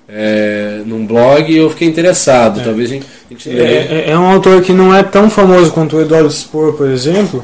é, 0.07 0.81
num 0.85 1.05
blog 1.05 1.51
e 1.51 1.57
eu 1.57 1.69
fiquei 1.69 1.87
interessado. 1.87 2.63
Talvez 2.63 2.89
a 2.89 2.93
gente, 2.93 3.05
a 3.29 3.33
gente. 3.33 3.49
É, 3.49 4.05
é- 4.07 4.11
é 4.11 4.17
um 4.17 4.25
autor 4.25 4.61
que 4.61 4.71
não 4.71 4.95
é 4.95 5.03
tão 5.03 5.29
famoso 5.29 5.71
quanto 5.71 5.97
o 5.97 6.01
Eduardo 6.01 6.31
Spohr, 6.31 6.73
por 6.73 6.89
exemplo, 6.89 7.43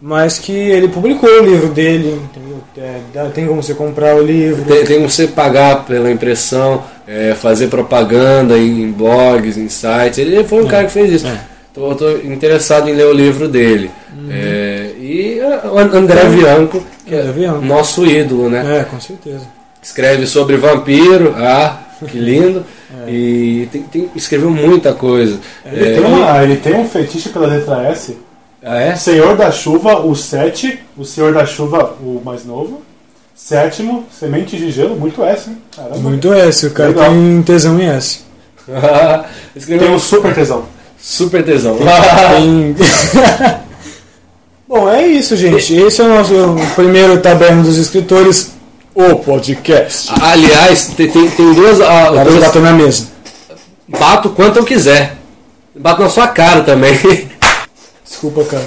mas 0.00 0.38
que 0.38 0.52
ele 0.52 0.88
publicou 0.88 1.30
o 1.30 1.44
livro 1.44 1.68
dele, 1.68 2.20
entendeu? 2.24 2.51
É, 2.76 3.00
dá- 3.12 3.26
tem 3.30 3.46
como 3.46 3.62
você 3.62 3.74
comprar 3.74 4.16
o 4.16 4.22
livro. 4.22 4.64
Tem, 4.64 4.84
tem 4.84 4.96
como 4.96 5.10
você 5.10 5.26
pagar 5.28 5.84
pela 5.84 6.10
impressão, 6.10 6.82
é, 7.06 7.34
fazer 7.34 7.68
propaganda 7.68 8.56
em, 8.56 8.82
em 8.84 8.90
blogs, 8.92 9.56
em 9.58 9.68
sites. 9.68 10.18
Ele 10.18 10.42
foi 10.44 10.62
um 10.64 10.66
cara 10.66 10.84
que 10.86 10.92
fez 10.92 11.12
isso. 11.12 11.26
É. 11.26 11.38
Então 11.70 11.84
eu 11.86 11.92
estou 11.92 12.18
interessado 12.24 12.88
em 12.88 12.92
ler 12.94 13.06
o 13.06 13.12
livro 13.12 13.48
dele. 13.48 13.90
É, 14.30 14.90
e 14.98 15.40
o 15.70 15.78
André 15.78 16.24
Bianco, 16.26 16.82
que 17.06 17.14
é 17.14 17.20
André 17.20 17.32
Bianco. 17.32 17.64
nosso 17.64 18.04
ídolo, 18.06 18.48
né? 18.48 18.80
É, 18.80 18.84
com 18.84 19.00
certeza. 19.00 19.40
escreve 19.82 20.26
sobre 20.26 20.56
vampiro, 20.56 21.34
ah, 21.36 21.78
que 22.06 22.18
lindo. 22.18 22.64
E 23.08 23.66
tem, 23.72 23.82
tem- 23.84 24.10
escreveu 24.14 24.50
muita 24.50 24.92
coisa. 24.92 25.40
Ele, 25.64 25.88
É, 25.88 25.94
tem 25.94 26.04
uma- 26.04 26.42
ele 26.44 26.56
tem 26.56 26.74
um 26.74 26.86
fetiche 26.88 27.30
pela 27.30 27.46
letra 27.46 27.82
S. 27.88 28.16
Ah, 28.64 28.78
é? 28.80 28.94
Senhor 28.96 29.36
da 29.36 29.50
Chuva, 29.50 30.00
o 30.00 30.14
7. 30.14 30.78
O 30.96 31.04
Senhor 31.04 31.32
da 31.34 31.44
Chuva, 31.44 31.94
o 32.00 32.20
mais 32.24 32.44
novo. 32.44 32.82
Sétimo, 33.34 34.04
Semente 34.16 34.56
de 34.56 34.70
Gelo, 34.70 34.94
muito 34.94 35.24
S, 35.24 35.50
hein? 35.50 35.58
Caramba. 35.74 35.96
Muito 35.98 36.32
S, 36.32 36.66
o 36.66 36.70
cara 36.70 36.90
Legal. 36.90 37.10
tem 37.10 37.42
tesão 37.42 37.80
em 37.80 37.86
S. 37.88 38.20
escreveu 39.56 39.86
Tem 39.88 39.96
um 39.96 39.98
super 39.98 40.32
tesão. 40.34 40.64
super 41.00 41.44
tesão. 41.44 41.76
Tem- 41.76 42.76
Bom, 44.68 44.88
é 44.88 45.06
isso, 45.06 45.36
gente. 45.36 45.74
Esse 45.74 46.00
é 46.00 46.04
o 46.04 46.08
nosso 46.08 46.34
primeiro 46.76 47.20
Taberna 47.20 47.62
dos 47.62 47.76
Escritores, 47.78 48.52
o 48.94 49.16
podcast. 49.16 50.10
Aliás, 50.20 50.86
tem, 50.96 51.10
tem, 51.10 51.28
tem 51.30 51.52
duas. 51.54 51.80
ah, 51.80 52.10
duas 52.24 52.44
bato 52.44 52.60
na 52.60 52.72
mesa. 52.72 53.06
bato 53.88 54.30
quanto 54.30 54.58
eu 54.58 54.64
quiser. 54.64 55.16
Bato 55.74 56.02
na 56.02 56.08
sua 56.08 56.28
cara 56.28 56.62
também. 56.62 56.92
Desculpa, 58.12 58.44
cara. 58.44 58.66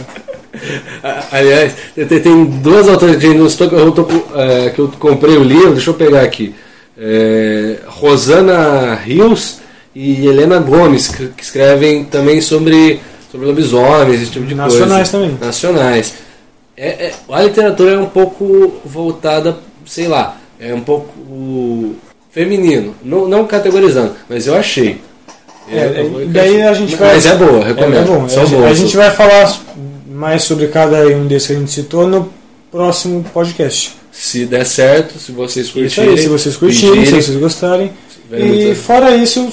Aliás, 1.31 1.73
tem, 1.95 2.45
duas 2.45 2.89
autores 2.89 3.17
que, 3.17 3.27
não 3.27 3.45
eu, 3.45 3.91
tô, 3.91 4.07
é, 4.35 4.71
que 4.71 4.79
eu 4.79 4.91
comprei 4.99 5.37
o 5.37 5.43
livro, 5.43 5.73
deixa 5.73 5.91
eu 5.91 5.93
pegar 5.93 6.21
aqui. 6.21 6.55
É, 6.97 7.77
Rosana 7.85 8.95
Rios 8.95 9.59
e 9.93 10.25
Helena 10.25 10.57
Gomes, 10.57 11.09
que, 11.09 11.27
que 11.27 11.43
escrevem 11.43 12.05
também 12.05 12.41
sobre, 12.41 12.99
sobre 13.31 13.45
lobisomens, 13.45 14.23
esse 14.23 14.31
tipo 14.31 14.47
de 14.47 14.55
Nacionais 14.55 15.11
coisa. 15.11 15.11
também. 15.11 15.37
Nacionais. 15.39 16.13
É, 16.75 16.87
é, 16.87 17.13
a 17.29 17.43
literatura 17.43 17.91
é 17.91 17.97
um 17.99 18.09
pouco 18.09 18.81
voltada, 18.83 19.57
sei 19.85 20.07
lá, 20.07 20.37
é 20.59 20.73
um 20.73 20.81
pouco 20.81 21.95
feminino. 22.31 22.95
Não, 23.03 23.27
não 23.27 23.45
categorizando, 23.45 24.15
mas 24.27 24.47
eu 24.47 24.55
achei. 24.55 24.99
É, 25.69 26.01
eu 26.01 26.27
daí 26.27 26.61
a 26.61 26.73
gente 26.73 26.95
vai. 26.95 27.13
Mas 27.15 27.25
é 27.25 27.35
boa, 27.35 27.61
É, 27.63 27.67
recomendo. 27.67 27.97
é 27.97 28.03
bom. 28.03 28.25
A, 28.25 28.27
gente- 28.27 28.49
boas. 28.55 28.65
a 28.71 28.73
gente 28.73 28.97
vai 28.97 29.11
falar 29.11 29.57
mais 30.07 30.43
sobre 30.43 30.67
cada 30.67 31.05
um 31.07 31.25
desses 31.27 31.47
que 31.47 31.53
a 31.53 31.59
gente 31.59 31.71
citou 31.71 32.07
no 32.07 32.31
próximo 32.71 33.23
podcast. 33.33 33.93
Se 34.11 34.45
der 34.45 34.65
certo, 34.65 35.17
se 35.19 35.31
vocês 35.31 35.69
curtirem. 35.69 36.09
aí, 36.11 36.17
se 36.17 36.27
vocês 36.27 36.55
curtirem, 36.55 36.93
se 36.93 36.99
pedirem, 36.99 37.21
vocês 37.21 37.37
gostarem. 37.37 37.91
tiverem 38.29 38.71
E 38.71 38.75
fora 38.75 39.15
isso, 39.15 39.51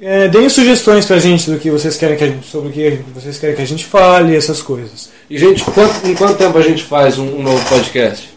é, 0.00 0.28
deem 0.28 0.48
sugestões 0.48 1.06
pra 1.06 1.18
gente 1.18 1.50
do 1.50 1.58
que 1.58 1.70
vocês 1.70 1.96
querem 1.96 2.16
que 2.16 2.24
a 2.24 2.26
gente, 2.26 2.46
sobre 2.46 2.68
o 2.68 2.72
que 2.72 2.98
vocês 3.14 3.38
querem 3.38 3.56
que 3.56 3.62
a 3.62 3.66
gente 3.66 3.84
fale, 3.84 4.36
essas 4.36 4.60
coisas. 4.60 5.08
E, 5.30 5.38
gente, 5.38 5.64
quanto- 5.64 6.06
em 6.06 6.14
quanto 6.14 6.34
tempo 6.36 6.58
a 6.58 6.62
gente 6.62 6.82
faz 6.82 7.16
um, 7.18 7.36
um 7.38 7.42
novo 7.42 7.64
podcast? 7.68 8.28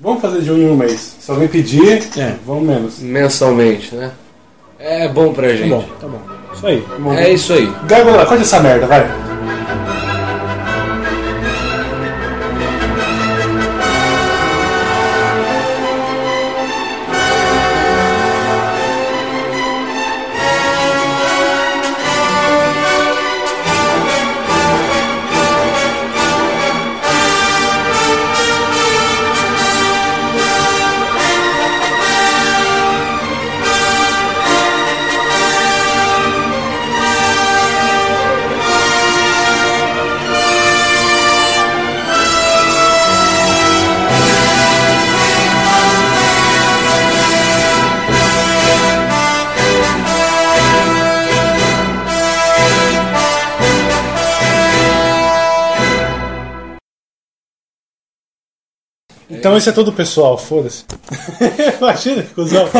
Vamos 0.00 0.20
fazer 0.22 0.40
de 0.42 0.50
um 0.50 0.56
em 0.58 0.70
um 0.70 0.76
mês. 0.76 1.16
Se 1.20 1.30
alguém 1.30 1.48
pedir, 1.48 2.02
É. 2.16 2.34
vamos 2.46 2.64
menos. 2.64 2.98
Mensalmente, 3.00 3.94
né? 3.94 4.10
É 4.78 5.08
bom 5.08 5.32
pra 5.32 5.48
Tá 5.48 5.54
gente. 5.54 5.68
bom, 5.68 5.84
tá 6.00 6.08
bom. 6.08 6.18
Isso 6.54 6.66
aí. 6.66 6.84
É 7.16 7.30
isso 7.32 7.52
aí. 7.52 7.72
Gárgula, 7.86 8.26
corta 8.26 8.42
essa 8.42 8.60
merda, 8.60 8.86
vai. 8.86 9.08
Esse 59.62 59.70
é 59.70 59.72
todo 59.72 59.92
pessoal, 59.92 60.36
foda-se. 60.36 60.84
Imagina 61.78 62.24
que 62.24 62.34
cuzão. 62.34 62.66